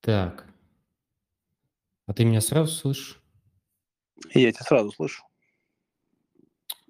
Так. 0.00 0.46
А 2.06 2.14
ты 2.14 2.24
меня 2.24 2.40
сразу 2.40 2.72
слышишь? 2.72 3.20
Я 4.34 4.52
тебя 4.52 4.64
сразу 4.64 4.90
слышу. 4.92 5.24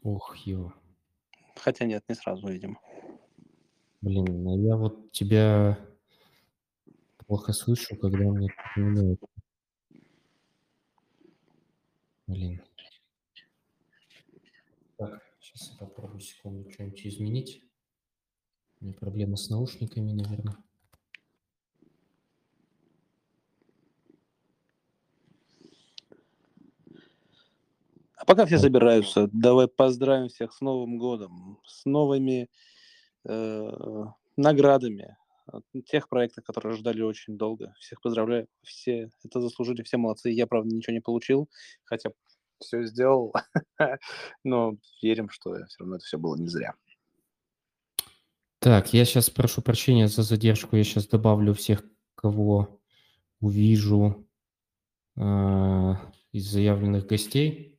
Ох, 0.02 0.36
ё. 0.46 0.72
Хотя 1.56 1.84
нет, 1.86 2.04
не 2.08 2.14
сразу, 2.14 2.48
видимо. 2.48 2.80
Блин, 4.00 4.48
а 4.48 4.56
я 4.56 4.76
вот 4.76 5.10
тебя 5.10 5.78
плохо 7.26 7.52
слышу, 7.52 7.96
когда 7.96 8.18
мне 8.18 8.48
напоминают. 8.74 9.20
Блин. 12.26 12.62
Так, 14.96 15.22
сейчас 15.40 15.70
я 15.72 15.78
попробую 15.78 16.20
секунду 16.20 16.70
что-нибудь 16.70 17.06
изменить. 17.06 17.62
У 18.80 18.84
меня 18.84 18.94
проблемы 18.94 19.36
с 19.36 19.50
наушниками, 19.50 20.12
наверное. 20.12 20.56
А 28.18 28.24
пока 28.26 28.46
все 28.46 28.58
собираются, 28.58 29.28
давай 29.32 29.68
поздравим 29.68 30.28
всех 30.28 30.52
с 30.52 30.60
Новым 30.60 30.98
годом, 30.98 31.60
с 31.64 31.84
новыми 31.84 32.48
э, 33.24 34.04
наградами 34.36 35.16
тех 35.86 36.08
проектов, 36.08 36.44
которые 36.44 36.76
ждали 36.76 37.00
очень 37.02 37.38
долго. 37.38 37.74
Всех 37.78 38.00
поздравляю, 38.00 38.48
все 38.62 39.10
это 39.24 39.40
заслужили, 39.40 39.82
все 39.82 39.96
молодцы. 39.96 40.30
Я, 40.30 40.46
правда, 40.46 40.74
ничего 40.74 40.94
не 40.94 41.00
получил, 41.00 41.48
хотя 41.84 42.10
все 42.60 42.82
сделал, 42.84 43.32
но 44.44 44.74
верим, 45.02 45.30
что 45.30 45.54
все 45.66 45.78
равно 45.78 45.96
это 45.96 46.04
все 46.04 46.18
было 46.18 46.36
не 46.36 46.48
зря. 46.48 46.74
Так, 48.58 48.92
я 48.92 49.04
сейчас 49.04 49.30
прошу 49.30 49.62
прощения 49.62 50.08
за 50.08 50.22
задержку. 50.22 50.76
Я 50.76 50.82
сейчас 50.82 51.06
добавлю 51.06 51.54
всех, 51.54 51.84
кого 52.16 52.80
увижу 53.40 54.28
а, 55.16 56.12
из 56.32 56.50
заявленных 56.50 57.06
гостей. 57.06 57.77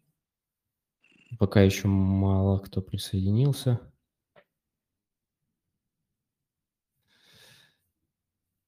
Пока 1.37 1.61
еще 1.61 1.87
мало 1.87 2.59
кто 2.59 2.81
присоединился. 2.81 3.79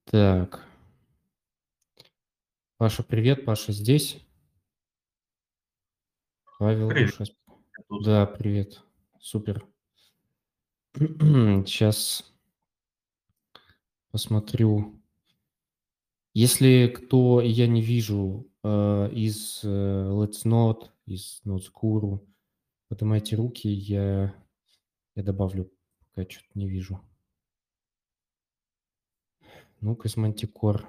Так. 0.06 0.64
Паша, 2.78 3.02
привет. 3.04 3.46
Паша 3.46 3.72
здесь? 3.72 4.24
Павел, 6.60 6.90
Привет. 6.90 7.16
Тут. 7.88 8.06
Да, 8.06 8.26
привет. 8.28 8.84
Супер. 9.20 9.66
Сейчас 10.96 12.32
посмотрю. 14.12 15.02
Если 16.34 16.88
кто 16.88 17.42
я 17.42 17.68
не 17.68 17.82
вижу 17.82 18.48
э, 18.64 19.10
из 19.14 19.62
э, 19.64 19.68
Let's 19.68 20.46
Not, 20.46 20.90
из 21.06 21.42
Поднимайте 22.92 23.38
руки, 23.38 23.70
я, 23.70 24.36
я 25.16 25.24
добавлю, 25.24 25.72
пока 26.14 26.30
что-то 26.30 26.50
не 26.56 26.68
вижу. 26.68 27.00
Ну, 29.80 29.96
Космантикор 29.96 30.86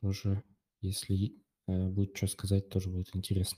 тоже, 0.00 0.42
если 0.80 1.36
э, 1.68 1.86
будет 1.90 2.16
что 2.16 2.26
сказать, 2.26 2.68
тоже 2.68 2.90
будет 2.90 3.14
интересно. 3.14 3.56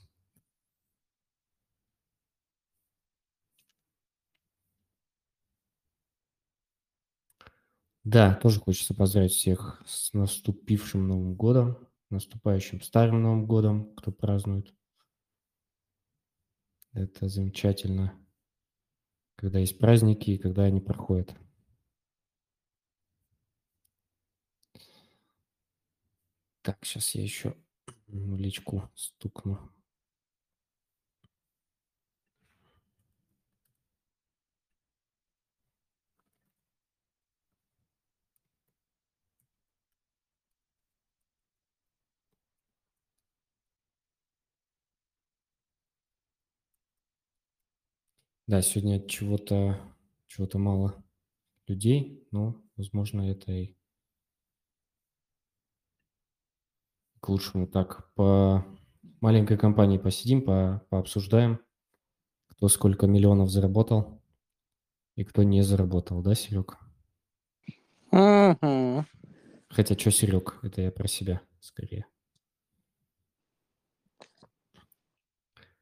Да, 8.03 8.35
тоже 8.35 8.59
хочется 8.59 8.93
поздравить 8.93 9.31
всех 9.31 9.81
с 9.87 10.13
наступившим 10.13 11.07
Новым 11.07 11.33
годом, 11.33 11.79
наступающим 12.11 12.79
Старым 12.83 13.23
Новым 13.23 13.47
годом, 13.47 13.95
кто 13.95 14.11
празднует. 14.11 14.71
Это 16.93 17.27
замечательно, 17.29 18.13
когда 19.35 19.59
есть 19.59 19.77
праздники 19.79 20.31
и 20.31 20.37
когда 20.37 20.63
они 20.63 20.81
проходят. 20.81 21.35
Так, 26.61 26.77
сейчас 26.85 27.15
я 27.15 27.23
еще 27.23 27.55
в 28.07 28.35
личку 28.35 28.89
стукну. 28.95 29.71
Да, 48.51 48.61
сегодня 48.61 48.99
чего-то 49.07 49.79
чего-то 50.27 50.59
мало 50.59 51.01
людей, 51.67 52.27
но, 52.31 52.61
возможно, 52.75 53.31
это 53.31 53.49
и 53.49 53.77
к 57.21 57.29
лучшему. 57.29 57.65
Так, 57.65 58.13
по 58.13 58.65
маленькой 59.21 59.57
компании 59.57 59.97
посидим, 59.97 60.41
по, 60.41 60.85
пообсуждаем, 60.89 61.61
кто 62.47 62.67
сколько 62.67 63.07
миллионов 63.07 63.49
заработал 63.49 64.21
и 65.15 65.23
кто 65.23 65.43
не 65.43 65.61
заработал, 65.61 66.21
да, 66.21 66.35
Серег? 66.35 66.77
Хотя, 69.69 69.97
что, 69.97 70.11
Серег, 70.11 70.59
это 70.61 70.81
я 70.81 70.91
про 70.91 71.07
себя 71.07 71.39
скорее. 71.61 72.05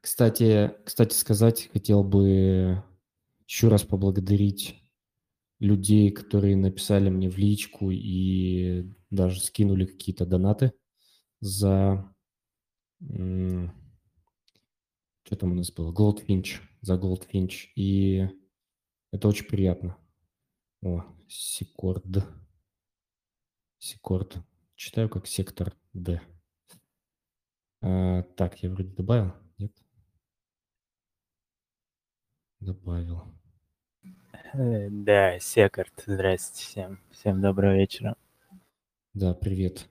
Кстати, 0.01 0.73
кстати 0.85 1.13
сказать, 1.13 1.69
хотел 1.73 2.03
бы 2.03 2.83
еще 3.45 3.67
раз 3.67 3.83
поблагодарить 3.83 4.81
людей, 5.59 6.09
которые 6.11 6.55
написали 6.55 7.09
мне 7.09 7.29
в 7.29 7.37
личку 7.37 7.91
и 7.91 8.89
даже 9.09 9.41
скинули 9.41 9.85
какие-то 9.85 10.25
донаты 10.25 10.73
за... 11.41 12.13
Что 13.01 13.71
там 15.35 15.51
у 15.51 15.55
нас 15.55 15.71
было? 15.71 15.91
Goldfinch, 15.93 16.61
за 16.81 16.95
Goldfinch. 16.95 17.67
И 17.75 18.27
это 19.11 19.27
очень 19.27 19.45
приятно. 19.45 19.97
О, 20.81 21.03
Секорд. 21.27 22.05
Секорд. 23.77 24.37
Читаю 24.75 25.09
как 25.09 25.27
сектор 25.27 25.75
Д. 25.93 26.21
А, 27.81 28.23
так, 28.23 28.63
я 28.63 28.69
вроде 28.69 28.89
добавил? 28.89 29.33
Нет? 29.57 29.71
Добавил. 32.59 33.23
Э, 34.53 34.89
Да, 34.89 35.39
Секард, 35.39 35.93
здрасте 36.05 36.63
всем. 36.63 36.99
Всем 37.11 37.41
доброго 37.41 37.75
вечера. 37.77 38.15
Да, 39.13 39.33
привет. 39.33 39.87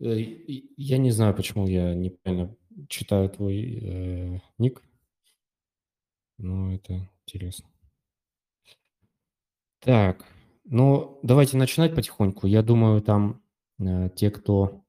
Э, 0.00 0.16
Я 0.18 0.98
не 0.98 1.10
знаю, 1.10 1.34
почему 1.34 1.66
я 1.66 1.94
неправильно 1.94 2.54
читаю 2.88 3.28
твой 3.28 3.60
э, 3.62 4.40
ник, 4.58 4.82
но 6.38 6.74
это 6.74 7.08
интересно. 7.26 7.68
Так, 9.80 10.24
ну 10.64 11.18
давайте 11.22 11.56
начинать 11.56 11.94
потихоньку. 11.94 12.46
Я 12.46 12.62
думаю, 12.62 13.02
там 13.02 13.42
э, 13.78 14.08
те, 14.16 14.30
кто 14.30 14.82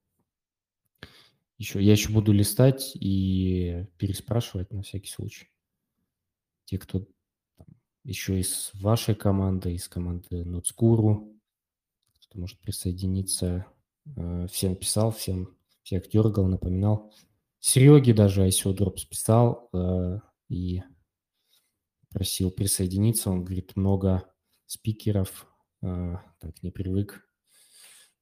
еще, 1.57 1.81
я 1.81 1.91
еще 1.91 2.11
буду 2.11 2.31
листать 2.31 2.95
и 2.95 3.85
переспрашивать 3.97 4.71
на 4.71 4.83
всякий 4.83 5.09
случай. 5.09 5.47
Те, 6.66 6.78
кто 6.78 7.07
там 7.57 7.68
еще 8.03 8.40
из 8.40 8.72
вашей 8.74 9.16
команды, 9.16 9.74
из 9.74 9.88
команды 9.88 10.44
Нуцкуру, 10.44 11.34
кто 12.22 12.40
может 12.40 12.59
присоединиться, 12.59 13.66
э, 14.16 14.47
всем 14.47 14.75
писал, 14.75 15.12
всем 15.12 15.56
всех 15.83 16.10
дергал, 16.10 16.48
напоминал. 16.48 17.13
Сереге 17.60 18.13
даже 18.13 18.48
ICO 18.48 18.75
Drops 18.75 19.07
писал 19.10 19.69
э, 19.74 20.19
и 20.50 20.81
просил 22.10 22.51
присоединиться. 22.51 23.30
Он 23.30 23.44
говорит, 23.44 23.75
много 23.75 24.30
спикеров, 24.66 25.48
э, 25.81 26.16
так 26.39 26.63
не 26.63 26.71
привык. 26.71 27.27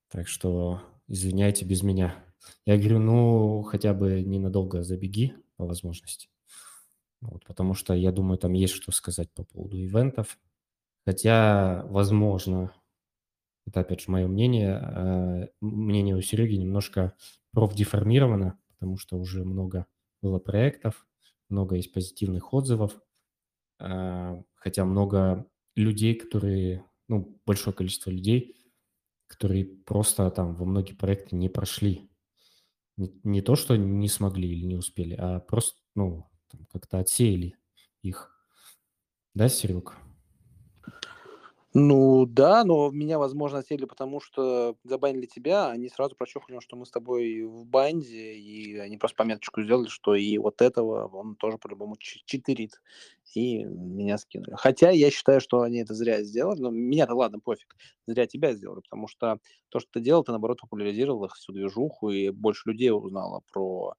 Так 0.09 0.27
что 0.27 0.81
извиняйте 1.07 1.65
без 1.65 1.83
меня. 1.83 2.23
Я 2.65 2.77
говорю, 2.77 2.99
ну, 2.99 3.61
хотя 3.63 3.93
бы 3.93 4.21
ненадолго 4.21 4.83
забеги 4.83 5.35
по 5.55 5.65
возможности. 5.65 6.30
Вот, 7.21 7.45
потому 7.45 7.73
что 7.73 7.93
я 7.93 8.11
думаю, 8.11 8.37
там 8.37 8.53
есть 8.53 8.73
что 8.73 8.91
сказать 8.91 9.31
по 9.33 9.43
поводу 9.43 9.77
ивентов. 9.77 10.39
Хотя, 11.05 11.85
возможно, 11.87 12.73
это 13.65 13.81
опять 13.81 14.01
же 14.01 14.11
мое 14.11 14.27
мнение, 14.27 14.79
э, 14.81 15.47
мнение 15.61 16.15
у 16.15 16.21
Сереги 16.21 16.55
немножко 16.55 17.15
профдеформировано, 17.53 18.59
потому 18.69 18.97
что 18.97 19.17
уже 19.17 19.43
много 19.45 19.87
было 20.21 20.39
проектов, 20.39 21.07
много 21.49 21.75
есть 21.75 21.93
позитивных 21.93 22.53
отзывов, 22.53 22.99
э, 23.79 24.43
хотя 24.55 24.85
много 24.85 25.47
людей, 25.75 26.15
которые, 26.15 26.85
ну, 27.07 27.39
большое 27.45 27.75
количество 27.75 28.09
людей, 28.11 28.55
которые 29.27 29.65
просто 29.65 30.29
там 30.31 30.55
во 30.55 30.65
многие 30.65 30.93
проекты 30.93 31.35
не 31.35 31.49
прошли. 31.49 32.09
Не, 32.97 33.11
не 33.23 33.41
то, 33.41 33.55
что 33.55 33.77
не 33.77 34.09
смогли 34.09 34.49
или 34.51 34.65
не 34.65 34.75
успели, 34.77 35.15
а 35.15 35.39
просто, 35.39 35.79
ну, 35.95 36.25
там 36.51 36.67
как-то 36.71 36.99
отсеяли 36.99 37.55
их. 38.01 38.31
Да, 39.33 39.47
Серег? 39.47 39.95
Ну 41.73 42.25
да, 42.25 42.65
но 42.65 42.91
меня, 42.91 43.17
возможно, 43.17 43.59
отсели, 43.59 43.85
потому 43.85 44.19
что 44.19 44.75
забанили 44.83 45.25
тебя, 45.25 45.69
они 45.69 45.87
сразу 45.87 46.17
прочухали, 46.17 46.59
что 46.59 46.75
мы 46.75 46.85
с 46.85 46.91
тобой 46.91 47.43
в 47.43 47.65
банде, 47.65 48.33
и 48.33 48.77
они 48.77 48.97
просто 48.97 49.15
пометочку 49.15 49.61
сделали, 49.61 49.87
что 49.87 50.13
и 50.13 50.37
вот 50.37 50.61
этого 50.61 51.07
он 51.07 51.37
тоже 51.37 51.57
по-любому 51.57 51.95
читерит. 51.97 52.81
И 53.35 53.63
меня 53.63 54.17
скинули. 54.17 54.53
Хотя 54.57 54.89
я 54.89 55.09
считаю, 55.11 55.39
что 55.39 55.61
они 55.61 55.77
это 55.77 55.93
зря 55.93 56.21
сделали, 56.23 56.59
но 56.59 56.71
меня-то 56.71 57.15
ладно, 57.15 57.39
пофиг, 57.39 57.77
зря 58.05 58.27
тебя 58.27 58.51
сделали, 58.51 58.81
потому 58.81 59.07
что 59.07 59.39
то, 59.69 59.79
что 59.79 59.89
ты 59.93 60.01
делал, 60.01 60.25
ты, 60.25 60.31
наоборот, 60.31 60.59
популяризировал 60.59 61.23
их 61.23 61.35
всю 61.35 61.53
движуху, 61.53 62.09
и 62.09 62.31
больше 62.31 62.67
людей 62.67 62.91
узнало 62.91 63.43
про 63.53 63.93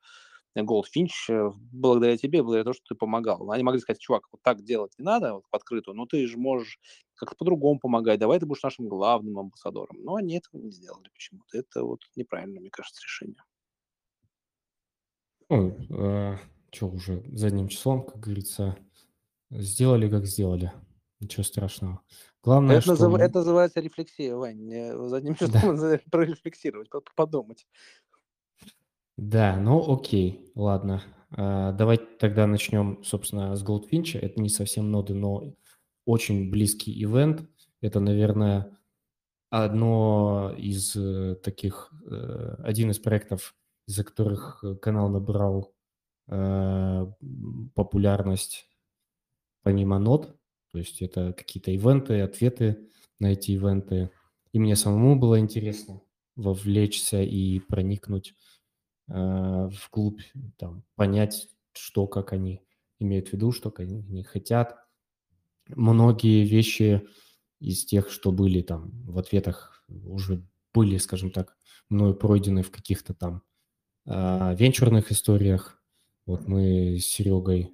Goldfinch 0.60 1.28
э, 1.28 1.50
благодаря 1.72 2.16
тебе, 2.16 2.43
благодаря 2.43 2.64
тому, 2.64 2.75
что 2.75 2.84
ты 2.88 2.94
помогал. 2.94 3.50
Они 3.50 3.62
могли 3.62 3.81
сказать, 3.81 4.00
чувак, 4.00 4.25
вот 4.32 4.43
так 4.43 4.62
делать 4.62 4.93
не 4.99 5.04
надо, 5.04 5.34
вот 5.34 5.44
в 5.50 5.54
открытую, 5.54 5.96
но 5.96 6.06
ты 6.06 6.26
же 6.26 6.37
можешь 6.37 6.78
как-то 7.14 7.37
по-другому 7.37 7.78
помогать, 7.78 8.20
давай 8.20 8.38
ты 8.38 8.46
будешь 8.46 8.62
нашим 8.62 8.88
главным 8.88 9.38
амбассадором. 9.38 9.96
Но 10.02 10.16
они 10.16 10.37
этого 10.37 10.60
не 10.60 10.70
сделали 10.70 11.08
почему-то. 11.12 11.58
Это 11.58 11.84
вот 11.84 12.00
неправильно, 12.16 12.60
мне 12.60 12.70
кажется, 12.70 13.02
решение. 13.02 13.43
Ну, 15.49 15.76
э, 15.90 16.37
что 16.70 16.88
уже 16.88 17.22
задним 17.32 17.69
числом, 17.69 18.04
как 18.04 18.20
говорится, 18.20 18.76
сделали, 19.50 20.08
как 20.08 20.26
сделали. 20.26 20.72
Ничего 21.20 21.44
страшного. 21.44 22.02
Главное, 22.43 22.78
это, 22.78 22.82
что... 22.82 22.90
назыв... 22.93 23.20
это 23.20 23.38
называется 23.38 23.81
рефлексия, 23.81 24.34
Вань. 24.34 24.69
Задним 25.08 25.37
числом 25.37 25.76
да. 25.78 26.00
прорефлексировать, 26.10 26.88
подумать. 27.14 27.66
Да, 29.17 29.56
ну 29.56 29.93
окей, 29.93 30.50
ладно. 30.55 31.03
А, 31.31 31.73
давайте 31.73 32.05
тогда 32.19 32.47
начнем, 32.47 33.03
собственно, 33.05 33.55
с 33.56 33.64
Goldfinch. 33.64 34.19
Это 34.19 34.41
не 34.41 34.49
совсем 34.49 34.91
ноды, 34.91 35.14
но 35.14 35.55
очень 36.06 36.50
близкий 36.50 36.93
ивент. 37.03 37.43
Это, 37.81 38.00
наверное, 38.00 38.79
одно 39.50 40.55
из 40.56 40.97
э, 40.97 41.37
таких, 41.43 41.93
э, 42.11 42.56
один 42.64 42.91
из 42.91 42.99
проектов, 42.99 43.55
из-за 43.87 44.05
которых 44.05 44.64
канал 44.81 45.09
набрал 45.11 45.75
э, 46.29 47.06
популярность 47.75 48.67
помимо 49.62 49.99
нод. 49.99 50.37
То 50.73 50.79
есть 50.79 51.03
это 51.03 51.32
какие-то 51.35 51.70
ивенты, 51.70 52.20
ответы 52.20 52.88
на 53.19 53.32
эти 53.32 53.53
ивенты. 53.53 54.11
И 54.53 54.59
мне 54.59 54.75
самому 54.76 55.19
было 55.19 55.38
интересно 55.38 56.00
вовлечься 56.35 57.23
и 57.23 57.59
проникнуть 57.61 58.35
Э, 58.35 58.51
вглубь, 59.08 60.20
там, 60.56 60.84
понять, 60.94 61.49
что, 61.72 62.06
как 62.06 62.32
они 62.32 62.62
имеют 62.99 63.28
в 63.28 63.32
виду, 63.32 63.52
что 63.52 63.72
они 63.76 64.22
хотят. 64.22 64.76
Многие 65.69 66.44
вещи 66.44 67.06
из 67.60 67.84
тех, 67.84 68.10
что 68.10 68.32
были 68.32 68.62
там 68.62 68.90
в 69.04 69.19
ответах, 69.19 69.84
уже 69.88 70.44
были, 70.75 70.96
скажем 70.96 71.31
так, 71.31 71.56
мною 71.88 72.14
пройдены 72.14 72.62
в 72.62 72.70
каких-то 72.70 73.14
там 73.14 73.43
э, 74.06 74.54
венчурных 74.56 75.12
историях. 75.12 75.82
Вот 76.26 76.49
мы 76.49 76.99
с 76.99 77.06
Серегой, 77.06 77.72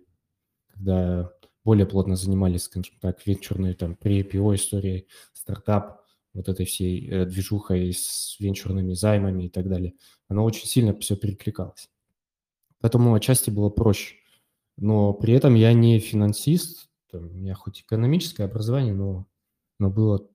когда 0.69 1.31
более 1.65 1.87
плотно 1.87 2.17
занимались, 2.17 2.65
скажем 2.65 2.99
так, 3.01 3.27
венчурной 3.27 3.75
там 3.75 3.95
при 3.95 4.23
IPO 4.23 4.55
историей, 4.55 5.07
стартап, 5.33 5.98
вот 6.35 6.49
этой 6.49 6.67
всей 6.67 7.09
э, 7.09 7.27
движухой 7.27 7.93
с 7.93 8.37
венчурными 8.39 8.93
займами 8.95 9.45
и 9.45 9.49
так 9.49 9.69
далее, 9.69 9.95
оно 10.29 10.45
очень 10.45 10.67
сильно 10.67 10.97
все 10.99 11.17
перекликалось. 11.17 11.91
Поэтому 12.81 13.15
отчасти 13.15 13.51
было 13.51 13.71
проще. 13.71 14.17
Но 14.77 15.13
при 15.13 15.35
этом 15.35 15.55
я 15.55 15.73
не 15.73 15.99
финансист, 15.99 16.89
у 17.13 17.19
меня 17.19 17.55
хоть 17.55 17.81
экономическое 17.81 18.45
образование, 18.45 18.95
но, 18.95 19.27
но 19.79 19.91
было 19.91 20.29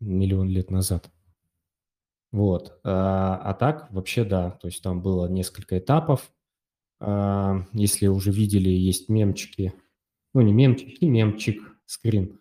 миллион 0.00 0.48
лет 0.48 0.70
назад. 0.70 1.10
Вот. 2.32 2.78
А, 2.84 3.36
а 3.36 3.54
так, 3.54 3.90
вообще, 3.90 4.24
да, 4.24 4.50
то 4.50 4.68
есть 4.68 4.82
там 4.82 5.00
было 5.00 5.26
несколько 5.26 5.78
этапов. 5.78 6.30
А, 7.00 7.64
если 7.72 8.08
уже 8.08 8.32
видели, 8.32 8.68
есть 8.68 9.08
мемчики, 9.08 9.72
ну 10.34 10.42
не 10.42 10.52
мемчики, 10.52 11.04
мемчик, 11.04 11.62
скрин, 11.86 12.38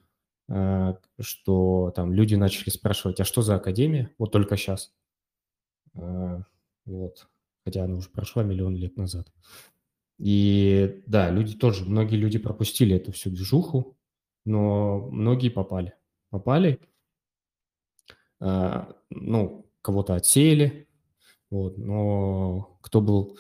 что 0.48 1.92
там 1.96 2.14
люди 2.14 2.36
начали 2.36 2.70
спрашивать, 2.70 3.20
а 3.20 3.26
что 3.26 3.42
за 3.42 3.56
академия? 3.56 4.12
Вот 4.18 4.32
только 4.32 4.58
сейчас. 4.58 4.94
А, 5.96 6.44
вот. 6.86 7.28
Хотя 7.64 7.84
она 7.86 7.96
уже 7.96 8.10
прошла 8.10 8.44
миллион 8.44 8.76
лет 8.76 8.96
назад. 8.96 9.32
И 10.18 11.02
да, 11.08 11.30
люди 11.30 11.56
тоже, 11.56 11.86
многие 11.86 12.16
люди 12.16 12.38
пропустили 12.38 12.96
эту 12.96 13.12
всю 13.12 13.32
движуху, 13.32 13.98
но 14.46 15.10
многие 15.10 15.50
попали. 15.50 15.94
Попали, 16.30 16.80
а, 18.40 18.96
ну, 19.10 19.66
кого-то 19.82 20.16
отсеяли, 20.16 20.88
вот, 21.50 21.78
но 21.78 22.78
кто 22.82 23.02
был, 23.02 23.38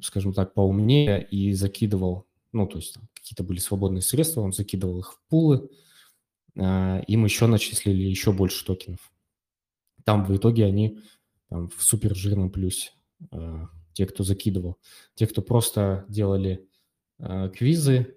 скажем 0.00 0.32
так, 0.32 0.54
поумнее 0.54 1.26
и 1.26 1.52
закидывал, 1.52 2.26
ну, 2.52 2.66
то 2.66 2.78
есть 2.78 2.96
какие-то 3.14 3.42
были 3.42 3.58
свободные 3.58 4.02
средства, 4.02 4.40
он 4.40 4.52
закидывал 4.52 5.00
их 5.00 5.12
в 5.12 5.20
пулы, 5.28 5.70
им 6.56 7.24
еще 7.24 7.46
начислили 7.46 8.02
еще 8.02 8.32
больше 8.32 8.64
токенов. 8.64 9.12
Там 10.04 10.24
в 10.24 10.36
итоге 10.36 10.64
они 10.66 11.00
там, 11.48 11.68
в 11.68 11.82
супер 11.82 12.14
жирном 12.14 12.50
плюсе, 12.50 12.90
а, 13.30 13.68
те, 13.92 14.06
кто 14.06 14.22
закидывал. 14.22 14.78
Те, 15.14 15.26
кто 15.26 15.42
просто 15.42 16.04
делали 16.08 16.68
а, 17.18 17.48
квизы 17.48 18.16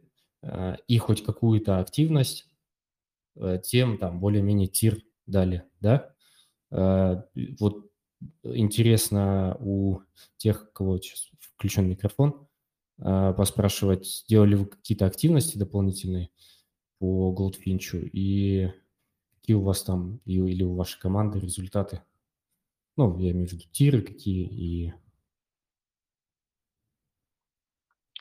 и 0.88 0.98
хоть 1.00 1.24
какую-то 1.24 1.80
активность, 1.80 2.48
тем 3.63 3.98
там 3.98 4.19
более-менее 4.19 4.68
тир 4.68 5.01
дали, 5.25 5.63
да. 5.81 6.13
Вот 6.69 7.89
интересно 8.44 9.57
у 9.60 10.01
тех, 10.38 10.72
кого 10.74 11.00
сейчас 11.00 11.30
включен 11.39 11.89
микрофон, 11.89 12.48
поспрашивать, 12.98 14.25
делали 14.28 14.56
вы 14.56 14.68
какие-то 14.68 15.07
активности 15.07 15.57
дополнительные, 15.57 16.30
по 17.00 17.32
Голдфинчу 17.32 18.00
и 18.00 18.72
какие 19.36 19.56
у 19.56 19.62
вас 19.62 19.84
там 19.84 20.22
или 20.26 20.64
у 20.64 20.76
вашей 20.76 21.00
команды 21.00 21.40
результаты? 21.40 22.02
Ну, 22.96 23.18
я 23.20 23.32
имею 23.32 23.48
в 23.48 23.52
виду 23.54 23.64
тиры 23.72 24.02
какие 24.02 24.46
и... 24.48 24.94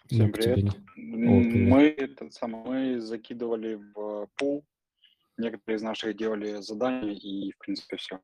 Всем 0.07 0.31
привет. 0.31 0.59
Не... 0.59 0.69
О, 0.69 1.43
привет. 1.43 1.69
Мы, 1.69 1.83
этот 1.89 2.35
самый, 2.35 2.65
мы 2.65 3.01
закидывали 3.01 3.75
в 3.75 4.29
пул, 4.37 4.65
некоторые 5.37 5.77
из 5.77 5.83
наших 5.83 6.17
делали 6.17 6.61
задания 6.61 7.13
и, 7.13 7.53
в 7.53 7.59
принципе, 7.59 7.97
все. 7.97 8.21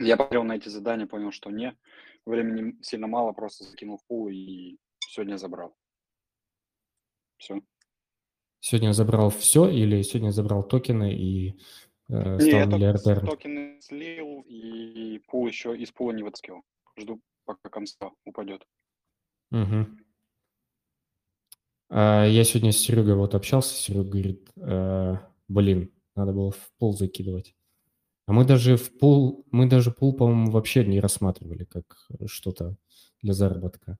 Я 0.00 0.16
посмотрел 0.16 0.44
на 0.44 0.56
эти 0.56 0.68
задания, 0.68 1.06
понял, 1.06 1.30
что 1.30 1.50
не, 1.50 1.76
времени 2.24 2.80
сильно 2.82 3.06
мало, 3.06 3.32
просто 3.32 3.64
закинул 3.64 3.98
в 3.98 4.06
пул 4.06 4.28
и 4.28 4.78
сегодня 5.00 5.36
забрал. 5.36 5.76
Все. 7.36 7.60
Сегодня 8.66 8.94
забрал 8.94 9.28
все 9.28 9.68
или 9.68 10.00
сегодня 10.00 10.30
забрал 10.30 10.62
токены 10.62 11.12
и 11.12 11.50
э, 12.08 12.38
стал 12.38 12.60
Не, 12.60 12.64
миллиардером? 12.64 13.26
токены 13.26 13.78
слил 13.82 14.40
и 14.48 15.20
пул 15.28 15.46
еще 15.46 15.76
из 15.76 15.92
пула 15.92 16.12
не 16.12 16.22
вытаскивал. 16.22 16.62
Жду, 16.98 17.20
пока 17.44 17.68
конца 17.68 18.10
упадет. 18.24 18.66
Угу. 19.50 19.86
А, 21.90 22.24
я 22.24 22.42
сегодня 22.44 22.72
с 22.72 22.78
Серегой 22.78 23.16
вот 23.16 23.34
общался, 23.34 23.74
Серега 23.74 24.08
говорит, 24.08 24.48
э, 24.56 25.16
блин, 25.46 25.92
надо 26.16 26.32
было 26.32 26.50
в 26.50 26.72
пул 26.78 26.96
закидывать. 26.96 27.54
А 28.24 28.32
мы 28.32 28.46
даже 28.46 28.78
в 28.78 28.96
пул, 28.96 29.44
мы 29.50 29.68
даже 29.68 29.90
пул, 29.90 30.16
по-моему, 30.16 30.50
вообще 30.50 30.86
не 30.86 31.00
рассматривали 31.00 31.64
как 31.64 32.08
что-то 32.24 32.78
для 33.20 33.34
заработка. 33.34 33.98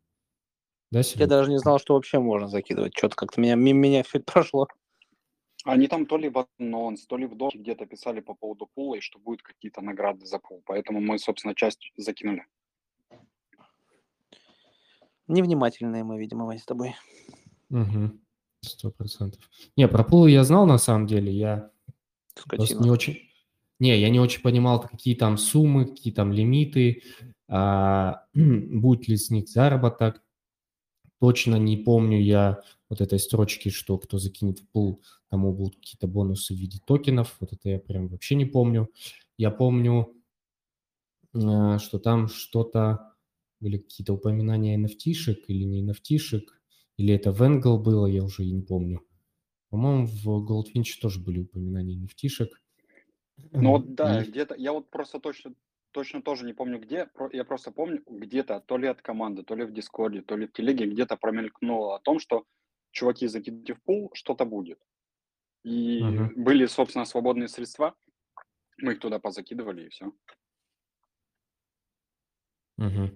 Да, 0.95 1.01
Я 1.17 1.27
даже 1.27 1.51
не 1.51 1.59
знал, 1.59 1.81
что 1.81 1.95
вообще 1.95 2.21
можно 2.21 2.47
закидывать. 2.47 2.97
Что-то 2.97 3.17
как-то 3.17 3.41
меня, 3.41 3.57
мимо 3.57 3.81
меня 3.81 4.05
все 4.05 4.19
это 4.19 4.33
прошло. 4.33 4.69
Они 5.65 5.89
там 5.89 6.07
то 6.07 6.17
ли 6.17 6.29
в 6.29 6.47
анонс, 6.59 7.05
то 7.07 7.17
ли 7.17 7.27
в 7.27 7.37
доке 7.37 7.59
где-то 7.59 7.87
писали 7.87 8.21
по 8.21 8.35
поводу 8.35 8.69
пула, 8.73 8.95
и 8.95 9.01
что 9.01 9.19
будут 9.19 9.43
какие-то 9.43 9.81
награды 9.81 10.25
за 10.25 10.39
пул. 10.39 10.63
Поэтому 10.67 11.01
мы, 11.01 11.19
собственно, 11.19 11.55
часть 11.57 11.91
закинули. 11.97 12.47
Невнимательные 15.27 16.05
мы, 16.05 16.17
видимо, 16.17 16.45
Вань, 16.45 16.59
с 16.59 16.65
тобой. 16.65 16.95
Угу. 17.71 18.13
Сто 18.61 18.93
процентов. 18.93 19.51
Не, 19.77 19.89
про 19.89 20.05
пулы 20.05 20.31
я 20.31 20.45
знал 20.45 20.65
на 20.65 20.79
самом 20.79 21.09
деле. 21.09 21.33
Я 21.33 21.71
просто 22.47 22.81
не 22.81 22.91
очень... 22.91 23.19
Не, 23.81 23.99
я 23.99 24.11
не 24.11 24.21
очень 24.21 24.43
понимал, 24.43 24.81
какие 24.81 25.17
там 25.17 25.37
суммы, 25.39 25.87
какие 25.87 26.13
там 26.13 26.31
лимиты, 26.31 27.03
а, 27.49 28.27
будет 28.35 29.09
ли 29.09 29.17
с 29.17 29.31
них 29.31 29.49
заработок. 29.49 30.24
Точно 31.25 31.57
не 31.57 31.79
помню 31.79 32.21
я 32.21 32.61
вот 32.91 33.01
этой 33.01 33.19
строчки, 33.19 33.71
что 33.71 33.97
кто 33.97 34.19
закинет 34.19 34.59
в 34.59 34.69
пул, 34.69 35.03
тому 35.31 35.55
будут 35.55 35.77
какие-то 35.77 36.07
бонусы 36.07 36.53
в 36.53 36.59
виде 36.59 36.81
токенов. 36.85 37.39
Вот 37.41 37.51
это 37.55 37.71
я 37.71 37.79
прям 37.79 38.09
вообще 38.09 38.35
не 38.35 38.45
помню. 38.45 38.91
Я 39.39 39.51
помню, 39.51 40.15
э, 41.33 41.79
что 41.79 41.99
там 41.99 42.29
что-то, 42.29 43.15
были 43.59 43.79
какие-то 43.79 44.13
упоминания 44.13 44.77
NFT-шек 44.79 45.45
или 45.49 45.65
не 45.65 45.83
NFT-шек, 45.83 46.43
или 46.99 47.15
это 47.15 47.31
Венгл 47.31 47.79
было, 47.79 48.05
я 48.05 48.23
уже 48.23 48.45
и 48.45 48.53
не 48.53 48.61
помню. 48.61 49.01
По-моему, 49.71 50.05
в 50.05 50.29
Goldfinch 50.47 51.01
тоже 51.01 51.21
были 51.21 51.41
упоминания 51.41 51.97
NFT-шек. 51.97 52.51
Ну 53.53 53.71
вот 53.71 53.95
да, 53.95 54.23
и... 54.23 54.29
где-то, 54.29 54.57
я 54.57 54.75
вот 54.75 54.91
просто 54.91 55.21
точно, 55.21 55.55
точно 55.95 56.23
тоже 56.23 56.45
не 56.45 56.53
помню 56.53 56.81
где, 56.81 57.09
я 57.33 57.45
просто 57.45 57.71
помню 57.71 58.03
где-то, 58.07 58.61
то 58.61 58.77
ли 58.77 58.89
от 58.89 59.01
команды, 59.01 59.45
то 59.45 59.55
ли 59.55 59.65
в 59.65 59.73
Дискорде, 59.73 60.23
то 60.23 60.37
ли 60.37 60.47
в 60.47 60.53
Телеге, 60.53 60.87
где-то 60.87 61.17
промелькнуло 61.17 61.97
о 61.97 62.01
том, 62.01 62.19
что 62.19 62.45
чуваки, 62.91 63.29
закидывайте 63.29 63.75
в 63.75 63.83
пул, 63.83 64.11
что-то 64.13 64.45
будет. 64.45 64.81
И 65.63 66.01
uh-huh. 66.03 66.33
были, 66.37 66.67
собственно, 66.67 67.05
свободные 67.05 67.49
средства, 67.49 67.95
мы 68.79 68.93
их 68.93 69.01
туда 69.01 69.19
позакидывали 69.19 69.87
и 69.87 69.89
все. 69.89 70.13
Угу. 72.77 73.11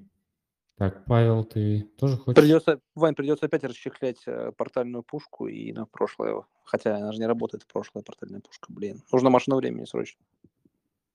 Так, 0.76 1.04
Павел, 1.06 1.44
ты 1.44 1.82
тоже 1.98 2.16
хочешь? 2.16 2.40
Придется, 2.40 2.80
Вань, 2.94 3.16
придется 3.16 3.46
опять 3.46 3.64
расчехлять 3.64 4.22
э, 4.26 4.52
портальную 4.56 5.02
пушку 5.02 5.48
и 5.48 5.72
на 5.72 5.86
прошлое. 5.86 6.44
Хотя 6.62 6.96
она 6.96 7.10
же 7.10 7.18
не 7.18 7.26
работает, 7.26 7.66
прошлая 7.66 8.04
портальная 8.04 8.40
пушка, 8.40 8.72
блин. 8.72 9.02
Нужна 9.10 9.30
машина 9.30 9.56
времени 9.56 9.84
срочно. 9.84 10.24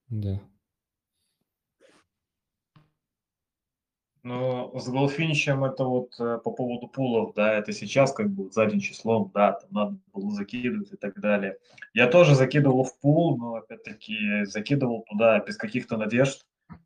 Да. 0.10 0.41
Но 4.24 4.72
с 4.80 4.88
Голфиничем 4.88 5.65
это 5.65 5.84
вот 5.84 6.18
э, 6.18 6.39
по 6.42 6.51
поводу 6.51 6.88
пулов, 6.88 7.34
да, 7.36 7.56
это 7.56 7.74
сейчас 7.74 8.13
как 8.13 8.30
бы 8.30 8.50
задним 8.51 8.80
числом, 8.80 9.30
да, 9.34 9.51
там 9.51 9.70
надо 9.72 9.98
было 10.13 10.32
закидывать 10.32 10.94
и 10.94 10.96
так 10.96 11.20
далее. 11.20 11.58
Я 11.94 12.08
тоже 12.08 12.34
закидывал 12.34 12.86
в 12.86 12.98
пул, 13.01 13.38
но 13.38 13.56
опять-таки 13.56 14.46
закидывал 14.46 15.03
туда 15.10 15.39
без 15.39 15.58
каких-то 15.58 15.98
надежд. 15.98 16.46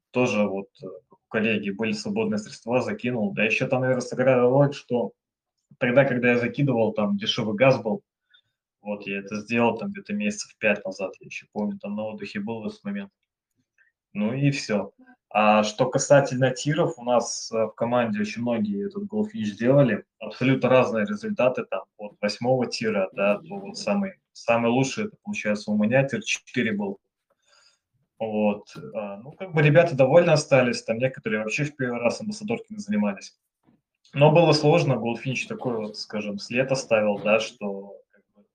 Тоже 0.10 0.48
вот 0.48 0.70
э, 0.82 0.88
у 0.88 1.16
коллеги 1.30 1.70
были 1.70 1.92
свободные 1.92 2.40
средства, 2.40 2.82
закинул. 2.82 3.32
Да 3.34 3.44
еще 3.44 3.68
там, 3.68 3.82
наверное, 3.82 4.02
сыграла 4.02 4.50
роль, 4.50 4.74
что 4.74 5.12
тогда, 5.78 6.06
когда 6.06 6.32
я 6.32 6.40
закидывал, 6.40 6.92
там 6.94 7.18
дешевый 7.18 7.56
газ 7.56 7.80
был, 7.80 8.02
вот 8.82 9.06
я 9.06 9.20
это 9.20 9.36
сделал 9.42 9.78
там 9.78 9.92
где-то 9.92 10.14
месяцев 10.14 10.56
пять 10.58 10.84
назад, 10.84 11.14
я 11.20 11.26
еще 11.26 11.46
помню, 11.52 11.78
там 11.78 11.96
на 11.96 12.04
отдыхе 12.04 12.40
был 12.40 12.64
в 12.64 12.68
этот 12.68 12.84
момент. 12.84 13.12
Ну 14.14 14.34
и 14.34 14.50
все. 14.50 14.92
А 15.30 15.64
что 15.64 15.90
касательно 15.90 16.52
тиров, 16.52 16.98
у 16.98 17.04
нас 17.04 17.52
э, 17.52 17.66
в 17.66 17.72
команде 17.72 18.22
очень 18.22 18.42
многие 18.42 18.88
этот 18.88 19.06
голфиш 19.08 19.58
делали. 19.58 20.06
Абсолютно 20.20 20.70
разные 20.70 21.06
результаты 21.06 21.66
там 21.66 21.84
от 21.98 22.16
восьмого 22.22 22.68
тира 22.68 23.10
до, 23.12 23.40
до 23.40 23.56
вот 23.56 23.78
самый, 23.78 24.14
самый 24.32 24.72
лучший, 24.72 25.06
это 25.06 25.18
получается 25.24 25.72
у 25.72 25.78
меня 25.78 26.08
тир 26.08 26.24
4 26.24 26.72
был. 26.74 27.00
Вот. 28.20 28.74
А, 28.96 29.18
ну, 29.18 29.34
как 29.34 29.54
бы 29.54 29.62
ребята 29.62 29.96
довольны 29.96 30.32
остались, 30.32 30.84
там 30.84 30.98
некоторые 30.98 31.44
вообще 31.44 31.66
в 31.66 31.76
первый 31.76 32.00
раз 32.00 32.22
амбассадорками 32.22 32.78
занимались. 32.78 33.38
Но 34.14 34.32
было 34.32 34.54
сложно, 34.54 34.96
Голфинч 34.96 35.48
такой 35.48 35.76
вот, 35.76 35.98
скажем, 35.98 36.40
след 36.40 36.72
оставил, 36.72 37.20
да, 37.20 37.40
что 37.40 37.98
как 38.12 38.24
бы, 38.34 38.46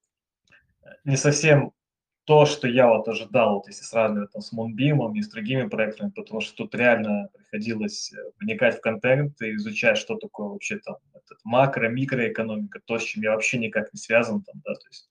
не 1.04 1.16
совсем 1.16 1.72
то, 2.24 2.46
что 2.46 2.68
я 2.68 2.88
вот 2.88 3.08
ожидал, 3.08 3.56
вот 3.56 3.66
если 3.66 3.82
сравнивать 3.82 4.30
там, 4.30 4.42
с 4.42 4.52
Moonbeam 4.52 5.14
и 5.14 5.22
с 5.22 5.28
другими 5.28 5.68
проектами, 5.68 6.10
потому 6.10 6.40
что 6.40 6.56
тут 6.56 6.74
реально 6.74 7.28
приходилось 7.34 8.12
э, 8.12 8.16
вникать 8.38 8.78
в 8.78 8.80
контент 8.80 9.40
и 9.42 9.56
изучать, 9.56 9.98
что 9.98 10.16
такое 10.16 10.48
вообще 10.48 10.78
там 10.78 10.96
этот 11.14 11.38
макро, 11.44 11.88
микроэкономика, 11.88 12.80
то, 12.84 12.98
с 12.98 13.02
чем 13.02 13.22
я 13.24 13.32
вообще 13.32 13.58
никак 13.58 13.92
не 13.92 13.98
связан 13.98 14.42
там, 14.42 14.62
да, 14.64 14.74
то 14.74 14.86
есть 14.88 15.10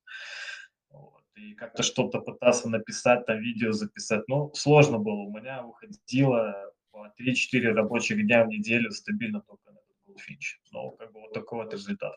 вот, 0.90 1.24
и 1.36 1.54
как-то 1.54 1.84
что-то 1.84 2.20
пытаться 2.20 2.70
написать, 2.70 3.26
там 3.26 3.40
видео 3.40 3.74
записать, 3.74 4.24
ну, 4.28 4.52
сложно 4.54 4.98
было, 4.98 5.22
у 5.22 5.38
меня 5.38 5.64
выходило 5.64 6.72
по 6.92 7.08
3-4 7.20 7.74
рабочих 7.74 8.26
дня 8.26 8.46
в 8.46 8.48
неделю 8.48 8.90
стабильно 8.92 9.42
только 9.42 9.72
на 9.72 9.80
этот 9.80 9.98
Goldfinch, 10.08 10.60
ну, 10.72 10.92
как 10.92 11.12
бы 11.12 11.20
вот 11.22 11.34
такой 11.34 11.66
вот 11.66 11.74
результат. 11.74 12.16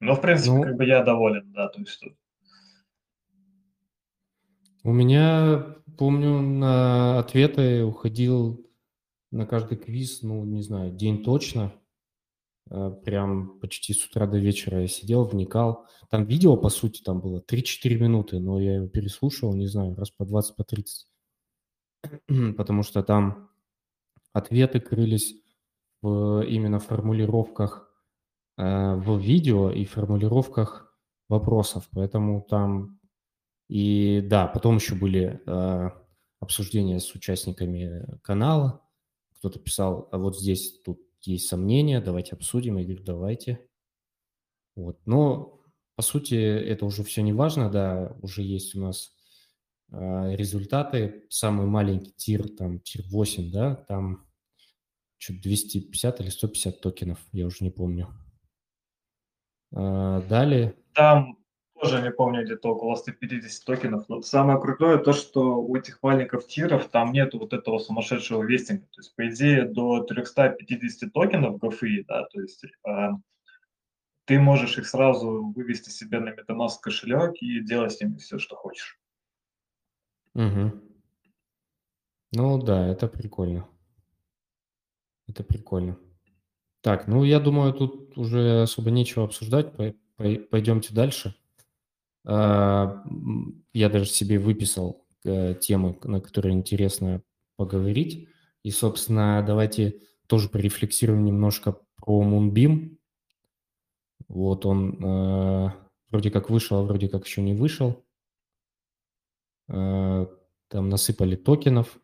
Но, 0.00 0.16
в 0.16 0.20
принципе, 0.20 0.50
ну, 0.50 0.62
как 0.64 0.76
бы 0.76 0.84
я 0.84 1.02
доволен, 1.02 1.52
да, 1.52 1.68
то 1.68 1.80
есть 1.80 2.02
у 4.84 4.92
меня, 4.92 5.76
помню, 5.96 6.40
на 6.42 7.18
ответы 7.18 7.84
уходил 7.84 8.70
на 9.30 9.46
каждый 9.46 9.78
квиз, 9.78 10.22
ну, 10.22 10.44
не 10.44 10.62
знаю, 10.62 10.92
день 10.92 11.24
точно. 11.24 11.72
Э, 12.70 12.90
прям 13.04 13.58
почти 13.60 13.94
с 13.94 14.06
утра 14.06 14.26
до 14.26 14.38
вечера 14.38 14.82
я 14.82 14.86
сидел, 14.86 15.24
вникал. 15.24 15.86
Там 16.10 16.24
видео, 16.24 16.56
по 16.58 16.68
сути, 16.68 17.02
там 17.02 17.20
было 17.20 17.40
3-4 17.40 17.98
минуты, 17.98 18.38
но 18.38 18.60
я 18.60 18.76
его 18.76 18.86
переслушал, 18.86 19.54
не 19.54 19.66
знаю, 19.66 19.94
раз 19.96 20.10
по 20.10 20.26
20, 20.26 20.54
по 20.54 20.64
30. 20.64 21.06
Потому 22.56 22.82
что 22.82 23.02
там 23.02 23.50
ответы 24.34 24.80
крылись 24.80 25.34
в 26.02 26.42
именно 26.42 26.78
формулировках 26.78 27.90
э, 28.58 28.94
в 28.96 29.18
видео 29.18 29.70
и 29.70 29.86
формулировках 29.86 30.94
вопросов. 31.30 31.88
Поэтому 31.90 32.42
там 32.42 33.00
и 33.68 34.20
да, 34.22 34.46
потом 34.46 34.76
еще 34.76 34.94
были 34.94 35.40
э, 35.46 35.90
обсуждения 36.40 37.00
с 37.00 37.14
участниками 37.14 38.06
канала. 38.22 38.82
Кто-то 39.38 39.58
писал, 39.58 40.08
а 40.12 40.18
вот 40.18 40.38
здесь 40.38 40.80
тут 40.82 41.00
есть 41.22 41.48
сомнения, 41.48 42.00
давайте 42.00 42.34
обсудим. 42.34 42.76
Я 42.76 42.84
говорю, 42.84 43.02
давайте. 43.02 43.66
Вот. 44.76 44.98
Но, 45.06 45.60
по 45.96 46.02
сути, 46.02 46.34
это 46.34 46.84
уже 46.84 47.02
все 47.04 47.22
не 47.22 47.32
важно, 47.32 47.70
да, 47.70 48.16
уже 48.22 48.42
есть 48.42 48.74
у 48.74 48.80
нас 48.80 49.12
э, 49.90 50.36
результаты. 50.36 51.24
Самый 51.30 51.66
маленький 51.66 52.12
тир, 52.12 52.48
там, 52.48 52.80
тир 52.80 53.04
8, 53.08 53.50
да, 53.50 53.76
там 53.76 54.26
что-то 55.18 55.40
250 55.42 56.20
или 56.20 56.28
150 56.28 56.80
токенов, 56.80 57.18
я 57.32 57.46
уже 57.46 57.58
не 57.64 57.70
помню. 57.70 58.08
Э, 59.72 60.22
далее. 60.28 60.74
Там 60.92 61.38
тоже 61.84 62.02
не 62.02 62.10
помню, 62.10 62.44
где-то 62.44 62.70
около 62.70 62.94
150 62.94 63.64
токенов. 63.64 64.08
Но 64.08 64.22
самое 64.22 64.58
крутое 64.58 64.98
то, 64.98 65.12
что 65.12 65.62
у 65.62 65.76
этих 65.76 66.02
маленьких 66.02 66.46
тиров 66.46 66.88
там 66.88 67.12
нет 67.12 67.34
вот 67.34 67.52
этого 67.52 67.78
сумасшедшего 67.78 68.42
вестинга. 68.42 68.86
То 68.86 69.00
есть, 69.00 69.14
по 69.14 69.28
идее, 69.28 69.64
до 69.64 70.02
350 70.02 71.12
токенов 71.12 71.62
GFI, 71.62 72.04
да, 72.08 72.24
то 72.24 72.40
есть 72.40 72.64
э, 72.64 73.08
ты 74.24 74.40
можешь 74.40 74.78
их 74.78 74.86
сразу 74.86 75.52
вывести 75.54 75.90
себе 75.90 76.20
на 76.20 76.30
MetaMask 76.30 76.80
кошелек 76.80 77.34
и 77.42 77.60
делать 77.60 77.92
с 77.92 78.00
ними 78.00 78.16
все, 78.16 78.38
что 78.38 78.56
хочешь. 78.56 78.98
Угу. 80.34 80.72
Ну 82.32 82.62
да, 82.62 82.88
это 82.88 83.08
прикольно. 83.08 83.68
Это 85.28 85.44
прикольно. 85.44 85.98
Так, 86.80 87.06
ну 87.08 87.24
я 87.24 87.40
думаю, 87.40 87.74
тут 87.74 88.16
уже 88.16 88.62
особо 88.62 88.90
нечего 88.90 89.24
обсуждать. 89.24 89.72
Пойдемте 90.16 90.94
дальше. 90.94 91.34
А, 92.26 93.04
я 93.72 93.88
даже 93.88 94.06
себе 94.06 94.38
выписал 94.38 95.06
э, 95.24 95.54
темы, 95.54 95.98
на 96.04 96.20
которые 96.20 96.54
интересно 96.54 97.22
поговорить. 97.56 98.28
И, 98.62 98.70
собственно, 98.70 99.42
давайте 99.46 100.00
тоже 100.26 100.48
порефлексируем 100.48 101.24
немножко 101.24 101.80
про 101.96 102.22
Moonbeam. 102.22 102.96
Вот 104.28 104.64
он 104.64 105.04
э, 105.04 105.70
вроде 106.10 106.30
как 106.30 106.48
вышел, 106.50 106.78
а 106.78 106.82
вроде 106.82 107.08
как 107.08 107.26
еще 107.26 107.42
не 107.42 107.54
вышел. 107.54 108.04
Э, 109.68 110.26
там 110.68 110.88
насыпали 110.88 111.36
токенов. 111.36 111.98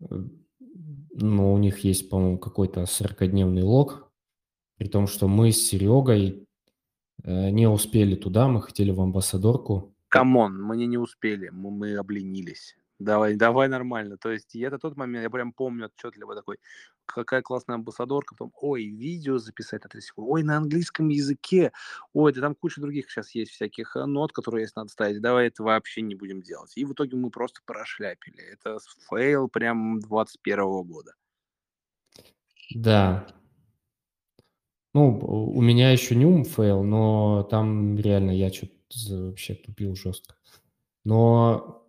Но 0.00 1.52
у 1.52 1.58
них 1.58 1.80
есть, 1.80 2.08
по-моему, 2.08 2.38
какой-то 2.38 2.82
40-дневный 2.82 3.62
лок. 3.62 4.10
При 4.76 4.88
том, 4.88 5.06
что 5.06 5.26
мы 5.26 5.50
с 5.50 5.68
Серегой 5.68 6.47
не 7.24 7.68
успели 7.68 8.14
туда, 8.14 8.48
мы 8.48 8.62
хотели 8.62 8.90
в 8.90 9.00
амбассадорку. 9.00 9.94
Come 10.08 10.39
on, 10.39 10.62
мы 10.62 10.76
не 10.76 10.98
успели, 10.98 11.50
мы, 11.50 11.70
мы 11.70 11.96
обленились. 11.96 12.76
Давай, 12.98 13.36
давай 13.36 13.68
нормально. 13.68 14.16
То 14.16 14.30
есть 14.30 14.56
это 14.56 14.78
тот 14.78 14.96
момент, 14.96 15.22
я 15.22 15.30
прям 15.30 15.52
помню 15.52 15.86
отчетливо 15.86 16.34
такой, 16.34 16.58
какая 17.06 17.42
классная 17.42 17.76
амбассадорка, 17.76 18.34
потом, 18.34 18.52
ой, 18.60 18.86
видео 18.86 19.38
записать 19.38 19.84
на 19.84 19.88
3 19.88 20.00
секунды, 20.00 20.30
ой, 20.30 20.42
на 20.42 20.56
английском 20.56 21.08
языке, 21.08 21.72
ой, 22.12 22.32
да 22.32 22.40
там 22.40 22.56
куча 22.56 22.80
других 22.80 23.08
сейчас 23.08 23.34
есть 23.36 23.52
всяких 23.52 23.94
э, 23.96 24.04
нод, 24.04 24.32
которые 24.32 24.62
есть 24.62 24.74
надо 24.74 24.90
ставить, 24.90 25.20
давай 25.20 25.46
это 25.46 25.62
вообще 25.62 26.02
не 26.02 26.16
будем 26.16 26.42
делать. 26.42 26.72
И 26.74 26.84
в 26.84 26.92
итоге 26.92 27.16
мы 27.16 27.30
просто 27.30 27.60
прошляпили. 27.64 28.42
Это 28.52 28.78
fail 29.08 29.48
прям 29.48 30.00
21 30.00 30.82
года. 30.82 31.14
Да, 32.74 33.28
ну, 34.94 35.18
у 35.18 35.60
меня 35.60 35.90
еще 35.90 36.14
не 36.14 36.24
ум 36.24 36.44
fail, 36.44 36.82
но 36.82 37.42
там 37.44 37.96
реально 37.96 38.30
я 38.30 38.52
что-то 38.52 38.74
вообще 39.26 39.54
тупил 39.54 39.94
жестко. 39.94 40.34
Но 41.04 41.84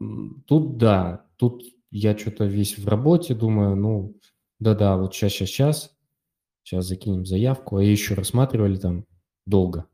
тут 0.48 0.77
да, 0.77 1.25
тут 1.38 1.63
я 1.91 2.18
что-то 2.18 2.46
весь 2.46 2.77
в 2.77 2.88
работе, 2.88 3.34
думаю, 3.34 3.75
ну, 3.75 4.15
да-да, 4.60 4.98
вот 4.98 5.15
сейчас, 5.15 5.34
сейчас, 5.34 5.50
сейчас, 5.50 5.91
сейчас 6.63 6.86
закинем 6.86 7.25
заявку, 7.25 7.77
а 7.77 7.84
еще 7.84 8.13
рассматривали 8.13 8.77
там 8.77 9.06
долго. 9.46 9.88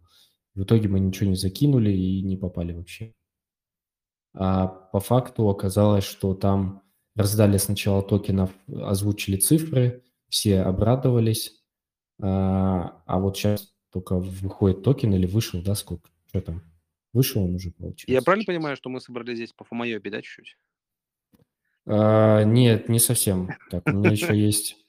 В 0.55 0.63
итоге 0.63 0.87
мы 0.89 0.99
ничего 0.99 1.29
не 1.29 1.35
закинули 1.35 1.91
и 1.91 2.21
не 2.21 2.37
попали 2.37 2.73
вообще. 2.73 3.13
А 4.33 4.67
по 4.67 4.99
факту 4.99 5.47
оказалось, 5.49 6.03
что 6.03 6.33
там 6.33 6.83
раздали 7.15 7.57
сначала 7.57 8.01
токенов, 8.01 8.51
озвучили 8.67 9.37
цифры, 9.37 10.03
все 10.29 10.61
обрадовались, 10.61 11.64
а, 12.21 13.01
а 13.05 13.19
вот 13.19 13.37
сейчас 13.37 13.73
только 13.91 14.17
выходит 14.17 14.83
токен 14.83 15.13
или 15.13 15.25
вышел, 15.25 15.61
да, 15.61 15.75
сколько, 15.75 16.09
что 16.27 16.41
там, 16.41 16.61
вышел 17.13 17.43
он 17.43 17.55
уже, 17.55 17.71
получается. 17.71 18.11
Я 18.11 18.21
правильно 18.21 18.45
понимаю, 18.45 18.75
что 18.75 18.89
мы 18.89 18.99
собрались 18.99 19.37
здесь 19.37 19.53
по 19.53 19.63
Фомайобе, 19.63 20.11
да, 20.11 20.21
чуть-чуть? 20.21 20.57
А, 21.87 22.43
нет, 22.43 22.89
не 22.89 22.99
совсем 22.99 23.49
так, 23.69 23.87
у 23.87 23.91
меня 23.91 24.11
еще 24.11 24.37
есть 24.37 24.85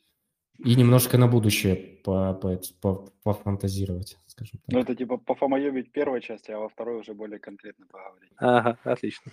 и 0.59 0.75
немножко 0.75 1.19
на 1.19 1.29
будущее 1.29 1.77
по, 1.77 2.33
по, 2.35 2.59
по, 2.81 3.09
пофантазировать, 3.23 4.17
скажем 4.27 4.61
так. 4.61 4.75
Ну, 4.75 4.81
это 4.81 4.95
типа 4.95 5.19
по 5.19 5.35
Фомайобить 5.35 5.93
первой 5.93 6.21
части, 6.21 6.51
а 6.51 6.59
во 6.59 6.69
второй 6.69 7.01
уже 7.01 7.15
более 7.15 7.39
конкретно 7.39 7.87
поговорить. 7.87 8.33
Ага, 8.37 8.79
отлично. 8.85 9.33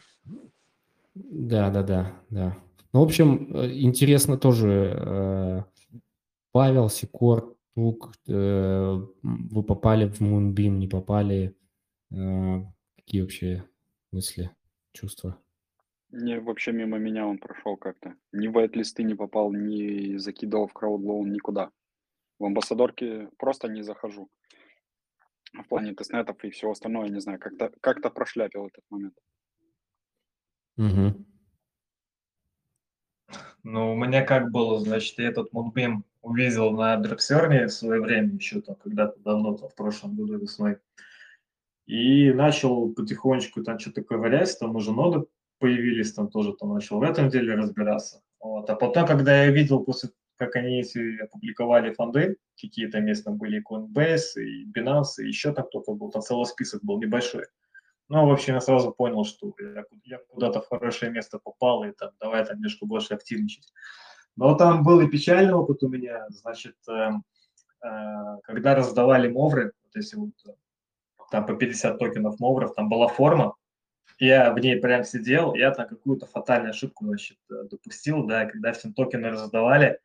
Да, 1.16 1.70
да, 1.70 1.84
да, 1.84 2.14
да. 2.30 2.58
Ну, 2.92 3.00
в 3.00 3.04
общем, 3.04 3.56
э, 3.56 3.72
интересно 3.80 4.38
тоже, 4.38 4.94
э, 4.96 5.64
Павел, 6.52 6.90
Сикор, 6.90 7.56
Тук, 7.76 8.14
э, 8.28 8.98
вы 9.24 9.64
попали 9.64 10.08
в 10.08 10.22
Moonbeam, 10.22 10.78
не 10.78 10.88
попали? 10.88 11.56
Какие 12.10 13.22
вообще 13.22 13.68
мысли, 14.12 14.52
чувства? 14.92 15.40
Не, 16.12 16.40
вообще 16.40 16.72
мимо 16.72 17.00
меня 17.00 17.26
он 17.26 17.40
прошел 17.40 17.76
как-то. 17.76 18.16
Ни 18.32 18.48
в 18.48 18.60
листы 18.76 19.02
не 19.02 19.16
попал, 19.16 19.52
ни 19.52 20.18
закидывал 20.18 20.68
в 20.68 20.74
краудлоун, 20.74 21.32
никуда. 21.32 21.72
В 22.38 22.46
амбассадорке 22.46 23.30
просто 23.38 23.68
не 23.68 23.82
захожу. 23.82 24.30
В 25.54 25.68
плане 25.68 25.96
тестнетов 25.96 26.44
и 26.44 26.52
всего 26.52 26.72
остального, 26.72 27.06
не 27.06 27.20
знаю, 27.20 27.40
как-то 27.40 27.72
как 27.82 28.14
прошляпил 28.14 28.68
этот 28.68 28.84
момент. 28.92 29.18
Угу. 30.78 31.26
Ну, 33.64 33.94
у 33.94 33.96
меня 33.96 34.24
как 34.24 34.52
было, 34.52 34.80
значит, 34.80 35.18
я 35.18 35.30
этот 35.30 35.52
Moonbeam 35.52 36.04
увидел 36.24 36.72
на 36.72 36.98
Дрексерне 36.98 37.68
в 37.68 37.74
свое 37.74 38.02
время, 38.02 38.34
еще 38.34 38.62
там 38.62 38.76
когда-то 38.76 39.20
давно, 39.20 39.56
там, 39.56 39.70
в 39.70 39.76
прошлом 39.76 40.16
году 40.16 40.40
весной. 40.40 40.78
И 41.86 42.32
начал 42.32 42.94
потихонечку 42.94 43.62
там 43.62 43.78
что-то 43.78 44.04
ковырять, 44.04 44.58
там 44.58 44.76
уже 44.76 44.92
ноды 44.92 45.26
появились, 45.60 46.14
там 46.14 46.30
тоже 46.30 46.54
там 46.54 46.74
начал 46.74 47.00
в 47.00 47.04
этом 47.04 47.30
деле 47.30 47.56
разбираться. 47.56 48.22
Вот. 48.40 48.70
А 48.70 48.76
потом, 48.76 49.06
когда 49.06 49.44
я 49.44 49.52
видел 49.52 49.84
после 49.84 50.10
как 50.38 50.56
они 50.56 50.82
эти 50.82 51.22
опубликовали 51.22 51.94
фонды, 51.94 52.38
какие-то 52.60 53.00
места 53.00 53.32
были 53.32 53.60
и 53.60 53.64
Coinbase, 53.64 54.42
и 54.42 54.66
Binance, 54.72 55.20
и 55.20 55.28
еще 55.28 55.54
там 55.54 55.66
кто-то 55.68 55.94
был, 55.94 56.10
там 56.10 56.22
целый 56.22 56.46
список 56.46 56.84
был 56.84 57.00
небольшой. 57.00 57.46
Ну, 58.10 58.28
в 58.28 58.32
общем, 58.32 58.56
я 58.56 58.62
сразу 58.62 58.92
понял, 58.92 59.24
что 59.24 59.54
я, 59.60 59.86
я 60.04 60.18
куда-то 60.30 60.62
в 60.62 60.68
хорошее 60.68 61.12
место 61.12 61.40
попал, 61.40 61.84
и 61.84 61.92
там 61.92 62.12
давай 62.20 62.46
там 62.46 62.58
немножко 62.58 62.86
больше 62.86 63.14
активничать. 63.14 63.72
Но 64.36 64.56
там 64.56 64.84
был 64.84 65.02
и 65.02 65.08
печальный 65.08 65.54
опыт 65.54 65.84
у 65.84 65.90
меня, 65.90 66.26
значит, 66.30 66.76
э, 66.90 67.10
э, 67.84 68.38
когда 68.44 68.76
раздавали 68.76 69.28
мовры, 69.28 69.74
вот 69.84 69.96
если 69.96 70.18
вот 70.18 70.32
там 71.32 71.46
по 71.46 71.56
50 71.56 71.98
токенов 71.98 72.40
мовров, 72.40 72.74
там 72.74 72.90
была 72.90 73.08
форма, 73.08 73.56
я 74.20 74.52
в 74.52 74.60
ней 74.60 74.78
прям 74.78 75.04
сидел, 75.04 75.54
я 75.56 75.72
там 75.72 75.88
какую-то 75.88 76.26
фатальную 76.26 76.72
ошибку, 76.72 77.06
значит, 77.06 77.38
э, 77.52 77.64
допустил, 77.70 78.26
да, 78.26 78.46
когда 78.46 78.72
всем 78.74 78.94
токены 78.94 79.30
раздавали, 79.30 80.00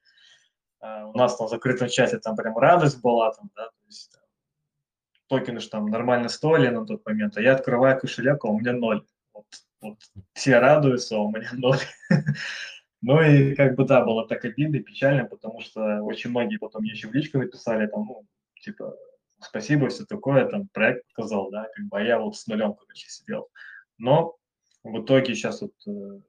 э, 0.80 1.04
у 1.04 1.16
нас 1.16 1.36
там 1.36 1.46
в 1.46 1.50
закрытом 1.50 1.88
чате 1.88 2.18
там 2.18 2.36
прям 2.36 2.56
радость 2.56 3.00
была, 3.00 3.32
там, 3.32 3.50
да, 3.54 3.66
то 3.66 3.86
есть 3.86 4.12
там, 4.12 4.22
токены 5.28 5.60
же 5.60 5.68
там 5.68 5.86
нормально 5.86 6.28
стоили 6.28 6.68
на 6.68 6.86
тот 6.86 7.04
момент, 7.06 7.36
а 7.36 7.40
я 7.40 7.54
открываю 7.54 7.98
кошелек, 7.98 8.44
а 8.44 8.48
у 8.48 8.58
меня 8.58 8.72
ноль. 8.72 9.04
Вот, 9.32 9.46
вот 9.80 9.98
все 10.32 10.58
радуются, 10.58 11.16
а 11.16 11.20
у 11.20 11.30
меня 11.30 11.50
ноль. 11.52 11.78
Ну 13.00 13.22
и 13.22 13.54
как 13.54 13.76
бы 13.76 13.84
да, 13.84 14.04
было 14.04 14.26
так 14.26 14.44
обидно 14.44 14.76
и 14.76 14.82
печально, 14.82 15.24
потому 15.24 15.60
что 15.60 16.02
очень 16.02 16.30
многие 16.30 16.56
потом 16.56 16.82
мне 16.82 16.92
еще 16.92 17.08
в 17.08 17.14
личку 17.14 17.38
написали, 17.38 17.86
там, 17.86 18.06
ну, 18.06 18.26
типа, 18.60 18.96
спасибо, 19.40 19.88
все 19.88 20.04
такое, 20.04 20.46
там, 20.46 20.68
проект 20.68 21.06
показал, 21.08 21.50
да, 21.50 21.68
как 21.74 21.86
бы, 21.86 21.98
а 21.98 22.02
я 22.02 22.18
вот 22.18 22.36
с 22.36 22.46
нулем, 22.48 22.74
короче, 22.74 23.08
сидел. 23.08 23.48
Но 23.98 24.36
в 24.82 25.02
итоге 25.02 25.34
сейчас 25.34 25.62
вот 25.62 25.74
э, 25.86 26.20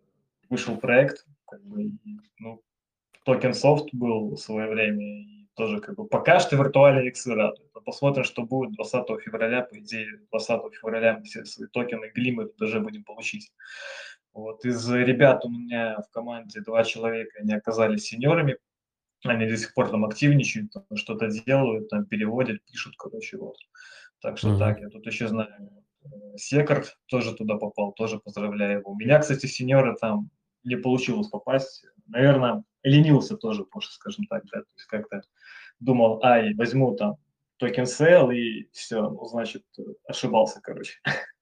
вышел 0.50 0.78
проект, 0.78 1.26
как 1.48 1.64
бы, 1.64 1.92
ну, 2.38 2.62
TokenSoft 3.24 3.90
был 3.94 4.36
в 4.36 4.38
свое 4.38 4.70
время, 4.70 5.04
и 5.04 5.48
тоже 5.56 5.82
как 5.82 5.96
бы 5.96 6.08
пока 6.08 6.40
что 6.40 6.56
радуют. 6.56 7.72
Но 7.76 7.82
посмотрим, 7.82 8.24
что 8.24 8.44
будет 8.44 8.74
20 8.76 9.22
февраля. 9.22 9.62
По 9.62 9.78
идее, 9.78 10.22
20 10.32 10.74
февраля 10.74 11.18
мы 11.18 11.26
все 11.26 11.44
свои 11.46 11.68
токены 11.68 12.12
глимы 12.16 12.46
тоже 12.46 12.80
будем 12.80 13.04
получить. 13.04 13.52
Вот. 14.40 14.66
Из 14.66 14.90
ребят 14.90 15.44
у 15.46 15.50
меня 15.50 15.98
в 16.02 16.12
команде 16.12 16.62
два 16.62 16.84
человека, 16.84 17.40
они 17.40 17.54
оказались 17.54 18.06
сеньорами, 18.06 18.58
они 19.26 19.48
до 19.48 19.58
сих 19.58 19.74
пор 19.74 19.90
там 19.90 20.06
активничают, 20.06 20.72
что-то 20.96 21.28
делают, 21.28 21.90
там 21.90 22.06
переводят, 22.06 22.64
пишут, 22.66 22.96
короче, 22.98 23.38
вот. 23.38 23.58
Так 24.22 24.38
что 24.38 24.50
mm-hmm. 24.50 24.60
так, 24.60 24.80
я 24.80 24.90
тут 24.90 25.06
еще 25.06 25.28
знаю. 25.28 25.50
Секард 26.36 26.98
тоже 27.08 27.36
туда 27.36 27.56
попал, 27.56 27.92
тоже 27.94 28.20
поздравляю 28.20 28.80
его. 28.80 28.92
У 28.92 28.96
меня, 28.96 29.20
кстати, 29.20 29.46
сеньоры 29.46 29.96
там 30.00 30.30
не 30.64 30.76
получилось 30.76 31.28
попасть. 31.28 31.86
Наверное, 32.08 32.64
ленился 32.84 33.38
тоже, 33.38 33.66
больше, 33.72 33.92
скажем 33.92 34.26
так, 34.26 34.44
да, 34.46 34.62
то 34.62 34.68
есть 34.76 34.88
как-то 34.88 35.22
думал, 35.80 36.24
ай, 36.24 36.54
возьму 36.56 36.96
там 36.96 37.18
токен 37.58 37.84
sell 37.84 38.34
и 38.34 38.70
все, 38.72 39.10
ну, 39.10 39.26
значит, 39.26 39.64
ошибался, 40.08 40.62
короче. 40.62 41.00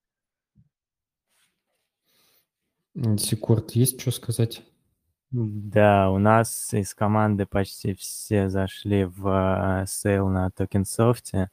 Secured, 3.18 3.72
есть 3.72 4.02
что 4.02 4.10
сказать? 4.10 4.64
Да, 5.30 6.10
у 6.10 6.18
нас 6.18 6.74
из 6.74 6.96
команды 6.96 7.46
почти 7.46 7.94
все 7.94 8.50
зашли 8.50 9.04
в 9.04 9.86
сейл 9.88 10.30
на 10.30 10.50
TokenSoft 10.50 11.33
е. 11.33 11.52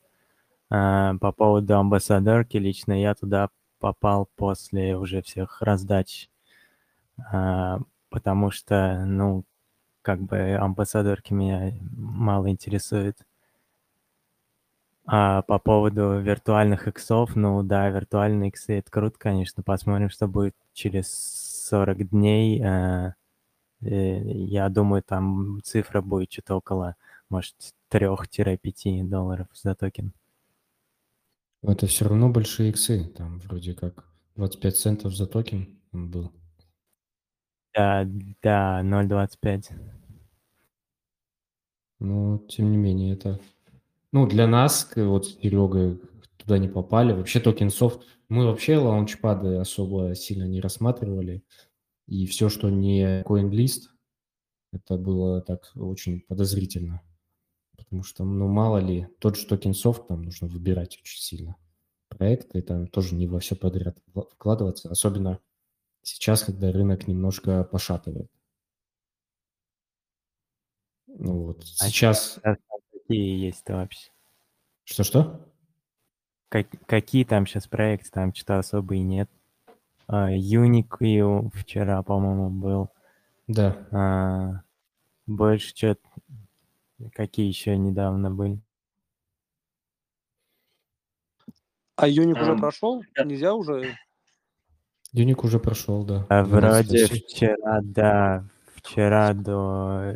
А, 0.70 1.16
по 1.18 1.33
поводу 1.33 1.76
амбассадорки, 1.76 2.57
лично 2.57 2.98
я 2.98 3.14
туда 3.14 3.50
попал 3.78 4.28
после 4.37 4.96
уже 4.96 5.20
всех 5.20 5.61
раздач, 5.61 6.30
а, 7.18 7.80
потому 8.09 8.50
что, 8.50 9.04
ну, 9.07 9.44
как 10.02 10.20
бы 10.20 10.57
амбассадорки 10.57 11.35
меня 11.35 11.72
мало 11.92 12.48
интересуют. 12.48 13.18
А 15.07 15.42
по 15.42 15.59
поводу 15.59 16.18
виртуальных 16.20 16.88
иксов, 16.88 17.37
ну 17.37 17.62
да, 17.62 17.90
виртуальные 17.90 18.48
иксы 18.48 18.78
это 18.78 18.90
круто, 18.90 19.18
конечно. 19.18 19.62
Посмотрим, 19.62 20.09
что 20.09 20.26
будет 20.28 20.54
через 20.74 21.08
40 21.68 22.10
дней. 22.10 22.62
Э, 22.62 23.14
я 23.80 24.68
думаю, 24.68 25.02
там 25.02 25.60
цифра 25.62 26.02
будет 26.02 26.32
что-то 26.32 26.56
около, 26.56 26.96
может, 27.30 27.54
3-5 27.90 29.04
долларов 29.04 29.46
за 29.54 29.74
токен. 29.74 30.12
Это 31.62 31.87
все 31.87 32.06
равно 32.06 32.28
большие 32.28 32.70
иксы, 32.70 33.04
там 33.16 33.38
вроде 33.40 33.72
как 33.72 34.06
25 34.37 34.76
центов 34.76 35.16
за 35.16 35.26
токен 35.26 35.78
он 35.92 36.10
был. 36.10 36.32
Да, 37.74 38.06
да, 38.42 38.82
0.25. 38.82 39.70
Но, 42.00 42.38
тем 42.48 42.70
не 42.70 42.76
менее, 42.76 43.14
это... 43.14 43.40
Ну, 44.12 44.26
для 44.26 44.46
нас, 44.46 44.92
вот 44.94 45.26
с 45.26 45.38
Серегой 45.40 46.00
туда 46.37 46.58
не 46.58 46.68
попали. 46.68 47.12
Вообще 47.12 47.40
TokenSoft... 47.40 48.03
Мы 48.28 48.46
вообще 48.46 48.78
лаунчпады 48.78 49.56
особо 49.56 50.14
сильно 50.14 50.44
не 50.44 50.60
рассматривали. 50.60 51.44
И 52.06 52.26
все, 52.26 52.48
что 52.48 52.70
не 52.70 53.22
CoinList, 53.22 53.90
это 54.72 54.96
было 54.96 55.40
так 55.40 55.70
очень 55.74 56.20
подозрительно. 56.22 57.02
Потому 57.76 58.02
что, 58.02 58.24
ну, 58.24 58.48
мало 58.48 58.78
ли, 58.78 59.08
тот 59.20 59.37
же 59.37 59.46
TokenSoft 59.46 60.09
там 60.08 60.22
нужно 60.22 60.46
выбирать 60.48 60.98
очень 61.00 61.20
сильно. 61.20 61.56
Проекты 62.08 62.62
там 62.62 62.87
тоже 62.87 63.14
не 63.14 63.26
во 63.26 63.40
все 63.40 63.56
подряд 63.56 63.98
вкладываться. 64.32 64.90
Особенно 64.90 65.40
сейчас, 66.02 66.42
когда 66.42 66.72
рынок 66.72 67.08
немножко 67.08 67.64
пошатывает. 67.64 68.30
Ну 71.06 71.44
вот, 71.44 71.62
а 71.80 71.88
сейчас... 71.88 72.40
Какие 72.92 73.46
есть-то 73.46 73.74
вообще? 73.74 74.10
Что-что? 74.84 75.54
Как, 76.55 76.69
какие 76.87 77.25
там 77.25 77.49
сейчас 77.49 77.67
проекты? 77.67 78.11
Там 78.12 78.33
что-то 78.33 78.61
особо 78.61 78.95
и 78.95 79.01
нет. 79.01 79.29
А, 80.07 80.31
Unique 80.31 81.51
вчера, 81.53 82.01
по-моему, 82.05 82.49
был. 82.49 82.90
Да. 83.49 83.77
А, 83.90 84.62
больше 85.27 85.71
что-то... 85.71 86.09
Какие 87.12 87.49
еще 87.49 87.77
недавно 87.77 88.31
были? 88.31 88.61
А 91.97 92.07
Юник 92.07 92.40
уже 92.40 92.57
прошел? 92.57 93.03
Нельзя 93.25 93.53
уже? 93.53 93.97
Юник 95.11 95.43
уже 95.43 95.59
прошел, 95.59 96.05
да. 96.05 96.25
А, 96.29 96.45
вроде 96.45 97.07
вчера, 97.07 97.81
да. 97.83 98.49
Вчера 98.77 99.35
до 99.35 100.14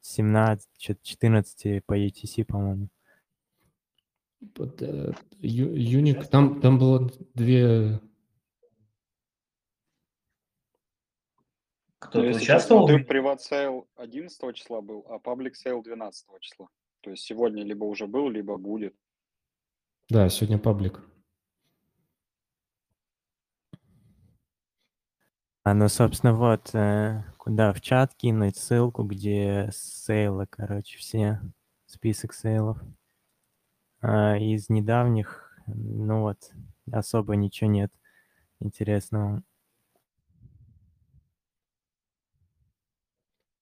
17, 0.00 0.68
14 1.02 1.84
по 1.84 1.98
UTC, 1.98 2.44
по-моему. 2.44 2.88
Э, 4.40 5.12
Юник, 5.40 6.28
там, 6.28 6.60
там 6.60 6.78
было 6.78 7.10
две... 7.34 8.00
Кто-то 11.98 12.28
участвовал? 12.28 12.86
Смотрю, 12.86 13.04
приват 13.06 13.42
сейл 13.42 13.88
11 13.96 14.54
числа 14.54 14.80
был, 14.80 15.04
а 15.08 15.18
public 15.18 15.56
sale 15.56 15.82
12 15.82 16.26
числа. 16.40 16.68
То 17.00 17.10
есть 17.10 17.24
сегодня 17.24 17.64
либо 17.64 17.84
уже 17.84 18.06
был, 18.06 18.30
либо 18.30 18.56
будет. 18.56 18.94
Да, 20.08 20.28
сегодня 20.28 20.58
паблик. 20.58 21.02
А, 25.64 25.74
ну, 25.74 25.88
собственно, 25.88 26.32
вот, 26.32 26.74
э, 26.74 27.24
куда 27.36 27.74
в 27.74 27.80
чат 27.80 28.14
кинуть 28.14 28.56
ссылку, 28.56 29.02
где 29.02 29.68
сейлы, 29.72 30.46
короче, 30.46 30.96
все, 30.96 31.42
список 31.84 32.32
сейлов. 32.32 32.78
А 34.00 34.36
из 34.36 34.68
недавних, 34.68 35.52
ну 35.66 36.22
вот, 36.22 36.52
особо 36.90 37.36
ничего 37.36 37.70
нет 37.70 37.92
интересного. 38.60 39.42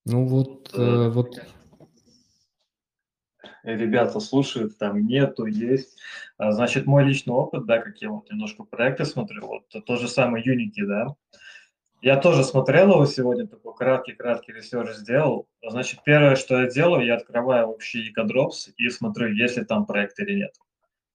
Ну 0.05 0.27
вот, 0.27 0.73
э, 0.75 1.09
вот 1.09 1.41
ребята 3.65 4.21
слушают, 4.21 4.79
там 4.79 5.07
нету, 5.07 5.47
есть. 5.47 5.99
А, 6.39 6.53
значит, 6.53 6.87
мой 6.87 7.05
личный 7.05 7.35
опыт, 7.35 7.67
да, 7.67 7.79
как 7.79 7.99
я 7.99 8.11
вот 8.11 8.31
немножко 8.31 8.63
проекты 8.65 9.05
смотрю, 9.05 9.47
вот 9.47 9.85
то 9.85 9.97
же 9.97 10.09
самое 10.09 10.45
Unity, 10.45 10.87
да. 10.87 11.09
Я 12.03 12.17
тоже 12.19 12.45
смотрел 12.45 12.91
его 12.93 13.07
сегодня, 13.07 13.47
такой 13.47 13.75
краткий-краткий 13.75 14.53
research 14.53 14.95
сделал. 14.97 15.49
Значит, 15.67 16.03
первое, 16.05 16.37
что 16.37 16.61
я 16.61 16.69
делаю, 16.69 17.05
я 17.05 17.17
открываю 17.17 17.69
вообще 17.69 18.11
ICO 18.11 18.34
Drops 18.34 18.73
и 18.77 18.89
смотрю, 18.91 19.33
есть 19.33 19.57
ли 19.57 19.65
там 19.65 19.87
проект 19.87 20.19
или 20.21 20.37
нет. 20.37 20.53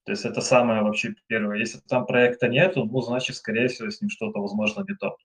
То 0.04 0.12
есть 0.12 0.24
это 0.24 0.40
самое 0.40 0.82
вообще 0.82 1.14
первое. 1.28 1.58
Если 1.58 1.78
там 1.78 2.06
проекта 2.06 2.48
нету, 2.48 2.84
ну, 2.84 3.00
значит, 3.00 3.36
скорее 3.36 3.68
всего, 3.68 3.88
с 3.88 4.00
ним 4.00 4.10
что-то, 4.10 4.40
возможно, 4.40 4.84
не 4.86 4.96
то. 4.96 5.16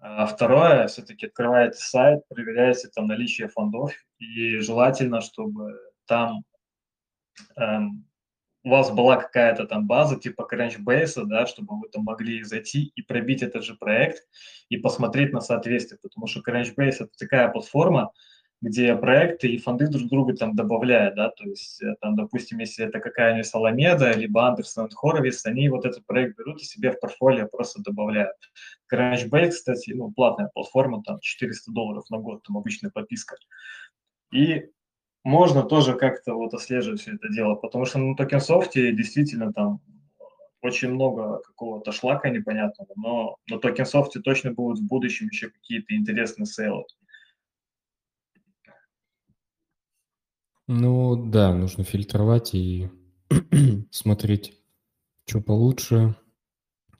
А 0.00 0.26
второе, 0.26 0.88
все-таки 0.88 1.26
открываете 1.26 1.78
сайт, 1.78 2.26
проверяете 2.28 2.88
там 2.88 3.06
наличие 3.06 3.48
фондов, 3.48 3.92
и 4.18 4.58
желательно, 4.58 5.20
чтобы 5.20 5.78
там 6.06 6.42
эм, 7.56 8.04
у 8.64 8.70
вас 8.70 8.90
была 8.90 9.16
какая-то 9.16 9.66
там 9.66 9.86
база 9.86 10.16
типа 10.18 10.46
Crunchbase, 10.50 11.24
да, 11.24 11.46
чтобы 11.46 11.78
вы 11.80 11.88
там 11.88 12.04
могли 12.04 12.42
зайти 12.44 12.92
и 12.94 13.02
пробить 13.02 13.42
этот 13.42 13.64
же 13.64 13.74
проект 13.74 14.26
и 14.68 14.76
посмотреть 14.76 15.32
на 15.32 15.40
соответствие, 15.40 15.98
потому 16.00 16.26
что 16.26 16.40
Crunchbase 16.40 16.96
это 17.00 17.10
такая 17.18 17.48
платформа, 17.48 18.12
где 18.60 18.94
проекты 18.94 19.48
и 19.48 19.58
фонды 19.58 19.88
друг 19.88 20.08
друга 20.08 20.36
там 20.36 20.54
добавляют, 20.54 21.16
да, 21.16 21.30
то 21.30 21.44
есть 21.44 21.82
э, 21.82 21.96
там, 22.00 22.14
допустим, 22.14 22.58
если 22.58 22.86
это 22.86 23.00
какая-нибудь 23.00 23.46
Соломеда, 23.46 24.12
либо 24.12 24.46
Андерсон 24.46 24.88
Хоровиц, 24.88 25.44
они 25.46 25.68
вот 25.68 25.84
этот 25.84 26.06
проект 26.06 26.38
берут 26.38 26.62
и 26.62 26.64
себе 26.64 26.92
в 26.92 27.00
портфолио 27.00 27.48
просто 27.48 27.82
добавляют. 27.82 28.36
Crunchbase, 28.92 29.50
кстати, 29.50 29.90
ну, 29.90 30.12
платная 30.12 30.48
платформа, 30.54 31.02
там 31.02 31.18
400 31.20 31.72
долларов 31.72 32.04
на 32.08 32.18
год, 32.18 32.44
там 32.44 32.56
обычная 32.56 32.90
подписка. 32.90 33.34
И 34.32 34.70
можно 35.24 35.62
тоже 35.62 35.94
как-то 35.94 36.34
вот 36.34 36.54
отслеживать 36.54 37.00
все 37.00 37.14
это 37.14 37.28
дело, 37.28 37.54
потому 37.54 37.84
что 37.84 37.98
на 37.98 38.16
TokenSoft 38.16 38.84
е 38.84 38.92
действительно 38.92 39.52
там 39.52 39.80
очень 40.62 40.90
много 40.90 41.40
какого-то 41.40 41.92
шлака 41.92 42.30
непонятного, 42.30 42.90
но 42.96 43.36
на 43.48 43.58
TokenSoft 43.58 44.14
е 44.14 44.20
точно 44.20 44.52
будут 44.52 44.80
в 44.80 44.86
будущем 44.86 45.26
еще 45.26 45.50
какие-то 45.50 45.94
интересные 45.94 46.46
сейлы. 46.46 46.84
Ну 50.68 51.16
да, 51.16 51.52
нужно 51.54 51.84
фильтровать 51.84 52.54
и 52.54 52.88
смотреть, 53.90 54.58
что 55.26 55.40
получше, 55.40 56.16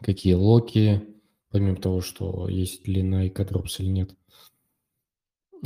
какие 0.01 0.35
локи, 0.35 1.03
помимо 1.51 1.77
того, 1.77 2.01
что 2.01 2.49
есть 2.49 2.87
ли 2.89 3.03
на 3.03 3.29
ICO 3.29 3.47
Drops 3.47 3.77
или 3.79 3.89
нет. 3.89 4.17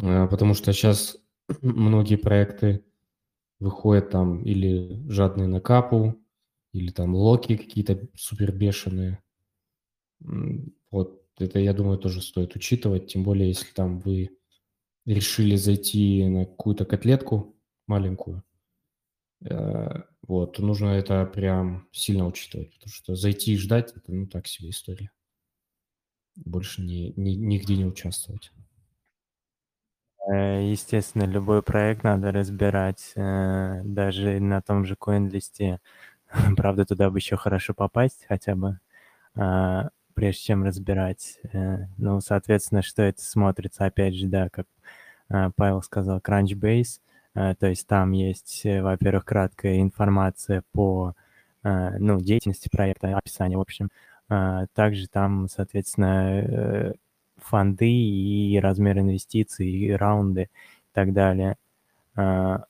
А, 0.03 0.27
потому 0.27 0.53
что 0.53 0.73
сейчас 0.73 1.17
многие 1.63 2.17
проекты 2.17 2.85
выходят 3.61 4.11
там 4.11 4.43
или 4.45 5.03
жадные 5.09 5.49
на 5.49 5.61
капу, 5.61 6.17
или 6.73 6.91
там 6.91 7.15
локи 7.15 7.57
какие-то 7.57 8.09
супер 8.15 8.53
бешеные. 8.53 9.23
Вот 10.91 11.23
это, 11.39 11.59
я 11.59 11.73
думаю, 11.75 11.99
тоже 11.99 12.23
стоит 12.23 12.57
учитывать, 12.57 13.09
тем 13.09 13.23
более, 13.25 13.49
если 13.49 13.73
там 13.73 14.01
вы 14.01 14.31
решили 15.07 15.57
зайти 15.57 16.27
на 16.27 16.47
какую-то 16.47 16.85
котлетку 16.85 17.57
маленькую, 17.87 18.43
э, 19.45 20.03
вот, 20.27 20.59
нужно 20.59 20.89
это 20.89 21.25
прям 21.27 21.89
сильно 21.93 22.27
учитывать, 22.27 22.75
потому 22.75 22.93
что 22.93 23.15
зайти 23.17 23.53
и 23.55 23.59
ждать– 23.59 23.93
это, 23.97 24.13
ну, 24.13 24.27
так 24.27 24.47
себе 24.47 24.71
история. 24.71 25.11
Больше 26.37 26.83
ни, 26.83 27.13
ни, 27.17 27.31
нигде 27.31 27.77
не 27.77 27.87
участвовать. 27.87 28.53
Э, 30.29 30.61
естественно, 30.63 31.25
любой 31.25 31.63
проект 31.63 32.03
надо 32.03 32.33
разбирать, 32.33 33.13
э, 33.17 33.83
даже 33.85 34.41
на 34.41 34.61
том 34.61 34.85
же 34.85 34.95
CoinList. 34.95 35.79
Правда, 36.57 36.85
туда 36.85 37.11
бы 37.11 37.19
еще 37.19 37.37
хорошо 37.37 37.75
попасть 37.75 38.25
хотя 38.29 38.57
бы, 38.57 38.81
а, 39.37 39.91
прежде 40.15 40.43
чем 40.43 40.65
разбирать. 40.65 41.39
Э, 41.53 41.87
ну, 41.99 42.21
соответственно, 42.21 42.83
что 42.83 43.03
это 43.03 43.23
смотрится, 43.23 43.85
опять 43.87 44.15
же, 44.17 44.27
да, 44.27 44.49
как 44.51 44.67
а, 45.31 45.51
Павел 45.57 45.83
сказал, 45.83 46.19
Crunchbase. 46.19 47.01
То 47.35 47.67
есть 47.67 47.87
там 47.87 48.13
есть, 48.13 48.63
во-первых, 48.65 49.27
краткая 49.27 49.83
информация 49.83 50.63
по 50.73 51.15
ну, 51.63 52.19
деятельности 52.19 52.71
проекта, 52.73 53.15
описание, 53.17 53.59
в 53.59 53.61
общем. 53.61 53.91
А, 54.31 54.67
также 54.75 55.07
там, 55.09 55.49
соответственно, 55.49 56.95
фонды 57.47 57.89
и 57.89 58.59
размер 58.61 58.99
инвестиций, 58.99 59.69
и 59.69 59.93
раунды 59.93 60.43
и 60.43 60.95
так 60.95 61.13
далее. 61.13 61.57
А, 62.17 62.65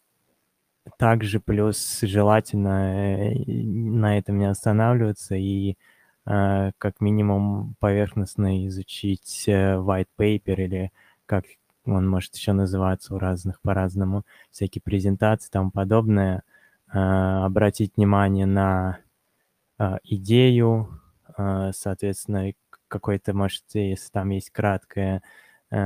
также 0.98 1.40
плюс 1.40 2.00
желательно 2.02 3.30
э, 3.32 3.44
на 3.46 4.18
этом 4.18 4.38
не 4.38 4.46
останавливаться 4.46 5.34
и 5.36 5.76
а, 6.24 6.72
как 6.78 7.00
минимум 7.00 7.74
поверхностно 7.80 8.66
изучить 8.68 9.44
э, 9.48 9.74
white 9.76 10.08
paper 10.18 10.54
или 10.56 10.92
как 11.26 11.44
он 11.84 12.08
может 12.08 12.34
еще 12.36 12.52
называться 12.52 13.14
у 13.14 13.18
разных 13.18 13.60
по-разному, 13.60 14.24
всякие 14.50 14.82
презентации 14.82 15.48
и 15.48 15.52
тому 15.52 15.70
подобное, 15.70 16.42
а, 16.88 17.46
обратить 17.46 17.96
внимание 17.96 18.46
на 18.46 18.98
идею, 20.04 20.88
соответственно, 21.36 22.54
какой-то, 22.88 23.34
может, 23.34 23.64
если 23.74 24.10
там 24.10 24.30
есть 24.30 24.50
краткое 24.50 25.22
э, 25.70 25.76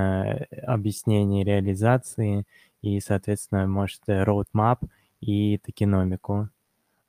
объяснение 0.66 1.44
реализации 1.44 2.44
и, 2.82 3.00
соответственно, 3.00 3.66
может, 3.66 4.02
roadmap 4.08 4.78
и 5.20 5.58
токеномику. 5.58 6.48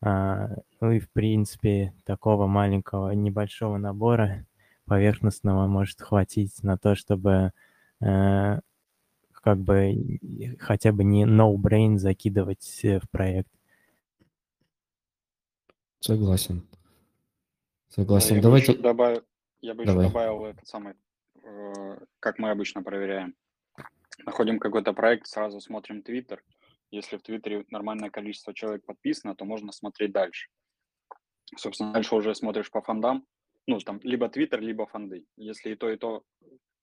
А, 0.02 0.50
ну 0.80 0.92
и, 0.92 1.00
в 1.00 1.10
принципе, 1.10 1.94
такого 2.06 2.48
маленького, 2.48 3.12
небольшого 3.12 3.78
набора 3.78 4.46
поверхностного 4.86 5.68
может 5.68 6.02
хватить 6.02 6.64
на 6.64 6.78
то, 6.78 6.96
чтобы 6.96 7.52
э, 8.02 8.60
как 9.32 9.58
бы 9.60 10.20
хотя 10.60 10.92
бы 10.92 11.04
не 11.04 11.26
no-brain 11.26 11.98
закидывать 11.98 12.82
в 12.84 13.10
проект. 13.10 13.50
Согласен. 16.00 16.64
Согласен. 17.90 18.38
Я 18.38 18.42
Давайте... 18.42 18.74
Добавить, 18.74 19.24
я 19.62 19.74
бы 19.74 19.86
Давай. 19.86 20.06
еще 20.06 20.14
добавил 20.14 20.46
этот 20.46 20.68
самый, 20.68 20.96
э, 21.44 21.98
как 22.20 22.40
мы 22.40 22.50
обычно 22.50 22.84
проверяем. 22.84 23.36
Находим 24.26 24.60
какой-то 24.60 24.94
проект, 24.94 25.28
сразу 25.28 25.60
смотрим 25.62 26.04
Твиттер. 26.04 26.44
Если 26.92 27.18
в 27.18 27.22
Твиттере 27.22 27.66
нормальное 27.70 28.10
количество 28.10 28.54
человек 28.54 28.86
подписано, 28.86 29.36
то 29.36 29.46
можно 29.46 29.72
смотреть 29.72 30.12
дальше. 30.12 30.50
Собственно, 31.56 31.94
дальше 31.94 32.16
уже 32.16 32.36
смотришь 32.36 32.70
по 32.70 32.82
фондам. 32.82 33.26
Ну, 33.68 33.80
там, 33.80 34.00
либо 34.04 34.30
Твиттер, 34.30 34.60
либо 34.62 34.86
фонды. 34.86 35.26
Если 35.38 35.72
и 35.72 35.76
то, 35.76 35.90
и 35.90 35.98
то 35.98 36.24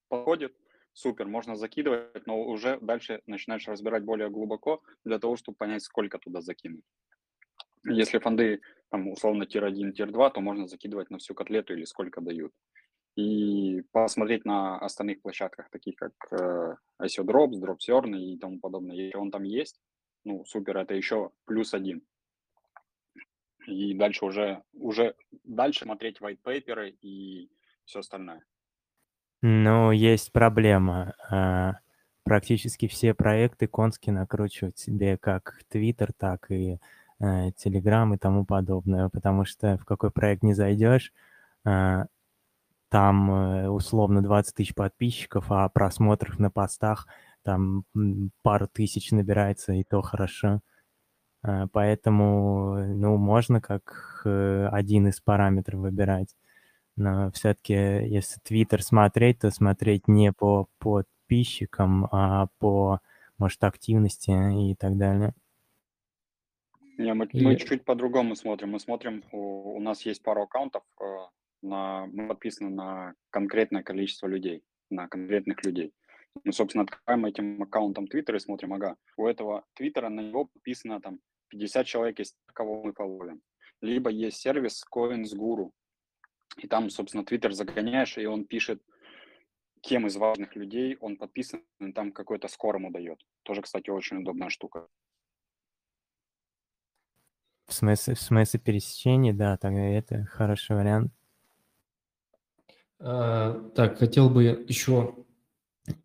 подходит, 0.08 0.56
супер, 0.92 1.26
можно 1.26 1.56
закидывать, 1.56 2.26
но 2.26 2.40
уже 2.40 2.78
дальше 2.80 3.22
начинаешь 3.26 3.68
разбирать 3.68 4.04
более 4.04 4.30
глубоко 4.30 4.82
для 5.04 5.18
того, 5.18 5.36
чтобы 5.36 5.56
понять, 5.56 5.82
сколько 5.82 6.18
туда 6.18 6.40
закинуть. 6.40 6.84
Если 7.88 8.18
фонды, 8.18 8.60
там, 8.90 9.08
условно, 9.08 9.46
tier-1, 9.46 9.92
tier-2, 9.92 10.32
то 10.32 10.40
можно 10.40 10.66
закидывать 10.66 11.10
на 11.10 11.18
всю 11.18 11.34
котлету 11.34 11.74
или 11.74 11.84
сколько 11.84 12.20
дают. 12.20 12.52
И 13.16 13.82
посмотреть 13.92 14.44
на 14.44 14.78
остальных 14.78 15.20
площадках, 15.22 15.70
таких 15.70 15.96
как 15.96 16.12
э, 16.30 16.76
ICO 17.02 17.24
Drops, 17.24 17.60
DropsEarn 17.60 18.16
и 18.16 18.38
тому 18.38 18.60
подобное. 18.60 18.96
Если 18.96 19.16
он 19.16 19.30
там 19.30 19.42
есть, 19.42 19.80
ну, 20.24 20.44
супер, 20.44 20.76
это 20.76 20.94
еще 20.94 21.30
плюс 21.44 21.74
один. 21.74 22.02
И 23.66 23.94
дальше 23.94 24.24
уже, 24.24 24.62
уже 24.72 25.14
дальше 25.44 25.84
смотреть 25.84 26.20
white 26.20 26.40
paper 26.44 26.90
и 27.02 27.50
все 27.84 28.00
остальное. 28.00 28.44
Ну, 29.42 29.90
есть 29.92 30.32
проблема. 30.32 31.14
А, 31.30 31.74
практически 32.24 32.88
все 32.88 33.14
проекты 33.14 33.66
Конски 33.66 34.10
накручивают 34.10 34.78
себе 34.78 35.16
как 35.18 35.60
Twitter, 35.72 36.10
так 36.16 36.50
и 36.50 36.78
Telegram 37.20 38.12
э, 38.12 38.14
и 38.14 38.18
тому 38.18 38.44
подобное, 38.44 39.08
потому 39.08 39.44
что 39.44 39.78
в 39.78 39.84
какой 39.84 40.10
проект 40.10 40.42
не 40.42 40.54
зайдешь, 40.54 41.12
а, 41.64 42.06
там 42.90 43.30
э, 43.30 43.68
условно 43.68 44.22
20 44.22 44.54
тысяч 44.54 44.74
подписчиков, 44.74 45.46
а 45.50 45.68
просмотров 45.68 46.38
на 46.38 46.50
постах 46.50 47.06
там 47.42 47.84
пару 48.42 48.68
тысяч 48.68 49.10
набирается, 49.12 49.72
и 49.72 49.84
то 49.84 50.02
хорошо. 50.02 50.60
Э, 51.44 51.66
поэтому, 51.72 52.76
ну, 52.94 53.16
можно 53.16 53.60
как 53.60 54.22
один 54.24 55.08
из 55.08 55.20
параметров 55.20 55.80
выбирать. 55.80 56.36
Но 56.96 57.30
все-таки, 57.32 57.74
если 57.74 58.40
Твиттер 58.40 58.82
смотреть, 58.82 59.40
то 59.40 59.50
смотреть 59.50 60.08
не 60.08 60.32
по 60.32 60.68
подписчикам, 60.78 62.08
а 62.10 62.48
по, 62.58 63.00
может, 63.38 63.62
активности 63.64 64.30
и 64.70 64.74
так 64.74 64.96
далее. 64.98 65.34
Не, 66.98 67.14
мы, 67.14 67.28
мы 67.32 67.56
чуть-чуть 67.56 67.84
по-другому 67.84 68.34
смотрим. 68.34 68.70
Мы 68.70 68.80
смотрим, 68.80 69.24
у, 69.30 69.76
у 69.76 69.80
нас 69.80 70.02
есть 70.02 70.22
пару 70.22 70.42
аккаунтов, 70.42 70.82
на, 71.62 72.06
мы 72.06 72.28
подписаны 72.28 72.70
на 72.70 73.14
конкретное 73.30 73.82
количество 73.82 74.26
людей, 74.26 74.62
на 74.90 75.08
конкретных 75.08 75.64
людей. 75.64 75.92
Мы, 76.44 76.52
собственно, 76.52 76.84
открываем 76.84 77.24
этим 77.24 77.62
аккаунтом 77.62 78.06
Twitter 78.06 78.36
и 78.36 78.40
смотрим, 78.40 78.74
ага, 78.74 78.96
у 79.16 79.26
этого 79.26 79.64
Твиттера 79.74 80.08
на 80.08 80.20
него 80.20 80.46
подписано 80.46 81.00
там 81.00 81.20
50 81.48 81.86
человек, 81.86 82.18
есть 82.18 82.36
кого 82.52 82.82
мы 82.82 82.92
фоловим. 82.92 83.42
Либо 83.80 84.10
есть 84.10 84.38
сервис 84.38 84.84
Coins 84.92 85.36
Guru, 85.36 85.70
и 86.56 86.66
там, 86.66 86.90
собственно, 86.90 87.24
Твиттер 87.24 87.52
загоняешь, 87.52 88.18
и 88.18 88.26
он 88.26 88.44
пишет, 88.44 88.82
кем 89.82 90.06
из 90.06 90.16
важных 90.16 90.56
людей 90.56 90.96
он 91.00 91.16
подписан, 91.16 91.62
и 91.80 91.92
там 91.92 92.12
какой-то 92.12 92.48
скор 92.48 92.76
ему 92.76 92.90
дает. 92.90 93.20
Тоже, 93.44 93.62
кстати, 93.62 93.90
очень 93.90 94.18
удобная 94.18 94.48
штука. 94.48 94.88
В 97.68 97.74
смысле, 97.74 98.14
в 98.14 98.20
смысле 98.22 98.60
пересечения, 98.60 99.34
да, 99.34 99.58
тогда 99.58 99.82
это 99.82 100.24
хороший 100.24 100.74
вариант. 100.74 101.12
А, 102.98 103.60
так, 103.74 103.98
хотел 103.98 104.30
бы 104.30 104.64
еще 104.66 105.14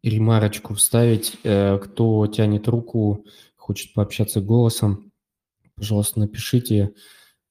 ремарочку 0.01 0.73
вставить. 0.73 1.39
Э, 1.45 1.79
кто 1.79 2.27
тянет 2.27 2.67
руку, 2.67 3.25
хочет 3.55 3.93
пообщаться 3.93 4.41
голосом, 4.41 5.13
пожалуйста, 5.75 6.19
напишите 6.19 6.93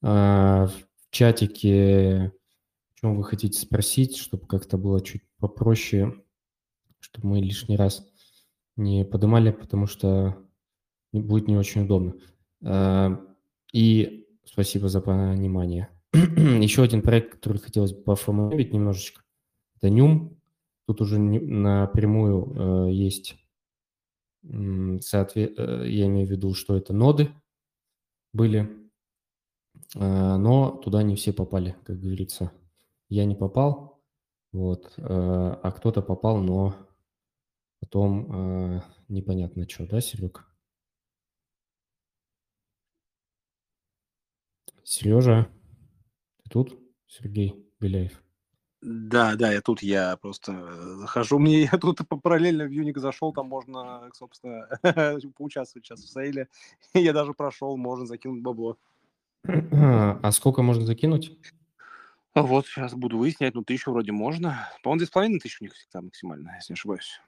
а, 0.02 0.66
в 0.66 1.10
чатике, 1.10 2.32
о 2.94 3.00
чем 3.00 3.16
вы 3.16 3.24
хотите 3.24 3.58
спросить, 3.58 4.18
чтобы 4.18 4.46
как-то 4.46 4.76
было 4.76 5.00
чуть 5.00 5.22
попроще, 5.38 6.22
чтобы 7.00 7.28
мы 7.28 7.40
лишний 7.40 7.78
раз 7.78 8.06
не 8.76 9.06
поднимали, 9.06 9.52
потому 9.52 9.86
что 9.86 10.36
будет 11.12 11.48
не 11.48 11.56
очень 11.56 11.84
удобно. 11.84 12.14
И 13.72 14.26
спасибо 14.44 14.88
за 14.88 15.00
понимание. 15.00 15.88
Еще 16.12 16.82
один 16.82 17.02
проект, 17.02 17.32
который 17.32 17.58
хотелось 17.58 17.92
бы 17.92 18.02
поформулировать 18.02 18.72
немножечко. 18.72 19.22
Это 19.76 19.90
Нюм. 19.90 20.38
Тут 20.86 21.00
уже 21.00 21.18
напрямую 21.18 22.88
э, 22.88 22.92
есть, 22.92 23.36
соответ... 25.00 25.58
Э, 25.58 25.88
я 25.88 26.06
имею 26.06 26.26
в 26.26 26.30
виду, 26.30 26.54
что 26.54 26.76
это 26.76 26.92
ноды 26.92 27.30
были, 28.32 28.90
э, 29.94 30.36
но 30.36 30.72
туда 30.72 31.02
не 31.02 31.14
все 31.14 31.32
попали, 31.32 31.76
как 31.84 32.00
говорится. 32.00 32.52
Я 33.08 33.24
не 33.24 33.34
попал, 33.34 34.02
вот, 34.52 34.94
а 34.98 35.70
кто-то 35.70 36.02
попал, 36.02 36.38
но 36.38 36.74
потом 37.80 38.82
непонятно 39.08 39.68
что, 39.68 39.86
да, 39.86 40.00
Серег? 40.00 40.46
Сережа, 44.84 45.48
ты 46.42 46.50
тут? 46.50 46.78
Сергей 47.06 47.54
Беляев. 47.80 48.22
Да, 48.82 49.36
да, 49.36 49.52
я 49.52 49.60
тут, 49.60 49.80
я 49.80 50.16
просто 50.16 50.52
э, 50.52 50.94
захожу. 50.96 51.38
Мне 51.38 51.62
я 51.72 51.78
тут 51.78 52.00
параллельно 52.08 52.64
в 52.64 52.70
Юник 52.70 52.98
зашел, 52.98 53.32
там 53.32 53.48
можно, 53.48 54.10
собственно, 54.12 54.68
поучаствовать 55.36 55.86
сейчас 55.86 56.00
в 56.00 56.10
сейле. 56.10 56.48
Я 56.94 57.12
даже 57.12 57.32
прошел, 57.32 57.76
можно 57.76 58.06
закинуть 58.06 58.42
бабло. 58.42 58.76
А 59.44 60.30
сколько 60.32 60.62
можно 60.62 60.84
закинуть? 60.84 61.36
А 62.34 62.42
вот, 62.42 62.66
сейчас 62.66 62.94
буду 62.94 63.18
выяснять, 63.18 63.54
ну, 63.54 63.62
тысячу 63.62 63.92
вроде 63.92 64.10
можно. 64.10 64.68
По-моему, 64.82 64.98
две 64.98 65.06
с 65.06 65.10
половиной 65.10 65.38
тысячи 65.38 65.62
у 65.62 65.64
них 65.64 65.74
всегда 65.74 66.00
максимально, 66.00 66.52
если 66.56 66.72
не 66.72 66.74
ошибаюсь. 66.74 67.20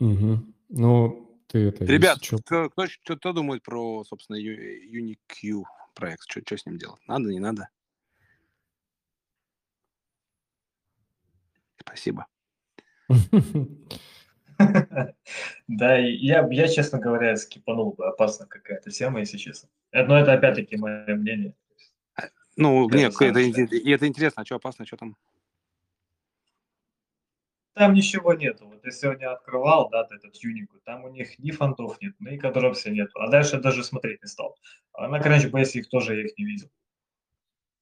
Угу. 0.00 0.54
Ну, 0.68 1.27
ты 1.48 1.68
это... 1.68 1.84
Ребят, 1.84 2.20
кто, 2.20 2.38
кто, 2.38 2.68
кто, 2.68 3.16
кто 3.16 3.32
думает 3.32 3.62
про, 3.62 4.04
собственно, 4.04 4.36
UniQ 4.36 5.64
проект? 5.94 6.22
Что, 6.28 6.40
что 6.40 6.56
с 6.56 6.66
ним 6.66 6.78
делать? 6.78 7.00
Надо, 7.08 7.30
не 7.30 7.40
надо? 7.40 7.68
Спасибо. 11.80 12.26
Да, 15.68 15.96
я, 15.96 16.44
я, 16.50 16.68
честно 16.68 16.98
говоря, 16.98 17.36
скипанул 17.36 17.92
бы. 17.92 18.08
Опасна 18.08 18.46
какая-то 18.46 18.90
тема, 18.90 19.20
если 19.20 19.36
честно. 19.36 19.68
Но 19.92 20.18
это 20.18 20.32
опять-таки 20.32 20.76
мое 20.76 21.14
мнение. 21.14 21.54
Ну, 22.56 22.90
нет, 22.90 23.14
это 23.20 24.08
интересно, 24.08 24.42
а 24.42 24.44
что 24.44 24.56
опасно, 24.56 24.84
что 24.84 24.96
там? 24.96 25.16
Там 27.78 27.94
ничего 27.94 28.34
нету. 28.34 28.66
Вот 28.66 28.84
я 28.84 28.90
сегодня 28.90 29.32
открывал, 29.32 29.88
да, 29.88 30.02
этот 30.10 30.34
Юнику, 30.36 30.80
там 30.84 31.04
у 31.04 31.08
них 31.08 31.38
ни 31.38 31.52
фонтов 31.52 31.96
нет, 32.02 32.12
ни 32.18 32.36
кадропса 32.36 32.90
нету. 32.90 33.20
А 33.20 33.28
дальше 33.28 33.60
даже 33.60 33.84
смотреть 33.84 34.20
не 34.20 34.26
стал. 34.26 34.56
А 34.92 35.06
на 35.06 35.20
Crunchbase 35.20 35.74
их 35.74 35.88
тоже 35.88 36.16
я 36.16 36.24
их 36.24 36.36
не 36.36 36.44
видел. 36.44 36.68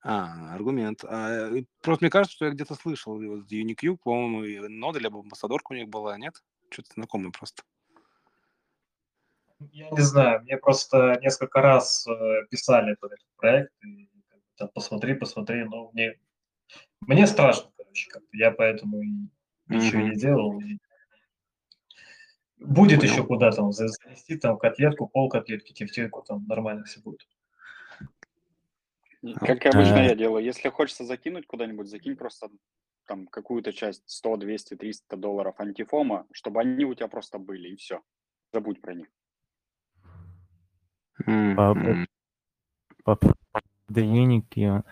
А, 0.03 0.55
аргумент. 0.55 1.03
А, 1.03 1.51
просто 1.81 2.05
мне 2.05 2.11
кажется, 2.11 2.37
что 2.37 2.45
я 2.45 2.51
где-то 2.51 2.75
слышал 2.75 3.15
вот, 3.15 3.51
Unique, 3.51 3.97
по-моему, 4.05 4.45
и 4.45 4.69
нода, 4.69 4.99
либо 4.99 5.21
амбассадорка 5.21 5.73
у 5.73 5.75
них 5.75 5.89
была, 5.89 6.19
нет? 6.19 6.35
Что-то 6.69 6.91
знакомый 6.95 7.33
просто. 7.33 7.63
Я 9.73 9.89
не 9.89 10.03
знаю, 10.03 10.43
мне 10.43 10.59
просто 10.59 11.19
несколько 11.23 11.63
раз 11.63 12.07
э, 12.07 12.47
писали 12.51 12.95
про 12.97 13.07
этот 13.07 13.27
проект, 13.39 13.73
и 13.83 14.11
там, 14.57 14.69
посмотри, 14.75 15.15
посмотри, 15.15 15.65
но 15.65 15.91
мне, 15.95 16.21
мне 17.01 17.27
страшно, 17.27 17.71
короче, 17.79 18.11
как-то. 18.11 18.37
Я 18.37 18.51
поэтому 18.51 19.01
и 19.01 19.29
ничего 19.69 20.03
не 20.03 20.17
делал. 20.17 20.61
Будет 22.59 23.01
Понял. 23.01 23.13
еще 23.13 23.25
куда 23.25 23.51
там 23.53 23.73
занести, 23.73 24.37
там 24.37 24.59
котлетку, 24.59 25.07
пол 25.09 25.29
котлетки, 25.29 25.73
тефтельку, 25.73 26.23
там 26.23 26.47
нормально 26.47 26.85
все 26.85 27.01
будет. 27.01 27.27
Как 29.41 29.67
обычно 29.67 30.05
я 30.05 30.15
делаю, 30.15 30.45
если 30.45 30.69
хочется 30.69 31.05
закинуть 31.05 31.47
куда-нибудь, 31.47 31.89
закинь 31.89 32.17
просто 32.17 32.49
там 33.07 33.27
какую-то 33.27 33.73
часть 33.73 34.03
100, 34.07 34.37
200, 34.39 34.77
300 34.77 35.17
долларов 35.17 35.59
антифома, 35.59 36.27
чтобы 36.33 36.61
они 36.61 36.85
у 36.85 36.95
тебя 36.95 37.09
просто 37.09 37.39
были, 37.39 37.69
и 37.69 37.77
все. 37.77 38.03
Забудь 38.53 38.81
про 38.81 38.95
них. 38.95 39.09
По 43.05 43.17
поводу 43.17 43.37
Unity 43.89 44.83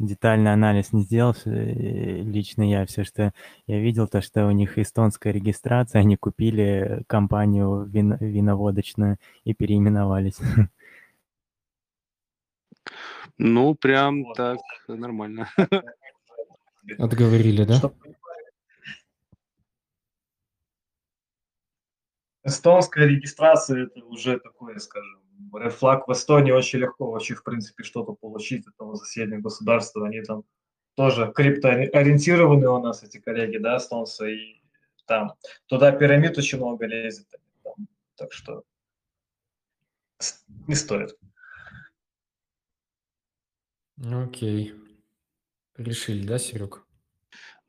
детальный 0.00 0.52
анализ 0.52 0.92
не 0.92 1.02
сделал 1.02 1.34
э, 1.44 2.22
лично 2.22 2.68
я. 2.68 2.84
Все, 2.86 3.04
что 3.04 3.32
я 3.66 3.78
видел, 3.78 4.08
то, 4.08 4.20
что 4.20 4.46
у 4.46 4.50
них 4.50 4.78
эстонская 4.78 5.32
регистрация, 5.32 6.00
они 6.00 6.16
купили 6.16 7.04
компанию 7.06 7.84
вин, 7.84 8.16
виноводочную 8.18 9.18
и 9.44 9.54
переименовались. 9.54 10.38
Ну, 13.42 13.74
прям 13.74 14.24
вот. 14.24 14.36
так, 14.36 14.58
нормально. 14.86 15.48
Отговорили, 16.98 17.64
да? 17.64 17.80
Эстонская 22.42 23.06
регистрация 23.06 23.84
это 23.84 24.04
уже 24.04 24.38
такое, 24.40 24.78
скажем, 24.78 25.20
рефлаг 25.54 26.08
в 26.08 26.12
Эстонии 26.12 26.52
очень 26.52 26.80
легко 26.80 27.10
вообще, 27.10 27.34
в 27.34 27.44
принципе, 27.44 27.82
что-то 27.82 28.12
получить 28.12 28.66
от 28.66 28.76
того 28.76 28.96
соседнего 28.96 29.40
государства. 29.40 30.06
Они 30.06 30.22
там 30.22 30.44
тоже 30.94 31.32
криптоориентированы 31.34 32.68
у 32.68 32.80
нас, 32.80 33.02
эти 33.02 33.18
коллеги, 33.18 33.58
да, 33.58 33.76
эстонцы, 33.76 34.34
и 34.34 34.62
там 35.06 35.34
туда 35.66 35.92
пирамид 35.92 36.36
очень 36.38 36.58
много 36.58 36.86
лезет. 36.86 37.26
Там, 37.62 37.88
так 38.16 38.32
что 38.32 38.64
не 40.66 40.74
стоит. 40.74 41.16
Окей. 44.04 44.74
Решили, 45.76 46.26
да, 46.26 46.38
Серег? 46.38 46.86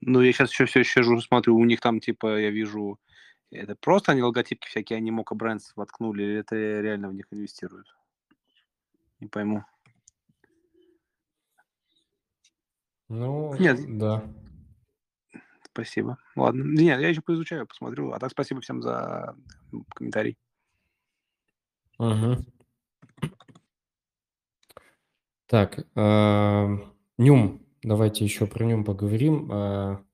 Ну, 0.02 0.22
я 0.22 0.32
сейчас 0.32 0.52
еще 0.52 0.66
все 0.66 0.84
сижу, 0.84 1.20
смотрю, 1.22 1.56
у 1.56 1.66
них 1.66 1.80
там, 1.80 2.00
типа, 2.00 2.40
я 2.40 2.50
вижу, 2.50 3.00
это 3.52 3.76
просто 3.76 4.12
они 4.14 4.22
логотипки 4.22 4.68
всякие, 4.68 4.98
они 4.98 5.12
Мока 5.12 5.36
Брендс 5.36 5.74
воткнули, 5.76 6.24
или 6.24 6.36
это 6.40 6.56
реально 6.56 7.10
в 7.10 7.14
них 7.14 7.28
инвестируют? 7.32 7.88
Не 9.20 9.28
пойму. 9.28 9.64
Ну, 13.10 13.54
Нет. 13.56 13.80
да. 13.98 14.24
Спасибо. 15.66 16.18
Ладно. 16.36 16.64
Нет, 16.64 17.00
я 17.00 17.10
еще 17.10 17.22
поизучаю, 17.22 17.68
посмотрю. 17.68 18.12
А 18.12 18.20
так 18.20 18.32
спасибо 18.32 18.62
всем 18.62 18.82
за 18.82 19.36
комментарий. 19.94 20.38
Угу. 21.98 22.46
Так, 25.48 25.86
э, 25.96 26.78
Нюм, 27.18 27.66
давайте 27.84 28.24
еще 28.24 28.48
про 28.48 28.64
нем 28.64 28.86
поговорим. 28.86 30.06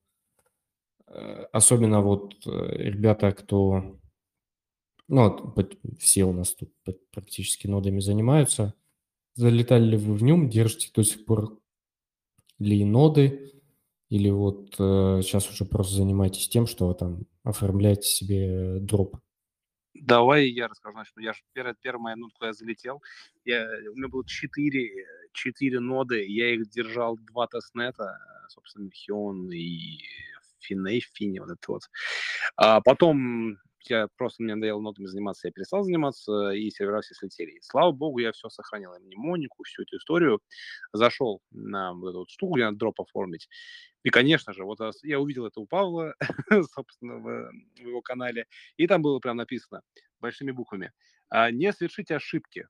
Э, 1.10 1.46
особенно 1.52 2.00
вот 2.00 2.34
э, 2.46 2.50
ребята, 2.76 3.32
кто... 3.32 3.98
Ну, 5.08 5.54
все 5.98 6.24
у 6.24 6.32
нас 6.32 6.54
тут 6.54 6.72
практически 7.10 7.66
нодами 7.66 8.00
занимаются. 8.00 8.74
Залетали 9.34 9.84
ли 9.84 9.96
вы 9.96 10.14
в 10.14 10.22
нем, 10.22 10.50
держите 10.50 10.90
до 10.94 11.02
сих 11.02 11.24
пор 11.24 11.58
ли 12.58 12.84
ноды, 12.84 13.52
или 14.10 14.28
вот 14.30 14.74
э, 14.78 15.20
сейчас 15.22 15.48
уже 15.50 15.64
просто 15.64 15.96
занимаетесь 15.96 16.48
тем, 16.48 16.66
что 16.66 16.92
там 16.92 17.26
оформляете 17.42 18.08
себе 18.08 18.78
дроп? 18.80 19.16
Давай 19.94 20.48
я 20.48 20.68
расскажу. 20.68 20.94
Значит, 20.94 21.14
я 21.18 21.32
же 21.32 21.40
перед 21.52 21.78
первой 21.80 22.00
моей 22.00 22.16
минутку 22.16 22.44
я 22.44 22.52
залетел. 22.52 23.02
Я, 23.44 23.66
у 23.92 23.96
меня 23.96 24.08
было 24.08 24.26
четыре, 24.26 25.06
четыре 25.32 25.80
ноды, 25.80 26.24
я 26.26 26.54
их 26.54 26.68
держал 26.68 27.16
два 27.16 27.46
тестнета, 27.46 28.18
собственно, 28.48 28.90
Хион 28.90 29.50
и 29.52 29.98
Финей, 30.60 31.00
Фини, 31.14 31.38
вот 31.40 31.50
это 31.50 31.60
вот. 31.68 31.82
А 32.56 32.80
потом 32.80 33.58
я 33.88 34.08
просто 34.16 34.42
мне 34.42 34.54
надоело 34.54 34.80
нотами 34.80 35.06
заниматься, 35.06 35.48
я 35.48 35.52
перестал 35.52 35.82
заниматься, 35.82 36.50
и 36.50 36.70
сервера 36.70 37.00
все 37.00 37.14
слетели. 37.14 37.52
И, 37.52 37.60
слава 37.62 37.92
богу, 37.92 38.18
я 38.18 38.32
все 38.32 38.48
сохранил, 38.48 38.94
и 38.94 39.00
мнемонику, 39.00 39.62
всю 39.64 39.82
эту 39.82 39.96
историю. 39.96 40.40
Зашел 40.92 41.40
на 41.50 41.92
вот 41.94 42.10
эту 42.10 42.18
вот 42.20 42.30
штуку, 42.30 42.54
где 42.56 42.64
надо 42.64 42.78
дроп 42.78 43.00
оформить. 43.00 43.48
И, 44.02 44.10
конечно 44.10 44.52
же, 44.52 44.64
вот 44.64 44.78
я 45.02 45.20
увидел 45.20 45.46
это 45.46 45.60
у 45.60 45.66
Павла, 45.66 46.14
собственно, 46.74 47.16
в, 47.16 47.50
в 47.76 47.80
его 47.80 48.02
канале, 48.02 48.46
и 48.76 48.86
там 48.86 49.02
было 49.02 49.18
прям 49.18 49.36
написано 49.36 49.82
большими 50.20 50.50
буквами. 50.50 50.92
«А, 51.30 51.50
не 51.50 51.72
совершите 51.72 52.16
ошибки 52.16 52.66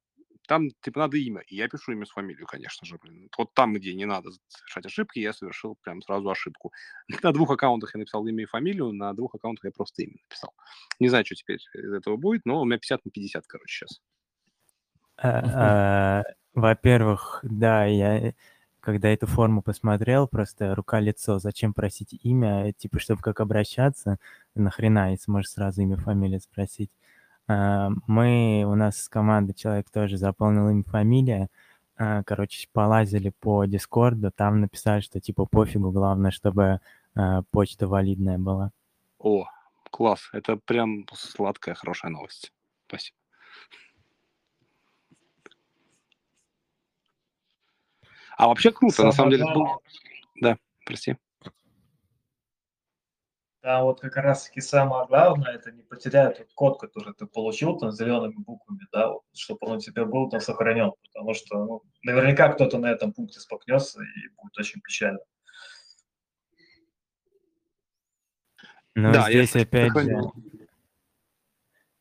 там, 0.48 0.70
типа, 0.80 1.00
надо 1.00 1.18
имя. 1.18 1.42
И 1.46 1.56
я 1.56 1.68
пишу 1.68 1.92
имя 1.92 2.06
с 2.06 2.11
фамилией, 2.11 2.46
конечно 2.46 2.87
же. 2.87 2.98
Блин. 3.02 3.28
Вот 3.37 3.52
там, 3.52 3.74
где 3.74 3.94
не 3.94 4.06
надо 4.06 4.30
совершать 4.48 4.87
ошибки, 4.87 5.18
я 5.18 5.34
совершил 5.34 5.76
прям 5.82 6.00
сразу 6.00 6.28
ошибку. 6.30 6.72
На 7.22 7.32
двух 7.32 7.50
аккаунтах 7.50 7.94
я 7.94 7.98
написал 7.98 8.26
имя 8.26 8.42
и 8.42 8.46
фамилию, 8.46 8.92
на 8.92 9.12
двух 9.12 9.34
аккаунтах 9.34 9.64
я 9.64 9.70
просто 9.70 10.02
имя 10.02 10.16
написал. 10.22 10.54
Не 10.98 11.08
знаю, 11.08 11.24
что 11.26 11.34
теперь 11.34 11.58
из 11.74 11.92
этого 11.92 12.16
будет, 12.16 12.46
но 12.46 12.62
у 12.62 12.64
меня 12.64 12.78
50 12.78 13.04
на 13.04 13.11
50, 13.11 13.46
короче, 13.46 13.87
сейчас. 13.87 14.00
А, 15.18 16.20
а, 16.20 16.22
во-первых, 16.54 17.40
да, 17.42 17.84
я 17.84 18.32
когда 18.80 19.11
эту 19.11 19.26
форму 19.26 19.61
посмотрел, 19.61 20.28
просто 20.28 20.74
рука-лицо, 20.74 21.38
зачем 21.38 21.74
просить 21.74 22.14
имя, 22.22 22.72
типа, 22.72 23.00
чтобы 23.00 23.20
как 23.20 23.40
обращаться, 23.40 24.18
нахрена, 24.54 25.11
если 25.11 25.30
можешь 25.30 25.50
сразу 25.50 25.82
имя, 25.82 25.98
фамилию 25.98 26.40
спросить. 26.40 26.90
А, 27.48 27.90
мы, 28.06 28.64
у 28.66 28.74
нас 28.74 29.02
с 29.02 29.08
команды 29.08 29.54
человек 29.54 29.90
тоже 29.90 30.18
заполнил 30.18 30.68
им 30.68 30.84
фамилия. 30.84 31.48
А, 31.96 32.22
короче, 32.22 32.68
полазили 32.72 33.32
по 33.40 33.64
Дискорду, 33.64 34.30
там 34.30 34.61
написали, 34.61 35.00
что 35.00 35.20
типа 35.20 35.46
пофигу, 35.46 35.90
главное, 35.90 36.30
чтобы 36.30 36.80
а, 37.14 37.42
почта 37.50 37.88
валидная 37.88 38.38
была. 38.38 38.70
О, 39.18 39.46
класс. 39.90 40.28
Это 40.32 40.56
прям 40.56 41.06
сладкая, 41.12 41.74
хорошая 41.74 42.12
новость. 42.12 42.52
Спасибо. 42.87 43.16
А 48.37 48.46
вообще 48.46 48.70
круто, 48.70 48.94
Самое 48.94 49.11
на 49.11 49.16
самом 49.16 49.30
деле. 49.30 49.46
Да, 50.40 50.58
прости. 50.84 51.16
Там 53.68 53.85
вот 53.85 54.00
как 54.00 54.16
раз-таки 54.16 54.62
самое 54.62 55.07
главное, 55.07 55.52
это 55.52 55.70
не 55.70 55.83
потерять 55.83 56.38
тот 56.38 56.48
код, 56.54 56.81
который 56.81 57.12
ты 57.12 57.26
получил 57.26 57.76
там 57.76 57.92
зелеными 57.92 58.37
буквами, 58.38 58.87
да, 58.92 59.12
вот, 59.12 59.24
чтобы 59.35 59.59
он 59.61 59.76
у 59.76 59.78
тебя 59.78 60.07
был 60.07 60.31
там 60.31 60.40
сохранен, 60.40 60.92
потому 61.02 61.35
что 61.35 61.66
ну, 61.66 61.83
наверняка 62.02 62.48
кто-то 62.48 62.78
на 62.78 62.87
этом 62.87 63.12
пункте 63.12 63.40
спокнется 63.40 64.00
и 64.00 64.35
будет 64.40 64.57
очень 64.57 64.81
печально. 64.81 65.18
Ну, 68.94 69.12
да, 69.12 69.28
здесь 69.28 69.54
опять 69.54 69.94
же, 69.98 70.18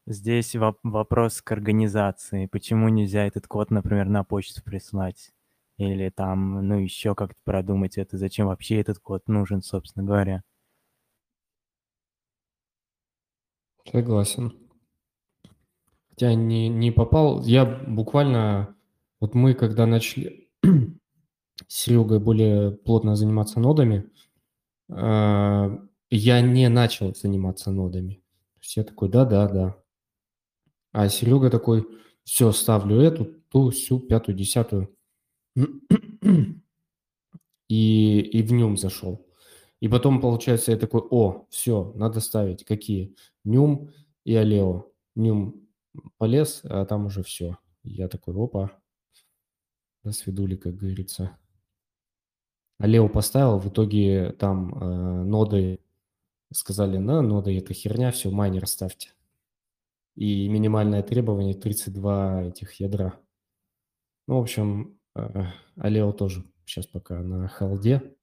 здесь 0.06 0.56
вопрос 0.56 1.41
к 1.41 1.51
организации. 1.51 2.45
Почему 2.45 2.88
нельзя 2.88 3.25
этот 3.25 3.45
код, 3.45 3.71
например, 3.71 4.08
на 4.08 4.23
почту 4.23 4.63
прислать? 4.63 5.34
Или 5.75 6.12
там, 6.12 6.65
ну, 6.65 6.80
еще 6.80 7.13
как-то 7.13 7.41
продумать 7.43 7.97
это, 7.97 8.17
зачем 8.17 8.47
вообще 8.47 8.80
этот 8.80 8.99
код 8.99 9.27
нужен, 9.27 9.62
собственно 9.62 10.06
говоря. 10.06 10.43
Согласен. 13.91 14.54
Хотя 16.10 16.34
не, 16.34 16.69
не 16.69 16.91
попал. 16.91 17.43
Я 17.43 17.65
буквально... 17.65 18.76
Вот 19.19 19.34
мы, 19.34 19.54
когда 19.54 19.86
начали 19.86 20.50
с 21.67 21.76
Серегой 21.76 22.19
более 22.19 22.71
плотно 22.71 23.15
заниматься 23.15 23.60
нодами, 23.60 24.10
э, 24.89 25.78
я 26.10 26.41
не 26.41 26.69
начал 26.69 27.15
заниматься 27.15 27.71
нодами. 27.71 28.15
То 28.56 28.62
есть 28.62 28.78
я 28.78 28.84
такой, 28.84 29.10
да-да-да. 29.10 29.78
А 30.91 31.10
Серега 31.10 31.50
такой, 31.50 31.88
все, 32.23 32.52
ставлю 32.52 33.00
эту, 33.00 33.26
ту, 33.50 33.69
всю, 33.69 34.00
пятую, 34.00 34.36
десятую. 34.38 34.95
И, 37.69 38.19
и 38.21 38.43
в 38.43 38.54
нем 38.54 38.78
зашел. 38.78 39.28
И 39.82 39.89
потом, 39.89 40.21
получается, 40.21 40.71
я 40.71 40.78
такой, 40.78 41.02
о, 41.02 41.47
все, 41.50 41.91
надо 41.95 42.21
ставить. 42.21 42.63
Какие? 42.63 43.13
Нюм 43.47 43.91
и 44.25 44.36
Алео. 44.36 44.91
Нюм 45.15 45.67
полез, 46.17 46.62
а 46.65 46.86
там 46.86 47.05
уже 47.05 47.23
все. 47.23 47.57
Я 47.83 48.10
такой, 48.10 48.36
опа, 48.36 48.71
до 50.03 50.12
свидули, 50.12 50.55
как 50.55 50.75
говорится. 50.75 51.38
Алео 52.77 53.07
поставил, 53.07 53.57
в 53.57 53.69
итоге 53.69 54.33
там 54.33 54.73
э, 54.75 55.23
ноды 55.23 55.79
сказали, 56.53 56.97
на, 56.97 57.21
ноды 57.21 57.57
это 57.57 57.73
херня, 57.73 58.12
все, 58.12 58.29
майнер 58.29 58.67
ставьте. 58.67 59.13
И 60.15 60.47
минимальное 60.49 61.01
требование 61.01 61.55
32 61.55 62.43
этих 62.43 62.73
ядра. 62.73 63.19
Ну, 64.27 64.39
в 64.39 64.41
общем, 64.41 64.99
э, 65.15 65.45
Алео 65.77 66.12
тоже 66.12 66.43
сейчас 66.65 66.86
пока 66.86 67.21
на 67.21 67.47
халде. 67.47 68.15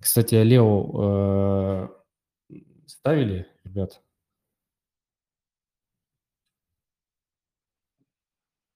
Кстати, 0.00 0.36
Лео 0.36 1.88
э, 2.50 2.54
ставили, 2.86 3.48
ребят? 3.64 4.02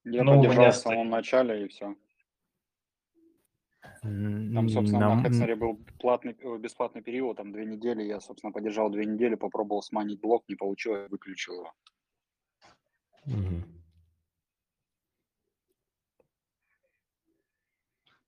Я 0.05 0.25
ну, 0.25 0.37
поддержал 0.37 0.71
в 0.71 0.77
самом 0.77 1.11
начале 1.11 1.65
и 1.65 1.69
все. 1.69 1.95
Там, 4.03 4.69
собственно, 4.69 5.09
Нам... 5.09 5.23
на 5.23 5.29
Хексере 5.29 5.55
был 5.55 5.79
платный, 6.01 6.37
э, 6.41 6.59
бесплатный 6.59 7.03
период, 7.03 7.37
там 7.37 7.53
две 7.53 7.65
недели. 7.65 8.03
Я, 8.03 8.21
собственно, 8.21 8.53
поддержал 8.53 8.91
две 8.91 9.07
недели, 9.07 9.37
попробовал 9.37 9.83
сманить 9.83 10.21
блок, 10.21 10.45
не 10.49 10.57
получилось, 10.57 11.09
выключил 11.09 11.55
его. 11.55 11.73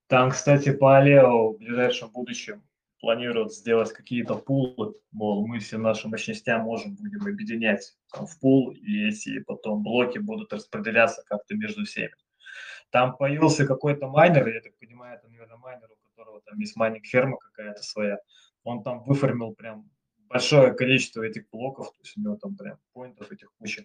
Там, 0.06 0.30
кстати, 0.30 0.72
по 0.72 0.98
Алео 0.98 1.54
в 1.54 1.58
ближайшем 1.58 2.10
будущем 2.10 2.62
планируют 3.04 3.52
сделать 3.52 3.92
какие-то 3.92 4.34
пулы, 4.34 4.94
мол, 5.12 5.46
мы 5.46 5.58
все 5.58 5.76
наши 5.76 6.08
мощностя 6.08 6.56
можем 6.58 6.94
будем 6.94 7.20
объединять 7.26 7.92
там, 8.10 8.26
в 8.26 8.40
пул, 8.40 8.70
и 8.70 9.08
эти 9.08 9.40
потом 9.40 9.82
блоки 9.82 10.16
будут 10.16 10.54
распределяться 10.54 11.22
как-то 11.26 11.54
между 11.54 11.84
всеми. 11.84 12.14
Там 12.88 13.14
появился 13.14 13.66
какой-то 13.66 14.08
майнер, 14.08 14.48
я 14.48 14.62
так 14.62 14.78
понимаю, 14.78 15.18
это, 15.18 15.28
наверное, 15.28 15.58
майнер, 15.58 15.90
у 15.90 16.08
которого 16.08 16.40
там 16.46 16.58
есть 16.58 16.76
майнинг-ферма 16.76 17.36
какая-то 17.36 17.82
своя. 17.82 18.16
Он 18.62 18.82
там 18.82 19.04
выформил 19.04 19.52
прям 19.54 19.90
большое 20.30 20.72
количество 20.72 21.22
этих 21.22 21.50
блоков, 21.50 21.88
то 21.88 21.98
есть 22.02 22.16
у 22.16 22.22
него 22.22 22.36
там 22.36 22.56
прям 22.56 22.78
поинтов 22.94 23.30
этих 23.30 23.52
куча. 23.58 23.84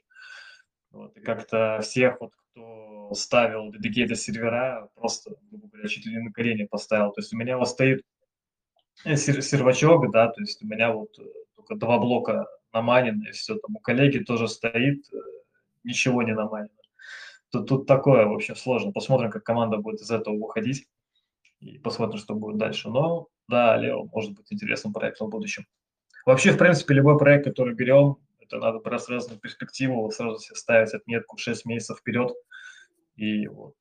Вот, 0.91 1.17
и 1.17 1.19
как-то 1.19 1.81
всех, 1.81 2.21
вот, 2.21 2.31
кто 2.53 3.13
ставил 3.15 3.69
dedicated 3.69 4.15
сервера, 4.15 4.89
просто, 4.95 5.35
грубо 5.51 5.67
говоря, 5.67 5.89
чуть 5.89 6.05
ли 6.05 6.13
не 6.13 6.19
на 6.19 6.31
колени 6.31 6.63
поставил. 6.63 7.11
То 7.11 7.19
есть 7.19 7.33
у 7.33 7.37
меня 7.37 7.57
вот 7.57 7.67
стоит 7.67 8.05
Э, 9.05 9.15
сервачок, 9.15 10.11
да, 10.11 10.27
то 10.27 10.41
есть 10.41 10.61
у 10.61 10.67
меня 10.67 10.91
вот 10.91 11.17
э, 11.19 11.23
только 11.55 11.75
два 11.75 11.99
блока 11.99 12.47
намайнено, 12.73 13.29
и 13.29 13.31
все, 13.31 13.55
там 13.55 13.75
у 13.75 13.79
коллеги 13.79 14.19
тоже 14.19 14.47
стоит, 14.47 15.05
э, 15.13 15.17
ничего 15.83 16.21
не 16.23 16.33
наманено. 16.33 16.69
Тут, 17.49 17.67
тут 17.67 17.87
такое, 17.87 18.25
в 18.25 18.33
общем, 18.33 18.55
сложно. 18.55 18.91
Посмотрим, 18.91 19.31
как 19.31 19.43
команда 19.43 19.77
будет 19.77 20.01
из 20.01 20.11
этого 20.11 20.37
выходить, 20.37 20.87
и 21.61 21.77
посмотрим, 21.79 22.19
что 22.19 22.35
будет 22.35 22.57
дальше. 22.57 22.89
Но, 22.89 23.27
да, 23.47 23.77
Лео 23.77 24.05
может 24.05 24.33
быть 24.33 24.51
интересным 24.51 24.93
проектом 24.93 25.27
в 25.27 25.31
будущем. 25.31 25.65
Вообще, 26.25 26.51
в 26.51 26.57
принципе, 26.57 26.93
любой 26.93 27.17
проект, 27.17 27.45
который 27.45 27.73
берем, 27.73 28.17
это 28.39 28.57
надо 28.57 28.79
брать 28.79 29.01
сразу 29.01 29.31
на 29.31 29.37
перспективу, 29.37 30.11
сразу 30.11 30.39
себе 30.39 30.55
ставить 30.55 30.93
отметку 30.93 31.37
6 31.37 31.65
месяцев 31.65 31.99
вперед, 31.99 32.33
и 33.15 33.47
вот 33.47 33.75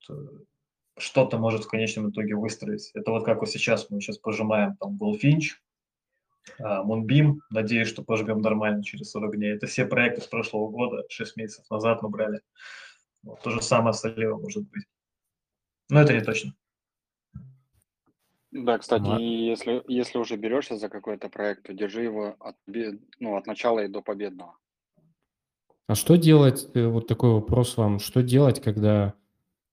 что-то 0.99 1.39
может 1.39 1.65
в 1.65 1.69
конечном 1.69 2.11
итоге 2.11 2.35
выстроить. 2.35 2.91
Это 2.95 3.11
вот 3.11 3.25
как 3.25 3.41
вот 3.41 3.51
сейчас 3.51 3.91
мы 3.91 4.01
сейчас 4.01 4.19
пожимаем 4.19 4.77
там 4.77 4.99
Goldfinch, 5.01 5.57
Moonbeam, 6.61 7.37
надеюсь, 7.51 7.89
что 7.89 8.03
пожмем 8.03 8.41
нормально 8.41 8.83
через 8.83 9.11
40 9.11 9.37
дней. 9.37 9.55
Это 9.55 9.67
все 9.67 9.87
проекты 9.87 10.23
с 10.23 10.27
прошлого 10.27 10.69
года, 10.69 11.05
6 11.09 11.37
месяцев 11.37 11.69
назад 11.71 12.03
мы 12.03 12.09
брали. 12.09 12.41
Вот, 13.23 13.41
то 13.43 13.51
же 13.51 13.63
самое 13.63 13.93
с 13.93 14.05
Оливом 14.05 14.43
может 14.43 14.69
быть. 14.69 14.85
Но 15.91 16.01
это 16.01 16.13
не 16.13 16.21
точно. 16.21 16.55
Да, 18.51 18.79
кстати, 18.79 19.03
Ма... 19.03 19.21
если, 19.21 19.83
если 19.89 20.19
уже 20.19 20.37
берешься 20.37 20.77
за 20.77 20.89
какой-то 20.89 21.29
проект, 21.29 21.65
то 21.65 21.75
держи 21.75 22.03
его 22.03 22.35
от, 22.41 22.57
ну, 22.67 23.37
от 23.37 23.47
начала 23.47 23.81
и 23.81 23.89
до 23.89 24.01
победного. 24.01 24.57
А 25.87 25.95
что 25.95 26.17
делать, 26.17 26.69
э, 26.75 26.87
вот 26.87 27.07
такой 27.07 27.33
вопрос 27.33 27.77
вам, 27.77 27.99
что 27.99 28.23
делать, 28.23 28.61
когда 28.61 29.15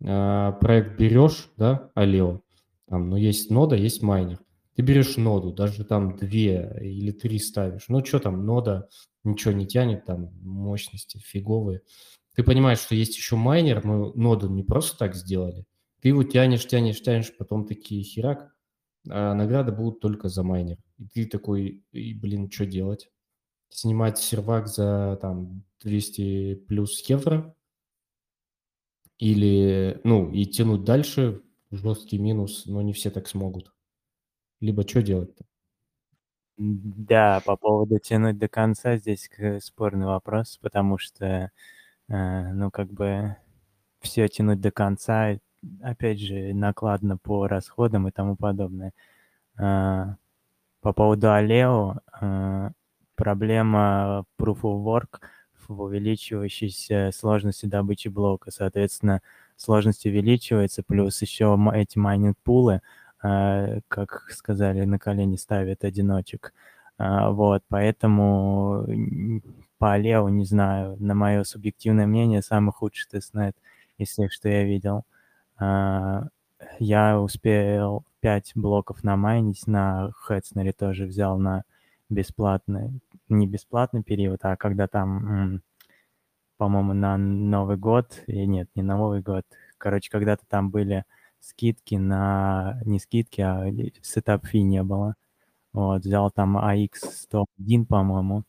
проект 0.05 0.99
берешь, 0.99 1.49
да, 1.57 1.91
Алео, 1.95 2.41
там, 2.87 3.09
ну, 3.09 3.15
есть 3.15 3.49
нода, 3.49 3.75
есть 3.75 4.01
майнер. 4.01 4.39
Ты 4.75 4.81
берешь 4.81 5.17
ноду, 5.17 5.53
даже 5.53 5.85
там 5.85 6.17
две 6.17 6.77
или 6.81 7.11
три 7.11 7.39
ставишь. 7.39 7.85
Ну, 7.87 8.03
что 8.03 8.19
там, 8.19 8.45
нода 8.45 8.89
ничего 9.23 9.53
не 9.53 9.65
тянет, 9.65 10.05
там 10.05 10.29
мощности 10.41 11.17
фиговые. 11.17 11.81
Ты 12.35 12.43
понимаешь, 12.43 12.79
что 12.79 12.93
есть 12.93 13.15
еще 13.15 13.37
майнер, 13.37 13.83
но 13.85 14.11
ноду 14.13 14.49
не 14.49 14.63
просто 14.63 14.97
так 14.97 15.15
сделали. 15.15 15.65
Ты 16.01 16.09
его 16.09 16.23
тянешь, 16.23 16.67
тянешь, 16.67 17.01
тянешь, 17.01 17.35
потом 17.35 17.65
такие 17.65 18.03
херак, 18.03 18.53
а 19.09 19.33
награды 19.33 19.71
будут 19.71 20.01
только 20.01 20.27
за 20.27 20.43
майнер. 20.43 20.77
И 20.99 21.07
ты 21.07 21.25
такой, 21.25 21.83
и, 21.93 22.13
блин, 22.13 22.51
что 22.51 22.65
делать? 22.65 23.09
Снимать 23.69 24.17
сервак 24.17 24.67
за 24.67 25.17
там 25.21 25.63
200 25.81 26.65
плюс 26.67 27.01
евро? 27.09 27.55
Или, 29.19 29.99
ну, 30.03 30.29
и 30.31 30.45
тянуть 30.45 30.83
дальше, 30.83 31.41
жесткий 31.71 32.17
минус, 32.17 32.65
но 32.65 32.81
не 32.81 32.93
все 32.93 33.09
так 33.11 33.27
смогут. 33.27 33.73
Либо 34.61 34.87
что 34.87 35.01
делать-то? 35.01 35.45
Да, 36.57 37.41
по 37.45 37.57
поводу 37.57 37.99
тянуть 37.99 38.37
до 38.37 38.47
конца 38.47 38.95
здесь 38.97 39.29
спорный 39.61 40.05
вопрос, 40.05 40.57
потому 40.61 40.97
что, 40.97 41.51
э, 42.09 42.53
ну, 42.53 42.71
как 42.71 42.91
бы 42.93 43.35
все 44.01 44.27
тянуть 44.29 44.61
до 44.61 44.71
конца, 44.71 45.39
опять 45.81 46.19
же, 46.19 46.53
накладно 46.53 47.17
по 47.17 47.47
расходам 47.47 48.07
и 48.07 48.11
тому 48.11 48.37
подобное. 48.37 48.93
Э, 49.59 50.15
по 50.81 50.93
поводу 50.93 51.31
Aleo, 51.33 51.97
э, 52.21 52.71
проблема 53.15 54.25
Proof 54.39 54.61
of 54.61 54.83
Work 54.85 55.21
в 55.67 55.81
увеличивающейся 55.81 57.11
сложности 57.13 57.65
добычи 57.65 58.07
блока. 58.07 58.51
Соответственно, 58.51 59.21
сложность 59.57 60.05
увеличивается, 60.05 60.83
плюс 60.83 61.21
еще 61.21 61.57
эти 61.73 61.97
майнинг-пулы– 61.97 62.81
а, 63.27 63.79
как 63.87 64.27
сказали, 64.29 64.83
на 64.85 64.99
колени 64.99 65.35
ставят 65.35 65.83
одиночек. 65.83 66.53
А, 66.99 67.31
вот, 67.31 67.63
поэтому 67.69 68.85
по 69.79 69.97
Лео, 69.97 70.29
не 70.29 70.45
знаю, 70.45 70.95
на 70.99 71.15
мое 71.15 71.43
субъективное 71.43 72.05
мнение, 72.05 72.43
самый 72.43 72.71
худший 72.71 73.09
тестнет 73.09 73.57
из 73.97 74.09
всех, 74.09 74.31
что 74.31 74.47
я 74.47 74.63
видел. 74.63 75.05
А, 75.57 76.27
я 76.77 77.19
успел 77.19 78.05
5 78.19 78.51
блоков 78.53 79.03
намайнить, 79.03 79.65
на 79.65 80.11
Хэтснере 80.13 80.71
тоже 80.71 81.05
взял 81.05 81.39
на 81.39 81.63
бесплатный, 82.09 82.99
не 83.29 83.47
бесплатный 83.47 84.03
период, 84.03 84.39
а 84.43 84.55
когда 84.55 84.87
там, 84.87 85.61
по-моему, 86.57 86.93
на 86.93 87.17
Новый 87.17 87.77
год, 87.77 88.23
и 88.27 88.45
нет, 88.45 88.69
не 88.75 88.83
на 88.83 88.97
Новый 88.97 89.21
год, 89.21 89.45
короче, 89.77 90.09
когда-то 90.09 90.45
там 90.47 90.69
были 90.69 91.05
скидки 91.39 91.95
на... 91.95 92.79
Не 92.85 92.99
скидки, 92.99 93.41
а 93.41 93.65
сетап 94.01 94.45
фи 94.45 94.61
не 94.61 94.83
было. 94.83 95.15
Вот, 95.73 96.01
взял 96.03 96.31
там 96.31 96.57
AX101, 96.57 97.85
по-моему. 97.85 98.43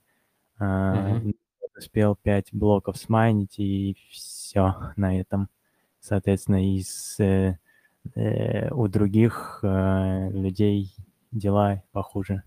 Mm-hmm. 0.58 1.36
Успел 1.76 2.16
5 2.16 2.48
блоков 2.52 2.96
смайнить, 2.96 3.58
и 3.58 3.96
все 4.10 4.92
на 4.96 5.18
этом. 5.20 5.48
Соответственно, 6.00 6.74
из, 6.76 7.18
э, 7.18 7.58
э, 8.14 8.70
у 8.70 8.88
других 8.88 9.60
э, 9.62 10.30
людей 10.30 10.94
дела 11.32 11.82
похуже. 11.92 12.44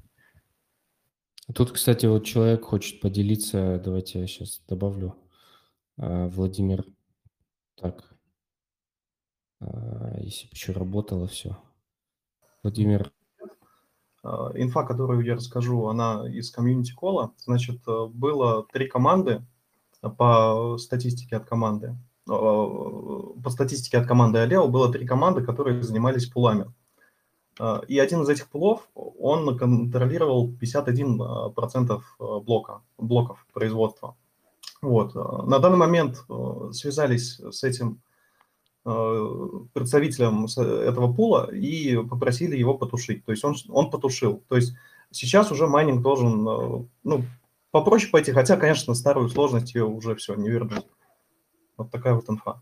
Тут, 1.53 1.71
кстати, 1.71 2.05
вот 2.05 2.25
человек 2.25 2.65
хочет 2.65 3.01
поделиться, 3.01 3.81
давайте 3.83 4.19
я 4.19 4.27
сейчас 4.27 4.61
добавлю. 4.67 5.15
А, 5.97 6.27
Владимир, 6.27 6.85
так, 7.75 8.13
а, 9.59 10.15
если 10.19 10.45
бы 10.45 10.51
еще 10.53 10.73
работало 10.73 11.27
все. 11.27 11.57
Владимир. 12.61 13.11
А, 14.23 14.51
инфа, 14.55 14.83
которую 14.83 15.25
я 15.25 15.35
расскажу, 15.35 15.87
она 15.87 16.29
из 16.29 16.51
комьюнити 16.51 16.93
кола. 16.93 17.33
Значит, 17.37 17.81
э, 17.87 18.05
было 18.07 18.65
три 18.71 18.87
команды 18.87 19.43
по 20.01 20.77
статистике 20.77 21.37
от 21.37 21.45
команды. 21.45 21.97
А, 22.29 22.33
по 22.33 23.49
статистике 23.49 23.97
от 23.97 24.07
команды 24.07 24.39
Алео 24.39 24.67
было 24.67 24.91
три 24.91 25.07
команды, 25.07 25.43
которые 25.43 25.81
занимались 25.81 26.27
пулами. 26.27 26.71
И 27.87 27.99
один 27.99 28.21
из 28.21 28.29
этих 28.29 28.47
пулов, 28.47 28.87
он 28.95 29.57
контролировал 29.57 30.49
51% 30.49 32.01
блока, 32.41 32.81
блоков 32.97 33.45
производства. 33.53 34.15
Вот. 34.81 35.13
На 35.13 35.59
данный 35.59 35.77
момент 35.77 36.23
э, 36.29 36.69
связались 36.71 37.37
с 37.37 37.65
этим 37.65 38.01
Э, 38.85 39.49
представителям 39.73 40.45
этого 40.45 41.13
пула 41.13 41.53
и 41.53 41.97
попросили 41.97 42.55
его 42.57 42.75
потушить. 42.75 43.25
То 43.25 43.31
есть 43.31 43.43
он, 43.43 43.55
он 43.67 43.91
потушил. 43.91 44.41
То 44.47 44.55
есть 44.55 44.73
сейчас 45.11 45.51
уже 45.51 45.67
майнинг 45.67 46.01
должен 46.01 46.47
э, 46.47 46.85
ну, 47.03 47.23
попроще 47.71 48.09
пойти, 48.09 48.31
хотя, 48.31 48.55
конечно, 48.55 48.95
старую 48.95 49.29
сложность 49.29 49.75
ее 49.75 49.85
уже 49.85 50.15
все 50.15 50.33
не 50.35 50.49
вернуть. 50.49 50.87
Вот 51.77 51.91
такая 51.91 52.13
вот 52.15 52.29
инфа. 52.29 52.61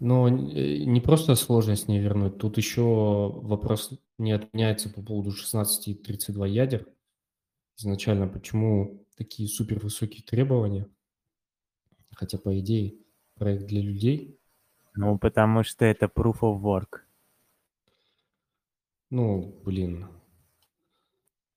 Но 0.00 0.28
не 0.28 1.00
просто 1.00 1.34
сложность 1.34 1.88
не 1.88 1.98
вернуть, 1.98 2.38
тут 2.38 2.56
еще 2.56 2.82
вопрос 2.82 3.92
не 4.18 4.32
отменяется 4.32 4.88
по 4.90 5.02
поводу 5.02 5.30
16 5.30 5.88
и 5.88 5.94
32 5.94 6.46
ядер. 6.46 6.86
Изначально, 7.76 8.26
почему 8.26 9.04
такие 9.16 9.48
супер 9.48 9.78
высокие 9.78 10.22
требования? 10.22 10.88
Хотя, 12.12 12.38
по 12.38 12.58
идее, 12.58 12.94
проект 13.36 13.66
для 13.66 13.80
людей. 13.80 14.38
Ну, 14.94 15.18
потому 15.18 15.62
что 15.62 15.84
это 15.84 16.06
proof 16.06 16.40
of 16.40 16.60
work. 16.60 17.00
Ну, 19.10 19.54
блин. 19.64 20.08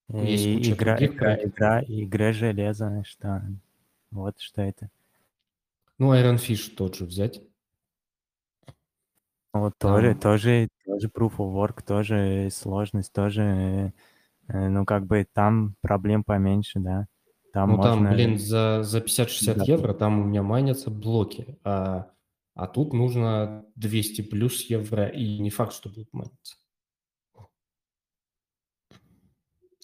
Есть 0.09 0.45
И 0.45 0.71
игра, 0.71 0.97
игра, 1.03 1.35
игра, 1.43 1.83
игра 1.83 2.33
железа, 2.33 3.03
что 3.05 3.41
вот 4.11 4.39
что 4.39 4.61
это. 4.61 4.89
Ну, 5.97 6.13
Iron 6.13 6.37
Fish 6.37 6.73
тот 6.75 6.95
же 6.95 7.05
взять. 7.05 7.41
Вот 9.53 9.73
Там... 9.77 9.91
тоже, 9.91 10.15
тоже, 10.15 10.69
тоже 10.83 11.07
proof 11.07 11.37
of 11.37 11.53
work, 11.53 11.83
тоже 11.85 12.49
сложность, 12.51 13.13
тоже, 13.13 13.93
э, 14.47 14.67
ну, 14.69 14.83
как 14.83 15.05
бы 15.05 15.27
там 15.31 15.75
проблем 15.81 16.23
поменьше, 16.23 16.79
да. 16.79 17.07
Там 17.53 17.69
ну, 17.69 17.77
можно... 17.77 17.91
там, 17.91 18.13
блин, 18.13 18.39
за, 18.39 18.81
за 18.81 18.97
50-60 18.97 19.53
да. 19.53 19.63
евро 19.65 19.93
там 19.93 20.19
у 20.19 20.23
меня 20.23 20.41
майнятся 20.41 20.89
блоки, 20.89 21.59
а, 21.63 22.09
а 22.55 22.67
тут 22.67 22.93
нужно 22.93 23.63
200 23.75 24.21
плюс 24.23 24.61
евро, 24.63 25.07
и 25.07 25.37
не 25.37 25.51
факт, 25.51 25.73
что 25.73 25.89
будут 25.89 26.11
майниться. 26.13 26.55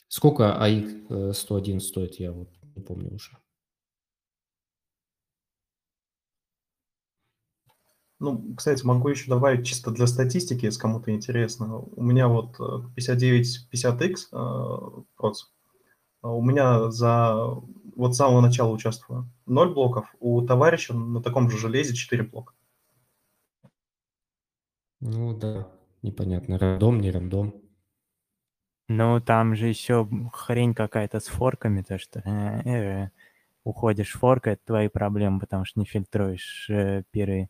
Сколько 0.08 0.60
АИК 0.60 1.36
101 1.36 1.78
э, 1.78 1.80
стоит, 1.80 2.16
я 2.16 2.32
вот 2.32 2.50
не 2.76 2.82
помню 2.82 3.14
уже. 3.14 3.38
Ну, 8.20 8.54
кстати, 8.56 8.86
могу 8.86 9.08
еще 9.08 9.30
добавить 9.30 9.66
чисто 9.66 9.92
для 9.92 10.06
статистики, 10.06 10.66
если 10.66 10.80
кому-то 10.80 11.12
интересно. 11.12 11.80
У 11.80 12.04
меня 12.04 12.28
вот 12.28 12.60
5950X 12.60 14.16
э, 14.32 14.34
э, 14.34 15.02
проц, 15.16 15.44
а 16.22 16.30
у 16.30 16.42
меня 16.42 16.92
за 16.92 17.34
вот 17.96 18.14
с 18.14 18.18
самого 18.18 18.42
начала 18.42 18.72
участвую 18.72 19.30
0 19.46 19.74
блоков, 19.74 20.14
у 20.20 20.42
товарища 20.42 20.94
на 20.94 21.22
таком 21.22 21.50
же 21.50 21.58
железе 21.58 21.96
4 21.96 22.24
блока. 22.24 22.54
Ну 25.00 25.34
да, 25.38 25.70
непонятно, 26.02 26.58
рандом, 26.58 27.00
не 27.00 27.12
рандом. 27.12 27.54
Ну, 28.90 29.22
там 29.22 29.56
же 29.56 29.68
еще 29.68 30.10
хрень 30.34 30.74
какая-то 30.74 31.20
с 31.20 31.28
форками, 31.28 31.84
то 31.84 32.00
что 32.00 32.20
э, 32.26 32.62
э, 32.66 33.10
уходишь 33.64 34.14
форка, 34.14 34.52
это 34.52 34.66
твои 34.66 34.88
проблемы, 34.88 35.40
потому 35.40 35.64
что 35.64 35.80
не 35.80 35.86
фильтруешь 35.86 36.70
э, 36.70 37.04
пиры. 37.12 37.50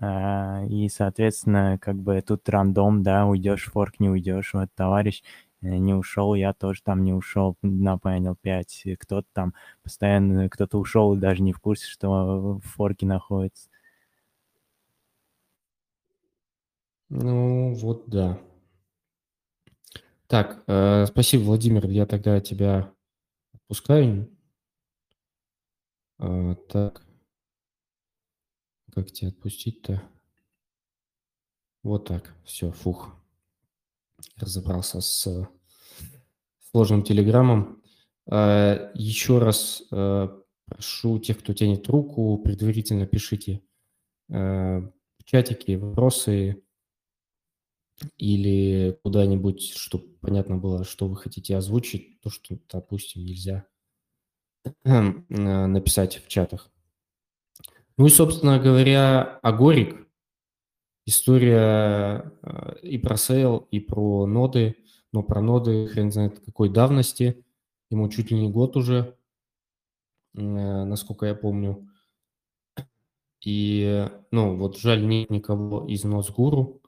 Э, 0.00 0.66
и, 0.68 0.88
соответственно, 0.88 1.78
как 1.80 1.96
бы 1.96 2.20
тут 2.22 2.48
рандом, 2.48 3.02
да, 3.02 3.26
уйдешь 3.26 3.70
форк, 3.72 4.00
не 4.00 4.08
уйдешь. 4.08 4.54
Вот 4.54 4.68
товарищ 4.74 5.22
Э, 5.64 5.78
не 5.78 5.94
ушел, 5.94 6.34
я 6.34 6.52
тоже 6.52 6.82
там 6.82 7.04
не 7.04 7.14
ушел 7.14 7.56
на 7.62 7.96
Panel 7.96 8.36
5. 8.40 8.84
Кто-то 9.00 9.26
там 9.32 9.54
постоянно, 9.82 10.48
кто-то 10.50 10.78
ушел 10.78 11.14
и 11.14 11.18
даже 11.18 11.42
не 11.42 11.52
в 11.52 11.60
курсе, 11.60 11.86
что 11.86 12.58
в 12.58 12.60
форке 12.60 13.06
находится. 13.06 13.70
Ну, 17.08 17.74
вот 17.74 18.08
да. 18.08 18.38
Так, 20.26 20.62
э, 20.66 21.06
спасибо, 21.06 21.42
Владимир. 21.44 21.86
Я 21.88 22.06
тогда 22.06 22.40
тебя 22.40 22.92
отпускаю. 23.54 24.28
Э, 26.18 26.56
так. 26.68 27.03
Как 28.94 29.10
тебя 29.10 29.30
отпустить-то? 29.30 30.02
Вот 31.82 32.06
так. 32.06 32.32
Все, 32.44 32.70
фух. 32.70 33.16
разобрался 34.36 35.00
с 35.00 35.48
сложным 36.70 37.02
телеграммом. 37.02 37.82
Э, 38.30 38.92
еще 38.94 39.38
раз 39.38 39.82
э, 39.90 40.28
прошу 40.66 41.18
тех, 41.18 41.40
кто 41.40 41.52
тянет 41.54 41.88
руку, 41.88 42.38
предварительно 42.38 43.06
пишите 43.06 43.62
в 44.28 44.92
чатике 45.24 45.76
вопросы 45.76 46.64
или 48.16 48.98
куда-нибудь, 49.02 49.74
чтобы 49.76 50.16
понятно 50.20 50.56
было, 50.56 50.84
что 50.84 51.08
вы 51.08 51.16
хотите 51.16 51.56
озвучить, 51.56 52.20
то, 52.20 52.30
что, 52.30 52.58
допустим, 52.70 53.22
нельзя 53.22 53.66
написать 54.84 56.24
в 56.24 56.28
чатах. 56.28 56.73
Ну 57.96 58.06
и, 58.06 58.10
собственно 58.10 58.58
говоря, 58.58 59.38
Agoric, 59.42 60.08
история 61.06 62.32
э, 62.42 62.78
и 62.82 62.98
про 62.98 63.16
сейл, 63.16 63.68
и 63.70 63.78
про 63.78 64.26
ноды, 64.26 64.76
но 65.12 65.22
про 65.22 65.40
ноды 65.40 65.86
хрен 65.86 66.10
знает 66.10 66.40
какой 66.40 66.70
давности, 66.70 67.44
ему 67.90 68.08
чуть 68.08 68.30
ли 68.30 68.40
не 68.40 68.50
год 68.50 68.76
уже, 68.76 69.16
э, 70.34 70.40
насколько 70.40 71.26
я 71.26 71.34
помню. 71.36 71.88
И, 73.44 74.08
ну, 74.30 74.56
вот 74.56 74.78
жаль, 74.78 75.06
нет 75.06 75.30
никого 75.30 75.86
из 75.86 76.02
Nodes 76.04 76.42
Guru. 76.42 76.80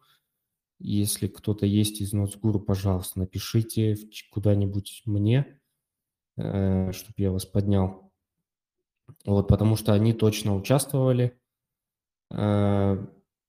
Если 0.79 1.29
кто-то 1.29 1.67
есть 1.67 2.01
из 2.01 2.13
Nodes 2.13 2.36
Guru, 2.36 2.59
пожалуйста, 2.61 3.21
напишите 3.21 3.97
куда-нибудь 4.31 5.03
мне, 5.05 5.61
э, 6.37 6.93
чтобы 6.93 7.15
я 7.19 7.31
вас 7.31 7.45
поднял. 7.47 8.06
Вот, 9.25 9.49
потому 9.49 9.77
что 9.77 9.93
они 9.93 10.13
точно 10.13 10.55
участвовали, 10.57 11.39
э, 12.31 13.07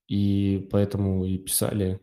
и 0.08 0.68
поэтому 0.72 1.26
и 1.26 1.38
писали 1.38 1.99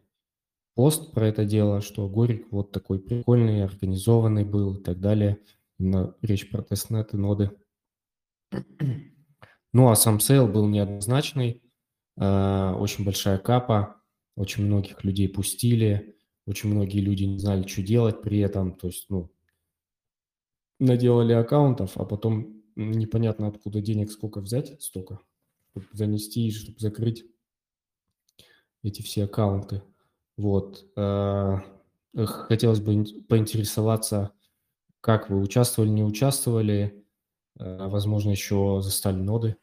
пост 0.74 1.12
про 1.12 1.28
это 1.28 1.44
дело, 1.44 1.80
что 1.80 2.08
Agoric 2.08 2.50
вот 2.50 2.72
такой 2.72 2.98
прикольный, 2.98 3.64
организованный 3.64 4.44
был 4.44 4.74
и 4.74 4.82
так 4.82 5.00
далее. 5.00 5.38
Именно 5.78 6.14
речь 6.22 6.50
про 6.50 6.62
тестнеты, 6.62 7.16
ноды. 7.16 7.50
Ну, 9.72 9.88
а 9.88 9.96
сам 9.96 10.20
сейл 10.20 10.46
был 10.46 10.68
неоднозначный, 10.68 11.62
э, 12.16 12.72
очень 12.78 13.04
большая 13.04 13.38
капа, 13.38 14.00
очень 14.36 14.64
многих 14.66 15.02
людей 15.02 15.28
пустили, 15.28 16.16
очень 16.46 16.70
многие 16.70 17.00
люди 17.00 17.24
не 17.24 17.38
знали, 17.38 17.66
что 17.66 17.82
делать 17.82 18.22
при 18.22 18.38
этом, 18.38 18.76
то 18.76 18.86
есть, 18.86 19.06
ну, 19.08 19.32
наделали 20.78 21.32
аккаунтов, 21.32 21.96
а 21.96 22.04
потом 22.04 22.62
непонятно 22.76 23.48
откуда 23.48 23.80
денег 23.80 24.10
сколько 24.10 24.40
взять, 24.40 24.82
столько, 24.82 25.20
чтобы 25.70 25.86
занести, 25.92 26.50
чтобы 26.50 26.78
закрыть 26.78 27.24
эти 28.82 29.02
все 29.02 29.24
аккаунты. 29.24 29.82
Вот. 30.36 30.84
Э, 30.96 31.58
хотелось 32.14 32.80
бы 32.80 33.04
поинтересоваться, 33.28 34.32
как 35.00 35.30
вы 35.30 35.40
участвовали, 35.40 35.90
не 35.90 36.04
участвовали, 36.04 37.04
э, 37.58 37.88
возможно, 37.88 38.30
еще 38.30 38.80
застали 38.82 39.16
ноды. 39.16 39.56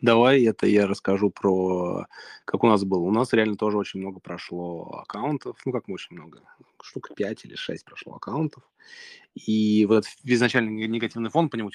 Давай 0.00 0.42
это 0.44 0.66
я 0.66 0.86
расскажу 0.86 1.30
про, 1.30 2.06
как 2.44 2.64
у 2.64 2.68
нас 2.68 2.84
было. 2.84 3.00
У 3.00 3.10
нас 3.10 3.32
реально 3.32 3.56
тоже 3.56 3.78
очень 3.78 4.00
много 4.00 4.20
прошло 4.20 5.00
аккаунтов, 5.02 5.58
ну 5.64 5.72
как 5.72 5.88
очень 5.88 6.16
много, 6.16 6.40
штук 6.82 7.10
5 7.14 7.44
или 7.44 7.54
6 7.54 7.84
прошло 7.84 8.14
аккаунтов. 8.14 8.62
И 9.34 9.86
вот 9.86 9.98
этот 9.98 10.10
изначальный 10.24 10.88
негативный 10.88 11.30
фон, 11.30 11.48
по 11.50 11.56
нему 11.56 11.70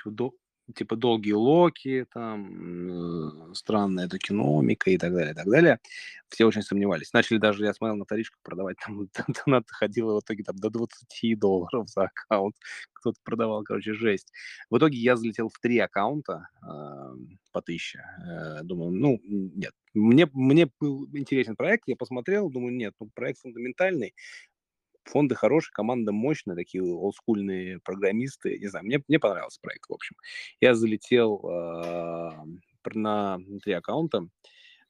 типа, 0.76 0.96
до, 0.96 1.08
долгие 1.08 1.34
локи, 1.34 2.06
там, 2.14 3.52
э, 3.52 3.54
странная 3.54 4.08
токеномика 4.08 4.90
и 4.90 4.98
так 4.98 5.14
далее, 5.14 5.32
и 5.32 5.36
так 5.36 5.46
далее. 5.46 5.80
Все 6.30 6.46
очень 6.46 6.62
сомневались. 6.62 7.14
Начали 7.14 7.38
даже, 7.38 7.64
я 7.64 7.74
смотрел 7.74 7.96
на 7.98 8.06
вторичках 8.06 8.40
продавать, 8.44 8.78
там 8.86 9.08
донат 9.46 9.66
доходило 9.68 10.20
в 10.20 10.24
итоге 10.24 10.44
там 10.44 10.58
до 10.58 10.70
20 10.70 11.40
долларов 11.40 11.90
за 11.90 12.04
аккаунт. 12.04 12.56
Кто-то 12.94 13.18
продавал, 13.24 13.64
короче, 13.64 13.94
жесть. 13.94 14.32
В 14.70 14.78
итоге 14.78 14.98
я 14.98 15.16
залетел 15.16 15.50
в 15.50 15.60
три 15.60 15.80
аккаунта 15.80 16.50
э, 16.62 17.16
по 17.52 17.62
тысяче. 17.62 18.04
Э, 18.26 18.64
думаю, 18.64 18.92
ну, 18.92 19.20
нет. 19.24 19.74
Мне, 19.94 20.30
мне 20.34 20.70
был 20.80 21.08
интересен 21.14 21.56
проект, 21.56 21.88
я 21.88 21.96
посмотрел, 21.96 22.50
думаю, 22.50 22.76
нет, 22.76 22.94
ну, 23.00 23.10
проект 23.16 23.40
фундаментальный, 23.40 24.14
фонды 25.08 25.36
хорошие, 25.36 25.72
команда 25.74 26.12
мощная, 26.12 26.56
такие 26.56 26.84
олдскульные 26.84 27.80
программисты. 27.80 28.58
Не 28.60 28.68
знаю, 28.68 28.86
мне, 28.86 29.02
мне 29.08 29.20
понравился 29.20 29.60
проект, 29.62 29.90
в 29.90 29.94
общем. 29.94 30.16
Я 30.62 30.74
залетел 30.74 31.42
э, 31.44 32.32
на 32.94 33.40
три 33.64 33.74
аккаунта. 33.74 34.28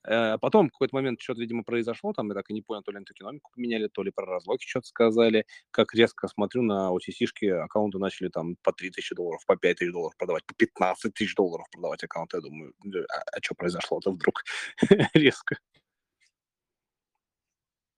Э, 0.07 0.37
потом 0.39 0.69
в 0.69 0.71
какой-то 0.71 0.95
момент 0.95 1.19
что-то, 1.21 1.41
видимо, 1.41 1.63
произошло, 1.63 2.13
там 2.13 2.29
я 2.29 2.35
так 2.35 2.49
и 2.49 2.53
не 2.53 2.61
понял, 2.61 2.81
то 2.81 2.91
ли 2.91 3.03
токеномику 3.03 3.51
поменяли, 3.53 3.87
то 3.87 4.03
ли 4.03 4.11
про 4.11 4.25
разлоки 4.25 4.65
что-то 4.65 4.87
сказали. 4.87 5.45
Как 5.71 5.93
резко 5.93 6.27
смотрю 6.27 6.63
на 6.63 6.91
OTC-шки, 6.91 7.47
аккаунты 7.47 7.97
начали 7.99 8.29
там 8.29 8.55
по 8.63 8.71
3 8.71 8.91
тысячи 8.91 9.15
долларов, 9.15 9.45
по 9.45 9.57
5 9.57 9.77
тысяч 9.77 9.91
долларов 9.91 10.15
продавать, 10.17 10.45
по 10.45 10.53
15 10.53 11.13
тысяч 11.13 11.35
долларов 11.35 11.67
продавать 11.71 12.03
аккаунты. 12.03 12.37
Я 12.37 12.41
думаю, 12.41 12.73
а, 13.09 13.37
а 13.37 13.39
что 13.41 13.55
произошло-то 13.55 14.11
вдруг 14.11 14.43
резко? 15.13 15.57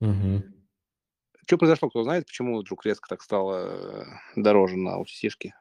Угу. 0.02 0.59
Что 1.50 1.58
произошло, 1.58 1.90
кто 1.90 2.04
знает, 2.04 2.28
почему 2.28 2.60
вдруг 2.60 2.86
резко 2.86 3.10
так 3.10 3.24
стало 3.24 3.56
э, 3.56 4.04
дороже 4.36 4.78
на 4.78 5.02
OTC-шке? 5.02 5.54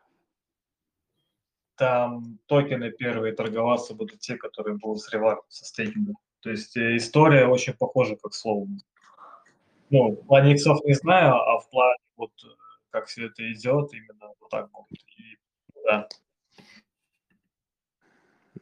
Там 1.77 2.39
токены 2.45 2.91
первые 2.91 3.33
торговаться 3.33 3.95
будут 3.95 4.21
те, 4.21 4.37
которые 4.37 4.77
будут 4.77 5.01
с 5.01 5.11
реваром, 5.11 5.45
со 5.49 5.65
стейкингом. 5.65 6.19
То 6.41 6.51
есть 6.51 6.77
э, 6.77 6.99
история 6.99 7.47
очень 7.47 7.73
похожа, 7.73 8.17
как 8.17 8.35
слово. 8.35 8.69
Ну, 9.89 10.11
в 10.11 10.27
плане 10.27 10.53
иксов 10.53 10.85
не 10.85 10.93
знаю, 10.93 11.37
а 11.37 11.59
в 11.59 11.71
плане 11.71 11.97
вот 12.17 12.33
э, 12.45 12.49
как 12.91 13.07
все 13.07 13.29
это 13.29 13.51
идет, 13.51 13.91
именно 13.95 14.35
вот 14.41 14.51
так 14.51 14.71
будет. 14.71 15.03
И, 15.17 15.39
да. 15.87 16.07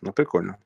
Ну, 0.01 0.13
прикольно. 0.13 0.61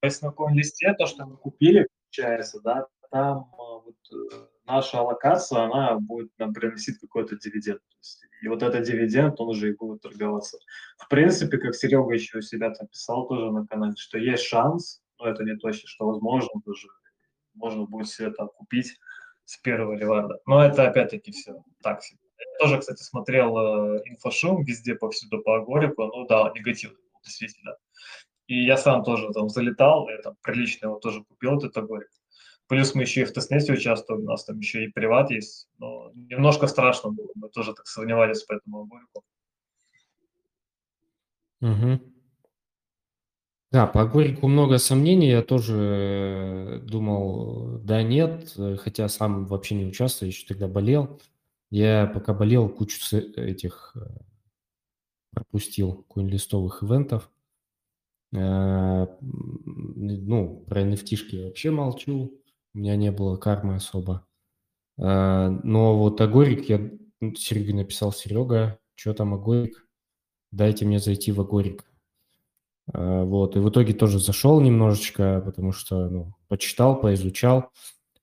Если 0.00 0.24
на 0.24 0.30
каком 0.30 0.54
листе 0.54 0.94
то, 0.94 1.06
что 1.06 1.26
мы 1.26 1.36
купили, 1.36 1.88
получается, 2.16 2.60
да, 2.60 2.86
там 3.10 3.50
а, 3.58 3.78
вот, 3.78 3.96
э, 4.12 4.46
наша 4.66 5.00
аллокация, 5.00 5.64
она 5.64 5.98
будет 5.98 6.30
нам 6.38 6.52
приносить 6.52 6.98
какой-то 6.98 7.36
дивиденд. 7.36 7.80
и 8.42 8.48
вот 8.48 8.62
этот 8.62 8.84
дивиденд, 8.84 9.40
он 9.40 9.48
уже 9.48 9.70
и 9.70 9.76
будет 9.76 10.02
торговаться. 10.02 10.58
В 10.98 11.08
принципе, 11.08 11.58
как 11.58 11.74
Серега 11.74 12.12
еще 12.12 12.38
у 12.38 12.42
себя 12.42 12.70
там 12.70 12.86
писал 12.88 13.26
тоже 13.26 13.50
на 13.50 13.66
канале, 13.66 13.94
что 13.96 14.18
есть 14.18 14.44
шанс, 14.44 15.02
но 15.18 15.26
это 15.28 15.44
не 15.44 15.56
точно, 15.56 15.88
что 15.88 16.06
возможно 16.06 16.60
тоже, 16.64 16.88
можно 17.54 17.86
будет 17.86 18.06
все 18.08 18.28
это 18.28 18.46
купить 18.46 18.98
с 19.44 19.56
первого 19.58 19.94
реварда. 19.94 20.40
Но 20.46 20.64
это 20.64 20.88
опять-таки 20.88 21.32
все 21.32 21.64
так 21.82 22.02
себе. 22.02 22.20
Я 22.38 22.58
тоже, 22.58 22.78
кстати, 22.78 23.02
смотрел 23.02 23.56
э, 23.56 24.02
инфошум 24.04 24.62
везде, 24.64 24.94
повсюду 24.94 25.40
по 25.42 25.56
Агорику, 25.56 26.04
ну 26.04 26.26
да, 26.26 26.52
негативный 26.54 27.00
действительно. 27.26 27.76
И 28.46 28.64
я 28.64 28.76
сам 28.76 29.02
тоже 29.02 29.32
там 29.32 29.48
залетал, 29.48 30.08
я 30.08 30.18
там 30.18 30.36
прилично 30.42 30.86
его 30.86 30.98
тоже 30.98 31.24
купил, 31.24 31.58
этот 31.58 31.76
Агорик. 31.76 32.10
Плюс 32.68 32.94
мы 32.94 33.02
еще 33.02 33.22
и 33.22 33.24
в 33.24 33.32
тестнете 33.32 33.72
участвуем, 33.72 34.22
у 34.22 34.24
нас 34.24 34.44
там 34.44 34.58
еще 34.58 34.84
и 34.84 34.88
приват 34.88 35.30
есть. 35.30 35.68
Но 35.78 36.10
немножко 36.14 36.66
страшно 36.66 37.10
было, 37.12 37.30
мы 37.36 37.48
тоже 37.48 37.74
так 37.74 37.86
сомневались 37.86 38.42
по 38.42 38.54
этому 38.54 38.82
Агорику. 38.82 39.24
Угу. 41.60 42.00
Да, 43.70 43.86
по 43.86 44.04
Горику 44.04 44.48
много 44.48 44.78
сомнений. 44.78 45.28
Я 45.28 45.42
тоже 45.42 45.74
э, 45.76 46.78
думал, 46.80 47.78
да 47.80 48.02
нет, 48.02 48.54
э, 48.56 48.76
хотя 48.76 49.08
сам 49.08 49.46
вообще 49.46 49.74
не 49.74 49.86
участвую, 49.86 50.30
еще 50.30 50.46
тогда 50.46 50.66
болел. 50.66 51.20
Я 51.70 52.06
пока 52.06 52.32
болел, 52.32 52.68
кучу 52.68 52.98
этих 53.36 53.96
э, 53.96 54.00
пропустил 55.30 56.04
коин-листовых 56.08 56.82
ивентов. 56.82 57.30
Ну, 58.32 59.06
про 60.68 60.82
nft 60.82 61.44
вообще 61.44 61.70
молчу 61.70 62.40
у 62.76 62.78
меня 62.78 62.94
не 62.94 63.10
было 63.10 63.38
кармы 63.38 63.76
особо. 63.76 64.26
А, 64.98 65.48
но 65.48 65.98
вот 65.98 66.20
Агорик, 66.20 66.68
я 66.68 66.90
Сереге 67.34 67.74
написал, 67.74 68.12
Серега, 68.12 68.78
что 68.94 69.14
там 69.14 69.32
Агорик? 69.32 69.88
Дайте 70.52 70.84
мне 70.84 70.98
зайти 70.98 71.32
в 71.32 71.40
Агорик. 71.40 71.86
А, 72.92 73.24
вот, 73.24 73.56
и 73.56 73.60
в 73.60 73.70
итоге 73.70 73.94
тоже 73.94 74.18
зашел 74.18 74.60
немножечко, 74.60 75.40
потому 75.42 75.72
что, 75.72 76.10
ну, 76.10 76.34
почитал, 76.48 77.00
поизучал. 77.00 77.70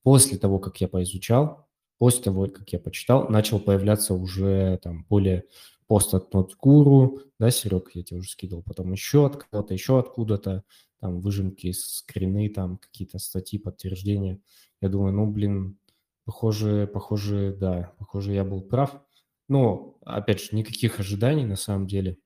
После 0.03 0.37
того, 0.37 0.59
как 0.59 0.79
я 0.81 0.87
поизучал, 0.87 1.67
после 1.97 2.23
того, 2.23 2.47
как 2.47 2.69
я 2.69 2.79
почитал, 2.79 3.29
начал 3.29 3.59
появляться 3.59 4.13
уже 4.13 4.77
там 4.83 5.07
более 5.09 5.45
пост 5.87 6.13
от 6.13 6.31
Нотгуру, 6.31 7.21
да, 7.39 7.49
Серег, 7.49 7.89
я 7.95 8.03
тебе 8.03 8.19
уже 8.19 8.29
скидывал, 8.29 8.61
потом 8.61 8.91
еще 8.91 9.25
от 9.25 9.37
кого-то, 9.37 9.73
еще 9.73 9.97
откуда-то, 9.97 10.63
там 11.03 11.19
выжимки, 11.19 11.73
скрины, 11.73 12.47
там 12.47 12.77
какие-то 12.77 13.19
статьи, 13.19 13.59
подтверждения. 13.59 14.39
Я 14.79 14.87
думаю, 14.87 15.11
ну, 15.11 15.29
блин, 15.29 15.77
похоже, 16.23 16.87
похоже, 16.87 17.53
да, 17.59 17.93
похоже, 17.99 18.31
я 18.31 18.45
был 18.45 18.61
прав. 18.61 19.01
Но, 19.49 19.97
опять 20.05 20.39
же, 20.39 20.55
никаких 20.55 21.01
ожиданий 21.01 21.43
на 21.43 21.57
самом 21.57 21.87
деле. 21.87 22.19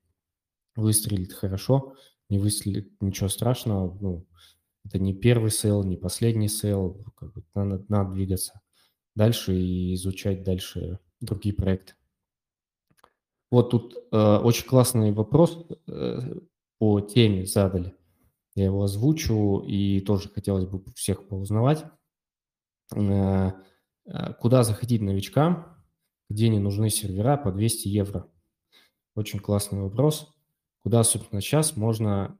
Выстрелит 0.75 1.33
хорошо, 1.33 1.95
не 2.29 2.37
выстрелит 2.37 2.91
ничего 3.01 3.29
страшного. 3.29 3.97
Ну, 3.99 4.27
Это 4.85 4.99
не 4.99 5.15
первый 5.15 5.49
сейл, 5.49 5.83
не 5.83 5.97
последний 5.97 6.47
сейл. 6.47 7.03
Как 7.15 7.33
бы 7.33 7.43
надо, 7.55 7.83
надо 7.89 8.13
двигаться 8.13 8.61
дальше 9.15 9.55
и 9.55 9.95
изучать 9.95 10.43
дальше 10.43 10.99
другие 11.19 11.55
проекты. 11.55 11.95
Вот 13.49 13.71
тут 13.71 13.95
э, 14.11 14.37
очень 14.37 14.67
классный 14.67 15.13
вопрос 15.13 15.65
э, 15.87 16.35
по 16.77 17.01
теме 17.01 17.47
задали. 17.47 17.95
Я 18.57 18.65
его 18.65 18.81
озвучу, 18.81 19.59
и 19.59 20.01
тоже 20.01 20.29
хотелось 20.29 20.65
бы 20.65 20.83
всех 20.95 21.27
поузнавать. 21.27 21.85
Э, 22.95 23.51
э, 24.05 24.33
куда 24.33 24.63
заходить 24.63 24.99
новичкам, 25.03 25.77
где 26.27 26.49
не 26.49 26.57
нужны 26.57 26.89
сервера 26.89 27.37
по 27.37 27.51
200 27.51 27.87
евро? 27.87 28.27
Очень 29.13 29.41
классный 29.41 29.79
вопрос. 29.79 30.33
Куда, 30.81 31.03
собственно, 31.03 31.39
сейчас 31.39 31.77
можно 31.77 32.39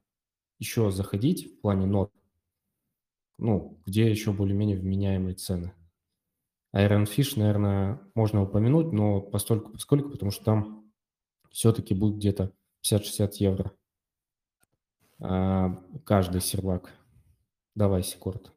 еще 0.58 0.90
заходить 0.90 1.54
в 1.54 1.62
плане 1.62 1.86
нот, 1.86 2.12
ну, 3.38 3.80
где 3.86 4.10
еще 4.10 4.34
более-менее 4.34 4.80
вменяемые 4.80 5.36
цены. 5.36 5.72
Iron 6.76 7.06
Fish, 7.06 7.38
наверное, 7.38 8.02
можно 8.16 8.42
упомянуть, 8.42 8.92
но 8.92 9.22
постольку 9.22 9.72
поскольку, 9.72 10.10
потому 10.10 10.32
что 10.32 10.44
там 10.44 10.92
все-таки 11.52 11.94
будет 11.94 12.16
где-то 12.16 12.54
50-60 12.84 13.34
евро 13.38 13.77
каждый 15.20 16.42
сервак. 16.42 16.92
Давай, 17.76 18.04
Секорд. 18.04 18.52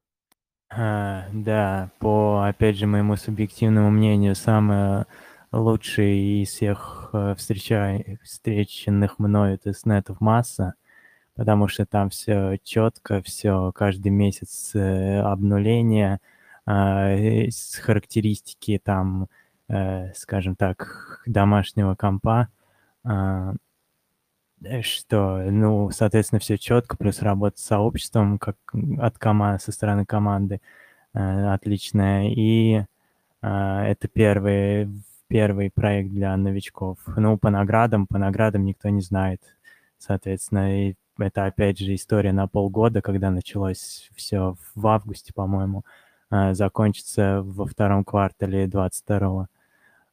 А, 0.72 1.26
да, 1.32 1.90
по, 1.98 2.44
опять 2.46 2.76
же, 2.76 2.86
моему 2.86 3.16
субъективному 3.16 3.90
мнению, 3.90 4.36
самое 4.36 5.06
лучшее 5.52 6.42
из 6.42 6.50
всех 6.50 7.10
э, 7.12 7.34
встреча... 7.36 8.04
встреченных 8.22 9.18
мною 9.18 9.58
тестнетов 9.58 10.20
масса, 10.20 10.74
потому 11.34 11.66
что 11.66 11.86
там 11.86 12.08
все 12.10 12.58
четко, 12.62 13.20
все 13.22 13.72
каждый 13.72 14.10
месяц 14.12 14.74
э, 14.74 15.20
обнуление, 15.20 16.20
э, 16.66 17.48
характеристики 17.82 18.80
там, 18.82 19.28
э, 19.68 20.12
скажем 20.14 20.54
так, 20.54 21.22
домашнего 21.26 21.96
компа, 21.96 22.48
а, 23.02 23.54
что, 24.82 25.38
ну, 25.50 25.90
соответственно, 25.90 26.40
все 26.40 26.58
четко, 26.58 26.96
плюс 26.96 27.22
работа 27.22 27.58
с 27.58 27.64
сообществом, 27.64 28.38
как 28.38 28.56
от 28.98 29.18
команды, 29.18 29.62
со 29.62 29.72
стороны 29.72 30.04
команды, 30.04 30.60
э, 31.14 31.52
отличная. 31.52 32.30
И 32.30 32.84
э, 33.42 33.46
это 33.46 34.08
первый, 34.08 34.88
первый 35.28 35.70
проект 35.70 36.10
для 36.10 36.36
новичков. 36.36 36.98
Ну, 37.16 37.38
по 37.38 37.50
наградам, 37.50 38.06
по 38.06 38.18
наградам 38.18 38.64
никто 38.64 38.88
не 38.90 39.00
знает, 39.00 39.42
соответственно, 39.98 40.88
и 40.88 40.94
это, 41.18 41.46
опять 41.46 41.78
же, 41.78 41.94
история 41.94 42.32
на 42.32 42.46
полгода, 42.48 43.02
когда 43.02 43.30
началось 43.30 44.10
все 44.14 44.56
в 44.74 44.86
августе, 44.86 45.32
по-моему, 45.34 45.84
э, 46.30 46.54
закончится 46.54 47.42
во 47.42 47.66
втором 47.66 48.04
квартале 48.04 48.66
22-го. 48.66 49.46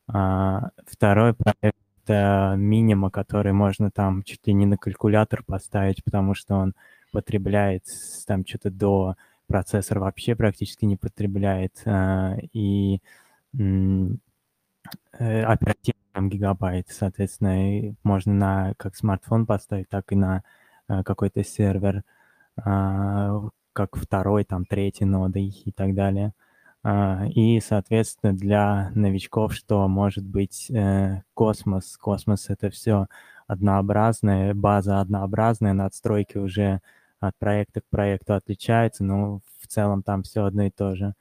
А, 0.10 0.70
второй 0.86 1.34
проект 1.34 1.78
это 2.08 2.56
минима, 2.58 3.10
который 3.10 3.52
можно 3.52 3.92
там 3.92 4.24
чуть 4.24 4.46
ли 4.48 4.54
не 4.54 4.66
на 4.66 4.78
калькулятор 4.78 5.44
поставить, 5.44 6.04
потому 6.04 6.34
что 6.34 6.56
он 6.56 6.74
потребляет 7.12 7.84
там 8.26 8.46
что-то 8.46 8.72
до 8.72 9.16
процессор 9.48 10.00
вообще 10.00 10.36
практически 10.36 10.86
не 10.86 10.98
потребляет, 10.98 11.82
э, 11.86 12.38
и 12.54 13.02
э, 13.58 15.42
оперативно 15.44 16.02
там 16.14 16.30
гигабайт, 16.30 16.88
соответственно, 16.90 17.96
можно 18.04 18.34
на 18.34 18.74
как 18.78 18.96
смартфон 18.96 19.46
поставить, 19.46 19.90
так 19.90 20.12
и 20.12 20.16
на 20.16 20.44
э, 20.90 21.04
какой-то 21.04 21.44
сервер, 21.44 22.04
как 23.74 23.96
второй, 23.96 24.44
там, 24.46 24.66
третий 24.66 25.06
ноды 25.06 25.42
и 25.44 25.72
так 25.72 25.94
далее. 25.94 26.34
А, 26.84 27.26
и, 27.28 27.60
соответственно, 27.60 28.34
для 28.34 28.92
новичков, 28.96 29.54
что 29.54 29.88
может 29.88 30.26
быть 30.26 30.70
э, 30.70 31.24
космос. 31.34 31.98
Космос— 31.98 32.46
это 32.50 32.70
все 32.70 33.08
однообразное, 33.48 34.54
база 34.54 35.00
однообразная, 35.02 35.74
надстройки 35.74 36.38
уже 36.38 36.82
от 37.20 37.36
проекта 37.38 37.82
к 37.82 37.86
проекту 37.90 38.36
отличаются, 38.36 39.04
но 39.04 39.42
в 39.60 39.68
целом 39.68 40.04
там 40.04 40.24
все 40.24 40.46
одно 40.46 40.64
и 40.64 40.70
то 40.70 40.96
же. 40.96 41.14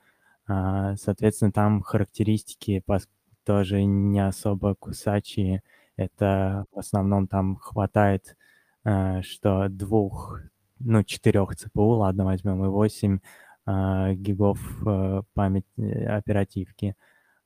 А, 0.46 0.96
соответственно, 0.96 1.52
там 1.52 1.82
характеристики 1.82 2.82
тоже 3.44 3.84
не 3.84 4.20
особо 4.20 4.74
кусачие. 4.74 5.62
Это 5.96 6.66
в 6.72 6.78
основном 6.78 7.26
там 7.28 7.57
хватает, 7.57 8.36
э, 8.84 9.22
что 9.22 9.68
двух, 9.68 10.40
ну, 10.78 11.02
четырех 11.04 11.57
ЦПУ, 11.57 11.82
ладно, 11.82 12.24
возьмем, 12.24 12.64
и 12.64 12.68
восемь 12.68 13.20
гигов 13.66 14.58
э, 14.86 15.22
память 15.34 15.66
э, 15.78 16.06
оперативки. 16.06 16.94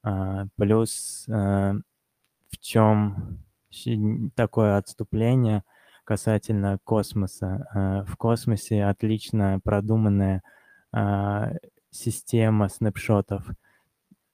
А, 0.02 0.46
плюс 0.56 1.24
в 1.28 2.58
чем 2.58 3.38
такое 4.34 4.76
отступление 4.76 5.62
касательно 6.04 6.78
космоса. 6.82 8.04
В 8.08 8.16
космосе 8.16 8.84
отлично 8.84 9.60
продуманная 9.62 10.42
а, 10.92 11.52
система 11.90 12.68
снапшотов. 12.68 13.46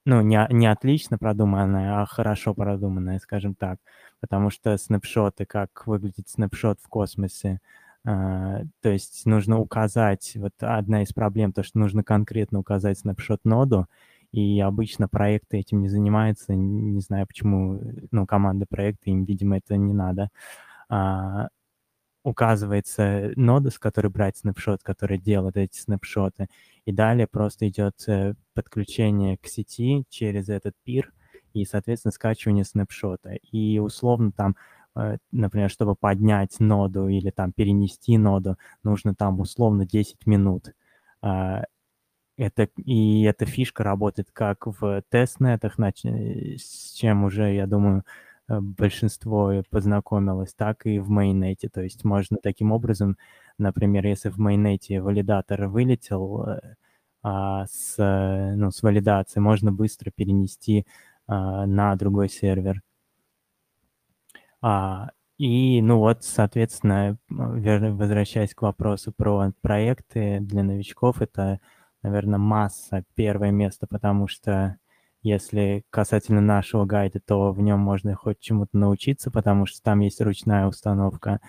Ну, 0.05 0.23
не, 0.23 0.47
не 0.51 0.67
отлично 0.69 1.19
продуманная, 1.19 2.01
а 2.01 2.07
хорошо 2.07 2.55
продуманная, 2.55 3.19
скажем 3.19 3.55
так. 3.55 3.79
Потому 4.21 4.51
что 4.51 4.77
снапшоты, 4.77 5.47
как 5.47 5.87
выглядит 5.87 6.29
снапшот 6.29 6.81
в 6.81 6.89
космосе, 6.89 7.59
а, 7.59 7.86
то 8.07 8.89
есть 8.89 9.27
нужно 9.27 9.59
указать, 9.59 10.33
вот 10.37 10.53
одна 10.61 11.03
из 11.03 11.13
проблем, 11.13 11.53
то, 11.53 11.63
что 11.65 11.79
нужно 11.79 12.05
конкретно 12.05 12.61
указать 12.61 12.99
снапшот-ноду, 13.01 13.87
и 14.33 14.61
обычно 14.61 15.09
проекты 15.09 15.59
этим 15.59 15.81
не 15.83 15.89
занимаются, 15.89 16.55
не 16.55 17.01
знаю 17.01 17.27
почему, 17.27 17.81
ну, 18.13 18.27
команда 18.27 18.67
проекта, 18.69 19.11
им, 19.11 19.25
видимо, 19.25 19.59
это 19.59 19.77
не 19.77 19.93
надо. 19.93 20.31
А, 20.89 21.49
указывается 22.25 23.33
нода, 23.37 23.71
с 23.71 23.79
которой 23.79 24.09
брать 24.09 24.39
снапшот, 24.39 24.83
который 24.83 25.19
делает 25.19 25.57
эти 25.57 25.79
снапшоты, 25.79 26.49
и 26.85 26.93
далее 26.93 27.29
просто 27.29 27.69
идет 27.69 27.95
э, 28.09 28.35
подключение 28.55 29.39
к 29.39 29.47
сети 29.47 30.05
через 30.11 30.49
этот 30.49 30.75
пир, 30.85 31.13
и, 31.55 31.65
соответственно, 31.65 32.13
скачивание 32.13 32.65
снапшота. 32.65 33.35
И 33.53 33.79
условно 33.79 34.33
там 34.33 34.57
например, 35.33 35.71
чтобы 35.71 35.95
поднять 35.95 36.59
ноду 36.61 37.09
или 37.09 37.31
там 37.31 37.53
перенести 37.53 38.19
ноду, 38.19 38.57
нужно 38.83 39.15
там 39.15 39.41
условно 39.41 39.87
10 39.87 40.27
минут. 40.27 40.75
А, 41.23 41.65
это, 42.39 42.69
и 42.77 43.23
эта 43.23 43.47
фишка 43.47 43.85
работает 43.85 44.31
как 44.33 44.67
в 44.67 45.03
тестнетах, 45.11 45.79
с 45.79 46.95
чем 46.95 47.25
уже, 47.25 47.55
я 47.55 47.67
думаю, 47.67 48.05
э, 48.49 48.61
большинство 48.61 49.63
познакомилось, 49.71 50.55
так 50.55 50.87
и 50.87 50.99
в 50.99 51.09
майонете. 51.11 51.69
То 51.69 51.83
есть 51.83 52.05
можно 52.05 52.39
таким 52.43 52.73
образом, 52.73 53.19
например, 53.59 54.07
если 54.07 54.31
в 54.31 54.39
майонете 54.39 55.01
валидатор 55.03 55.69
вылетел 55.69 56.45
э, 56.49 56.61
а 57.29 57.67
с, 57.67 57.97
ну, 58.57 58.71
с 58.71 58.83
валидацией, 58.85 59.43
можно 59.43 59.73
быстро 59.73 60.13
перенести 60.13 60.87
а, 61.27 61.67
на 61.67 61.97
другой 61.97 62.29
сервер. 62.29 62.83
А, 64.69 65.11
и, 65.39 65.81
ну 65.81 65.99
вот, 65.99 66.25
соответственно, 66.25 67.19
возвращаясь 67.29 68.53
к 68.53 68.63
вопросу 68.63 69.13
про 69.17 69.53
проекты 69.63 70.41
для 70.41 70.65
новичков, 70.65 71.23
это, 71.23 71.61
наверное, 72.03 72.41
масса 72.41 73.05
первое 73.15 73.53
место, 73.53 73.87
потому 73.87 74.27
что 74.27 74.77
если 75.23 75.85
касательно 75.91 76.41
нашего 76.41 76.85
гайда, 76.85 77.21
то 77.25 77.53
в 77.53 77.61
нем 77.61 77.79
можно 77.79 78.17
хоть 78.17 78.41
чему-то 78.41 78.77
научиться, 78.77 79.31
потому 79.31 79.67
что 79.67 79.81
там 79.83 80.01
есть 80.01 80.21
ручная 80.21 80.67
установка. 80.67 81.41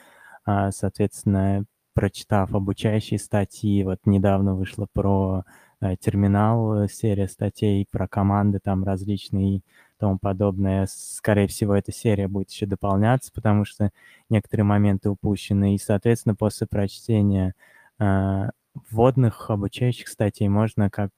А, 0.45 0.69
соответственно, 0.71 1.65
прочитав 1.95 2.53
обучающие 2.53 3.17
статьи, 3.17 3.83
вот 3.83 3.97
недавно 4.05 4.53
вышло 4.53 4.87
про 4.93 5.43
э, 5.81 5.95
терминал, 5.97 6.83
э, 6.83 6.87
серия 6.87 7.27
статей 7.27 7.87
про 7.91 8.07
команды 8.07 8.59
там 8.63 8.83
различные, 8.83 9.63
тому 9.97 10.19
подобное. 10.19 10.87
Скорее 10.89 11.47
всего, 11.47 11.75
эта 11.75 11.91
серия 11.91 12.27
будет 12.27 12.49
еще 12.51 12.65
дополняться, 12.65 13.31
потому 13.33 13.65
что 13.65 13.91
некоторые 14.29 14.65
моменты 14.65 15.09
упущены. 15.09 15.75
И, 15.75 15.77
соответственно, 15.77 16.35
после 16.35 16.67
прочтения 16.67 17.55
э, 17.99 18.49
вводных 18.91 19.49
обучающих 19.49 20.07
статей 20.07 20.47
можно 20.47 20.89
как 20.89 21.11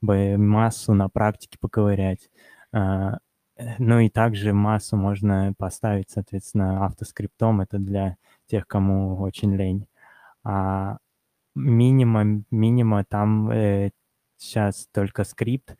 бы 0.00 0.36
массу 0.36 0.94
на 0.94 1.08
практике 1.08 1.58
поковырять. 1.60 2.30
Э, 2.72 3.18
ну 3.78 4.00
и 4.00 4.08
также 4.08 4.52
массу 4.52 4.96
можно 4.96 5.52
поставить, 5.58 6.10
соответственно, 6.10 6.84
автоскриптом. 6.86 7.60
Это 7.62 7.78
для 7.78 8.16
тех, 8.46 8.66
кому 8.66 9.20
очень 9.20 9.54
лень. 9.56 9.88
А 10.44 10.98
минимум, 11.54 12.44
минимум 12.50 13.04
там 13.04 13.50
э, 13.50 13.90
сейчас 14.36 14.88
только 14.92 15.24
скрипт, 15.24 15.76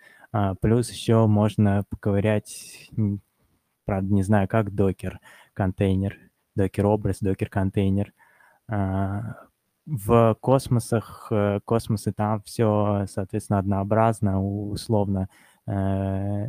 плюс 0.60 0.90
еще 0.90 1.26
можно 1.26 1.84
поковырять, 1.88 2.90
правда, 3.84 4.12
не 4.12 4.22
знаю, 4.22 4.48
как 4.48 4.74
докер 4.74 5.20
контейнер, 5.54 6.18
докер 6.54 6.86
образ, 6.86 7.18
докер 7.20 7.48
контейнер. 7.48 8.12
А, 8.68 9.46
в 9.86 10.36
космосах, 10.40 11.28
э, 11.30 11.60
космосы 11.64 12.12
там 12.12 12.42
все, 12.42 13.06
соответственно, 13.08 13.60
однообразно, 13.60 14.42
условно 14.42 15.28
э, 15.66 16.48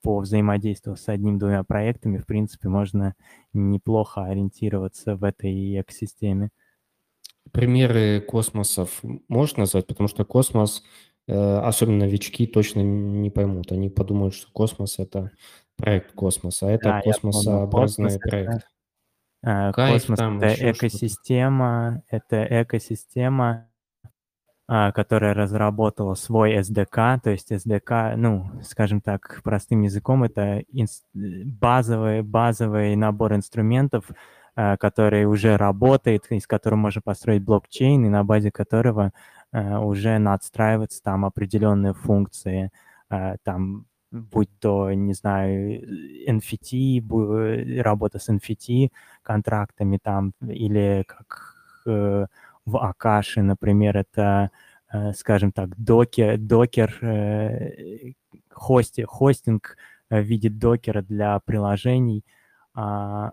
по 0.00 0.20
взаимодействию 0.20 0.96
с 0.96 1.08
одним-двумя 1.08 1.64
проектами, 1.64 2.18
в 2.18 2.26
принципе, 2.26 2.68
можно 2.68 3.14
неплохо 3.52 4.24
ориентироваться 4.24 5.16
в 5.16 5.24
этой 5.24 5.80
экосистеме. 5.80 6.50
Примеры 7.50 8.20
космосов 8.20 9.00
можешь 9.28 9.56
назвать? 9.56 9.86
Потому 9.86 10.06
что 10.08 10.24
космос, 10.24 10.84
особенно 11.28 12.06
новички, 12.06 12.46
точно 12.46 12.80
не 12.80 13.30
поймут. 13.30 13.72
Они 13.72 13.90
подумают, 13.90 14.34
что 14.34 14.50
космос– 14.52 14.98
это 14.98 15.30
проект 15.76 16.12
космоса, 16.12 16.68
а 16.68 16.70
это 16.70 16.84
да, 16.84 17.00
космосообразный 17.02 18.06
космос 18.06 18.30
проект. 18.30 18.68
Это, 19.42 19.72
Кайф 19.74 19.92
космос 19.92 20.18
там, 20.18 20.40
это 20.40 20.70
экосистема, 20.72 22.02
это 22.10 22.62
экосистема, 22.62 23.68
а, 24.66 24.92
которая 24.92 25.32
разработала 25.32 26.14
свой 26.14 26.56
SDK, 26.58 27.20
то 27.22 27.30
есть 27.30 27.52
SDK, 27.52 28.16
ну, 28.16 28.50
скажем 28.62 29.00
так, 29.00 29.40
простым 29.44 29.82
языком, 29.82 30.24
это 30.24 30.62
базовый, 31.14 32.22
базовый 32.22 32.96
набор 32.96 33.34
инструментов, 33.34 34.04
а, 34.56 34.76
который 34.76 35.24
уже 35.24 35.56
работает, 35.56 36.26
из 36.30 36.46
которого 36.46 36.78
можно 36.78 37.00
построить 37.00 37.44
блокчейн, 37.44 38.04
и 38.04 38.08
на 38.08 38.24
базе 38.24 38.50
которого 38.50 39.12
уже 39.52 40.18
надстраиваться 40.18 41.02
там 41.02 41.24
определенные 41.24 41.94
функции, 41.94 42.70
там, 43.42 43.86
будь 44.10 44.50
то, 44.58 44.92
не 44.92 45.14
знаю, 45.14 45.82
NFT, 46.28 47.80
работа 47.82 48.18
с 48.18 48.28
NFT 48.28 48.90
контрактами 49.22 49.98
там, 50.02 50.32
или 50.40 51.04
как 51.06 51.54
э, 51.86 52.26
в 52.64 52.76
Акаше, 52.78 53.42
например, 53.42 53.96
это, 53.96 54.50
э, 54.92 55.12
скажем 55.12 55.52
так, 55.52 55.76
докер, 55.76 56.38
докер 56.38 56.96
э, 57.02 58.12
хости, 58.50 59.02
хостинг 59.02 59.76
в 60.10 60.20
виде 60.20 60.48
докера 60.48 61.02
для 61.02 61.38
приложений. 61.40 62.24
А, 62.74 63.32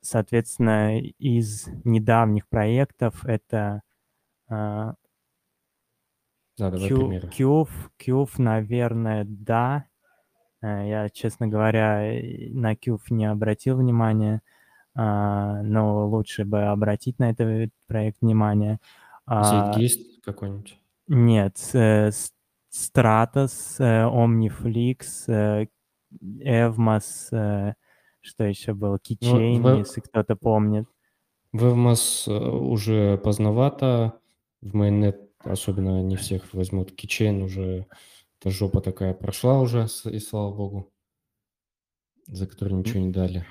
соответственно, 0.00 1.00
из 1.00 1.66
недавних 1.84 2.48
проектов 2.48 3.24
это 3.24 3.82
да, 6.58 6.70
давай 6.70 6.88
Q, 6.88 7.68
Qf, 7.98 8.30
наверное, 8.38 9.24
да. 9.26 9.86
Э, 10.60 10.88
я, 10.88 11.08
честно 11.08 11.46
говоря, 11.46 12.00
на 12.50 12.74
Qf 12.74 13.00
не 13.10 13.26
обратил 13.26 13.78
внимания. 13.78 14.42
А, 15.00 15.62
но 15.62 16.08
лучше 16.08 16.44
бы 16.44 16.64
обратить 16.64 17.20
на 17.20 17.30
этот 17.30 17.70
проект 17.86 18.20
внимание. 18.20 18.80
А, 19.26 19.72
есть 19.76 20.20
какой-нибудь? 20.22 20.76
Нет, 21.06 21.56
Stratos, 22.70 23.76
э, 23.78 24.04
Omniflix, 24.04 25.68
Evmos, 26.20 27.28
э, 27.30 27.74
что 28.20 28.44
еще 28.44 28.74
было, 28.74 28.98
Keychain, 28.98 29.60
ну, 29.60 29.78
если 29.78 30.00
кто-то 30.00 30.34
помнит. 30.34 30.88
В 31.52 31.64
Evmos 31.64 32.28
уже 32.28 33.18
поздновато, 33.18 34.20
в 34.60 34.74
Mainnet 34.74 35.27
особенно 35.40 36.02
не 36.02 36.16
всех 36.16 36.52
возьмут. 36.54 36.92
Keychain 36.92 37.42
уже, 37.42 37.86
эта 38.40 38.50
жопа 38.50 38.80
такая 38.80 39.14
прошла 39.14 39.60
уже, 39.60 39.86
и 40.04 40.18
слава 40.18 40.54
богу, 40.54 40.92
за 42.26 42.46
которую 42.46 42.80
ничего 42.80 43.00
не 43.00 43.10
дали. 43.10 43.46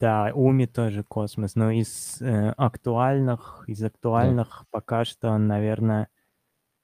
Да, 0.00 0.32
Уми 0.34 0.66
тоже 0.66 1.04
космос, 1.04 1.54
но 1.54 1.70
из 1.70 2.20
э, 2.20 2.50
актуальных, 2.56 3.64
из 3.68 3.84
актуальных 3.84 4.48
да. 4.48 4.66
пока 4.72 5.04
что, 5.04 5.38
наверное, 5.38 6.08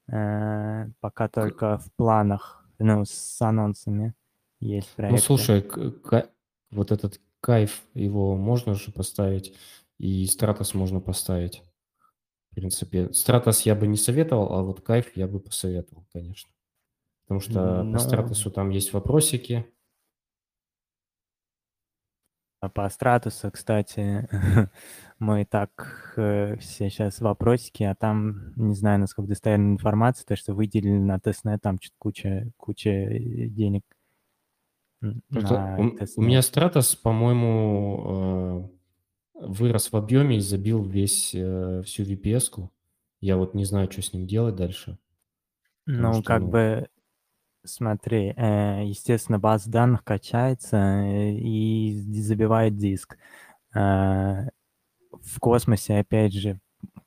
э, 0.07 0.87
пока 1.01 1.29
только 1.29 1.79
в 1.79 1.93
планах, 1.95 2.65
ну, 2.79 3.05
с 3.05 3.43
анонсами 3.43 4.15
есть 4.61 4.89
проекты. 4.95 5.17
Ну, 5.17 5.21
слушай, 5.21 5.69
вот 6.71 6.93
этот 6.93 7.21
кайф, 7.41 7.83
его 7.95 8.37
можно 8.37 8.75
же 8.75 8.93
поставить, 8.93 9.57
и 9.99 10.25
Стратос 10.27 10.75
можно 10.75 11.01
поставить, 11.01 11.63
принципе. 12.59 13.13
Стратос 13.13 13.63
я 13.63 13.75
бы 13.75 13.87
не 13.87 13.97
советовал, 13.97 14.53
а 14.53 14.63
вот 14.63 14.81
кайф 14.81 15.17
я 15.17 15.27
бы 15.27 15.41
посоветовал, 15.41 16.05
конечно. 16.13 16.51
Потому 17.25 17.41
что 17.41 17.83
Но... 17.83 17.93
по 17.93 17.99
Стратосу 17.99 18.51
там 18.51 18.71
есть 18.71 18.93
вопросики, 18.93 19.67
а 22.61 22.69
по 22.69 22.89
стратусу, 22.89 23.53
кстати, 23.53 24.29
мы 25.21 25.45
так 25.45 26.15
э, 26.17 26.57
все 26.57 26.91
сейчас 26.91 27.21
вопросики, 27.21 27.85
а 27.85 27.95
там, 27.95 28.53
не 28.57 28.75
знаю, 28.75 28.99
насколько 28.99 29.29
достоверная 29.29 29.75
информация, 29.75 30.27
то, 30.27 30.35
что 30.35 30.55
выделили 30.55 30.99
на 30.99 31.21
тестнет 31.21 31.63
там 31.63 31.79
что-то 31.81 31.95
куча, 31.99 32.51
куча 32.57 32.91
э, 32.91 33.47
денег. 33.47 33.85
На 35.01 35.77
у, 35.79 35.97
у 36.17 36.23
меня 36.23 36.43
стратус, 36.43 36.97
по-моему, 36.97 38.69
э, 38.73 38.78
вырос 39.41 39.93
в 39.93 39.97
объеме 39.97 40.37
и 40.37 40.41
забил 40.41 40.83
весь, 40.83 41.35
э, 41.35 41.83
всю 41.85 42.05
VPS-ку. 42.05 42.71
Я 43.21 43.37
вот 43.37 43.55
не 43.55 43.65
знаю, 43.65 43.91
что 43.91 44.03
с 44.03 44.13
ним 44.13 44.27
делать 44.27 44.57
дальше. 44.57 44.99
Ну, 45.87 46.15
что, 46.15 46.23
как 46.23 46.43
ну... 46.43 46.49
бы 46.49 46.89
Смотри, 47.69 48.33
э, 48.37 48.85
естественно, 48.85 49.39
база 49.39 49.71
данных 49.71 50.05
качается 50.05 50.77
э, 50.77 51.33
и 51.33 52.21
забивает 52.23 52.77
диск. 52.77 53.19
Э, 53.75 54.49
в 55.11 55.39
космосе, 55.41 55.99
опять 55.99 56.33
же, 56.33 56.61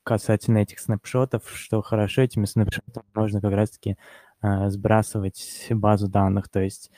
касательно 0.04 0.58
этих 0.58 0.78
снапшотов, 0.78 1.50
что 1.54 1.82
хорошо, 1.82 2.22
этими 2.22 2.44
снапшотами 2.44 3.06
можно 3.14 3.40
как 3.40 3.52
раз-таки 3.52 3.96
сбрасывать 4.42 5.68
базу 5.70 6.08
данных, 6.08 6.48
то 6.48 6.60
есть, 6.60 6.90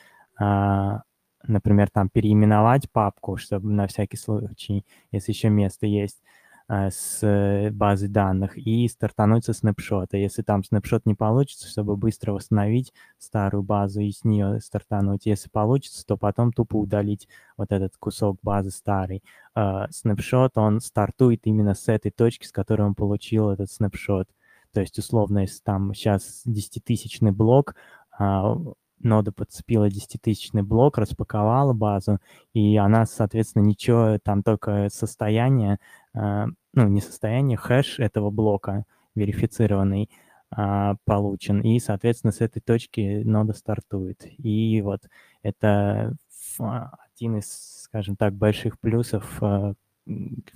например, 1.46 1.90
там 1.90 2.08
переименовать 2.08 2.90
папку, 2.90 3.36
чтобы 3.36 3.70
на 3.70 3.86
всякий 3.86 4.16
случай, 4.16 4.84
если 5.12 5.32
еще 5.32 5.48
место 5.48 5.86
есть, 5.86 6.20
Э, 6.66 6.90
с 6.90 7.70
базы 7.72 8.08
данных 8.08 8.56
и 8.56 8.88
стартануть 8.88 9.44
со 9.44 9.52
снапшота. 9.52 10.16
Если 10.16 10.40
там 10.42 10.64
снапшот 10.64 11.04
не 11.04 11.14
получится, 11.14 11.68
чтобы 11.68 11.96
быстро 11.96 12.32
восстановить 12.32 12.94
старую 13.18 13.62
базу 13.62 14.00
и 14.00 14.10
с 14.10 14.24
нее 14.24 14.60
стартануть. 14.60 15.26
Если 15.26 15.50
получится, 15.50 16.06
то 16.06 16.16
потом 16.16 16.52
тупо 16.52 16.76
удалить 16.76 17.28
вот 17.58 17.70
этот 17.70 17.96
кусок 17.98 18.38
базы 18.42 18.70
старый. 18.70 19.22
Э, 19.54 19.86
снапшот, 19.90 20.56
он 20.56 20.80
стартует 20.80 21.42
именно 21.44 21.74
с 21.74 21.88
этой 21.88 22.10
точки, 22.10 22.46
с 22.46 22.52
которой 22.52 22.82
он 22.82 22.94
получил 22.94 23.50
этот 23.50 23.70
снапшот. 23.70 24.28
То 24.72 24.80
есть, 24.80 24.98
условно, 24.98 25.40
если 25.40 25.60
там 25.62 25.92
сейчас 25.94 26.42
10-тысячный 26.46 27.30
блок, 27.32 27.76
а, 28.18 28.56
нода 29.04 29.32
подцепила 29.32 29.88
10-тысячный 29.88 30.62
блок, 30.62 30.98
распаковала 30.98 31.72
базу, 31.72 32.18
и 32.52 32.76
она, 32.76 33.06
соответственно, 33.06 33.62
ничего, 33.62 34.18
там 34.22 34.42
только 34.42 34.88
состояние, 34.90 35.78
э, 36.14 36.46
ну, 36.72 36.88
не 36.88 37.00
состояние, 37.00 37.56
хэш 37.56 38.00
этого 38.00 38.30
блока 38.30 38.84
верифицированный 39.14 40.10
э, 40.56 40.94
получен, 41.04 41.60
и, 41.60 41.78
соответственно, 41.78 42.32
с 42.32 42.40
этой 42.40 42.60
точки 42.60 43.22
нода 43.24 43.52
стартует. 43.52 44.26
И 44.38 44.80
вот 44.82 45.02
это 45.42 46.16
один 46.58 47.38
из, 47.38 47.82
скажем 47.82 48.16
так, 48.16 48.34
больших 48.34 48.78
плюсов 48.80 49.42
э, 49.42 49.74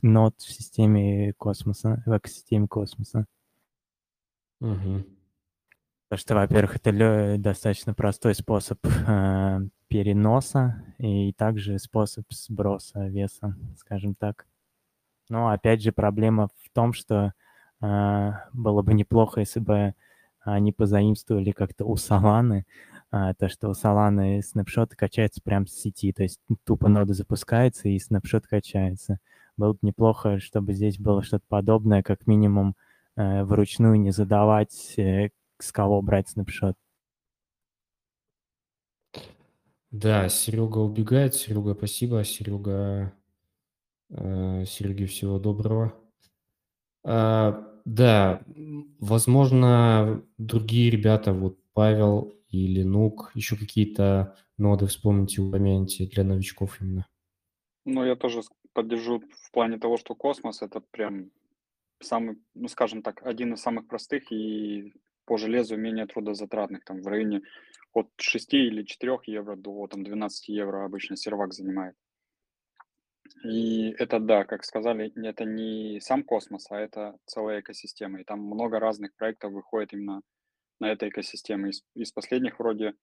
нод 0.03 0.35
в 0.39 0.53
системе 0.53 1.33
космоса, 1.35 2.03
в 2.07 2.17
экосистеме 2.17 2.69
космоса. 2.69 3.27
Угу. 4.61 5.05
Потому 6.09 6.21
что, 6.21 6.35
во-первых, 6.37 6.77
это 6.77 7.37
достаточно 7.39 7.93
простой 7.93 8.35
способ 8.35 8.79
э, 8.87 9.61
переноса 9.89 10.83
и 10.97 11.35
также 11.35 11.79
способ 11.79 12.25
сброса 12.31 13.09
веса, 13.09 13.55
скажем 13.77 14.15
так. 14.15 14.47
Но 15.29 15.49
опять 15.49 15.83
же 15.83 15.93
проблема 15.93 16.49
в 16.65 16.71
том, 16.73 16.95
что 16.95 17.35
э, 17.83 18.31
было 18.55 18.81
бы 18.81 18.95
неплохо, 18.95 19.41
если 19.41 19.61
бы 19.61 19.95
они 20.41 20.73
позаимствовали 20.73 21.51
как-то 21.51 21.85
у 21.85 21.97
Solana, 21.97 22.63
э, 23.13 23.35
то, 23.39 23.51
что 23.51 23.69
у 23.69 23.73
Solana 23.73 24.41
снапшот 24.41 24.95
качается 24.95 25.43
прямо 25.43 25.67
с 25.67 25.73
сети, 25.73 26.13
то 26.13 26.23
есть 26.23 26.41
тупо 26.65 26.89
нода 26.89 27.13
запускается 27.13 27.89
и 27.91 27.99
снапшот 27.99 28.47
качается. 28.47 29.19
Было 29.59 29.73
бы 29.75 29.81
неплохо, 29.83 30.39
чтобы 30.39 30.73
здесь 30.73 30.99
было 30.99 31.23
что-то 31.23 31.45
подобное, 31.49 32.03
как 32.03 32.27
минимум 32.27 32.77
э, 33.17 33.45
вручную 33.45 34.01
не 34.01 34.11
задавать 34.11 34.95
э, 34.97 35.31
с 35.59 35.73
кого 35.73 36.01
брать 36.03 36.29
снапшот. 36.29 36.77
Да, 39.91 40.29
Серега 40.29 40.79
убегает. 40.79 41.35
Серега, 41.35 41.75
спасибо. 41.75 42.23
Серега, 42.23 43.15
э, 44.11 44.65
Сереге 44.67 45.07
всего 45.07 45.39
доброго. 45.39 45.95
А, 47.05 47.67
да, 47.85 48.43
возможно, 49.01 50.23
другие 50.37 50.91
ребята, 50.91 51.33
вот 51.33 51.59
Павел 51.73 52.35
или 52.51 52.83
Нук, 52.83 53.31
еще 53.35 53.57
какие-то 53.57 54.37
ноды 54.59 54.87
вспомните, 54.87 55.41
упомяните 55.41 56.07
для 56.07 56.25
новичков 56.25 56.81
именно. 56.81 57.07
Ну, 57.85 58.05
я 58.05 58.17
тоже 58.17 58.43
поддержу 58.75 59.23
в 59.43 59.51
плане 59.53 59.79
того, 59.79 59.97
что 59.97 60.15
космос 60.15 60.61
это 60.61 60.81
прям 60.81 61.31
самый, 62.01 62.37
ну, 62.55 62.69
скажем 62.69 63.03
так, 63.03 63.23
один 63.25 63.55
из 63.55 63.61
самых 63.61 63.87
простых 63.87 64.31
и 64.31 64.93
по 65.29 65.37
железу 65.37 65.77
менее 65.77 66.07
трудозатратных, 66.07 66.85
там 66.85 67.03
в 67.03 67.07
районе 67.07 67.43
от 67.93 68.09
6 68.17 68.55
или 68.55 68.83
4 68.83 69.19
евро 69.27 69.57
до 69.57 69.87
там, 69.87 70.03
12 70.03 70.49
евро 70.49 70.87
обычно 70.87 71.17
сервак 71.17 71.53
занимает. 71.53 71.95
И 73.45 73.91
это, 73.99 74.21
да, 74.21 74.45
как 74.45 74.65
сказали, 74.65 75.13
это 75.23 75.45
не 75.45 76.01
сам 76.01 76.23
космос, 76.25 76.71
а 76.71 76.81
это 76.81 77.19
целая 77.27 77.61
экосистема. 77.61 78.21
И 78.21 78.25
там 78.25 78.41
много 78.41 78.79
разных 78.79 79.15
проектов 79.17 79.53
выходит 79.53 79.93
именно 79.93 80.23
на 80.81 80.91
этой 80.91 81.11
экосистеме. 81.11 81.69
Из, 81.69 81.83
из 81.95 82.11
последних 82.11 82.59
вроде 82.59 82.95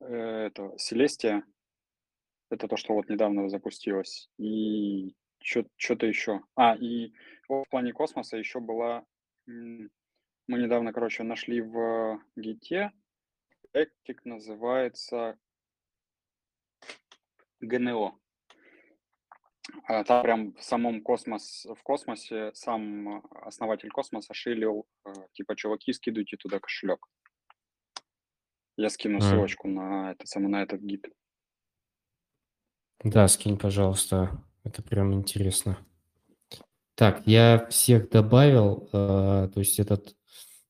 э, 0.00 0.48
это 0.48 0.74
Celestia, 0.76 1.42
это 2.50 2.68
то, 2.68 2.76
что 2.76 2.92
вот 2.92 3.08
недавно 3.08 3.48
запустилось. 3.48 4.28
И 4.38 5.14
что-то 5.40 6.06
еще. 6.06 6.42
А, 6.54 6.76
и 6.76 7.14
в 7.48 7.64
плане 7.70 7.94
космоса 7.94 8.36
еще 8.36 8.60
была... 8.60 9.06
Мы 10.46 10.58
недавно, 10.58 10.92
короче, 10.92 11.22
нашли 11.22 11.60
в 11.60 12.20
Гите 12.36 12.92
проектик, 13.76 14.24
называется 14.24 15.36
ГНО. 17.60 18.18
А, 19.84 20.04
там 20.04 20.22
прям 20.22 20.54
в 20.54 20.62
самом 20.62 21.02
космос, 21.02 21.66
в 21.66 21.82
космосе 21.82 22.52
сам 22.54 23.22
основатель 23.42 23.90
космоса 23.90 24.32
шилил, 24.32 24.86
э, 25.04 25.12
типа, 25.32 25.56
чуваки, 25.56 25.92
скидывайте 25.92 26.36
туда 26.38 26.58
кошелек. 26.58 27.06
Я 28.78 28.88
скину 28.88 29.20
ссылочку 29.20 29.68
на, 29.68 30.12
это, 30.12 30.26
само, 30.26 30.48
на 30.48 30.62
этот 30.62 30.80
гид. 30.80 31.08
Да, 33.04 33.28
скинь, 33.28 33.58
пожалуйста. 33.58 34.42
Это 34.64 34.82
прям 34.82 35.12
интересно. 35.12 35.78
Так, 36.94 37.26
я 37.26 37.66
всех 37.66 38.08
добавил, 38.08 38.88
э, 38.92 39.50
то 39.52 39.60
есть 39.60 39.78
этот 39.78 40.15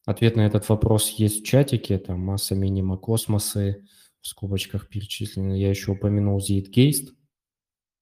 ответ 0.07 0.36
на 0.36 0.46
этот 0.46 0.66
вопрос 0.70 1.11
есть 1.11 1.42
в 1.42 1.44
чатике, 1.44 1.98
там 1.98 2.20
масса 2.20 2.54
минима 2.54 2.96
космосы 2.96 3.86
в 4.22 4.28
скобочках 4.28 4.88
перечислены. 4.88 5.61
Я 5.61 5.68
еще 5.68 5.92
упомянул 5.92 6.40
Zeitgeist. 6.40 7.12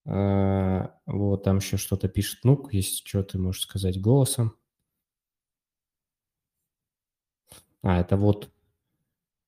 Э, 0.06 0.88
вот, 1.06 1.42
там 1.42 1.56
еще 1.56 1.76
что-то 1.76 2.08
пишет 2.08 2.44
Нук, 2.44 2.72
если 2.72 3.04
что, 3.04 3.22
ты 3.24 3.38
можешь 3.38 3.62
сказать 3.62 4.00
голосом. 4.00 4.56
А, 7.82 8.00
это 8.00 8.16
вот 8.16 8.50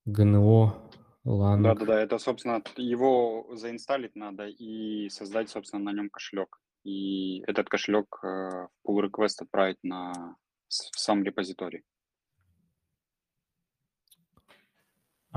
ГНО 0.06 0.90
Lang. 1.24 1.62
Да-да-да, 1.62 2.00
это, 2.00 2.18
собственно, 2.18 2.62
его 2.76 3.46
заинсталить 3.52 4.14
надо 4.14 4.46
и 4.46 5.08
создать, 5.10 5.50
собственно, 5.50 5.84
на 5.84 5.92
нем 5.92 6.08
кошелек. 6.08 6.58
И 6.84 7.42
этот 7.46 7.68
кошелек 7.68 8.20
э, 8.22 8.68
pull 8.86 9.08
request 9.08 9.42
отправить 9.42 9.82
на 9.82 10.36
в 10.68 10.98
сам 11.00 11.22
репозиторий. 11.22 11.82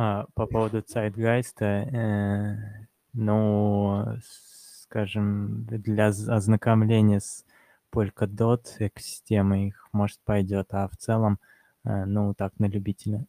А, 0.01 0.27
по 0.33 0.47
поводу 0.47 0.77
Zeitgeist, 0.77 1.61
э, 1.61 2.87
ну, 3.11 4.05
скажем, 4.21 5.65
для 5.65 6.07
ознакомления 6.07 7.19
с 7.19 7.43
Polkadot 7.91 8.65
экосистемой 8.79 9.67
их, 9.67 9.89
может, 9.91 10.21
пойдет, 10.23 10.67
а 10.71 10.87
в 10.87 10.95
целом, 10.95 11.37
э, 11.83 12.05
ну, 12.05 12.33
так, 12.33 12.57
на 12.59 12.67
любителя. 12.69 13.25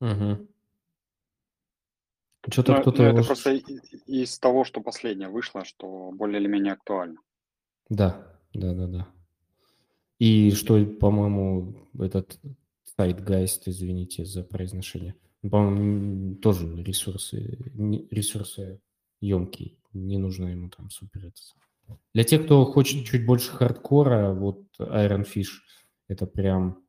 Угу. 0.00 0.48
Что-то 2.50 2.72
Ну, 2.72 2.80
кто-то 2.80 3.02
ну, 3.02 3.08
это 3.10 3.22
просто 3.22 3.52
из 4.06 4.40
того, 4.40 4.64
что 4.64 4.80
последнее 4.80 5.28
вышло, 5.28 5.64
что 5.64 6.10
более 6.10 6.40
или 6.40 6.48
менее 6.48 6.72
актуально. 6.72 7.20
Да, 7.88 8.26
да, 8.54 8.74
да, 8.74 8.88
да. 8.88 9.08
И 10.18 10.50
что, 10.50 10.84
по-моему, 10.84 11.74
этот 11.96 12.40
Гайст, 12.98 13.68
извините 13.68 14.24
за 14.24 14.42
произношение, 14.42 15.14
по-моему, 15.42 16.34
тоже 16.36 16.82
ресурсы, 16.82 17.72
ресурсы 18.10 18.80
емкий, 19.20 19.78
не 19.92 20.18
нужно 20.18 20.48
ему 20.48 20.68
там 20.68 20.90
супер 20.90 21.26
это. 21.26 21.40
Для 22.12 22.24
тех, 22.24 22.44
кто 22.44 22.64
хочет 22.64 23.06
чуть 23.06 23.24
больше 23.24 23.50
хардкора, 23.52 24.34
вот 24.34 24.64
Iron 24.78 25.24
Fish 25.24 25.60
это 26.08 26.26
прям 26.26 26.82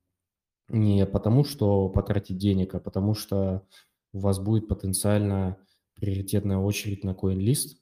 не 0.67 1.05
потому, 1.05 1.43
что 1.43 1.89
потратить 1.89 2.37
денег, 2.37 2.75
а 2.75 2.79
потому 2.79 3.13
что 3.13 3.65
у 4.11 4.19
вас 4.19 4.39
будет 4.39 4.67
потенциально 4.67 5.57
приоритетная 5.93 6.57
очередь 6.57 7.03
на 7.03 7.11
CoinList, 7.11 7.77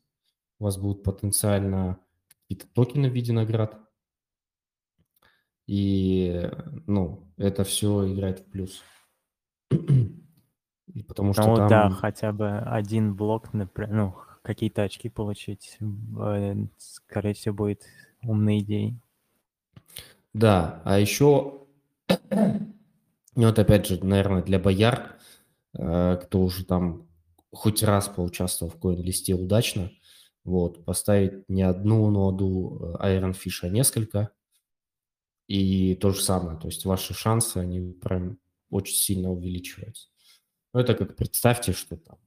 у 0.60 0.66
вас 0.66 0.78
будут 0.78 1.04
потенциально 1.04 2.00
какие-то 2.28 2.68
токены 2.74 3.10
в 3.10 3.14
виде 3.14 3.32
наград, 3.32 3.80
и, 5.68 6.50
ну, 6.88 7.28
это 7.38 7.64
все 7.64 8.12
играет 8.12 8.40
в 8.40 8.46
плюс. 8.46 8.82
И 9.70 11.04
потому 11.04 11.34
что 11.34 11.46
ну 11.46 11.56
там... 11.58 11.68
да, 11.68 11.90
хотя 11.90 12.32
бы 12.32 12.58
один 12.58 13.16
блок, 13.16 13.54
например, 13.54 13.94
ну, 13.94 14.16
какие-то 14.42 14.84
очки 14.84 15.10
получить, 15.10 15.78
э, 15.82 16.56
скорее 16.78 17.34
всего, 17.34 17.54
будет 17.54 17.84
умной 18.24 18.60
идеей. 18.60 18.98
Да, 20.34 20.82
а 20.86 20.98
еще 20.98 21.66
вот 23.36 23.60
опять 23.60 23.86
же, 23.88 24.04
наверное, 24.04 24.42
для 24.42 24.58
бояр, 24.58 25.18
э, 25.78 26.18
кто 26.24 26.42
уже 26.42 26.66
там 26.66 27.08
хоть 27.52 27.84
раз 27.84 28.08
поучаствовал 28.08 28.72
в 28.72 28.80
CoinList 28.80 29.29
е 29.29 29.36
удачно, 29.36 29.92
вот, 30.46 30.86
поставить 30.86 31.48
не 31.50 31.64
одну 31.64 32.10
ноду 32.10 32.96
э, 33.00 33.18
Iron 33.18 33.34
Fish, 33.34 33.60
а 33.64 33.70
несколько. 33.70 34.32
И 35.48 35.96
то 35.96 36.12
же 36.12 36.22
самое, 36.22 36.60
то 36.60 36.68
есть 36.68 36.86
ваши 36.86 37.14
шансы, 37.14 37.58
они 37.58 37.94
прям 37.94 38.38
очень 38.70 38.96
сильно 38.96 39.32
увеличиваются. 39.32 40.10
Ну, 40.74 40.82
это 40.82 40.94
как 40.94 41.16
представьте, 41.16 41.72
что 41.72 41.96
там 41.96 42.18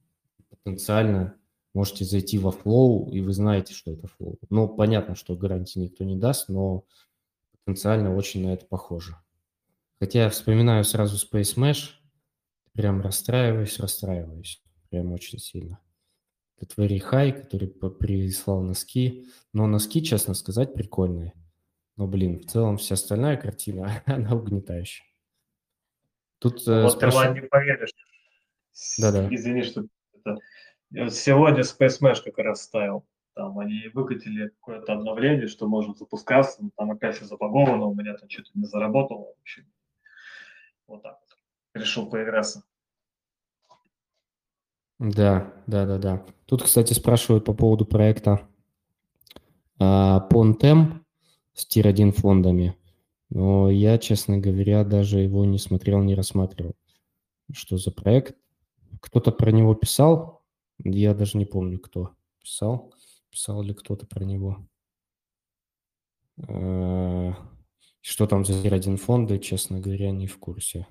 потенциально 0.49 1.35
можете 1.73 2.03
зайти 2.03 2.37
во 2.37 2.51
Flow, 2.51 3.09
и 3.11 3.21
вы 3.21 3.33
знаете, 3.33 3.73
что 3.73 3.91
это 3.91 4.07
Flow. 4.07 4.37
Ну, 4.49 4.67
понятно, 4.67 5.15
что 5.15 5.35
гарантии 5.35 5.79
никто 5.79 6.03
не 6.03 6.15
даст, 6.15 6.49
но 6.49 6.83
потенциально 7.51 8.15
очень 8.15 8.43
на 8.43 8.53
это 8.53 8.65
похоже. 8.65 9.15
Хотя 9.99 10.23
я 10.23 10.29
вспоминаю 10.29 10.83
сразу 10.83 11.15
Space 11.15 11.55
Mesh, 11.57 11.91
прям 12.73 13.01
расстраиваюсь, 13.01 13.79
расстраиваюсь. 13.79 14.61
Прям 14.89 15.13
очень 15.13 15.39
сильно. 15.39 15.79
Это 16.57 16.81
Very 16.81 16.99
High, 16.99 17.43
который 17.43 17.67
прислал 17.67 18.61
носки. 18.61 19.27
Но 19.53 19.67
носки, 19.67 20.03
честно 20.03 20.33
сказать, 20.33 20.73
прикольные. 20.73 21.33
Но, 22.01 22.07
блин, 22.07 22.39
в 22.39 22.47
целом 22.47 22.77
вся 22.77 22.95
остальная 22.95 23.37
картина, 23.37 24.01
она 24.07 24.33
угнетающая. 24.33 25.05
Тут 26.39 26.67
э, 26.67 26.81
вот 26.81 26.93
спраш... 26.93 27.13
ты, 27.13 27.41
не 27.41 27.47
поверишь. 27.47 27.93
Да-да. 28.97 29.27
Извини, 29.29 29.61
что 29.61 29.85
это... 30.15 31.11
Сегодня 31.11 31.61
Space 31.61 32.01
Mesh 32.01 32.23
как 32.25 32.39
раз 32.39 32.63
ставил. 32.63 33.05
Там 33.35 33.59
они 33.59 33.91
выкатили 33.93 34.47
какое-то 34.47 34.93
обновление, 34.93 35.47
что 35.47 35.67
может 35.67 35.99
запускаться, 35.99 36.67
там 36.75 36.89
опять 36.89 37.17
все 37.17 37.25
забаговано, 37.25 37.85
у 37.85 37.93
меня 37.93 38.17
там 38.17 38.27
что-то 38.27 38.49
не 38.55 38.65
заработало. 38.65 39.25
В 39.25 39.41
общем, 39.41 39.71
вот 40.87 41.03
так 41.03 41.19
вот. 41.21 41.79
Решил 41.79 42.09
поиграться. 42.09 42.63
Да, 44.97 45.53
да, 45.67 45.85
да, 45.85 45.99
да. 45.99 46.25
Тут, 46.47 46.63
кстати, 46.63 46.93
спрашивают 46.93 47.45
по 47.45 47.53
поводу 47.53 47.85
проекта 47.85 48.47
Pontem 49.77 51.00
с 51.53 51.65
тир-1 51.65 52.11
фондами. 52.11 52.75
Но 53.29 53.69
я, 53.69 53.97
честно 53.97 54.37
говоря, 54.37 54.83
даже 54.83 55.19
его 55.19 55.45
не 55.45 55.57
смотрел, 55.57 56.01
не 56.01 56.15
рассматривал. 56.15 56.75
Что 57.51 57.77
за 57.77 57.91
проект? 57.91 58.35
Кто-то 58.99 59.31
про 59.31 59.51
него 59.51 59.73
писал? 59.73 60.43
Я 60.79 61.13
даже 61.13 61.37
не 61.37 61.45
помню, 61.45 61.79
кто 61.79 62.11
писал. 62.41 62.93
Писал 63.29 63.61
ли 63.61 63.73
кто-то 63.73 64.05
про 64.05 64.23
него? 64.25 64.65
А, 66.47 67.33
что 68.01 68.27
там 68.27 68.43
за 68.45 68.61
тир-1 68.61 68.97
фонды, 68.97 69.39
честно 69.39 69.79
говоря, 69.79 70.11
не 70.11 70.27
в 70.27 70.37
курсе. 70.37 70.87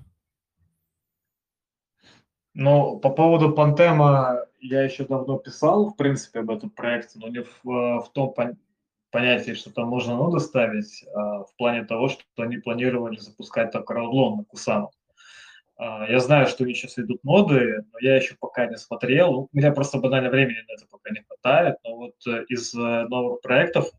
Ну, 2.53 2.99
по 2.99 3.09
поводу 3.09 3.53
Пантема 3.53 4.45
я 4.59 4.83
еще 4.83 5.05
давно 5.05 5.37
писал, 5.37 5.89
в 5.89 5.95
принципе, 5.95 6.39
об 6.39 6.49
этом 6.49 6.69
проекте, 6.69 7.19
но 7.19 7.27
не 7.27 7.43
в, 7.43 7.63
в 7.63 8.09
том 8.13 8.33
понятии, 9.11 9.53
что 9.53 9.71
там 9.71 9.87
можно 9.87 10.15
ноды 10.15 10.39
ставить, 10.39 11.05
а 11.13 11.43
в 11.43 11.55
плане 11.57 11.83
того, 11.85 12.09
что 12.09 12.23
они 12.37 12.57
планировали 12.57 13.17
запускать 13.17 13.71
там 13.71 13.83
краудлон 13.83 14.37
на 14.37 14.43
Кусану. 14.45 14.91
А, 15.77 16.05
я 16.07 16.19
знаю, 16.19 16.47
что 16.47 16.63
они 16.63 16.73
сейчас 16.73 16.99
идут 16.99 17.23
ноды, 17.23 17.83
но 17.91 17.99
я 17.99 18.15
еще 18.15 18.35
пока 18.39 18.67
не 18.67 18.77
смотрел. 18.77 19.33
У 19.33 19.49
меня 19.51 19.71
просто 19.71 19.97
банально 19.97 20.29
времени 20.29 20.63
на 20.67 20.73
это 20.73 20.85
пока 20.89 21.09
не 21.09 21.23
хватает. 21.23 21.75
Но 21.83 21.95
вот 21.95 22.15
э, 22.27 22.45
из 22.49 22.73
э, 22.75 23.07
новых 23.07 23.41
проектов 23.41 23.91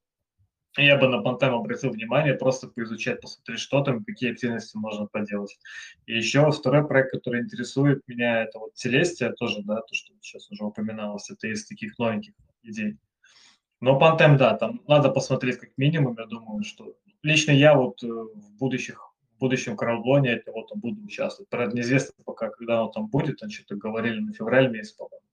я 0.77 0.97
бы 0.97 1.09
на 1.09 1.21
Пантем 1.21 1.55
обратил 1.55 1.91
внимание, 1.91 2.35
просто 2.35 2.69
поизучать, 2.69 3.21
посмотреть, 3.21 3.59
что 3.59 3.83
там, 3.83 4.05
какие 4.05 4.33
активности 4.33 4.77
можно 4.77 5.07
поделать. 5.07 5.59
И 6.07 6.17
еще 6.17 6.51
второй 6.51 6.87
проект, 6.87 7.11
который 7.11 7.43
интересует 7.43 8.01
меня, 8.07 8.45
это 8.45 8.59
вот 8.59 8.75
Целестия 8.75 9.33
тоже, 9.33 9.63
да, 9.65 9.83
то, 9.83 9.95
что 9.95 10.15
сейчас 10.21 10.51
уже 10.51 10.65
упоминалось, 10.65 11.31
это 11.31 11.49
из 11.49 11.67
таких 11.67 11.99
новеньких 11.99 12.33
идей. 12.63 12.97
Но 13.83 13.99
Пантем, 13.99 14.37
да, 14.37 14.57
там 14.57 14.81
надо 14.87 15.11
посмотреть 15.11 15.59
как 15.59 15.71
минимум, 15.77 16.15
я 16.17 16.27
думаю, 16.27 16.63
что 16.63 16.95
лично 17.25 17.51
я 17.51 17.75
вот 17.75 18.01
э, 18.05 18.07
в 18.07 18.57
будущих 18.57 19.13
в 19.35 19.41
будущем 19.41 19.77
краудлоне 19.77 20.35
от 20.35 20.47
него 20.47 20.63
там 20.63 20.79
буду 20.79 21.03
участвовать. 21.03 21.51
Правда, 21.51 21.75
неизвестно 21.75 22.15
пока, 22.25 22.49
когда 22.49 22.85
он 22.85 22.93
там 22.93 23.09
будет, 23.09 23.41
там 23.41 23.51
что-то 23.51 23.75
говорили 23.75 24.21
на 24.21 24.33
февраль 24.33 24.71
месяц, 24.71 24.93
по-моему. 24.93 25.27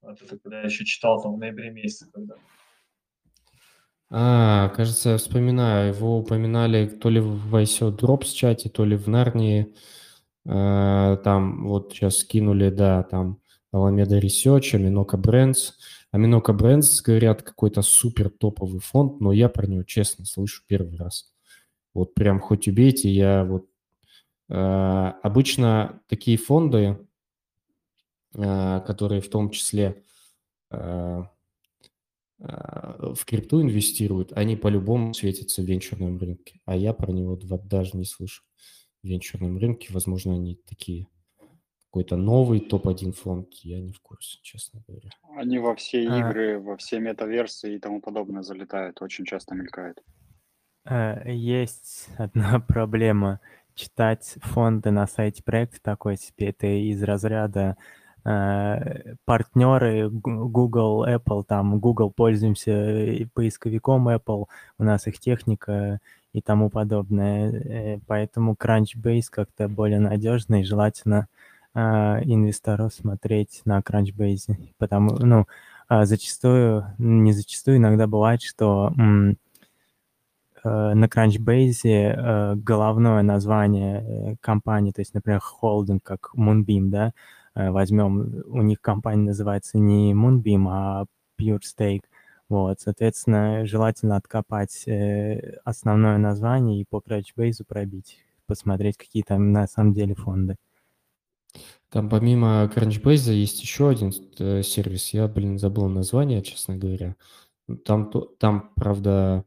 Вот 0.00 0.20
это 0.20 0.38
когда 0.38 0.58
я 0.58 0.64
еще 0.64 0.84
читал 0.84 1.22
там 1.22 1.36
в 1.36 1.38
ноябре 1.38 1.70
месяце, 1.70 2.10
когда. 2.12 2.34
А, 4.10 4.70
кажется, 4.70 5.10
я 5.10 5.16
вспоминаю, 5.18 5.94
его 5.94 6.18
упоминали 6.18 6.88
то 6.88 7.10
ли 7.10 7.20
в 7.20 7.54
ICO 7.54 7.96
Drops 7.96 8.32
чате, 8.34 8.70
то 8.70 8.84
ли 8.84 8.96
в 8.96 9.06
Нарнии. 9.06 9.72
А, 10.48 11.16
там 11.18 11.68
вот 11.68 11.92
сейчас 11.92 12.16
скинули, 12.16 12.70
да, 12.70 13.04
там 13.04 13.40
Alameda 13.72 14.20
Research, 14.20 14.74
Aminoca 14.74 15.14
Brands. 15.14 15.74
Aminoca 16.14 16.56
Brands, 16.56 17.02
говорят, 17.02 17.42
какой-то 17.42 17.82
супер 17.82 18.28
топовый 18.28 18.80
фонд, 18.80 19.20
но 19.20 19.32
я 19.32 19.48
про 19.48 19.66
него, 19.66 19.82
честно, 19.82 20.26
слышу 20.26 20.62
первый 20.66 20.96
раз. 20.96 21.32
Вот 21.94 22.14
прям 22.14 22.40
хоть 22.40 22.68
убейте, 22.68 23.10
я 23.10 23.44
вот... 23.44 23.66
Э, 24.48 25.12
обычно 25.22 26.02
такие 26.08 26.36
фонды, 26.36 26.98
э, 28.34 28.80
которые 28.86 29.22
в 29.22 29.30
том 29.30 29.50
числе 29.50 30.02
э, 30.70 31.22
в 32.38 33.24
крипту 33.24 33.62
инвестируют, 33.62 34.32
они 34.32 34.56
по-любому 34.56 35.14
светятся 35.14 35.62
в 35.62 35.64
венчурном 35.64 36.18
рынке, 36.18 36.60
а 36.64 36.76
я 36.76 36.92
про 36.92 37.12
него 37.12 37.36
даже 37.36 37.96
не 37.96 38.04
слышу 38.04 38.42
в 39.02 39.06
венчурном 39.06 39.58
рынке. 39.58 39.88
Возможно, 39.92 40.34
они 40.34 40.56
такие 40.66 41.06
какой-то 41.92 42.16
новый 42.16 42.60
топ-1 42.60 43.12
фонд, 43.12 43.52
я 43.64 43.78
не 43.78 43.92
в 43.92 44.00
курсе, 44.00 44.38
честно 44.40 44.80
говоря. 44.88 45.10
Они 45.36 45.58
во 45.58 45.74
все 45.74 46.08
а... 46.08 46.20
игры, 46.20 46.58
во 46.58 46.78
все 46.78 46.98
метаверсы 46.98 47.76
и 47.76 47.78
тому 47.78 48.00
подобное 48.00 48.42
залетают, 48.42 49.02
очень 49.02 49.26
часто 49.26 49.54
мелькают. 49.54 50.02
А, 50.86 51.22
есть 51.28 52.08
одна 52.16 52.60
проблема. 52.66 53.40
Читать 53.74 54.36
фонды 54.40 54.90
на 54.90 55.06
сайте 55.06 55.42
проекта 55.42 55.80
такой 55.82 56.16
себе, 56.16 56.48
это 56.48 56.66
из 56.66 57.02
разряда 57.02 57.76
э, 58.24 59.14
партнеры 59.26 60.08
Google, 60.08 61.06
Apple, 61.06 61.44
там 61.44 61.78
Google 61.78 62.10
пользуемся 62.10 63.28
поисковиком 63.34 64.08
Apple, 64.08 64.46
у 64.78 64.84
нас 64.84 65.06
их 65.06 65.20
техника 65.20 66.00
и 66.32 66.40
тому 66.40 66.70
подобное. 66.70 67.52
Э, 67.52 68.00
поэтому 68.06 68.54
Crunchbase 68.54 69.26
как-то 69.30 69.68
более 69.68 70.00
надежный, 70.00 70.64
желательно 70.64 71.18
а, 71.18 71.26
инвесторов 71.74 72.92
смотреть 72.92 73.62
на 73.64 73.80
Crunchbase, 73.80 74.56
потому, 74.78 75.16
ну, 75.18 75.46
а, 75.88 76.06
зачастую, 76.06 76.86
не 76.96 77.32
зачастую, 77.32 77.76
иногда 77.76 78.06
бывает, 78.06 78.40
что 78.40 78.94
э, 78.96 80.94
на 80.94 81.04
Crunchbase 81.04 81.80
э, 81.84 82.54
головное 82.56 83.22
название 83.22 84.32
э, 84.32 84.36
компании, 84.40 84.92
то 84.92 85.02
есть, 85.02 85.12
например, 85.12 85.40
холдинг, 85.40 86.02
как 86.02 86.30
Moonbeam, 86.34 86.88
да, 86.88 87.12
возьмем, 87.54 88.42
у 88.46 88.62
них 88.62 88.80
компания 88.80 89.24
называется 89.24 89.76
не 89.76 90.14
Moonbeam, 90.14 90.66
а 90.70 91.04
Pure 91.38 91.60
Stake, 91.60 92.04
вот, 92.48 92.80
соответственно, 92.80 93.66
желательно 93.66 94.16
откопать 94.16 94.86
основное 95.64 96.16
название 96.16 96.80
и 96.80 96.86
по 96.88 97.02
Crunchbase 97.06 97.64
пробить, 97.68 98.16
посмотреть, 98.46 98.96
какие 98.96 99.24
там 99.24 99.52
на 99.52 99.66
самом 99.66 99.92
деле 99.92 100.14
фонды. 100.14 100.56
Там 101.88 102.08
помимо 102.08 102.70
Crunchbase 102.74 103.32
есть 103.32 103.62
еще 103.62 103.90
один 103.90 104.12
э, 104.38 104.62
сервис. 104.62 105.12
Я, 105.12 105.28
блин, 105.28 105.58
забыл 105.58 105.88
название, 105.88 106.42
честно 106.42 106.76
говоря. 106.76 107.16
Там, 107.84 108.10
там 108.38 108.72
правда, 108.74 109.44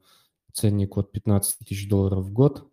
ценник 0.53 0.97
от 0.97 1.12
15 1.12 1.60
тысяч 1.68 1.89
долларов 1.89 2.26
в 2.26 2.32
год. 2.32 2.70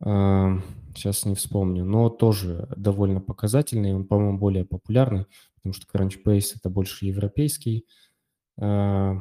Сейчас 0.00 1.24
не 1.24 1.34
вспомню, 1.34 1.84
но 1.84 2.10
тоже 2.10 2.68
довольно 2.76 3.20
показательный. 3.20 3.94
Он, 3.94 4.06
по-моему, 4.06 4.38
более 4.38 4.64
популярный, 4.64 5.26
потому 5.56 5.72
что 5.72 5.86
Crunchbase– 5.86 6.52
это 6.56 6.68
больше 6.68 7.06
европейский. 7.06 7.86
А, 8.60 9.16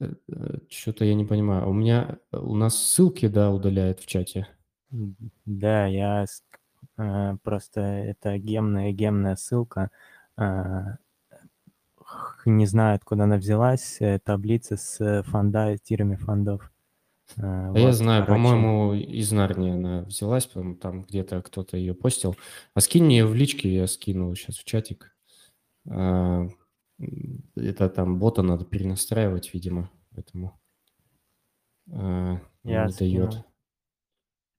э, 0.00 0.12
э, 0.28 0.58
Что-то 0.68 1.04
я 1.04 1.14
не 1.14 1.24
понимаю. 1.24 1.68
У 1.68 1.72
меня, 1.72 2.18
у 2.32 2.54
нас 2.54 2.76
ссылки, 2.76 3.28
да, 3.28 3.50
удаляют 3.50 4.00
в 4.00 4.06
чате. 4.06 4.48
Да, 4.90 5.86
я 5.86 6.26
просто 7.42 7.80
это 7.80 8.38
гемная 8.38 8.92
гемная 8.92 9.36
ссылка. 9.36 9.90
Э, 10.36 10.96
не 12.44 12.66
знаю, 12.66 12.96
откуда 12.96 13.24
она 13.24 13.36
взялась. 13.36 13.96
Э, 14.00 14.18
таблица 14.18 14.76
с 14.76 15.22
фонда, 15.24 15.76
тирами 15.78 16.16
фондов. 16.16 16.70
А 17.38 17.70
вот, 17.70 17.78
я 17.78 17.92
знаю, 17.92 18.26
короче... 18.26 18.42
по-моему, 18.42 18.94
из 18.94 19.32
Нарнии 19.32 19.72
она 19.72 20.02
взялась, 20.02 20.46
по 20.46 20.74
там 20.74 21.02
где-то 21.02 21.40
кто-то 21.40 21.76
ее 21.76 21.94
постил. 21.94 22.36
А 22.74 22.80
скинь 22.80 23.04
мне 23.04 23.18
ее 23.18 23.26
в 23.26 23.34
личке, 23.34 23.74
я 23.74 23.86
скинул 23.86 24.34
сейчас 24.34 24.58
в 24.58 24.64
чатик. 24.64 25.16
Это 25.86 26.50
там 27.88 28.18
бота 28.18 28.42
надо 28.42 28.64
перенастраивать, 28.64 29.54
видимо, 29.54 29.90
поэтому 30.14 30.60
я 31.86 32.40
не 32.64 32.92
дает. 32.98 33.44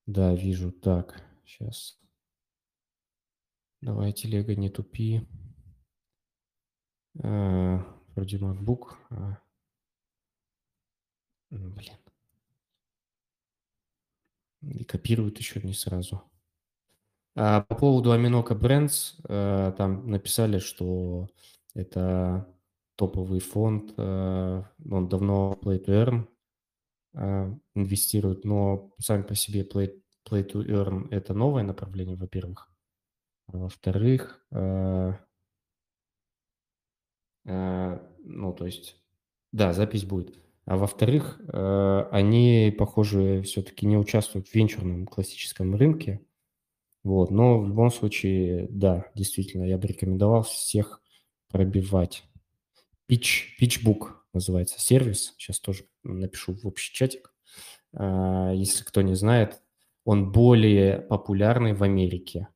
Да, 0.05 0.33
вижу. 0.33 0.71
Так, 0.71 1.21
сейчас. 1.45 1.99
Давай, 3.83 4.13
телега, 4.13 4.55
не 4.55 4.69
тупи. 4.69 5.27
А, 7.21 7.85
вроде 8.15 8.37
MacBook. 8.37 8.93
А... 9.09 9.39
Блин. 11.49 11.97
И 14.61 14.85
копируют 14.85 15.37
еще 15.39 15.59
не 15.61 15.73
сразу. 15.73 16.23
А 17.35 17.59
по 17.63 17.75
поводу 17.75 18.13
Aminoca 18.13 18.57
Brands, 18.57 19.19
а, 19.27 19.73
там 19.73 20.09
написали, 20.09 20.59
что 20.59 21.27
это 21.73 22.47
топовый 22.95 23.41
фонд, 23.41 23.93
а, 23.97 24.63
он 24.89 25.09
давно 25.09 25.59
Play 25.61 25.83
to 25.83 25.87
Earn 25.87 26.27
а, 27.15 27.53
инвестирует, 27.75 28.45
но 28.45 28.93
сами 28.97 29.23
по 29.23 29.35
себе 29.35 29.63
Play, 29.63 30.01
Play 30.25 30.49
to 30.49 30.65
Earn– 30.65 31.09
это 31.11 31.33
новое 31.33 31.63
направление, 31.63 32.15
во-первых. 32.15 32.72
А 33.47 33.57
во-вторых, 33.57 34.45
э, 34.51 35.13
э, 37.45 37.99
ну, 38.23 38.53
то 38.53 38.65
есть, 38.65 38.97
да, 39.51 39.73
запись 39.73 40.05
будет. 40.05 40.39
А 40.65 40.77
во-вторых, 40.77 41.41
э, 41.41 42.07
они, 42.11 42.73
похоже, 42.77 43.41
все-таки 43.41 43.85
не 43.85 43.97
участвуют 43.97 44.47
в 44.47 44.55
венчурном 44.55 45.05
классическом 45.05 45.75
рынке. 45.75 46.21
Вот, 47.03 47.31
но 47.31 47.59
в 47.59 47.67
любом 47.67 47.91
случае, 47.91 48.67
да, 48.69 49.05
действительно, 49.13 49.63
я 49.65 49.77
бы 49.77 49.87
рекомендовал 49.87 50.43
всех 50.43 51.01
пробивать. 51.49 52.23
Pitch, 53.09 53.57
PitchBook 53.61 54.11
называется 54.31 54.79
сервис. 54.79 55.33
Сейчас 55.37 55.59
тоже 55.59 55.83
напишу 56.03 56.53
в 56.53 56.65
общий 56.65 56.93
чатик. 56.93 57.33
Если 57.91 58.85
кто 58.85 59.01
не 59.01 59.15
знает, 59.15 59.61
он 60.05 60.31
более 60.31 60.99
популярный 61.01 61.73
в 61.73 61.83
Америке. 61.83 62.47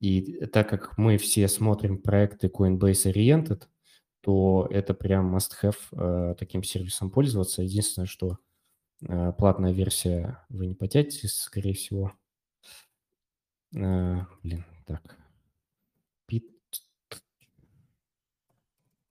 И 0.00 0.46
так 0.46 0.68
как 0.68 0.96
мы 0.96 1.16
все 1.18 1.48
смотрим 1.48 2.00
проекты 2.00 2.46
Coinbase 2.48 3.12
Oriented, 3.12 3.64
то 4.20 4.68
это 4.70 4.94
прям 4.94 5.34
must-have 5.34 5.78
э, 5.92 6.34
таким 6.38 6.62
сервисом 6.62 7.10
пользоваться. 7.10 7.62
Единственное, 7.62 8.06
что 8.06 8.38
э, 9.02 9.32
платная 9.32 9.72
версия 9.72 10.44
вы 10.48 10.66
не 10.66 10.74
потянете, 10.74 11.26
скорее 11.28 11.74
всего. 11.74 12.12
Э, 13.74 14.20
блин, 14.42 14.64
так. 14.86 15.16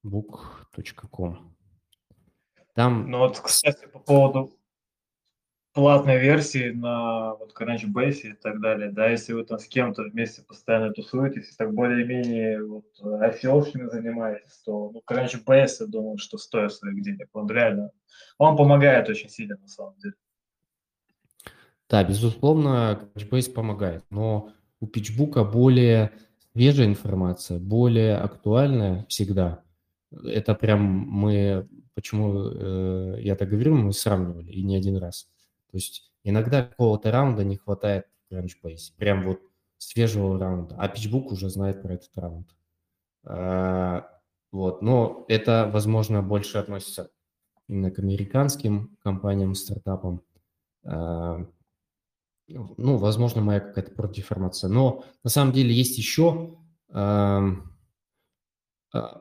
pitbook.com. 0.03 1.55
Там... 2.73 3.09
Ну 3.09 3.17
вот, 3.19 3.39
кстати, 3.39 3.87
по 3.87 3.99
поводу 3.99 4.57
платной 5.77 6.17
версии 6.17 6.71
на 6.71 7.35
вот 7.35 7.53
Crunchbase 7.55 8.31
и 8.31 8.33
так 8.33 8.59
далее, 8.61 8.89
да, 8.89 9.09
если 9.09 9.33
вы 9.33 9.45
там 9.45 9.59
с 9.59 9.67
кем-то 9.67 10.01
вместе 10.01 10.41
постоянно 10.41 10.91
тусуетесь 10.91 11.51
и 11.51 11.55
так 11.55 11.71
более-менее 11.71 12.65
вот 12.65 12.85
занимаетесь, 12.97 14.57
то 14.65 14.89
ну, 14.91 15.03
Crunchbase, 15.07 15.75
я 15.81 15.85
думаю, 15.85 16.17
что 16.17 16.39
стоит 16.39 16.73
своих 16.73 17.03
денег. 17.03 17.29
Он 17.33 17.47
реально, 17.47 17.91
он 18.39 18.57
помогает 18.57 19.07
очень 19.07 19.29
сильно 19.29 19.55
на 19.61 19.67
самом 19.67 19.93
деле. 19.99 20.15
Да, 21.87 22.03
безусловно, 22.03 22.99
Crunchbase 23.13 23.51
помогает, 23.51 24.03
но 24.09 24.49
у 24.79 24.87
PitchBook 24.87 25.51
более 25.51 26.11
свежая 26.53 26.87
информация, 26.87 27.59
более 27.59 28.15
актуальная 28.15 29.05
всегда. 29.09 29.61
Это 30.11 30.55
прям 30.55 30.81
мы, 30.81 31.67
почему 31.93 32.49
э, 32.49 33.17
я 33.21 33.35
так 33.35 33.49
говорю, 33.49 33.75
мы 33.75 33.93
сравнивали, 33.93 34.51
и 34.51 34.63
не 34.63 34.75
один 34.75 34.97
раз. 34.97 35.27
То 35.71 35.77
есть 35.77 36.11
иногда 36.23 36.63
какого-то 36.63 37.11
раунда 37.11 37.43
не 37.43 37.57
хватает 37.57 38.05
в 38.29 38.33
Crunchbase, 38.33 38.93
прям 38.97 39.25
вот 39.25 39.41
свежего 39.77 40.39
раунда, 40.39 40.75
а 40.77 40.87
PitchBook 40.87 41.27
уже 41.31 41.49
знает 41.49 41.81
про 41.81 41.93
этот 41.93 42.17
раунд. 42.17 42.47
А, 43.25 44.09
Вот. 44.51 44.81
Но 44.81 45.25
это, 45.27 45.69
возможно, 45.71 46.23
больше 46.23 46.57
относится 46.57 47.11
именно 47.67 47.91
к 47.91 47.99
американским 47.99 48.97
компаниям, 49.03 49.55
стартапам. 49.55 50.21
А, 50.83 51.45
ну, 52.47 52.97
возможно, 52.97 53.41
моя 53.41 53.59
какая-то 53.59 53.91
профдеформация. 53.91 54.69
Но 54.69 55.03
на 55.23 55.29
самом 55.29 55.51
деле 55.51 55.73
есть 55.73 55.97
еще 55.97 56.57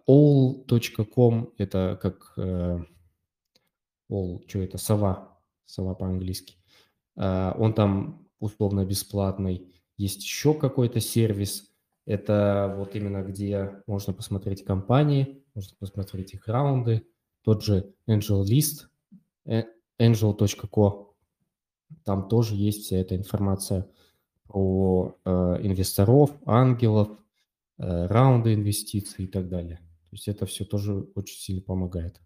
all.com, 0.09 1.53
это 1.59 1.99
как 2.01 2.33
э, 2.37 2.79
all, 4.11 4.49
что 4.49 4.61
это, 4.61 4.79
сова, 4.79 5.36
сова 5.67 5.95
по-английски. 5.95 6.57
А, 7.17 7.55
он 7.59 7.75
там 7.75 8.27
условно 8.39 8.85
бесплатный. 8.85 9.73
Есть 9.97 10.23
еще 10.23 10.55
какой-то 10.55 11.01
сервис, 11.01 11.71
это 12.07 12.73
вот 12.79 12.95
именно 12.95 13.23
где 13.23 13.83
можно 13.87 14.13
посмотреть 14.13 14.65
компании, 14.65 15.43
можно 15.55 15.77
посмотреть 15.79 16.35
их 16.35 16.47
раунды. 16.47 17.07
Тот 17.43 17.65
же 17.65 17.95
э, 18.07 19.65
angel.co, 19.99 21.15
там 22.05 22.29
тоже 22.29 22.55
есть 22.55 22.85
вся 22.85 22.97
эта 22.99 23.17
информация 23.17 23.89
про 24.45 25.19
э, 25.25 25.31
инвесторов, 25.63 26.31
ангелов, 26.45 27.09
э, 27.79 28.07
раунды 28.07 28.55
инвестиций 28.55 29.25
и 29.25 29.29
так 29.29 29.49
далее. 29.49 29.77
То 29.77 30.13
есть 30.13 30.29
это 30.29 30.47
все 30.47 30.65
тоже 30.65 30.95
очень 31.15 31.39
сильно 31.39 31.63
помогает. 31.63 32.21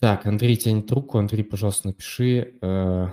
Так, 0.00 0.26
Андрей 0.26 0.56
тянет 0.56 0.86
трубку. 0.86 1.18
Андрей, 1.18 1.42
пожалуйста, 1.42 1.88
напиши, 1.88 2.56
э, 2.60 3.08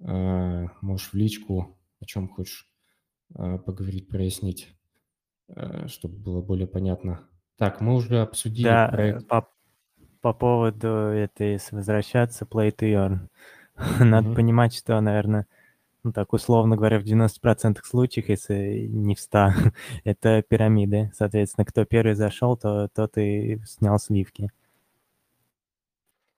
э, 0.00 0.66
можешь 0.82 1.08
в 1.10 1.14
личку, 1.14 1.78
о 2.00 2.04
чем 2.04 2.28
хочешь 2.28 2.68
э, 3.34 3.58
поговорить, 3.58 4.08
прояснить, 4.08 4.68
э, 5.48 5.86
чтобы 5.88 6.16
было 6.16 6.42
более 6.42 6.66
понятно. 6.66 7.26
Так, 7.56 7.80
мы 7.80 7.94
уже 7.94 8.20
обсудили 8.20 8.64
да, 8.64 8.88
проект. 8.88 9.26
По, 9.26 9.48
по 10.20 10.34
поводу 10.34 10.88
этой 10.88 11.58
возвращаться 11.70 12.44
play 12.44 12.74
to 12.74 12.92
earn. 12.92 13.28
Надо 14.04 14.28
mm-hmm. 14.28 14.34
понимать, 14.34 14.74
что, 14.74 15.00
наверное, 15.00 15.46
ну 16.02 16.12
так 16.12 16.34
условно 16.34 16.76
говоря, 16.76 17.00
в 17.00 17.04
90% 17.04 17.78
случаев, 17.84 18.28
если 18.28 18.86
не 18.86 19.14
в 19.14 19.20
100, 19.20 19.48
это 20.04 20.42
пирамиды. 20.42 21.10
Соответственно, 21.14 21.64
кто 21.64 21.86
первый 21.86 22.14
зашел, 22.14 22.58
то 22.58 22.88
тот 22.94 23.16
и 23.16 23.60
снял 23.64 23.98
сливки. 23.98 24.50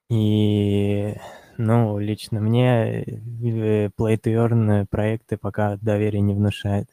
И, 0.09 1.15
ну, 1.59 1.99
лично 1.99 2.41
мне 2.41 3.03
э, 3.03 3.89
Play 3.89 4.21
to 4.21 4.33
Earn 4.35 4.87
проекты 4.87 5.37
пока 5.37 5.77
доверия 5.77 6.21
не 6.21 6.35
внушает. 6.35 6.89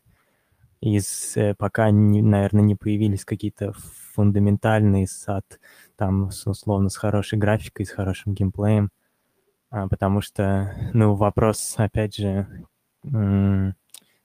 Из, 0.81 1.37
э, 1.37 1.55
пока, 1.55 1.91
не, 1.91 2.21
наверное, 2.21 2.63
не 2.63 2.75
появились 2.75 3.25
какие-то 3.25 3.73
фундаментальные 4.13 5.07
сад, 5.07 5.59
там, 5.95 6.29
условно, 6.45 6.89
с 6.89 6.97
хорошей 6.97 7.37
графикой, 7.37 7.85
с 7.85 7.91
хорошим 7.91 8.33
геймплеем. 8.33 8.89
А, 9.69 9.87
потому 9.87 10.21
что, 10.21 10.75
ну, 10.93 11.15
вопрос, 11.15 11.75
опять 11.77 12.15
же, 12.15 12.47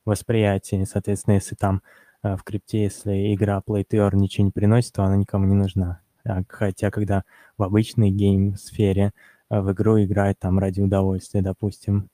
восприятия. 0.04 0.84
Соответственно, 0.86 1.34
если 1.34 1.54
там 1.54 1.82
э, 2.22 2.36
в 2.36 2.42
крипте, 2.42 2.84
если 2.84 3.34
игра 3.34 3.62
Play 3.66 3.84
to 3.86 3.98
Earn 3.98 4.16
ничего 4.16 4.46
не 4.46 4.50
приносит, 4.50 4.94
то 4.94 5.04
она 5.04 5.16
никому 5.16 5.46
не 5.46 5.54
нужна. 5.54 6.00
А, 6.28 6.42
хотя, 6.48 6.90
когда 6.90 7.24
в 7.56 7.62
обычной 7.62 8.10
гейм-сфере 8.10 9.12
э, 9.50 9.60
в 9.60 9.72
игру 9.72 10.02
играет 10.02 10.38
там 10.38 10.58
ради 10.58 10.80
удовольствия, 10.80 11.42
допустим. 11.42 12.10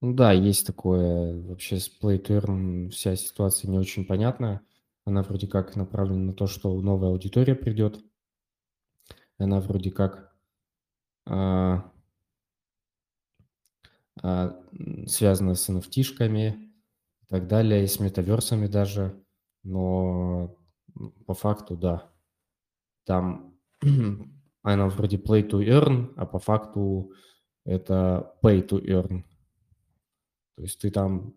Ну 0.00 0.14
да, 0.14 0.32
есть 0.32 0.66
такое. 0.66 1.40
Вообще 1.42 1.78
с 1.78 1.88
Play 1.88 2.22
to 2.22 2.40
Earn 2.40 2.90
вся 2.90 3.16
ситуация 3.16 3.70
не 3.70 3.78
очень 3.78 4.04
понятная. 4.04 4.60
Она 5.04 5.22
вроде 5.22 5.46
как 5.46 5.76
направлена 5.76 6.26
на 6.26 6.32
то, 6.32 6.46
что 6.46 6.80
новая 6.80 7.10
аудитория 7.10 7.54
придет. 7.54 8.02
Она 9.38 9.60
вроде 9.60 9.90
как 9.90 10.34
а, 11.26 11.90
а, 14.22 14.56
связана 15.06 15.54
с 15.54 15.68
NFT-шками 15.68 16.70
и 17.22 17.26
так 17.28 17.46
далее, 17.48 17.84
и 17.84 17.86
с 17.86 18.00
метаверсами 18.00 18.66
даже. 18.66 19.22
Но 19.62 20.56
по 21.26 21.34
факту, 21.34 21.76
да. 21.76 22.10
Там 23.04 23.58
она 24.62 24.88
вроде 24.88 25.16
play 25.16 25.48
to 25.48 25.60
earn, 25.60 26.12
а 26.16 26.26
по 26.26 26.38
факту 26.38 27.12
это 27.64 28.34
pay 28.42 28.66
to 28.66 28.82
earn. 28.84 29.24
То 30.56 30.62
есть 30.62 30.80
ты 30.80 30.90
там 30.90 31.34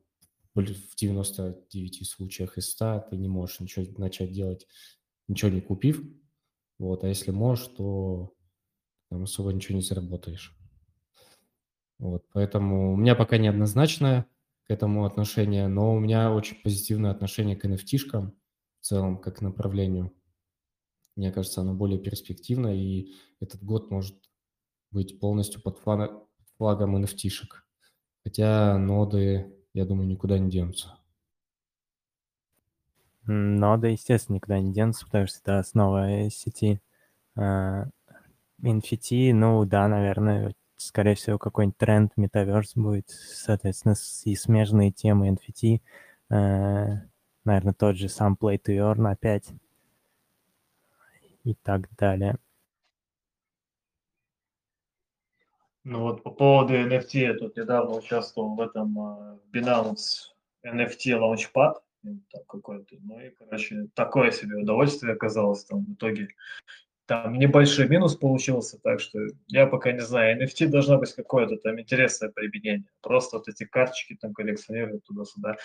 в 0.53 0.95
99 0.95 2.09
случаях 2.09 2.57
из 2.57 2.71
100 2.71 3.07
ты 3.09 3.17
не 3.17 3.27
можешь 3.27 3.59
ничего 3.59 3.85
начать 3.97 4.31
делать, 4.31 4.67
ничего 5.27 5.51
не 5.51 5.61
купив. 5.61 6.01
Вот, 6.79 7.03
а 7.03 7.07
если 7.07 7.31
можешь, 7.31 7.67
то 7.67 8.33
там 9.09 9.23
особо 9.23 9.51
ничего 9.51 9.75
не 9.75 9.81
заработаешь. 9.81 10.55
Вот, 11.99 12.25
поэтому 12.31 12.93
у 12.93 12.95
меня 12.95 13.15
пока 13.15 13.37
неоднозначное 13.37 14.27
к 14.67 14.71
этому 14.71 15.05
отношение, 15.05 15.67
но 15.67 15.95
у 15.95 15.99
меня 15.99 16.31
очень 16.31 16.61
позитивное 16.61 17.11
отношение 17.11 17.55
к 17.55 17.65
NFT-шкам 17.65 18.31
в 18.31 18.46
целом, 18.87 19.17
как 19.17 19.41
направлению. 19.41 20.13
Мне 21.15 21.31
кажется, 21.31 21.61
оно 21.61 21.73
более 21.73 21.99
перспективно, 21.99 22.75
и 22.75 23.13
этот 23.39 23.63
год 23.63 23.91
может 23.91 24.15
быть 24.91 25.19
полностью 25.19 25.61
под 25.61 25.79
флагом 25.79 26.95
NFT-шек. 26.97 27.65
Хотя 28.23 28.77
ноды, 28.77 29.53
я 29.73 29.85
думаю, 29.85 30.07
никуда 30.07 30.37
не 30.37 30.49
денутся. 30.49 30.97
Ноды, 33.25 33.89
естественно, 33.89 34.35
никуда 34.35 34.59
не 34.59 34.71
денутся, 34.71 35.05
потому 35.05 35.27
что 35.27 35.39
это 35.39 35.59
основа 35.59 36.29
сети. 36.29 36.79
NFT, 37.35 39.31
а, 39.31 39.33
ну 39.33 39.65
да, 39.65 39.87
наверное, 39.87 40.55
скорее 40.77 41.15
всего, 41.15 41.37
какой-нибудь 41.37 41.77
тренд 41.77 42.13
метаверс 42.15 42.73
будет, 42.75 43.09
соответственно, 43.09 43.95
и 44.23 44.35
смежные 44.35 44.91
темы 44.91 45.29
NFT, 45.29 45.81
э, 46.29 47.01
наверное, 47.47 47.73
тот 47.73 47.95
же 47.95 48.09
сам 48.09 48.37
Play 48.39 48.61
to 48.61 48.75
Earn 48.77 49.09
опять 49.09 49.47
и 51.43 51.53
так 51.55 51.89
далее. 51.95 52.37
Ну 55.83 56.01
вот 56.01 56.21
по 56.21 56.31
поводу 56.31 56.73
NFT, 56.73 57.19
я 57.19 57.33
тут 57.33 57.55
недавно 57.55 57.95
участвовал 57.95 58.55
в 58.55 58.61
этом 58.61 58.99
uh, 58.99 59.39
Binance 59.53 60.33
NFT 60.65 61.17
Launchpad, 61.17 61.75
там 62.03 62.43
какой-то, 62.47 62.95
ну 62.99 63.19
и, 63.21 63.29
короче, 63.29 63.87
такое 63.93 64.31
себе 64.31 64.57
удовольствие 64.57 65.13
оказалось 65.13 65.63
там 65.63 65.85
в 65.85 65.93
итоге 65.93 66.27
там 67.05 67.39
небольшой 67.39 67.87
минус 67.87 68.17
получился, 68.17 68.77
так 68.79 68.99
что 68.99 69.19
я 69.47 69.65
пока 69.65 69.93
не 69.93 70.01
знаю. 70.01 70.43
NFT 70.43 70.67
должна 70.67 70.97
быть 70.97 71.13
какое-то 71.13 71.55
там 71.55 71.79
интересное 71.79 72.29
применение. 72.29 72.89
Просто 73.01 73.37
вот 73.37 73.47
эти 73.47 73.63
карточки 73.63 74.17
там 74.19 74.33
коллекционировать 74.33 75.05
туда-сюда. 75.05 75.55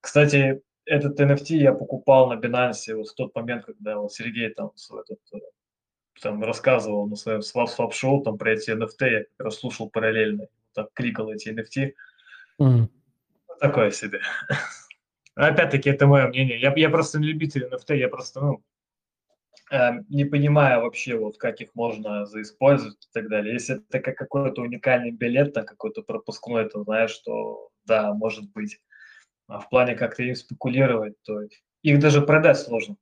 Кстати, 0.00 0.62
этот 0.84 1.20
NFT 1.20 1.56
я 1.56 1.72
покупал 1.72 2.28
на 2.28 2.38
Binance 2.38 2.94
вот 2.94 3.08
в 3.08 3.14
тот 3.14 3.34
момент, 3.34 3.64
когда 3.64 3.98
вот 3.98 4.12
Сергей 4.12 4.50
там 4.50 4.72
этот, 4.90 5.20
э, 5.34 5.38
там 6.20 6.42
рассказывал 6.42 7.06
на 7.06 7.16
своем 7.16 7.40
swap 7.40 7.68
swap 7.76 7.92
шоу 7.92 8.22
там 8.22 8.38
про 8.38 8.52
эти 8.52 8.70
NFT, 8.70 9.10
я 9.10 9.24
как 9.36 9.46
раз 9.46 9.56
слушал 9.56 9.90
параллельно, 9.90 10.46
так 10.74 10.92
кликал 10.92 11.30
эти 11.30 11.48
NFT. 11.50 11.92
Mm. 12.60 12.88
Такое 13.60 13.90
себе. 13.90 14.20
Опять-таки, 15.34 15.88
это 15.88 16.06
мое 16.06 16.26
мнение. 16.28 16.60
Я, 16.60 16.72
я 16.76 16.90
просто 16.90 17.18
не 17.18 17.28
любитель 17.28 17.64
NFT, 17.64 17.96
я 17.96 18.08
просто, 18.08 18.40
ну, 18.40 18.62
Эм, 19.72 20.04
не 20.10 20.26
понимая 20.26 20.78
вообще, 20.78 21.16
вот 21.16 21.38
как 21.38 21.62
их 21.62 21.74
можно 21.74 22.26
заиспользовать 22.26 23.06
и 23.06 23.08
так 23.10 23.30
далее. 23.30 23.54
Если 23.54 23.76
это 23.76 24.00
как 24.00 24.16
какой-то 24.16 24.60
уникальный 24.60 25.12
билет, 25.12 25.54
там 25.54 25.64
какой-то 25.64 26.02
пропускной, 26.02 26.68
то 26.68 26.84
знаешь, 26.84 27.12
что 27.12 27.70
да, 27.86 28.12
может 28.12 28.52
быть. 28.52 28.78
А 29.46 29.60
в 29.60 29.68
плане 29.68 29.94
как-то 29.94 30.22
им 30.22 30.34
спекулировать, 30.34 31.14
то 31.22 31.40
их 31.82 32.00
даже 32.00 32.22
продать 32.22 32.58
сложно. 32.58 32.96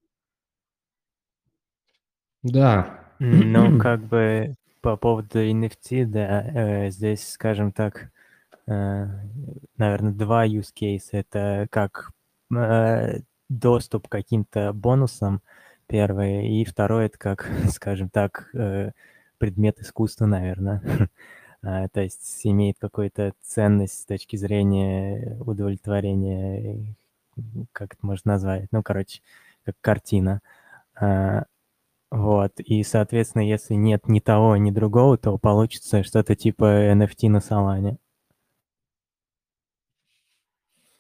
Да. 2.43 3.01
Ну, 3.19 3.79
как 3.81 4.01
бы 4.01 4.57
по 4.81 4.97
поводу 4.97 5.39
NFT, 5.41 6.07
да, 6.07 6.43
э, 6.43 6.91
здесь, 6.91 7.29
скажем 7.29 7.73
так, 7.73 8.11
э, 8.67 9.07
наверное, 9.77 10.13
два 10.13 10.47
use 10.47 10.73
case. 10.75 11.09
Это 11.13 11.67
как 11.71 12.13
э, 12.55 13.21
доступ 13.49 14.09
к 14.09 14.13
каким-то 14.13 14.73
бонусам, 14.73 15.43
первое. 15.87 16.43
И 16.43 16.65
второе, 16.65 17.07
это 17.07 17.19
как, 17.19 17.49
скажем 17.71 18.09
так, 18.09 18.49
э, 18.55 18.93
предмет 19.39 19.79
искусства, 19.81 20.27
наверное. 20.27 20.83
А, 21.63 21.89
то 21.89 22.01
есть 22.01 22.41
имеет 22.45 22.79
какую-то 22.79 23.35
ценность 23.43 24.03
с 24.03 24.07
точки 24.07 24.37
зрения 24.37 25.37
удовлетворения, 25.41 26.95
как 27.73 27.95
это 27.95 28.07
можно 28.07 28.33
назвать, 28.33 28.69
ну, 28.73 28.83
короче, 28.83 29.21
как 29.65 29.77
картина. 29.81 30.41
А, 30.95 31.45
вот, 32.11 32.59
и, 32.59 32.83
соответственно, 32.83 33.43
если 33.43 33.75
нет 33.75 34.09
ни 34.09 34.21
того, 34.21 34.57
ни 34.57 34.71
другого, 34.71 35.19
то 35.19 35.37
получится 35.39 36.03
что-то 36.03 36.35
типа 36.35 36.93
NFT 36.93 37.29
на 37.29 37.41
Солане. 37.41 37.99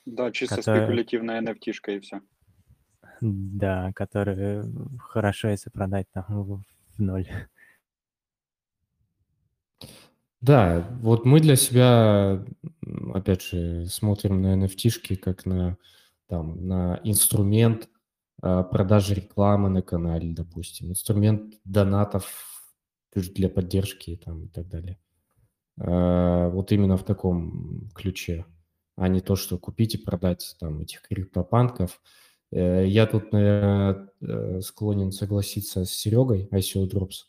Да, 0.05 0.31
чисто 0.31 0.57
который... 0.57 0.83
спекулятивная 0.83 1.41
NFT-шка 1.41 1.97
и 1.97 2.01
все. 2.01 2.21
Да, 3.21 3.93
которые 3.95 4.65
хорошо, 4.99 5.49
если 5.49 5.71
продать 5.71 6.07
там 6.13 6.25
в 6.29 6.63
ноль. 6.99 7.29
Да, 10.41 10.89
вот 11.03 11.27
мы 11.27 11.41
для 11.41 11.55
себя, 11.55 12.43
опять 13.13 13.43
же, 13.43 13.87
смотрим 13.87 14.41
на 14.41 14.55
NFT 14.65 15.17
как 15.17 15.45
на, 15.45 15.77
там, 16.29 16.67
на 16.67 16.99
инструмент 17.05 17.91
а, 18.43 18.63
продажи 18.63 19.15
рекламы 19.15 19.69
на 19.69 19.83
канале, 19.83 20.33
допустим, 20.33 20.91
инструмент 20.91 21.55
донатов 21.65 22.73
для 23.15 23.51
поддержки 23.51 24.19
там, 24.25 24.45
и 24.47 24.49
так 24.49 24.69
далее. 24.69 24.99
А, 25.79 26.49
вот 26.49 26.73
именно 26.73 26.97
в 26.97 27.05
таком 27.05 27.91
ключе, 27.95 28.47
а 28.97 29.09
не 29.09 29.21
то, 29.21 29.37
что 29.37 29.59
купить 29.59 29.95
и 29.95 29.99
продать 29.99 30.57
там 30.59 30.81
этих 30.81 31.03
криптопанков. 31.03 32.01
Э, 32.53 32.87
я 32.87 33.07
тут, 33.07 33.33
наверное, 33.33 34.11
э, 34.21 34.61
склонен 34.63 35.13
согласиться 35.13 35.85
с 35.85 35.91
Серегой 35.91 36.49
ICO 36.53 36.89
Drops 36.91 37.25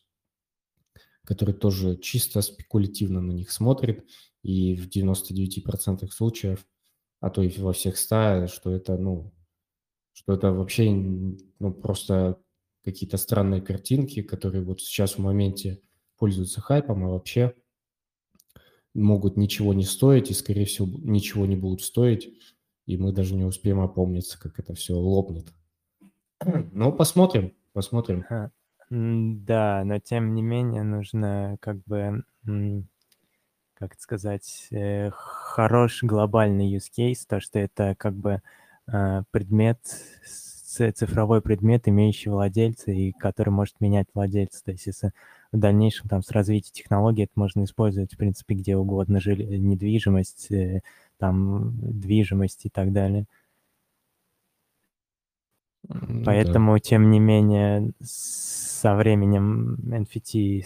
который 1.32 1.56
тоже 1.56 1.96
чисто 1.96 2.42
спекулятивно 2.42 3.22
на 3.22 3.32
них 3.32 3.52
смотрит, 3.52 4.06
и 4.44 4.76
в 4.76 4.90
99% 4.90 6.06
случаев, 6.10 6.68
а 7.22 7.30
то 7.30 7.42
и 7.42 7.48
во 7.58 7.72
всех 7.72 7.96
100, 7.96 8.48
что 8.48 8.70
это, 8.70 8.98
ну, 8.98 9.32
что 10.12 10.34
это 10.34 10.52
вообще 10.52 10.92
ну, 10.92 11.74
просто 11.74 12.38
какие-то 12.84 13.16
странные 13.16 13.62
картинки, 13.62 14.22
которые 14.22 14.62
вот 14.62 14.82
сейчас 14.82 15.14
в 15.14 15.20
моменте 15.20 15.80
пользуются 16.18 16.60
хайпом, 16.60 17.06
а 17.06 17.12
вообще 17.12 17.56
могут 18.94 19.38
ничего 19.38 19.74
не 19.74 19.86
стоить 19.86 20.32
и, 20.32 20.34
скорее 20.34 20.66
всего, 20.66 20.86
ничего 21.00 21.46
не 21.46 21.56
будут 21.56 21.82
стоить, 21.82 22.38
и 22.88 22.98
мы 22.98 23.14
даже 23.14 23.36
не 23.36 23.46
успеем 23.46 23.80
опомниться, 23.80 24.38
как 24.38 24.60
это 24.60 24.74
все 24.74 24.96
лопнет. 24.96 25.48
Ну, 26.74 26.92
посмотрим, 26.92 27.56
посмотрим. 27.72 28.26
Да, 28.94 29.84
но 29.86 30.00
тем 30.00 30.36
не 30.36 30.42
менее 30.42 30.84
нужно 30.84 31.56
как 31.62 31.78
бы, 31.86 32.26
как 33.76 33.98
сказать, 34.00 34.68
э, 34.72 35.12
хороший 35.12 36.08
глобальный 36.08 36.76
use 36.76 36.90
case, 36.96 37.20
то, 37.26 37.40
что 37.40 37.60
это 37.60 37.96
как 37.98 38.16
бы 38.16 38.42
э, 38.92 39.24
предмет, 39.32 39.80
цифровой 40.26 41.42
предмет, 41.42 41.88
имеющий 41.88 42.30
владельца 42.30 42.92
и 42.92 43.14
который 43.14 43.52
может 43.52 43.80
менять 43.80 44.08
владельца. 44.14 44.62
То 44.66 44.72
есть 44.72 44.88
если 44.88 45.12
в 45.54 45.58
дальнейшем 45.58 46.10
там 46.10 46.22
с 46.22 46.32
развитием 46.32 46.74
технологий 46.74 47.24
это 47.24 47.34
можно 47.36 47.64
использовать, 47.64 48.14
в 48.14 48.18
принципе, 48.18 48.56
где 48.56 48.76
угодно, 48.76 49.22
жили, 49.22 49.58
недвижимость, 49.58 50.52
э, 50.52 50.82
там, 51.18 51.78
движимость 51.78 52.66
и 52.66 52.70
так 52.70 52.92
далее. 52.92 53.26
Поэтому, 56.26 56.74
да. 56.74 56.80
тем 56.80 57.10
не 57.10 57.20
менее, 57.20 57.92
со 58.02 58.96
временем 58.96 59.76
NFT 59.84 60.64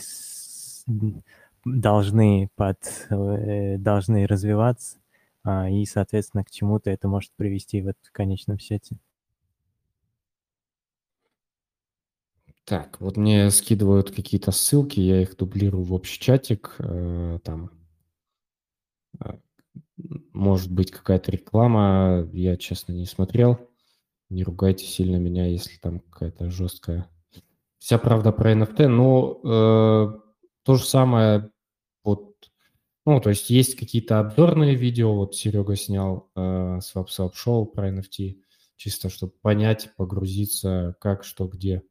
должны, 1.64 2.50
под, 2.56 2.78
э, 3.10 3.78
должны 3.78 4.28
развиваться, 4.28 4.98
а, 5.44 5.70
и, 5.70 5.86
соответственно, 5.86 6.44
к 6.44 6.52
чему-то 6.52 6.90
это 6.90 7.08
может 7.08 7.32
привести 7.36 7.82
в, 7.82 7.94
в 8.02 8.12
конечном 8.12 8.60
счете. 8.60 8.98
Так, 12.66 13.00
вот 13.00 13.16
мне 13.16 13.52
скидывают 13.52 14.10
какие-то 14.10 14.52
ссылки, 14.52 15.00
я 15.00 15.22
их 15.22 15.38
дублирую 15.38 15.84
в 15.84 15.94
общий 15.94 16.20
чатик, 16.20 16.76
э, 16.80 17.40
там 17.44 17.70
э, 19.24 19.38
может 20.34 20.72
быть 20.72 20.92
какая-то 20.92 21.32
реклама, 21.32 22.28
я, 22.34 22.58
честно, 22.58 22.94
не 22.94 23.06
смотрел. 23.06 23.60
Не 24.30 24.44
ругайте 24.44 24.86
сильно 24.86 25.18
меня, 25.18 25.48
если 25.48 25.78
там 25.78 26.00
какая-то 26.00 26.50
жесткая 26.50 27.10
Вся 27.86 28.00
правда 28.00 28.32
про 28.32 28.52
NFT, 28.54 28.88
но 28.88 29.40
э, 29.44 30.20
то 30.64 30.76
же 30.76 30.84
самое, 30.84 31.52
вот, 32.04 32.34
ну, 33.06 33.22
то 33.22 33.30
есть 33.30 33.52
есть 33.52 33.76
какие-то 33.76 34.20
обзорные 34.20 34.74
видео, 34.74 35.14
вот 35.14 35.36
Серега 35.36 35.76
снял 35.76 36.32
э, 36.36 36.40
Swap 36.80 37.10
Swap 37.16 37.34
Show 37.34 37.68
про 37.68 37.92
NFT, 37.92 38.42
чисто 38.76 39.10
чтобы 39.10 39.34
понять, 39.40 39.92
погрузиться, 39.98 40.96
как, 41.00 41.24
что, 41.24 41.48
где. 41.48 41.84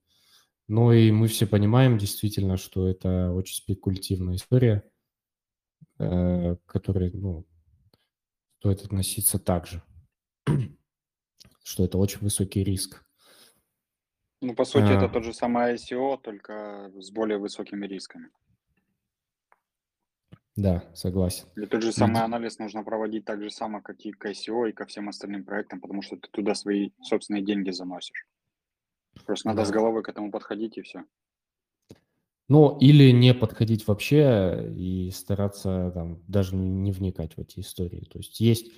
Ну 0.67 0.91
и 0.91 1.13
мы 1.13 1.29
все 1.29 1.47
понимаем 1.47 1.97
действительно, 1.97 2.57
что 2.57 2.89
это 2.89 3.31
очень 3.31 3.55
спекулятивная 3.55 4.35
история, 4.35 4.83
э, 6.01 6.57
которой, 6.67 7.13
ну, 7.13 7.47
стоит 8.59 8.83
относиться 8.83 9.39
так 9.39 9.69
же, 9.69 9.81
что 11.65 11.85
это 11.85 11.99
очень 11.99 12.21
высокий 12.21 12.63
риск. 12.63 13.05
Ну, 14.41 14.55
по 14.55 14.65
сути, 14.65 14.85
это 14.85 15.07
а. 15.07 15.09
тот 15.09 15.25
же 15.25 15.33
самый 15.33 15.75
ICO, 15.75 16.21
только 16.23 16.93
с 17.01 17.11
более 17.11 17.39
высокими 17.39 17.87
рисками. 17.87 18.29
Да, 20.55 20.85
согласен. 20.95 21.47
И 21.57 21.67
тот 21.67 21.83
же 21.83 21.91
самый 21.91 22.23
анализ 22.23 22.59
нужно 22.59 22.85
проводить 22.85 23.25
так 23.25 23.43
же 23.43 23.51
само, 23.51 23.81
как 23.81 24.01
и 24.01 24.13
к 24.13 24.27
ICO, 24.27 24.69
и 24.69 24.73
ко 24.73 24.85
всем 24.85 25.09
остальным 25.09 25.45
проектам, 25.45 25.81
потому 25.81 26.03
что 26.03 26.17
ты 26.17 26.29
туда 26.31 26.55
свои 26.55 26.91
собственные 27.03 27.43
деньги 27.43 27.71
заносишь. 27.71 28.27
Просто 29.27 29.49
надо 29.49 29.63
да. 29.63 29.65
с 29.65 29.71
головой 29.71 30.03
к 30.03 30.09
этому 30.09 30.31
подходить, 30.31 30.77
и 30.77 30.83
все. 30.83 31.05
Ну, 32.49 32.77
или 32.79 33.11
не 33.11 33.33
подходить 33.33 33.87
вообще 33.89 34.71
и 34.77 35.11
стараться 35.11 35.91
там 35.95 36.23
даже 36.29 36.55
не 36.55 36.93
вникать 36.93 37.37
в 37.37 37.41
эти 37.41 37.61
истории. 37.61 38.07
То 38.13 38.19
есть 38.19 38.39
есть 38.39 38.71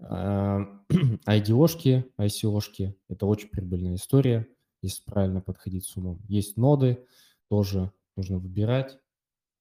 IDO-шки, 1.26 2.06
ICO-шки, 2.18 2.96
это 3.08 3.26
очень 3.26 3.48
прибыльная 3.48 3.96
история 3.96 4.48
если 4.82 5.02
правильно 5.04 5.40
подходить 5.40 5.84
с 5.84 5.96
умом. 5.96 6.20
Есть 6.28 6.56
ноды, 6.56 7.04
тоже 7.48 7.92
нужно 8.16 8.38
выбирать, 8.38 8.98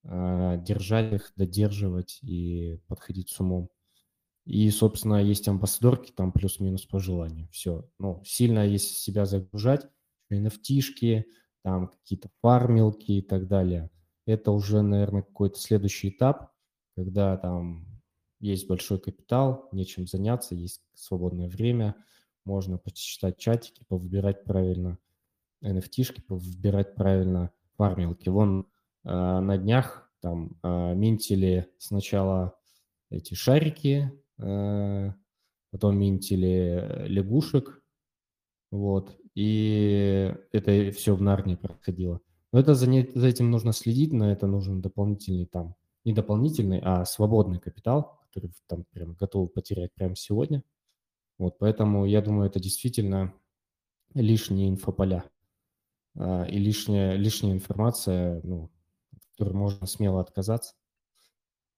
а, 0.03 0.57
держать 0.57 1.13
их, 1.13 1.33
додерживать 1.35 2.19
и 2.21 2.79
подходить 2.87 3.29
с 3.29 3.39
умом. 3.39 3.69
И, 4.45 4.69
собственно, 4.71 5.21
есть 5.21 5.47
амбассадорки, 5.47 6.11
там 6.11 6.31
плюс-минус 6.31 6.85
по 6.85 6.99
желанию. 6.99 7.47
Все. 7.51 7.87
Ну, 7.99 8.21
сильно 8.25 8.65
если 8.65 8.93
себя 8.93 9.25
загружать, 9.25 9.87
nft 10.31 11.25
там 11.61 11.89
какие-то 11.89 12.29
фармилки 12.41 13.11
и 13.11 13.21
так 13.21 13.47
далее. 13.47 13.91
Это 14.25 14.51
уже, 14.51 14.81
наверное, 14.81 15.23
какой-то 15.23 15.59
следующий 15.59 16.09
этап, 16.09 16.51
когда 16.95 17.35
там 17.37 17.98
есть 18.39 18.67
большой 18.67 18.99
капитал, 18.99 19.69
нечем 19.71 20.07
заняться, 20.07 20.55
есть 20.55 20.81
свободное 20.93 21.49
время, 21.49 21.95
можно 22.45 22.77
почитать 22.77 23.37
чатики, 23.37 23.83
повыбирать 23.87 24.43
правильно– 24.43 24.97
NFT-шки, 25.63 26.21
выбирать 26.27 26.95
правильно 26.95 27.51
фармилки. 27.77 28.29
Вон 28.29 28.67
э, 29.03 29.09
на 29.09 29.57
днях 29.57 30.09
там 30.21 30.57
э, 30.63 30.95
минтили 30.95 31.67
сначала 31.77 32.55
эти 33.09 33.33
шарики, 33.33 34.11
э, 34.37 35.13
потом 35.71 35.97
минтили 35.97 37.05
лягушек, 37.07 37.81
вот, 38.71 39.17
и 39.35 40.33
это 40.51 40.91
все 40.91 41.15
в 41.15 41.21
Нарнии 41.21 41.55
происходило. 41.55 42.21
Но 42.51 42.59
это 42.59 42.75
за, 42.75 42.87
не, 42.89 43.09
за 43.13 43.27
этим 43.27 43.51
нужно 43.51 43.73
следить, 43.73 44.13
на 44.13 44.31
это 44.31 44.47
нужен 44.47 44.81
дополнительный 44.81 45.45
там, 45.45 45.75
не 46.05 46.13
дополнительный, 46.13 46.79
а 46.83 47.05
свободный 47.05 47.59
капитал, 47.59 48.18
который 48.29 48.51
там 48.67 48.85
прям 48.85 49.13
готовы 49.13 49.47
потерять 49.47 49.93
прямо 49.93 50.15
сегодня. 50.15 50.63
Вот, 51.37 51.57
поэтому 51.57 52.05
я 52.05 52.21
думаю, 52.21 52.49
это 52.49 52.59
действительно 52.59 53.33
лишние 54.13 54.69
инфополя. 54.69 55.23
А, 56.17 56.43
и 56.45 56.57
лишняя, 56.57 57.15
лишняя 57.15 57.53
информация, 57.53 58.41
ну, 58.43 58.71
которой 59.31 59.53
можно 59.53 59.87
смело 59.87 60.21
отказаться 60.21 60.75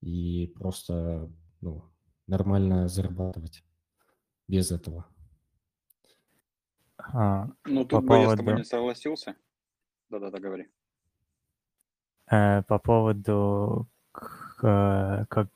и 0.02 0.48
просто 0.56 1.32
ну, 1.62 1.84
нормально 2.28 2.88
зарабатывать 2.88 3.64
без 4.48 4.72
этого. 4.72 5.06
А, 6.98 7.50
ну, 7.66 7.82
тут 7.82 7.92
по 7.92 8.02
бы 8.02 8.08
поводу... 8.08 8.30
я 8.30 8.36
с 8.36 8.38
тобой 8.38 8.56
не 8.56 8.64
согласился. 8.64 9.36
Да-да-да, 10.10 10.40
говори. 10.40 10.68
Э, 12.30 12.64
по 12.64 12.80
поводу, 12.80 13.88
э, 14.64 15.26
как, 15.30 15.50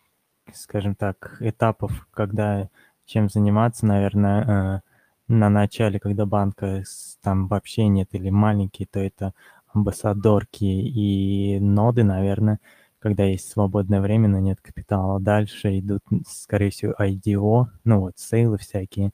скажем 0.53 0.95
так, 0.95 1.37
этапов, 1.39 2.07
когда 2.11 2.69
чем 3.05 3.29
заниматься, 3.29 3.85
наверное, 3.85 4.77
э, 4.77 4.81
на 5.27 5.49
начале, 5.49 5.99
когда 5.99 6.25
банка 6.25 6.83
там 7.21 7.47
вообще 7.47 7.87
нет 7.87 8.09
или 8.13 8.29
маленький, 8.29 8.85
то 8.85 8.99
это 8.99 9.33
амбассадорки 9.73 10.63
и 10.63 11.59
ноды, 11.59 12.03
наверное, 12.03 12.59
когда 12.99 13.25
есть 13.25 13.49
свободное 13.49 14.01
время, 14.01 14.29
но 14.29 14.39
нет 14.39 14.59
капитала. 14.61 15.19
Дальше 15.19 15.79
идут, 15.79 16.03
скорее 16.27 16.69
всего, 16.71 16.93
IDO, 16.99 17.67
ну 17.83 17.99
вот, 18.01 18.17
сейлы 18.17 18.57
всякие. 18.57 19.11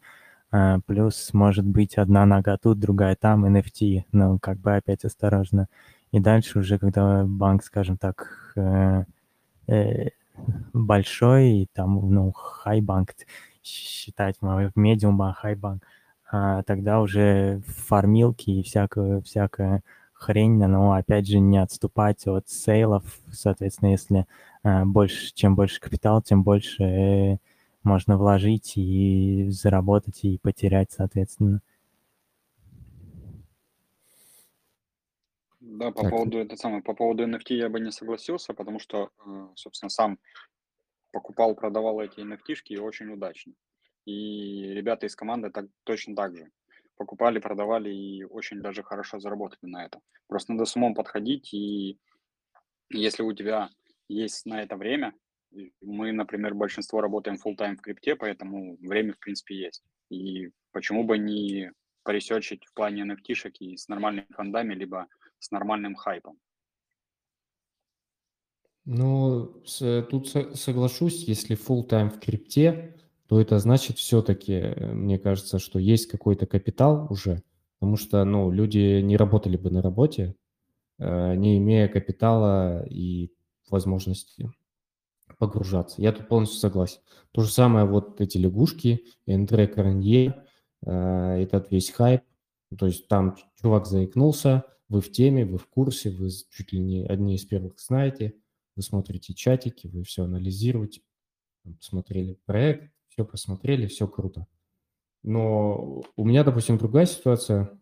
А, 0.52 0.80
плюс, 0.86 1.34
может 1.34 1.66
быть, 1.66 1.98
одна 1.98 2.26
нога 2.26 2.58
тут, 2.58 2.80
другая 2.80 3.16
там, 3.16 3.46
NFT, 3.46 4.04
но 4.12 4.38
как 4.40 4.60
бы 4.60 4.76
опять 4.76 5.06
осторожно. 5.06 5.68
И 6.12 6.20
дальше 6.20 6.60
уже, 6.60 6.78
когда 6.78 7.24
банк, 7.26 7.64
скажем 7.64 7.98
так, 7.98 8.54
э, 8.58 9.04
э, 9.68 10.10
большой, 10.74 11.68
там, 11.74 12.14
ну, 12.14 12.32
хай 12.32 12.82
банк 12.82 13.14
считать, 13.64 14.38
медиум 14.76 15.18
банк, 15.18 15.38
хай 15.38 15.56
банк, 15.56 15.84
а 16.32 16.64
тогда 16.64 17.02
уже 17.02 17.62
фармилки 17.68 18.50
и 18.50 18.64
всякое, 18.64 19.22
всякая 19.22 19.84
хрень, 20.14 20.64
но 20.66 20.94
опять 20.94 21.28
же 21.28 21.40
не 21.40 21.58
отступать 21.58 22.28
от 22.28 22.48
сейлов, 22.48 23.04
соответственно, 23.32 23.90
если 23.90 24.28
э, 24.64 24.86
больше, 24.86 25.34
чем 25.34 25.56
больше 25.56 25.80
капитал, 25.80 26.22
тем 26.22 26.44
больше 26.44 26.84
э, 26.84 27.38
можно 27.84 28.18
вложить 28.18 28.74
и 28.78 29.48
заработать 29.50 30.24
и 30.24 30.38
потерять, 30.38 30.92
соответственно. 30.92 31.62
Да, 35.72 35.92
по 35.92 36.02
так. 36.02 36.12
поводу 36.12 36.38
это 36.38 36.58
самое, 36.58 36.84
по 36.84 36.94
поводу 36.94 37.24
NFT 37.24 37.56
я 37.56 37.70
бы 37.70 37.80
не 37.80 37.92
согласился, 37.92 38.54
потому 38.54 38.78
что, 38.80 39.10
э, 39.26 39.48
собственно, 39.56 39.90
сам 39.90 40.20
покупал, 41.14 41.56
продавал 41.56 42.02
эти 42.02 42.20
NFT 42.20 42.56
и 42.66 42.78
очень 42.78 43.10
удачно. 43.10 43.54
И 44.04 44.74
ребята 44.74 45.06
из 45.06 45.16
команды 45.16 45.50
так, 45.50 45.68
точно 45.86 46.14
так 46.14 46.36
же 46.36 46.52
покупали, 46.98 47.40
продавали 47.40 47.90
и 47.90 48.26
очень 48.26 48.62
даже 48.62 48.84
хорошо 48.84 49.20
заработали 49.20 49.72
на 49.72 49.86
этом. 49.86 50.02
Просто 50.28 50.52
надо 50.52 50.66
с 50.66 50.76
умом 50.76 50.94
подходить, 50.94 51.54
и 51.54 51.98
если 52.90 53.24
у 53.24 53.32
тебя 53.32 53.70
есть 54.10 54.46
на 54.46 54.62
это 54.62 54.76
время, 54.76 55.14
мы, 55.82 56.12
например, 56.12 56.54
большинство 56.54 57.00
работаем 57.00 57.38
full 57.38 57.56
time 57.56 57.78
в 57.78 57.82
крипте, 57.82 58.18
поэтому 58.18 58.76
время, 58.82 59.14
в 59.14 59.20
принципе, 59.20 59.56
есть. 59.56 59.84
И 60.10 60.50
почему 60.74 61.06
бы 61.06 61.18
не 61.18 61.72
поресечить 62.04 62.66
в 62.66 62.74
плане 62.74 63.04
nft 63.04 63.52
и 63.60 63.78
с 63.78 63.88
нормальными 63.88 64.28
фондами, 64.32 64.74
либо 64.74 65.08
с 65.42 65.52
нормальным 65.52 65.96
хайпом? 65.96 66.38
Ну, 68.86 69.62
с, 69.66 70.04
тут 70.10 70.30
соглашусь, 70.30 71.24
если 71.28 71.58
full 71.58 71.88
time 71.88 72.10
в 72.10 72.20
крипте, 72.20 72.96
то 73.28 73.40
это 73.40 73.60
значит 73.60 73.98
все-таки, 73.98 74.54
э, 74.54 74.94
мне 74.94 75.20
кажется, 75.20 75.60
что 75.60 75.80
есть 75.80 76.08
какой-то 76.08 76.46
капитал 76.48 77.08
уже, 77.10 77.44
потому 77.80 77.98
что, 77.98 78.24
ну, 78.24 78.52
люди 78.52 79.02
не 79.02 79.18
работали 79.18 79.58
бы 79.58 79.70
на 79.70 79.82
работе, 79.82 80.36
э, 81.00 81.36
не 81.36 81.58
имея 81.58 81.88
капитала 81.88 82.86
и 82.88 83.32
возможности 83.70 84.52
погружаться. 85.38 86.02
Я 86.02 86.12
тут 86.12 86.28
полностью 86.28 86.60
согласен. 86.60 87.00
То 87.32 87.42
же 87.42 87.52
самое 87.52 87.86
вот 87.86 88.20
эти 88.20 88.38
лягушки, 88.38 89.06
Эндре 89.26 89.68
Каранье, 89.68 90.44
э, 90.86 90.92
этот 91.42 91.72
весь 91.72 91.92
хайп, 91.92 92.24
то 92.78 92.88
есть 92.88 93.08
там 93.08 93.38
чувак 93.62 93.86
заикнулся, 93.86 94.66
вы 94.92 95.00
в 95.00 95.10
теме, 95.10 95.46
вы 95.46 95.58
в 95.58 95.68
курсе, 95.68 96.10
вы 96.10 96.30
чуть 96.50 96.74
ли 96.74 96.80
не 96.80 97.06
одни 97.06 97.36
из 97.36 97.46
первых 97.46 97.80
знаете, 97.80 98.36
вы 98.76 98.84
смотрите 98.84 99.34
чатики, 99.34 99.88
вы 99.88 100.04
все 100.04 100.26
анализируете, 100.26 101.02
посмотрели 101.64 102.38
проект, 102.46 102.92
все 103.08 103.24
посмотрели, 103.24 103.88
все 103.88 104.06
круто. 104.06 104.48
Но 105.24 106.04
у 106.18 106.26
меня, 106.26 106.44
допустим, 106.44 106.78
другая 106.78 107.06
ситуация, 107.06 107.80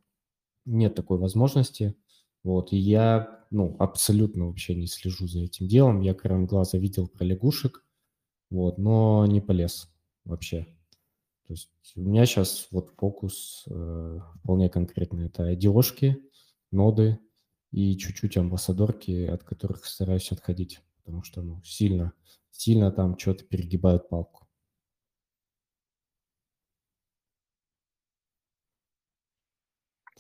нет 0.66 0.94
такой 0.94 1.18
возможности. 1.18 1.96
Вот, 2.44 2.74
и 2.74 2.78
я, 2.78 3.44
ну, 3.50 3.76
абсолютно 3.80 4.46
вообще 4.46 4.76
не 4.76 4.86
слежу 4.86 5.28
за 5.28 5.40
этим 5.40 5.68
делом. 5.68 6.02
Я 6.02 6.14
краем 6.14 6.46
глаза 6.46 6.78
видел 6.78 7.08
про 7.08 7.24
лягушек, 7.24 7.84
вот, 8.52 8.78
но 8.78 9.26
не 9.26 9.42
полез 9.42 9.92
вообще. 10.26 10.68
То 11.48 11.54
есть 11.54 11.72
у 11.96 12.02
меня 12.02 12.28
сейчас 12.28 12.68
вот 12.70 12.92
фокус 12.98 13.66
э, 13.68 14.20
вполне 14.36 14.70
конкретно. 14.70 15.22
Это 15.22 15.52
IDO-шки, 15.52 16.29
ноды 16.72 17.20
и 17.72 17.98
чуть-чуть 17.98 18.38
амбассадорки, 18.38 19.26
от 19.26 19.44
которых 19.44 19.86
стараюсь 19.86 20.32
отходить, 20.32 20.82
потому 20.98 21.24
что, 21.24 21.42
ну, 21.42 21.62
сильно, 21.64 22.14
сильно 22.52 22.92
там 22.92 23.18
что-то 23.18 23.46
перегибают 23.46 24.10
палку. 24.10 24.48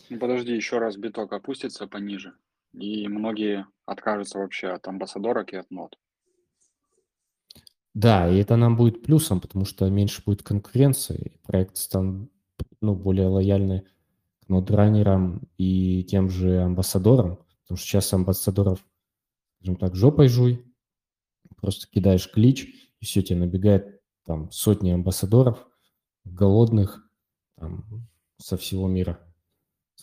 Ну, 0.10 0.18
подожди, 0.18 0.56
еще 0.56 0.80
раз 0.80 0.98
биток 0.98 1.34
опустится 1.34 1.88
пониже, 1.88 2.34
и 2.74 3.08
многие 3.08 3.68
откажутся 3.86 4.40
вообще 4.40 4.70
от 4.70 4.88
амбассадорок 4.88 5.54
и 5.54 5.58
от 5.58 5.70
нот. 5.70 5.98
Да, 7.94 8.30
и 8.30 8.38
это 8.38 8.56
нам 8.56 8.78
будет 8.78 9.04
плюсом, 9.04 9.42
потому 9.42 9.66
что 9.66 9.90
меньше 9.90 10.24
будет 10.26 10.44
конкуренции, 10.44 11.40
проект 11.44 11.78
станут 11.78 12.32
ну, 12.82 12.96
более 12.96 13.28
лояльны 13.28 13.86
к 14.50 14.52
нодранерам 14.52 15.44
и 15.60 16.04
тем 16.06 16.28
же 16.28 16.64
амбассадорам, 16.64 17.38
потому 17.62 17.78
что 17.78 17.88
сейчас 17.88 18.12
амбассадоров, 18.12 18.84
скажем 19.58 19.76
так, 19.76 19.96
жопой 19.96 20.28
жуй, 20.28 20.66
просто 21.58 21.88
кидаешь 21.88 22.30
клич, 22.32 22.68
и 23.00 23.06
все, 23.06 23.22
тебе 23.22 23.42
набегает 23.42 24.02
там 24.26 24.50
сотни 24.50 24.90
амбассадоров, 24.90 25.68
голодных 26.26 27.08
там, 27.60 28.08
со 28.38 28.58
всего 28.58 28.88
мира 28.88 29.20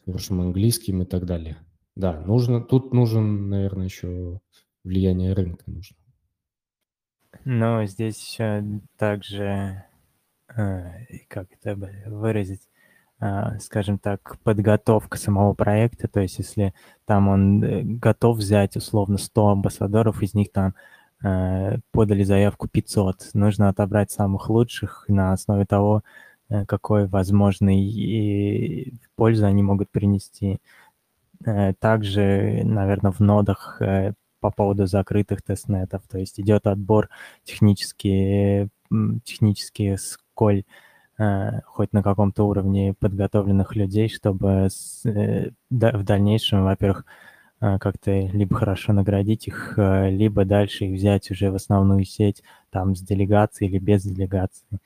хорошим 0.04 0.40
английским 0.40 1.02
и 1.02 1.06
так 1.06 1.26
далее. 1.26 1.58
Да, 1.96 2.20
нужно, 2.20 2.60
тут 2.60 2.92
нужен, 2.94 3.48
наверное, 3.48 3.86
еще 3.86 4.40
влияние 4.84 5.32
рынка 5.32 5.64
нужно. 5.68 5.96
Но 7.44 7.84
здесь 7.86 8.38
также, 8.96 9.84
э, 10.56 11.24
как 11.26 11.50
это 11.50 11.74
выразить, 11.74 12.68
скажем 13.60 13.98
так, 13.98 14.38
подготовка 14.44 15.16
самого 15.18 15.54
проекта, 15.54 16.06
то 16.08 16.20
есть 16.20 16.38
если 16.38 16.74
там 17.06 17.28
он 17.28 17.64
э, 17.64 17.82
готов 17.82 18.38
взять 18.38 18.76
условно 18.76 19.18
100 19.18 19.48
амбассадоров, 19.48 20.22
из 20.22 20.34
них 20.34 20.52
там 20.52 20.74
подали 21.92 22.24
заявку 22.24 22.68
500, 22.68 23.30
нужно 23.32 23.70
отобрать 23.70 24.10
самых 24.10 24.50
лучших 24.50 25.06
на 25.08 25.32
основе 25.32 25.64
того, 25.64 26.02
Э, 26.48 26.64
какой 26.66 27.06
возможный 27.06 28.98
пользу 29.16 29.46
они 29.46 29.62
могут 29.62 29.90
принести. 29.90 30.58
Э, 31.44 31.74
также, 31.74 32.62
наверное, 32.64 33.12
в 33.12 33.20
нодах 33.20 33.80
э, 33.82 34.14
по 34.40 34.50
поводу 34.50 34.86
закрытых 34.86 35.42
тестнетов, 35.42 36.02
то 36.08 36.18
есть 36.18 36.38
идет 36.40 36.66
отбор 36.66 37.08
технически, 37.44 38.68
технически 39.24 39.96
сколь 39.96 40.64
хоть 41.18 41.92
на 41.92 42.02
каком-то 42.02 42.44
уровне 42.46 42.94
подготовленных 42.98 43.74
людей, 43.74 44.08
чтобы 44.08 44.68
в 45.02 46.02
дальнейшем, 46.02 46.64
во-первых, 46.64 47.04
как-то 47.58 48.10
либо 48.10 48.54
хорошо 48.54 48.92
наградить 48.92 49.48
их, 49.48 49.74
либо 49.78 50.44
дальше 50.44 50.84
их 50.84 50.96
взять 50.98 51.30
уже 51.30 51.50
в 51.50 51.54
основную 51.54 52.04
сеть, 52.04 52.42
там, 52.70 52.94
с 52.94 53.00
делегацией 53.00 53.70
или 53.70 53.78
без 53.78 54.02
делегации. 54.02 54.78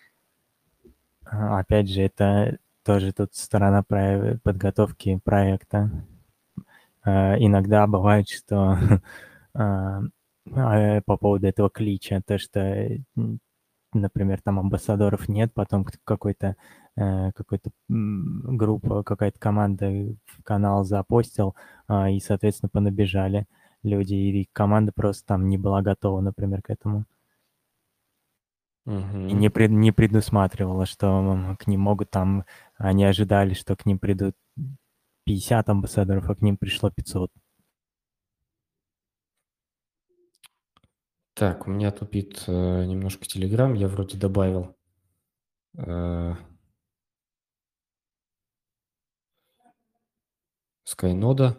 Опять 1.25 1.89
же, 1.89 2.03
это 2.03 2.59
тоже 2.85 3.13
тут 3.13 3.35
сторона 3.35 3.83
подготовки 3.83 5.21
проекта. 5.23 5.91
А, 7.03 7.37
иногда 7.39 7.87
бывает, 7.87 8.29
что 8.29 8.79
а, 9.55 10.03
а, 10.53 11.01
по 11.03 11.17
поводу 11.17 11.47
этого 11.47 11.71
клича, 11.71 12.23
то, 12.27 12.39
что, 12.39 12.89
например, 13.93 14.41
там 14.43 14.59
амбассадоров 14.59 15.29
нет, 15.29 15.53
потом 15.55 15.87
какой-то 16.05 16.57
э, 16.97 17.33
какой-то 17.33 17.71
группа, 17.89 19.03
какая-то 19.03 19.39
команда 19.39 20.17
канал 20.45 20.85
запостил, 20.85 21.55
и, 21.89 22.21
соответственно, 22.21 22.71
понабежали 22.73 23.47
люди, 23.83 24.15
и 24.15 24.49
команда 24.53 24.93
просто 24.95 25.27
там 25.27 25.49
не 25.49 25.59
была 25.59 25.83
готова, 25.83 26.21
например, 26.21 26.63
к 26.63 26.71
этому. 26.71 27.07
Угу. 28.87 29.29
И 29.29 29.33
не, 29.33 29.51
пред, 29.51 29.71
не 29.71 29.93
предусматривала, 29.93 30.87
что 30.87 31.57
к 31.59 31.67
ним 31.67 31.81
могут 31.81 32.11
там... 32.11 32.45
Они 32.77 33.05
ожидали, 33.05 33.55
что 33.55 33.77
к 33.77 33.87
ним 33.87 33.99
придут 33.99 34.35
50 35.27 35.69
амбассадоров, 35.69 36.29
а 36.29 36.35
к 36.35 36.43
ним 36.43 36.57
пришло 36.57 36.91
500. 36.91 37.31
Так, 41.41 41.67
у 41.67 41.71
меня 41.71 41.91
тупит 41.91 42.45
э, 42.49 42.85
немножко 42.85 43.25
Telegram, 43.25 43.75
я 43.75 43.89
вроде 43.89 44.19
добавил. 44.19 44.77
Э, 45.79 46.35
Skynoda. 50.85 51.57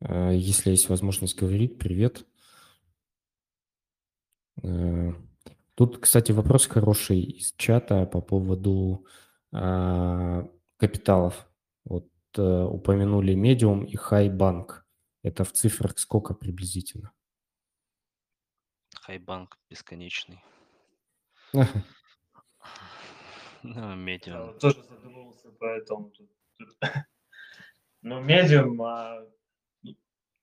Э, 0.00 0.32
если 0.34 0.70
есть 0.70 0.88
возможность 0.88 1.38
говорить, 1.38 1.76
привет. 1.76 2.26
Э, 4.62 5.12
тут, 5.74 5.98
кстати, 5.98 6.32
вопрос 6.32 6.66
хороший 6.66 7.20
из 7.20 7.52
чата 7.58 8.06
по 8.06 8.22
поводу 8.22 9.04
а, 9.52 10.48
капиталов. 10.78 11.46
Вот 11.84 12.08
а, 12.38 12.64
упомянули 12.64 13.34
Medium 13.34 13.84
и 13.84 13.96
Хайбанк. 13.96 14.86
Это 15.22 15.44
в 15.44 15.52
цифрах 15.52 15.98
сколько 15.98 16.34
приблизительно? 16.34 17.12
Хайбанк 19.02 19.58
бесконечный. 19.68 20.42
Ну, 23.62 23.94
медиум. 23.94 24.58
тоже 24.58 24.82
задумывался 24.82 25.50
по 25.50 25.66
этому. 25.66 26.10
Ну, 28.00 28.20
медиум, 28.20 28.80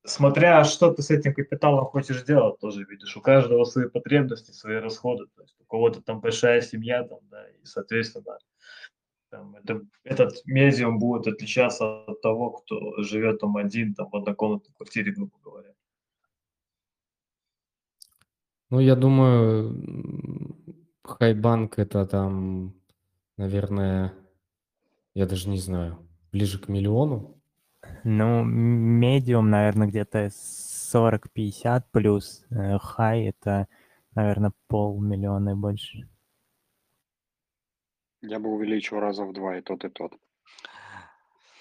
смотря 0.03 0.63
что 0.63 0.93
ты 0.93 1.01
с 1.01 1.09
этим 1.09 1.33
капиталом 1.33 1.85
хочешь 1.85 2.23
делать, 2.23 2.59
тоже 2.59 2.83
видишь, 2.83 3.17
у 3.17 3.21
каждого 3.21 3.63
свои 3.63 3.89
потребности, 3.89 4.51
свои 4.51 4.75
расходы, 4.75 5.25
то 5.35 5.41
есть 5.41 5.55
у 5.59 5.65
кого-то 5.65 6.01
там 6.01 6.21
большая 6.21 6.61
семья, 6.61 7.03
там, 7.03 7.19
да, 7.23 7.49
и, 7.49 7.65
соответственно, 7.65 8.37
там, 9.37 9.55
это, 9.55 9.81
этот 10.03 10.45
медиум 10.45 10.99
будет 10.99 11.27
отличаться 11.27 12.05
от 12.05 12.21
того, 12.21 12.51
кто 12.51 13.01
живет 13.03 13.39
там 13.39 13.57
один, 13.57 13.93
там, 13.93 14.09
в 14.09 14.15
однокомнатной 14.15 14.73
квартире, 14.75 15.11
грубо 15.11 15.37
говоря. 15.43 15.73
Ну, 18.69 18.79
я 18.79 18.95
думаю, 18.95 19.75
Хайбанк 21.03 21.79
это 21.79 22.05
там, 22.05 22.73
наверное, 23.37 24.13
я 25.13 25.25
даже 25.25 25.49
не 25.49 25.59
знаю, 25.59 25.97
ближе 26.31 26.59
к 26.59 26.67
миллиону. 26.67 27.39
Ну, 28.03 28.43
медиум, 28.43 29.49
наверное, 29.49 29.87
где-то 29.87 30.29
40-50 30.29 31.83
плюс. 31.91 32.45
Э, 32.49 32.77
хай 32.79 33.25
это, 33.25 33.67
наверное, 34.15 34.51
полмиллиона 34.67 35.51
и 35.51 35.53
больше. 35.53 36.09
Я 38.21 38.39
бы 38.39 38.49
увеличил 38.49 38.99
раза 38.99 39.23
в 39.25 39.33
два 39.33 39.57
и 39.57 39.61
тот, 39.61 39.85
и 39.85 39.89
тот. 39.89 40.13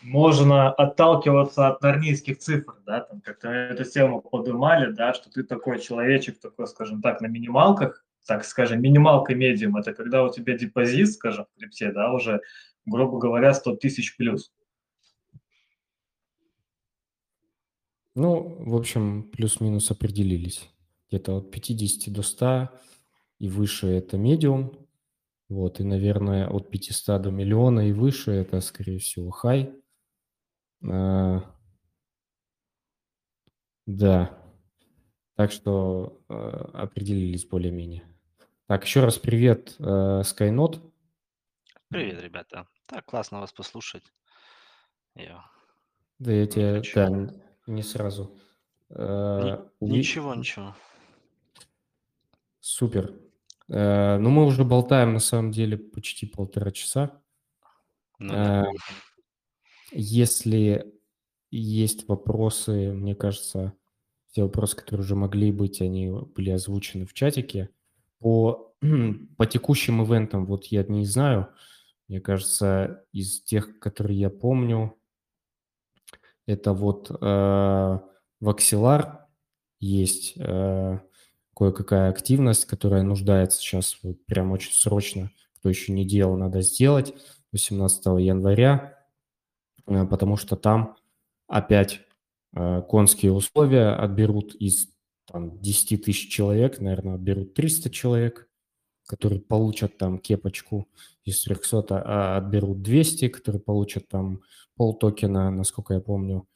Можно 0.03 0.73
отталкиваться 0.73 1.69
от 1.69 1.83
нарнийских 1.83 2.39
цифр, 2.39 2.77
да, 2.87 3.01
там 3.01 3.21
как-то 3.21 3.49
эту 3.49 3.85
тему 3.85 4.21
поднимали, 4.21 4.93
да, 4.93 5.15
что 5.15 5.31
ты 5.31 5.43
такой 5.43 5.81
человечек, 5.81 6.39
такой, 6.39 6.67
скажем 6.67 7.03
так, 7.03 7.21
на 7.21 7.27
минималках, 7.27 8.05
так 8.27 8.45
скажем, 8.45 8.81
минималка 8.81 9.35
медиум, 9.35 9.77
это 9.77 9.95
когда 9.95 10.23
у 10.23 10.33
тебя 10.33 10.57
депозит, 10.57 11.13
скажем, 11.13 11.47
в 11.47 11.59
крипте, 11.59 11.93
да, 11.93 12.13
уже, 12.13 12.41
грубо 12.85 13.19
говоря, 13.19 13.53
100 13.55 13.77
тысяч 13.77 14.17
плюс. 14.17 14.53
Ну, 18.15 18.57
в 18.65 18.77
общем, 18.77 19.25
плюс-минус 19.25 19.91
определились. 19.91 20.71
Где-то 21.09 21.39
от 21.39 21.51
50 21.51 22.13
до 22.13 22.23
100 22.23 22.71
и 23.39 23.49
выше 23.49 23.89
это 23.89 24.17
медиум, 24.17 24.86
вот, 25.49 25.81
и, 25.81 25.85
наверное, 25.85 26.49
от 26.49 26.71
500 26.71 27.23
до 27.23 27.31
миллиона 27.31 27.89
и 27.89 27.93
выше 27.93 28.33
это, 28.33 28.61
скорее 28.61 28.99
всего, 28.99 29.31
хай. 29.31 29.73
А, 30.89 31.55
да. 33.87 34.39
Так 35.37 35.53
что 35.53 36.23
а, 36.29 36.71
определились 36.83 37.47
более-менее. 37.47 38.09
Так, 38.67 38.85
еще 38.85 39.05
раз 39.05 39.19
привет, 39.19 39.77
а, 39.79 40.23
Skynode. 40.23 40.81
Привет, 41.89 42.21
ребята. 42.21 42.67
Так, 42.87 43.05
классно 43.05 43.41
вас 43.41 43.53
послушать. 43.53 44.05
Я 45.15 45.45
Да, 46.19 46.33
я 46.33 46.47
тебя, 46.47 46.75
хочу. 46.77 46.95
да, 46.95 47.35
не 47.67 47.83
сразу. 47.83 48.39
Ни- 48.91 48.97
уви- 48.97 49.69
Ничего, 49.81 50.35
ничего. 50.35 50.75
Супер. 52.61 53.15
Э, 53.69 54.19
ну, 54.19 54.31
мы 54.31 54.47
уже 54.47 54.65
болтаем, 54.65 55.13
на 55.13 55.19
самом 55.19 55.53
деле, 55.53 55.77
почти 55.77 56.27
полтора 56.27 56.71
часа. 56.71 57.21
Ну, 58.19 58.33
да. 58.33 58.65
Э, 58.65 58.67
если 59.93 60.93
есть 61.51 62.09
вопросы, 62.09 62.93
мне 62.93 63.15
кажется, 63.15 63.73
все 64.31 64.43
вопросы, 64.43 64.77
которые 64.77 65.05
уже 65.05 65.15
могли 65.15 65.51
быть, 65.53 65.81
они 65.81 66.11
были 66.11 66.51
озвучены 66.51 67.07
в 67.07 67.15
чатике. 67.15 67.71
По, 68.19 68.75
по 69.37 69.47
текущим 69.47 70.05
ивентам, 70.05 70.47
вот 70.47 70.67
я 70.67 70.83
не 70.85 71.05
знаю, 71.05 71.49
мне 72.09 72.21
кажется, 72.21 73.05
из 73.13 73.43
тех, 73.43 73.79
которые 73.79 74.19
я 74.19 74.31
помню, 74.31 74.97
это 76.47 76.73
вот 76.73 77.11
э, 77.11 77.99
Ваксилар 78.41 79.27
есть, 79.81 80.35
э, 80.37 81.01
кое-какая 81.57 82.11
активность, 82.11 82.67
которая 82.67 83.03
нуждается 83.03 83.59
сейчас 83.59 83.99
вот 84.03 84.25
прям 84.27 84.53
очень 84.53 84.75
срочно, 84.75 85.31
кто 85.57 85.71
еще 85.71 85.93
не 85.93 86.05
делал, 86.05 86.37
надо 86.37 86.61
сделать 86.61 87.15
18 87.53 88.05
января, 88.21 89.03
э, 89.87 90.05
потому 90.05 90.37
что 90.37 90.57
там 90.57 90.97
опять 91.49 92.03
э, 92.55 92.83
конские 92.83 93.33
условия 93.33 93.95
отберут 93.95 94.55
из 94.55 94.89
там, 95.25 95.59
10 95.59 96.05
тысяч 96.05 96.31
человек, 96.31 96.79
наверное, 96.79 97.15
отберут 97.15 97.55
300 97.55 97.89
человек, 97.89 98.51
которые 99.07 99.41
получат 99.41 99.97
там 99.97 100.19
кепочку, 100.19 100.89
из 101.25 101.43
300 101.43 102.03
а 102.05 102.37
отберут 102.37 102.83
200, 102.83 103.29
которые 103.29 103.63
получат 103.63 104.09
там 104.09 104.43
пол 104.77 104.95
токена, 104.95 105.51
насколько 105.51 105.95
я 105.95 106.01
помню, 106.01 106.47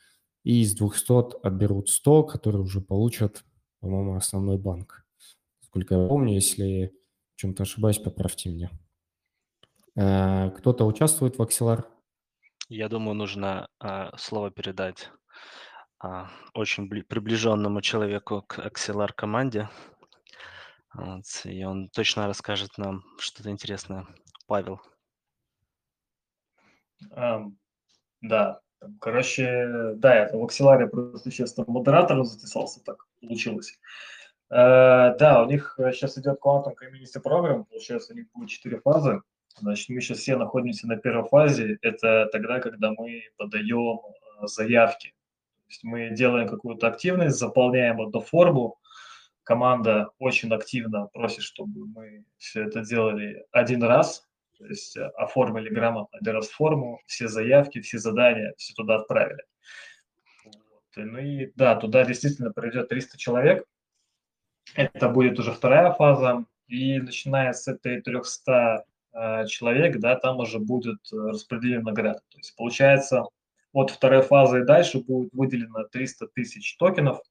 и 0.45 0.61
из 0.61 0.75
200 0.75 1.47
отберут 1.47 1.89
100, 1.89 2.25
которые 2.25 2.63
уже 2.63 2.83
получат 2.83 3.45
по-моему, 3.81 4.17
основной 4.17 4.59
банк. 4.59 5.05
Сколько 5.61 5.95
я 5.95 6.09
помню, 6.09 6.35
если 6.35 6.93
в 7.35 7.37
чем-то 7.37 7.63
ошибаюсь, 7.63 7.99
поправьте 7.99 8.51
меня. 8.51 8.71
Э, 9.97 10.51
кто-то 10.51 10.87
участвует 10.87 11.37
в 11.37 11.43
Axelar? 11.43 11.85
Я 12.69 12.89
думаю, 12.89 13.15
нужно 13.15 13.69
а, 13.81 14.17
слово 14.17 14.53
передать 14.53 15.11
а, 15.99 16.31
очень 16.55 16.89
приближенному 16.89 17.81
человеку 17.81 18.43
к 18.43 18.61
Axelar 18.61 19.13
команде. 19.13 19.69
Вот, 20.95 21.25
и 21.45 21.65
он 21.65 21.89
точно 21.89 22.29
расскажет 22.29 22.79
нам 22.79 23.03
что-то 23.19 23.51
интересное. 23.51 24.07
Павел. 24.47 24.81
Um, 27.17 27.57
да, 28.21 28.61
короче, 29.01 29.95
да, 29.97 30.15
я 30.17 30.29
в 30.33 30.45
Axelar 30.45 30.87
просто 30.89 31.31
честно 31.31 31.65
модератором 31.67 32.25
записался 32.25 32.83
так 32.85 33.07
получилось. 33.21 33.79
Э, 34.51 35.15
да, 35.19 35.43
у 35.43 35.47
них 35.47 35.75
сейчас 35.93 36.19
идет 36.19 36.39
Quantum 36.43 36.75
Community 36.75 37.23
Program, 37.23 37.65
получается, 37.65 38.13
у 38.13 38.17
них 38.17 38.27
будет 38.35 38.49
четыре 38.49 38.81
фазы. 38.81 39.23
Значит, 39.59 39.89
мы 39.89 40.01
сейчас 40.01 40.19
все 40.19 40.37
находимся 40.37 40.87
на 40.87 40.97
первой 40.97 41.29
фазе. 41.29 41.79
Это 41.83 42.29
тогда, 42.33 42.61
когда 42.61 42.93
мы 42.97 43.23
подаем 43.37 44.01
э, 44.43 44.47
заявки. 44.47 45.09
То 45.09 45.69
есть 45.69 45.85
мы 45.85 46.11
делаем 46.11 46.49
какую-то 46.49 46.89
активность, 46.89 47.39
заполняем 47.39 48.01
эту 48.01 48.21
форму. 48.21 48.79
Команда 49.45 50.11
очень 50.19 50.53
активно 50.53 51.07
просит, 51.13 51.43
чтобы 51.43 51.87
мы 51.87 52.25
все 52.39 52.65
это 52.65 52.85
делали 52.85 53.45
один 53.53 53.83
раз, 53.83 54.29
то 54.61 54.67
есть 54.67 54.95
э, 54.97 55.07
оформили 55.17 55.71
грамотно 55.71 56.19
один 56.19 56.35
раз 56.35 56.49
форму, 56.49 57.01
все 57.07 57.29
заявки, 57.29 57.81
все 57.81 57.99
задания, 57.99 58.53
все 58.59 58.75
туда 58.75 58.97
отправили. 58.97 59.43
Ну 60.97 61.19
и 61.19 61.51
да, 61.57 61.77
туда 61.77 62.05
действительно 62.05 62.53
придет 62.53 62.91
300 62.91 63.17
человек. 63.17 63.65
Это 64.75 65.09
будет 65.09 65.39
уже 65.39 65.53
вторая 65.53 65.93
фаза. 65.93 66.45
И 66.69 66.99
начиная 66.99 67.55
с 67.55 67.67
этой 67.69 68.03
300 68.03 68.85
э, 69.13 69.47
человек, 69.47 69.99
да, 69.99 70.17
там 70.17 70.41
уже 70.41 70.59
будет 70.59 71.01
э, 71.11 71.17
распределен 71.17 71.83
награды. 71.83 72.21
То 72.29 72.37
есть 72.37 72.55
получается, 72.55 73.25
от 73.73 73.91
второй 73.91 74.21
фазы 74.21 74.61
и 74.61 74.65
дальше 74.65 74.99
будет 74.99 75.33
выделено 75.33 75.85
300 75.85 76.27
тысяч 76.35 76.77
токенов. 76.77 77.23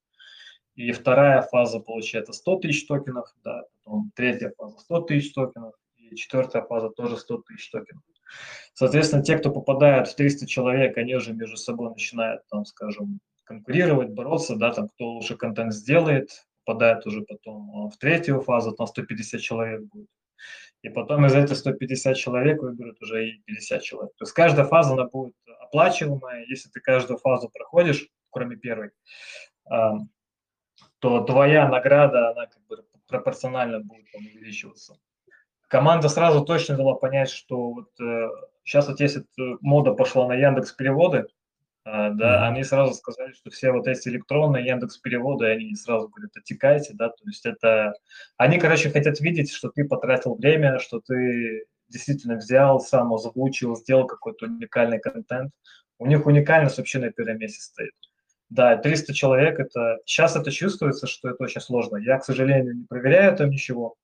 И 0.73 0.91
вторая 0.93 1.43
фаза 1.43 1.79
получается 1.79 2.33
100 2.33 2.55
тысяч 2.61 2.87
токенов, 2.87 3.27
да, 3.43 3.65
потом 3.83 4.11
третья 4.15 4.51
фаза 4.57 4.79
100 4.79 5.01
тысяч 5.01 5.33
токенов, 5.33 5.75
четвертая 6.15 6.63
фаза 6.63 6.89
тоже 6.89 7.17
100 7.17 7.37
тысяч 7.39 7.69
токенов. 7.69 8.03
Соответственно, 8.73 9.23
те, 9.23 9.37
кто 9.37 9.51
попадают 9.51 10.07
в 10.07 10.15
300 10.15 10.47
человек, 10.47 10.97
они 10.97 11.15
уже 11.15 11.33
между 11.33 11.57
собой 11.57 11.89
начинают, 11.89 12.43
там, 12.49 12.65
скажем, 12.65 13.19
конкурировать, 13.43 14.09
бороться, 14.09 14.55
да, 14.55 14.71
там, 14.71 14.89
кто 14.89 15.05
лучше 15.05 15.35
контент 15.35 15.73
сделает, 15.73 16.45
попадает 16.63 17.05
уже 17.07 17.21
потом 17.21 17.71
а, 17.75 17.89
в 17.89 17.97
третью 17.97 18.41
фазу, 18.41 18.73
там 18.73 18.85
150 18.85 19.41
человек 19.41 19.81
будет. 19.81 20.09
И 20.81 20.89
потом 20.89 21.25
из 21.25 21.33
этих 21.33 21.57
150 21.57 22.15
человек 22.15 22.61
выберут 22.61 23.01
уже 23.01 23.27
и 23.27 23.41
50 23.45 23.81
человек. 23.81 24.11
То 24.17 24.23
есть 24.23 24.33
каждая 24.33 24.65
фаза, 24.65 24.93
она 24.93 25.05
будет 25.05 25.35
оплачиваемая. 25.61 26.45
Если 26.45 26.69
ты 26.69 26.79
каждую 26.79 27.17
фазу 27.17 27.49
проходишь, 27.49 28.07
кроме 28.29 28.55
первой, 28.55 28.91
то 30.99 31.21
твоя 31.21 31.67
награда, 31.67 32.31
она 32.31 32.45
как 32.45 32.65
бы 32.67 32.85
пропорционально 33.07 33.79
будет 33.79 34.11
там, 34.11 34.21
увеличиваться. 34.25 34.97
Команда 35.69 36.09
сразу 36.09 36.43
точно 36.43 36.75
дала 36.75 36.95
понять, 36.95 37.29
что 37.29 37.71
вот 37.71 37.89
э, 38.01 38.27
сейчас 38.63 38.87
вот 38.87 38.99
если 38.99 39.23
мода 39.61 39.93
пошла 39.93 40.27
на 40.27 40.33
Яндекс 40.33 40.71
переводы, 40.73 41.27
а, 41.85 42.09
да, 42.09 42.25
mm-hmm. 42.25 42.47
они 42.49 42.63
сразу 42.63 42.95
сказали, 42.95 43.33
что 43.33 43.51
все 43.51 43.71
вот 43.71 43.87
эти 43.87 44.09
электронные 44.09 44.65
Яндекс 44.65 44.97
переводы, 44.97 45.45
они 45.45 45.75
сразу 45.75 46.09
говорят, 46.09 46.31
отекайте, 46.35 46.93
да, 46.93 47.09
то 47.09 47.23
есть 47.25 47.45
это, 47.45 47.93
они, 48.35 48.59
короче, 48.59 48.89
хотят 48.89 49.19
видеть, 49.21 49.51
что 49.51 49.69
ты 49.69 49.85
потратил 49.85 50.33
время, 50.33 50.79
что 50.79 51.01
ты 51.01 51.65
действительно 51.87 52.35
взял, 52.35 52.79
сам 52.79 53.13
озвучил, 53.13 53.75
сделал 53.75 54.07
какой-то 54.07 54.47
уникальный 54.47 54.99
контент. 54.99 55.51
У 55.99 56.07
них 56.07 56.25
уникальность 56.25 56.79
вообще 56.79 56.97
на 56.97 57.11
первом 57.11 57.37
месте 57.37 57.61
стоит. 57.61 57.93
Да, 58.49 58.75
300 58.75 59.13
человек, 59.13 59.59
это 59.59 59.99
сейчас 60.05 60.35
это 60.35 60.49
чувствуется, 60.49 61.05
что 61.05 61.29
это 61.29 61.43
очень 61.43 61.61
сложно. 61.61 61.97
Я, 61.97 62.17
к 62.17 62.25
сожалению, 62.25 62.75
не 62.75 62.85
проверяю 62.85 63.37
там 63.37 63.51
ничего. 63.51 63.95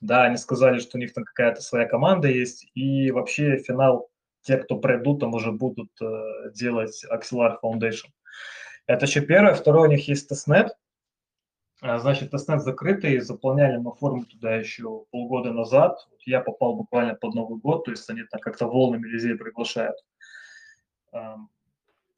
Да, 0.00 0.24
они 0.24 0.36
сказали, 0.36 0.78
что 0.78 0.96
у 0.96 1.00
них 1.00 1.12
там 1.12 1.24
какая-то 1.24 1.60
своя 1.60 1.86
команда 1.86 2.28
есть, 2.28 2.66
и 2.74 3.10
вообще 3.10 3.58
финал 3.58 4.10
те, 4.42 4.58
кто 4.58 4.78
пройдут, 4.78 5.20
там 5.20 5.34
уже 5.34 5.52
будут 5.52 5.90
э, 6.00 6.50
делать 6.52 7.04
Axelar 7.10 7.56
Foundation. 7.62 8.08
Это 8.86 9.06
еще 9.06 9.22
первое. 9.22 9.54
Второе, 9.54 9.88
у 9.88 9.90
них 9.90 10.06
есть 10.08 10.28
тестнет. 10.28 10.76
А, 11.80 11.98
значит, 11.98 12.30
тестнет 12.30 12.62
закрытый, 12.62 13.18
заполняли 13.20 13.78
мы 13.78 13.94
форму 13.94 14.24
туда 14.26 14.54
еще 14.56 15.04
полгода 15.10 15.52
назад. 15.52 15.98
Я 16.26 16.40
попал 16.40 16.76
буквально 16.76 17.14
под 17.14 17.34
Новый 17.34 17.58
год, 17.58 17.84
то 17.84 17.90
есть 17.90 18.08
они 18.10 18.22
там 18.24 18.40
как-то 18.40 18.66
волнами 18.66 19.06
везде 19.08 19.34
приглашают. 19.34 19.96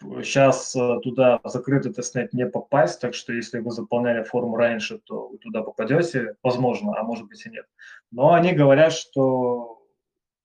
Сейчас 0.01 0.77
э, 0.77 1.01
туда 1.03 1.41
в 1.43 1.49
закрытый 1.49 1.93
тестнет 1.93 2.33
не 2.35 2.47
попасть, 2.47 3.01
так 3.01 3.15
что 3.15 3.33
если 3.33 3.61
вы 3.61 3.71
заполняли 3.71 4.23
форму 4.25 4.57
раньше, 4.57 4.99
то 4.99 5.29
вы 5.29 5.39
туда 5.39 5.63
попадете, 5.63 6.37
возможно, 6.43 6.95
а 6.99 7.03
может 7.03 7.27
быть 7.27 7.45
и 7.47 7.51
нет. 7.51 7.67
Но 8.11 8.35
они 8.35 8.53
говорят, 8.53 8.93
что 8.93 9.83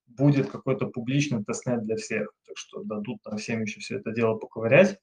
будет 0.07 0.49
какой-то 0.49 0.88
публичный 0.88 1.44
тестнет 1.44 1.84
для 1.84 1.98
всех, 1.98 2.34
так 2.45 2.57
что 2.57 2.84
дадут 2.84 3.22
там 3.23 3.38
всем 3.38 3.61
еще 3.61 3.82
все 3.82 3.98
это 3.98 4.11
дело 4.11 4.36
поковырять. 4.36 4.99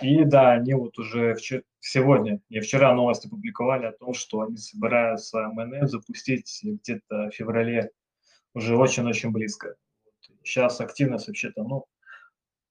И 0.00 0.22
да, 0.24 0.52
они 0.52 0.74
вот 0.74 0.98
уже 0.98 1.34
вчера, 1.34 1.62
сегодня, 1.80 2.40
не 2.50 2.60
вчера 2.60 2.94
новости 2.94 3.26
публиковали 3.28 3.86
о 3.86 3.92
том, 3.92 4.14
что 4.14 4.42
они 4.42 4.56
собираются 4.58 5.48
МНФ 5.48 5.88
запустить 5.88 6.60
где-то 6.62 7.30
в 7.30 7.34
феврале, 7.34 7.90
уже 8.54 8.76
очень-очень 8.76 9.30
близко. 9.30 9.74
Сейчас 10.44 10.80
активность 10.80 11.28
вообще-то, 11.28 11.62
ну, 11.64 11.86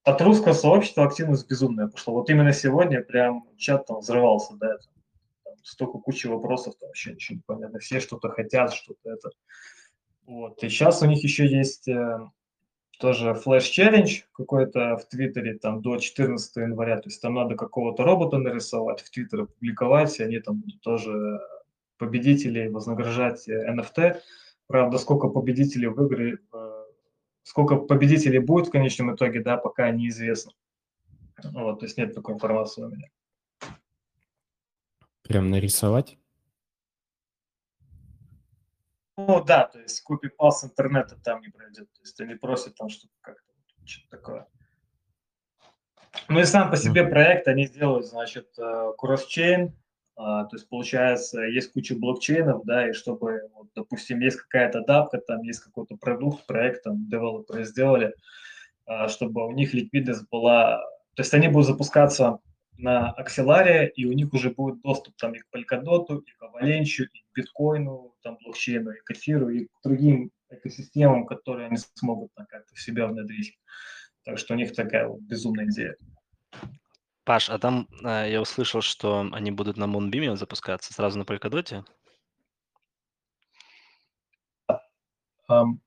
от 0.07 0.21
русского 0.21 0.53
сообщества 0.53 1.03
активность 1.03 1.49
безумная 1.49 1.87
пошла. 1.87 2.13
Вот 2.13 2.29
именно 2.29 2.53
сегодня 2.53 3.01
прям 3.01 3.45
чат 3.57 3.87
там 3.87 3.99
взрывался, 3.99 4.55
да, 4.55 4.77
там, 5.43 5.53
столько 5.63 5.97
кучи 5.97 6.27
вопросов, 6.27 6.75
там 6.79 6.87
вообще 6.87 7.11
ничего 7.11 7.35
не 7.35 7.41
понятно. 7.45 7.79
Все 7.79 7.99
что-то 7.99 8.29
хотят, 8.29 8.73
что-то 8.73 9.09
это. 9.09 9.31
Вот. 10.25 10.63
И 10.63 10.69
сейчас 10.69 11.01
у 11.01 11.07
них 11.07 11.21
еще 11.23 11.45
есть 11.45 11.89
э, 11.89 12.19
тоже 12.99 13.33
флеш-челлендж 13.33 14.21
какой-то 14.31 14.95
в 14.95 15.09
Твиттере 15.09 15.57
там 15.57 15.81
до 15.81 15.97
14 15.97 16.55
января. 16.55 17.01
То 17.01 17.09
есть 17.09 17.21
там 17.21 17.33
надо 17.33 17.55
какого-то 17.55 18.03
робота 18.03 18.37
нарисовать, 18.37 19.01
в 19.01 19.11
Твиттер 19.11 19.41
опубликовать, 19.41 20.19
и 20.19 20.23
они 20.23 20.39
там 20.39 20.61
будут 20.61 20.79
тоже 20.79 21.41
победителей 21.97 22.69
вознаграждать 22.69 23.49
NFT. 23.49 23.99
Э, 23.99 24.21
Правда, 24.67 24.97
сколько 24.97 25.29
победителей 25.29 25.87
в 25.87 26.07
игре 26.07 26.39
э, 26.53 26.56
Сколько 27.47 27.77
победителей 27.77 28.39
будет 28.39 28.67
в 28.67 28.71
конечном 28.71 29.15
итоге, 29.15 29.41
да, 29.41 29.55
пока 29.55 29.89
неизвестно. 29.89 30.51
Вот, 31.41 31.79
то 31.79 31.85
есть 31.85 31.97
нет 31.97 32.13
такой 32.13 32.35
информации 32.35 32.81
у 32.81 32.89
меня. 32.89 33.09
Прям 35.21 35.49
нарисовать? 35.49 36.19
Ну 39.15 39.41
да, 39.45 39.65
то 39.67 39.79
есть 39.79 40.01
копипас 40.01 40.65
интернета 40.65 41.15
там 41.15 41.39
не 41.39 41.47
пройдет. 41.47 41.89
То 41.93 42.01
есть 42.01 42.19
они 42.19 42.35
просят 42.35 42.75
там 42.75 42.89
что-то 42.89 43.13
как-то, 43.21 43.53
что-то 43.85 44.09
такое. 44.09 44.47
Ну 46.27 46.41
и 46.41 46.43
сам 46.43 46.69
по 46.69 46.75
себе 46.75 47.05
проект 47.05 47.47
они 47.47 47.65
делают, 47.65 48.07
значит, 48.07 48.57
кросс-чейн, 48.97 49.71
а, 50.19 50.45
то 50.45 50.55
есть, 50.55 50.67
получается, 50.67 51.41
есть 51.41 51.71
куча 51.71 51.95
блокчейнов, 51.95 52.65
да, 52.65 52.89
и 52.89 52.93
чтобы, 52.93 53.43
вот, 53.53 53.67
допустим, 53.75 54.19
есть 54.19 54.37
какая-то 54.37 54.81
дапка, 54.81 55.19
там 55.19 55.43
есть 55.43 55.59
какой-то 55.59 55.95
продукт, 55.95 56.47
проект, 56.47 56.83
там, 56.83 57.07
девелоперы 57.07 57.63
сделали, 57.63 58.15
а, 58.87 59.09
чтобы 59.09 59.45
у 59.45 59.51
них 59.51 59.75
ликвидность 59.75 60.27
была... 60.31 60.79
То 61.13 61.21
есть 61.21 61.33
они 61.35 61.49
будут 61.49 61.67
запускаться 61.67 62.39
на 62.77 63.11
Акселаре, 63.11 63.91
и 63.95 64.05
у 64.05 64.11
них 64.13 64.33
уже 64.33 64.49
будет 64.49 64.81
доступ 64.81 65.15
там 65.17 65.33
и 65.33 65.39
к 65.39 65.45
Polkadot, 65.53 66.05
и 66.25 66.31
к 66.31 66.43
Avalanche, 66.43 67.05
и 67.13 67.19
к 67.19 67.35
биткоину, 67.35 68.15
там, 68.23 68.39
блокчейну, 68.43 68.91
и 68.91 68.99
к 69.03 69.11
эфиру, 69.11 69.49
и 69.49 69.65
к 69.65 69.69
другим 69.83 70.31
экосистемам, 70.49 71.27
которые 71.27 71.67
они 71.67 71.77
смогут 71.77 72.31
как-то 72.35 72.73
в 72.73 72.81
себя 72.81 73.05
внедрить. 73.05 73.55
Так 74.23 74.39
что 74.39 74.55
у 74.55 74.57
них 74.57 74.73
такая 74.73 75.07
вот 75.07 75.21
безумная 75.21 75.65
идея. 75.65 75.95
Паш, 77.27 77.49
а 77.49 77.59
там 77.59 77.89
э, 78.05 78.31
я 78.31 78.41
услышал, 78.41 78.79
что 78.79 79.27
они 79.33 79.51
будут 79.51 79.75
на 79.75 79.83
Moonbeam 79.83 80.37
запускаться 80.37 80.93
сразу 80.93 81.19
на 81.19 81.23
Polkadot? 81.23 81.83
Um, 85.49 85.79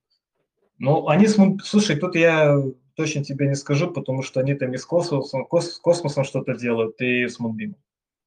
ну, 0.76 1.08
они, 1.08 1.28
слушай, 1.28 1.96
тут 1.98 2.14
я 2.14 2.62
точно 2.94 3.24
тебе 3.24 3.48
не 3.48 3.54
скажу, 3.54 3.90
потому 3.90 4.22
что 4.22 4.40
они 4.40 4.52
там 4.52 4.74
и 4.74 4.76
с 4.76 4.84
космосом, 4.84 5.46
кос, 5.46 5.76
с 5.76 5.78
космосом 5.78 6.24
что-то 6.24 6.54
делают, 6.56 7.00
и 7.00 7.26
с 7.26 7.40
Moonbeam. 7.40 7.74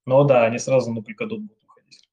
Но 0.07 0.23
да, 0.23 0.45
они 0.45 0.57
сразу 0.57 0.91
на 0.91 1.01
Polkadot 1.01 1.37
будут 1.37 1.63
уходить. 1.63 2.09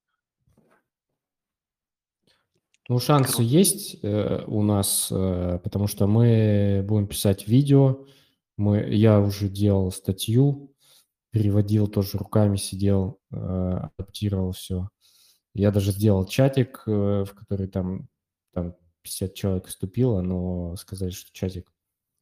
Ну, 2.91 2.99
шансы 2.99 3.37
Круто. 3.37 3.45
есть 3.45 3.97
э, 4.03 4.45
у 4.47 4.63
нас, 4.63 5.09
э, 5.11 5.61
потому 5.65 5.87
что 5.87 6.07
мы 6.07 6.85
будем 6.87 7.07
писать 7.07 7.49
видео. 7.49 8.05
Мы, 8.59 8.81
я 8.91 9.19
уже 9.19 9.49
делал 9.49 9.93
статью 9.93 10.70
переводил 11.31 11.87
тоже 11.87 12.19
руками, 12.19 12.57
сидел, 12.57 13.21
э, 13.33 13.37
адаптировал 13.37 14.53
все. 14.53 14.89
Я 15.55 15.71
даже 15.71 15.93
сделал 15.93 16.27
чатик, 16.27 16.83
э, 16.87 17.25
в 17.25 17.35
который 17.35 17.69
там, 17.69 18.09
там 18.53 18.75
50 19.03 19.35
человек 19.35 19.67
вступило, 19.67 20.21
но 20.21 20.77
сказать, 20.77 21.13
что 21.13 21.33
чатик 21.33 21.73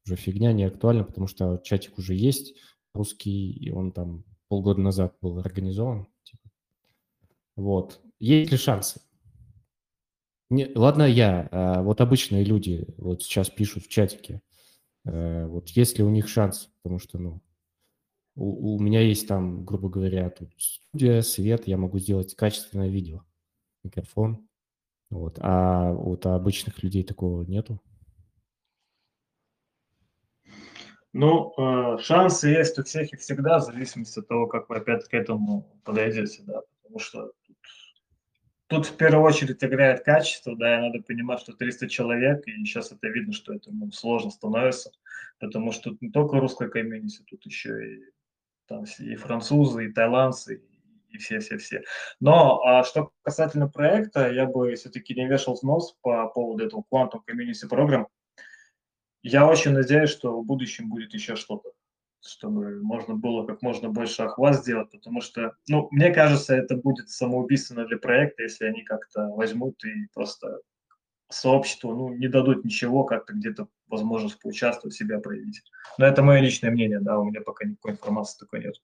уже 0.06 0.16
фигня, 0.16 0.52
не 0.52 0.64
актуально, 0.64 1.04
потому 1.04 1.26
что 1.26 1.58
чатик 1.58 1.98
уже 1.98 2.14
есть, 2.14 2.54
русский, 2.94 3.50
и 3.50 3.70
он 3.70 3.92
там 3.92 4.24
полгода 4.48 4.80
назад 4.80 5.16
был 5.20 5.38
организован. 5.38 6.08
Типа. 6.22 6.50
Вот. 7.56 8.00
Есть 8.18 8.50
ли 8.50 8.56
шансы? 8.56 9.00
Не, 10.50 10.72
ладно, 10.74 11.02
я, 11.02 11.48
а 11.52 11.82
вот 11.82 12.00
обычные 12.00 12.42
люди 12.42 12.86
вот 12.96 13.22
сейчас 13.22 13.50
пишут 13.50 13.84
в 13.84 13.88
чатике, 13.88 14.40
э, 15.04 15.46
вот 15.46 15.68
есть 15.68 15.98
ли 15.98 16.04
у 16.04 16.08
них 16.08 16.26
шанс, 16.28 16.70
потому 16.82 16.98
что, 16.98 17.18
ну, 17.18 17.42
у, 18.38 18.76
у 18.76 18.78
меня 18.78 19.00
есть 19.00 19.26
там, 19.26 19.64
грубо 19.64 19.88
говоря, 19.88 20.30
тут 20.30 20.50
студия, 20.56 21.22
свет, 21.22 21.66
я 21.66 21.76
могу 21.76 21.98
сделать 21.98 22.34
качественное 22.36 22.88
видео, 22.88 23.22
микрофон. 23.82 24.48
Вот. 25.10 25.38
А 25.40 25.92
вот 25.92 26.24
у 26.26 26.30
обычных 26.30 26.82
людей 26.82 27.02
такого 27.02 27.42
нету. 27.42 27.80
Ну, 31.12 31.52
э, 31.56 31.98
шансы 32.00 32.48
есть 32.48 32.78
у 32.78 32.84
всех 32.84 33.12
и 33.12 33.16
всегда, 33.16 33.58
в 33.58 33.64
зависимости 33.64 34.20
от 34.20 34.28
того, 34.28 34.46
как 34.46 34.68
вы 34.68 34.76
опять 34.76 35.08
к 35.08 35.14
этому 35.14 35.80
подойдете, 35.82 36.42
да, 36.44 36.60
потому 36.82 37.00
что 37.00 37.32
тут, 37.46 37.56
тут 38.66 38.86
в 38.86 38.96
первую 38.96 39.24
очередь 39.24 39.64
играет 39.64 40.04
качество, 40.04 40.54
да, 40.54 40.78
и 40.78 40.80
надо 40.82 41.02
понимать, 41.02 41.40
что 41.40 41.54
300 41.54 41.88
человек, 41.88 42.46
и 42.46 42.52
сейчас 42.64 42.92
это 42.92 43.08
видно, 43.08 43.32
что 43.32 43.54
это 43.54 43.72
ну, 43.72 43.90
сложно 43.90 44.30
становится, 44.30 44.92
потому 45.40 45.72
что 45.72 45.90
тут 45.90 46.02
не 46.02 46.10
только 46.10 46.38
русская 46.38 46.68
комьюнити, 46.68 47.22
тут 47.26 47.44
еще 47.46 47.94
и 47.94 48.04
там 48.68 48.84
и 48.98 49.16
французы, 49.16 49.86
и 49.86 49.92
тайландцы, 49.92 50.62
и 51.08 51.18
все-все-все. 51.18 51.82
Но 52.20 52.62
а 52.64 52.84
что 52.84 53.10
касательно 53.22 53.68
проекта, 53.68 54.30
я 54.30 54.46
бы 54.46 54.74
все-таки 54.74 55.14
не 55.14 55.26
вешал 55.26 55.58
нос 55.62 55.96
по 56.02 56.26
поводу 56.28 56.64
этого 56.64 56.84
Quantum 56.92 57.20
Community 57.28 57.68
Program. 57.68 58.06
Я 59.22 59.46
очень 59.46 59.72
надеюсь, 59.72 60.10
что 60.10 60.40
в 60.40 60.46
будущем 60.46 60.88
будет 60.88 61.12
еще 61.14 61.34
что-то, 61.34 61.72
чтобы 62.24 62.80
можно 62.82 63.14
было 63.14 63.46
как 63.46 63.62
можно 63.62 63.88
больше 63.88 64.22
охват 64.22 64.56
сделать, 64.56 64.90
потому 64.90 65.20
что, 65.20 65.54
ну, 65.68 65.88
мне 65.90 66.12
кажется, 66.12 66.54
это 66.54 66.76
будет 66.76 67.08
самоубийственно 67.08 67.86
для 67.86 67.98
проекта, 67.98 68.42
если 68.42 68.66
они 68.66 68.82
как-то 68.82 69.28
возьмут 69.28 69.82
и 69.84 70.06
просто 70.14 70.60
сообществу 71.28 71.94
ну, 71.94 72.14
не 72.14 72.28
дадут 72.28 72.64
ничего, 72.64 73.04
как-то 73.04 73.34
где-то 73.34 73.68
возможность 73.88 74.38
поучаствовать, 74.40 74.94
себя 74.94 75.18
проявить. 75.18 75.62
Но 75.98 76.06
это 76.06 76.22
мое 76.22 76.40
личное 76.40 76.70
мнение, 76.70 77.00
да, 77.00 77.18
у 77.18 77.24
меня 77.24 77.40
пока 77.40 77.66
никакой 77.66 77.92
информации 77.92 78.38
такой 78.38 78.64
нет. 78.64 78.80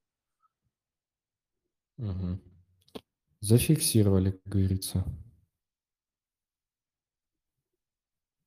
Угу. 1.98 2.40
Зафиксировали, 3.40 4.32
как 4.32 4.52
говорится. 4.52 5.04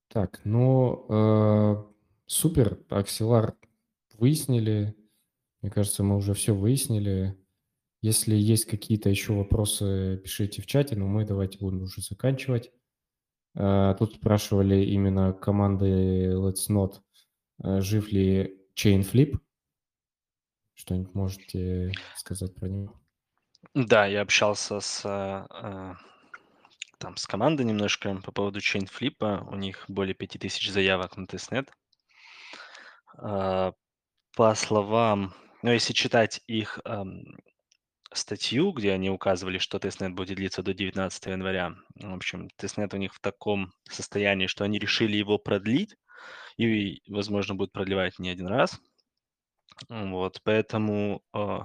Так, 0.10 0.42
ну, 0.44 1.06
э, 1.10 1.84
супер, 2.26 2.80
Акселар 2.90 3.56
выяснили. 4.14 4.96
Мне 5.62 5.72
кажется, 5.72 6.04
мы 6.04 6.16
уже 6.16 6.34
все 6.34 6.56
выяснили. 6.56 7.38
Если 8.02 8.36
есть 8.36 8.66
какие-то 8.66 9.10
еще 9.10 9.34
вопросы, 9.34 10.20
пишите 10.24 10.62
в 10.62 10.66
чате, 10.66 10.96
но 10.96 11.08
мы 11.08 11.26
давайте 11.26 11.58
будем 11.58 11.84
уже 11.84 12.02
заканчивать. 12.02 12.72
Э, 13.58 13.96
тут 13.98 14.14
спрашивали 14.16 14.86
именно 14.86 15.34
команды 15.34 16.32
Let's 16.34 16.70
Node, 16.70 17.02
э, 17.64 17.82
жив 17.82 18.12
ли 18.12 18.56
Chainflip. 18.76 19.40
Что-нибудь 20.76 21.16
можете 21.16 21.92
сказать 22.16 22.54
про 22.54 22.68
него? 22.68 22.94
Да, 23.74 24.06
я 24.06 24.22
общался 24.22 24.80
с, 24.80 25.04
э, 25.04 25.96
там, 27.00 27.18
с 27.18 27.26
командой 27.26 27.64
немножко 27.64 28.16
по 28.24 28.32
поводу 28.32 28.60
Chainflip. 28.60 29.50
У 29.52 29.56
них 29.56 29.86
более 29.88 30.14
5000 30.14 30.70
заявок 30.70 31.18
на 31.18 31.26
тестнет. 31.26 31.72
По 33.16 33.74
словам, 34.54 35.34
ну, 35.64 35.72
если 35.72 35.94
читать 35.94 36.42
их 36.46 36.80
эм, 36.86 37.40
статью, 38.14 38.72
где 38.72 38.94
они 38.94 39.10
указывали, 39.10 39.58
что 39.58 39.80
тестнет 39.80 40.14
будет 40.14 40.38
длиться 40.38 40.64
до 40.64 40.74
19 40.74 41.26
января. 41.26 41.76
В 41.96 42.14
общем, 42.14 42.50
тестнет 42.56 42.94
у 42.94 42.98
них 42.98 43.14
в 43.14 43.20
таком 43.20 43.74
состоянии, 43.90 44.48
что 44.48 44.64
они 44.64 44.80
решили 44.80 45.18
его 45.18 45.38
продлить 45.38 45.96
и, 46.58 47.02
возможно, 47.08 47.56
будут 47.56 47.74
продлевать 47.74 48.20
не 48.20 48.30
один 48.30 48.48
раз. 48.48 48.80
Вот, 49.90 50.42
поэтому 50.44 51.22
э, 51.34 51.60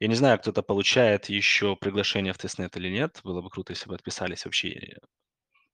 я 0.00 0.08
не 0.08 0.14
знаю, 0.14 0.38
кто-то 0.38 0.62
получает 0.62 1.28
еще 1.28 1.76
приглашение 1.76 2.32
в 2.32 2.38
тестнет 2.38 2.76
или 2.76 2.88
нет. 2.88 3.20
Было 3.24 3.40
бы 3.40 3.50
круто, 3.50 3.72
если 3.72 3.88
бы 3.88 3.94
отписались 3.94 4.44
вообще. 4.44 4.98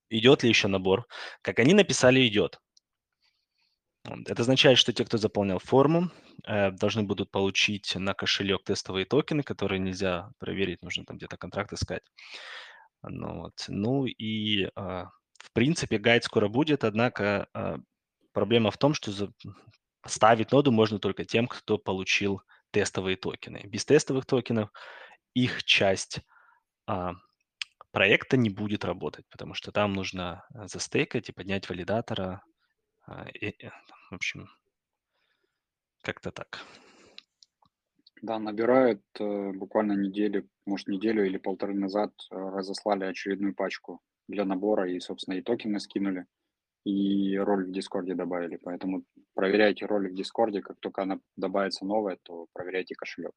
Идет 0.08 0.42
ли 0.42 0.48
еще 0.48 0.68
набор? 0.68 1.06
Как 1.42 1.58
они 1.58 1.74
написали, 1.74 2.26
идет. 2.26 2.60
Это 4.04 4.42
означает, 4.42 4.78
что 4.78 4.92
те, 4.92 5.04
кто 5.04 5.16
заполнял 5.16 5.58
форму, 5.58 6.10
э, 6.46 6.70
должны 6.72 7.02
будут 7.04 7.30
получить 7.30 7.94
на 7.96 8.12
кошелек 8.12 8.62
тестовые 8.64 9.06
токены, 9.06 9.42
которые 9.42 9.78
нельзя 9.78 10.30
проверить, 10.38 10.82
нужно 10.82 11.04
там 11.04 11.16
где-то 11.16 11.38
контракт 11.38 11.72
искать. 11.72 12.02
Ну, 13.02 13.40
вот. 13.42 13.64
ну 13.68 14.06
и, 14.06 14.68
а, 14.76 15.10
в 15.38 15.52
принципе, 15.52 15.98
гайд 15.98 16.24
скоро 16.24 16.48
будет, 16.48 16.84
однако 16.84 17.48
а, 17.52 17.76
проблема 18.32 18.70
в 18.70 18.78
том, 18.78 18.94
что 18.94 19.12
ставить 20.06 20.52
ноду 20.52 20.70
можно 20.70 20.98
только 20.98 21.24
тем, 21.24 21.46
кто 21.46 21.78
получил 21.78 22.42
тестовые 22.70 23.16
токены. 23.16 23.62
Без 23.64 23.84
тестовых 23.84 24.26
токенов 24.26 24.70
их 25.34 25.64
часть 25.64 26.20
а, 26.86 27.12
проекта 27.90 28.36
не 28.36 28.50
будет 28.50 28.84
работать, 28.84 29.26
потому 29.30 29.54
что 29.54 29.70
там 29.70 29.92
нужно 29.92 30.44
застейкать 30.50 31.28
и 31.28 31.32
поднять 31.32 31.68
валидатора. 31.68 32.42
А, 33.06 33.28
и, 33.28 33.54
в 34.10 34.14
общем, 34.14 34.48
как-то 36.02 36.30
так. 36.30 36.60
Да, 38.22 38.38
набирают 38.38 39.02
э, 39.20 39.52
буквально 39.52 39.92
неделю, 39.92 40.48
может, 40.64 40.88
неделю 40.88 41.26
или 41.26 41.36
полторы 41.36 41.74
назад 41.74 42.12
э, 42.30 42.34
разослали 42.34 43.04
очередную 43.04 43.54
пачку 43.54 44.00
для 44.28 44.46
набора 44.46 44.90
и, 44.90 44.98
собственно, 45.00 45.34
и 45.34 45.42
токены 45.42 45.78
скинули, 45.78 46.26
и 46.84 47.36
роль 47.36 47.66
в 47.66 47.72
Дискорде 47.72 48.14
добавили. 48.14 48.56
Поэтому 48.56 49.04
проверяйте 49.34 49.84
роль 49.84 50.10
в 50.10 50.14
Дискорде, 50.14 50.62
как 50.62 50.78
только 50.80 51.02
она 51.02 51.20
добавится 51.36 51.84
новая, 51.84 52.18
то 52.22 52.46
проверяйте 52.54 52.94
кошелек. 52.94 53.34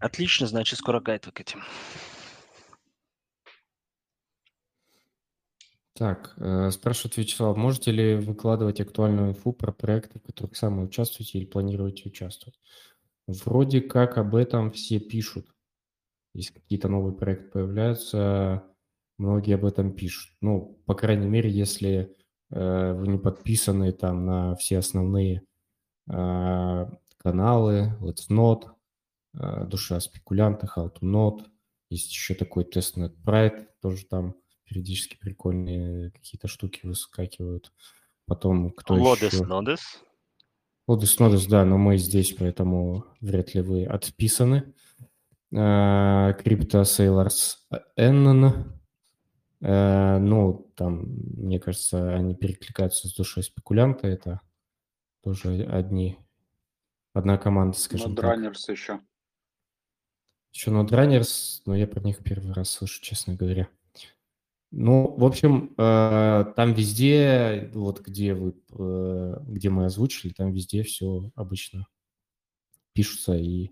Отлично, 0.00 0.46
значит, 0.46 0.78
скоро 0.78 1.00
гайд 1.00 1.26
к 1.26 1.40
Так, 5.98 6.34
э, 6.36 6.70
спрашивает 6.70 7.16
Вячеслав, 7.16 7.56
можете 7.56 7.90
ли 7.90 8.14
выкладывать 8.14 8.80
актуальную 8.80 9.30
инфу 9.30 9.52
про 9.52 9.72
проекты, 9.72 10.20
в 10.20 10.22
которых 10.22 10.56
сами 10.56 10.84
участвуете 10.84 11.38
или 11.38 11.44
планируете 11.44 12.04
участвовать? 12.08 12.56
Вроде 13.26 13.80
как 13.80 14.16
об 14.16 14.36
этом 14.36 14.70
все 14.70 15.00
пишут. 15.00 15.52
Если 16.34 16.54
какие-то 16.54 16.88
новые 16.88 17.16
проекты 17.16 17.50
появляются, 17.50 18.62
многие 19.18 19.56
об 19.56 19.64
этом 19.64 19.92
пишут. 19.92 20.30
Ну, 20.40 20.80
по 20.86 20.94
крайней 20.94 21.26
мере, 21.26 21.50
если 21.50 22.16
э, 22.52 22.92
вы 22.92 23.08
не 23.08 23.18
подписаны 23.18 23.90
там 23.90 24.24
на 24.24 24.54
все 24.54 24.78
основные 24.78 25.42
э, 26.08 26.86
каналы, 27.16 27.98
Let's 28.00 28.30
Not, 28.30 28.66
э, 29.34 29.66
Душа 29.66 29.98
спекулянта, 29.98 30.70
How 30.76 30.92
to 30.94 31.00
Not, 31.02 31.44
есть 31.90 32.12
еще 32.12 32.34
такой 32.34 32.62
тестнет 32.62 33.16
Pride, 33.26 33.66
тоже 33.82 34.06
там 34.06 34.36
периодически 34.68 35.16
прикольные 35.16 36.10
какие-то 36.10 36.48
штуки 36.48 36.80
выскакивают. 36.84 37.72
Потом 38.26 38.70
кто 38.70 38.94
Лодес, 38.94 39.32
еще? 39.32 39.44
Нодес? 39.46 40.02
Лодес 40.86 41.18
Нодес, 41.18 41.46
да, 41.46 41.64
но 41.64 41.78
мы 41.78 41.96
здесь, 41.96 42.34
поэтому 42.34 43.06
вряд 43.20 43.54
ли 43.54 43.62
вы 43.62 43.84
отписаны. 43.86 44.74
Крипто 45.50 46.82
Sailors 46.82 47.56
N. 47.96 48.74
Ну, 49.60 50.72
там, 50.76 51.04
мне 51.36 51.58
кажется, 51.58 52.14
они 52.14 52.34
перекликаются 52.36 53.08
с 53.08 53.14
душой 53.14 53.42
спекулянта. 53.42 54.06
Это 54.06 54.40
тоже 55.22 55.64
одни, 55.64 56.18
одна 57.12 57.38
команда, 57.38 57.76
скажем 57.76 58.12
Nodrunners 58.14 58.66
так. 58.66 58.76
еще. 58.76 59.00
Еще 60.52 60.70
Nodrunners, 60.70 61.62
но 61.66 61.74
я 61.74 61.86
про 61.86 62.00
них 62.00 62.22
первый 62.22 62.52
раз 62.52 62.70
слышу, 62.70 63.02
честно 63.02 63.34
говоря. 63.34 63.68
Ну, 64.70 65.14
в 65.16 65.24
общем, 65.24 65.74
э, 65.78 66.44
там 66.54 66.74
везде, 66.74 67.70
вот 67.72 68.00
где 68.00 68.34
вы, 68.34 68.54
э, 68.78 69.36
где 69.46 69.70
мы 69.70 69.86
озвучили, 69.86 70.32
там 70.32 70.52
везде 70.52 70.82
все 70.82 71.30
обычно 71.34 71.86
пишутся 72.92 73.34
и 73.34 73.70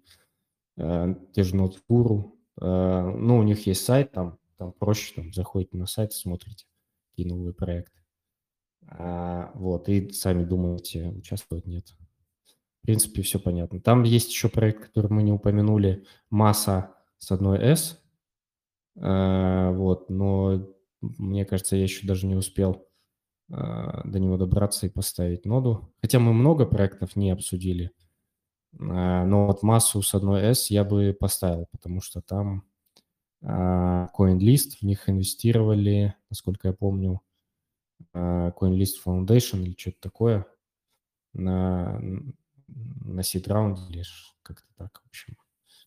э, 0.79 1.15
те 1.35 1.43
же 1.43 1.55
Notguru. 1.57 2.33
Ну, 2.59 3.37
у 3.37 3.43
них 3.43 3.67
есть 3.67 3.85
сайт, 3.85 4.13
там, 4.13 4.39
там 4.57 4.73
проще, 4.73 5.13
там 5.15 5.31
заходите 5.35 5.77
на 5.77 5.85
сайт, 5.85 6.15
смотрите, 6.15 6.65
какие 7.11 7.29
новые 7.29 7.53
проекты. 7.53 8.01
А, 8.89 9.51
вот, 9.55 9.91
и 9.91 10.09
сами 10.09 10.43
думаете, 10.43 11.09
участвовать, 11.09 11.67
нет. 11.67 11.95
В 12.81 12.87
принципе, 12.87 13.21
все 13.21 13.39
понятно. 13.39 13.79
Там 13.79 14.05
есть 14.05 14.31
еще 14.31 14.49
проект, 14.49 14.85
который 14.85 15.13
мы 15.13 15.23
не 15.23 15.33
упомянули, 15.33 16.07
масса 16.31 16.95
с 17.19 17.31
одной 17.31 17.59
S. 17.59 18.03
Вот, 18.95 20.09
но 20.09 20.76
мне 21.19 21.45
кажется, 21.45 21.77
я 21.77 21.83
еще 21.83 22.07
даже 22.07 22.27
не 22.27 22.35
успел 22.35 22.87
э, 23.51 23.55
до 24.05 24.19
него 24.19 24.37
добраться 24.37 24.87
и 24.87 24.91
поставить 24.91 25.45
ноду. 25.45 25.93
Хотя 26.01 26.19
мы 26.19 26.33
много 26.33 26.67
проектов 26.67 27.17
не 27.17 27.31
обсудили. 27.31 27.91
Э, 28.79 29.25
но 29.25 29.47
вот 29.47 29.63
массу 29.63 30.03
с 30.03 30.15
одной 30.15 30.43
S 30.43 30.71
я 30.71 30.85
бы 30.85 31.17
поставил, 31.19 31.67
потому 31.71 32.01
что 32.01 32.21
там 32.21 32.65
э, 33.43 33.47
CoinList, 33.47 34.79
в 34.81 34.83
них 34.83 35.09
инвестировали, 35.09 36.15
насколько 36.31 36.69
я 36.69 36.75
помню, 36.75 37.21
CoinList 38.13 38.97
Foundation 39.07 39.63
или 39.63 39.75
что-то 39.79 40.01
такое 40.01 40.47
на, 41.33 41.99
на 42.69 43.21
seed 43.21 43.45
round 43.47 43.77
или 43.89 44.03
как-то 44.43 44.69
так, 44.77 45.01
в 45.03 45.09
общем, 45.09 45.37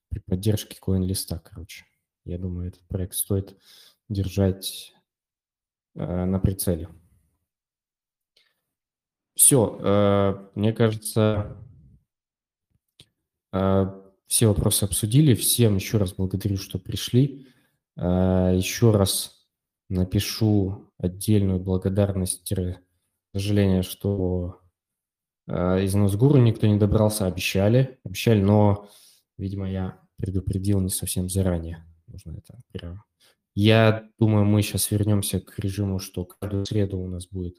при 0.09 0.19
поддержке 0.19 0.77
CoinList, 0.81 1.39
короче. 1.43 1.85
Я 2.25 2.37
думаю, 2.37 2.67
этот 2.67 2.87
проект 2.87 3.15
стоит 3.15 3.57
держать 4.07 4.93
на 5.95 6.39
прицеле. 6.39 6.89
Все, 9.39 9.79
э, 9.81 10.49
мне 10.55 10.73
кажется, 10.73 11.57
э, 13.53 13.85
все 14.27 14.47
вопросы 14.47 14.83
обсудили. 14.83 15.33
Всем 15.33 15.75
еще 15.75 15.97
раз 15.97 16.13
благодарю, 16.13 16.57
что 16.57 16.77
пришли. 16.77 17.47
Еще 17.95 18.91
раз 18.91 19.45
напишу 19.89 20.93
отдельную 20.97 21.59
благодарность, 21.59 22.49
сожаление, 23.33 23.81
что 23.81 24.61
из 25.47 25.93
Носгуру 25.95 26.37
никто 26.37 26.65
не 26.67 26.77
добрался, 26.77 27.25
обещали, 27.25 27.99
обещали, 28.05 28.41
но, 28.41 28.87
видимо, 29.37 29.69
я 29.69 29.99
предупредил 30.15 30.79
не 30.79 30.89
совсем 30.89 31.29
заранее. 31.29 31.85
Нужно 32.07 32.37
это 32.37 32.57
прям 32.71 33.03
я 33.61 34.09
думаю, 34.17 34.45
мы 34.45 34.61
сейчас 34.61 34.89
вернемся 34.89 35.41
к 35.41 35.59
режиму, 35.59 35.99
что 35.99 36.23
каждую 36.23 36.65
среду 36.65 36.97
у 36.99 37.07
нас 37.07 37.27
будет 37.27 37.57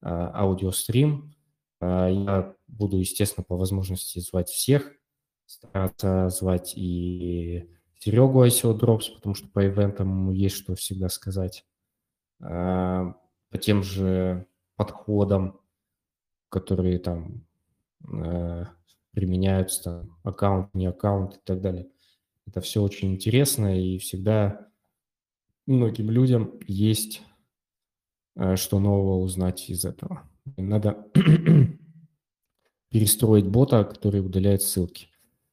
а, 0.00 0.30
аудиострим. 0.30 1.34
А, 1.78 2.08
я 2.08 2.54
буду, 2.66 2.96
естественно, 2.96 3.44
по 3.44 3.56
возможности 3.56 4.18
звать 4.18 4.48
всех, 4.48 4.92
стараться 5.44 6.30
звать 6.30 6.72
и 6.76 7.68
Серегу 7.98 8.46
ICO 8.46 8.78
Drops, 8.78 9.14
потому 9.14 9.34
что 9.34 9.48
по 9.48 9.66
ивентам 9.66 10.08
ему 10.08 10.32
есть 10.32 10.56
что 10.56 10.74
всегда 10.74 11.10
сказать. 11.10 11.66
А, 12.40 13.14
по 13.50 13.58
тем 13.58 13.82
же 13.82 14.46
подходам, 14.76 15.60
которые 16.48 16.98
там 16.98 17.46
а, 18.10 18.68
применяются, 19.10 19.82
там, 19.82 20.18
аккаунт, 20.22 20.72
не 20.72 20.86
аккаунт 20.86 21.36
и 21.36 21.40
так 21.44 21.60
далее. 21.60 21.88
Это 22.46 22.62
все 22.62 22.82
очень 22.82 23.12
интересно 23.12 23.78
и 23.78 23.98
всегда 23.98 24.66
многим 25.66 26.10
людям 26.10 26.58
есть 26.66 27.22
э, 28.36 28.56
что 28.56 28.78
нового 28.78 29.18
узнать 29.18 29.68
из 29.68 29.84
этого. 29.84 30.28
Надо 30.56 31.06
перестроить 32.90 33.46
бота, 33.46 33.84
который 33.84 34.20
удаляет 34.20 34.62
ссылки. 34.62 35.08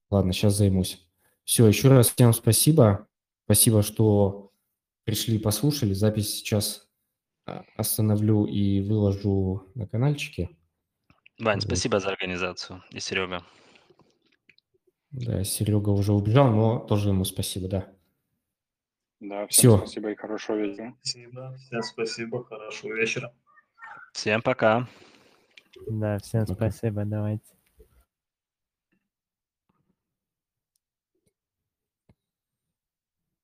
Ладно, 0.09 0.33
сейчас 0.33 0.55
займусь. 0.55 1.05
Все, 1.43 1.67
еще 1.67 1.89
раз 1.89 2.11
всем 2.11 2.33
спасибо. 2.33 3.07
Спасибо, 3.45 3.81
что 3.81 4.51
пришли 5.03 5.35
и 5.35 5.39
послушали. 5.39 5.93
Запись 5.93 6.35
сейчас 6.35 6.87
э, 7.47 7.61
остановлю 7.75 8.45
и 8.45 8.81
выложу 8.81 9.71
на 9.75 9.87
каналчике. 9.87 10.49
Вань, 11.39 11.57
вот. 11.57 11.63
спасибо 11.63 11.99
за 11.99 12.09
организацию. 12.09 12.83
И 12.91 12.99
Серега. 12.99 13.43
Да, 15.11 15.43
Серега 15.43 15.89
уже 15.89 16.13
убежал, 16.13 16.51
но 16.51 16.79
тоже 16.79 17.09
ему 17.09 17.25
спасибо, 17.25 17.67
да. 17.67 17.93
Да, 19.23 19.47
всем 19.47 19.71
Все. 19.71 19.77
спасибо 19.77 20.11
и 20.11 20.15
хорошего 20.15 20.57
вечера. 20.57 20.93
Спасибо, 21.01 21.55
всем 21.55 21.81
спасибо, 21.81 22.43
хорошего 22.43 22.93
вечера. 22.93 23.33
Всем 24.11 24.41
пока. 24.41 24.85
Да, 25.87 26.19
всем 26.19 26.45
пока. 26.45 26.69
спасибо, 26.69 27.05
давайте. 27.05 27.55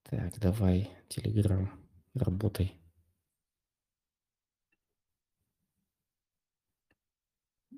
Так, 0.04 0.38
давай, 0.40 0.92
Телеграм, 1.08 1.72
работай. 2.14 2.79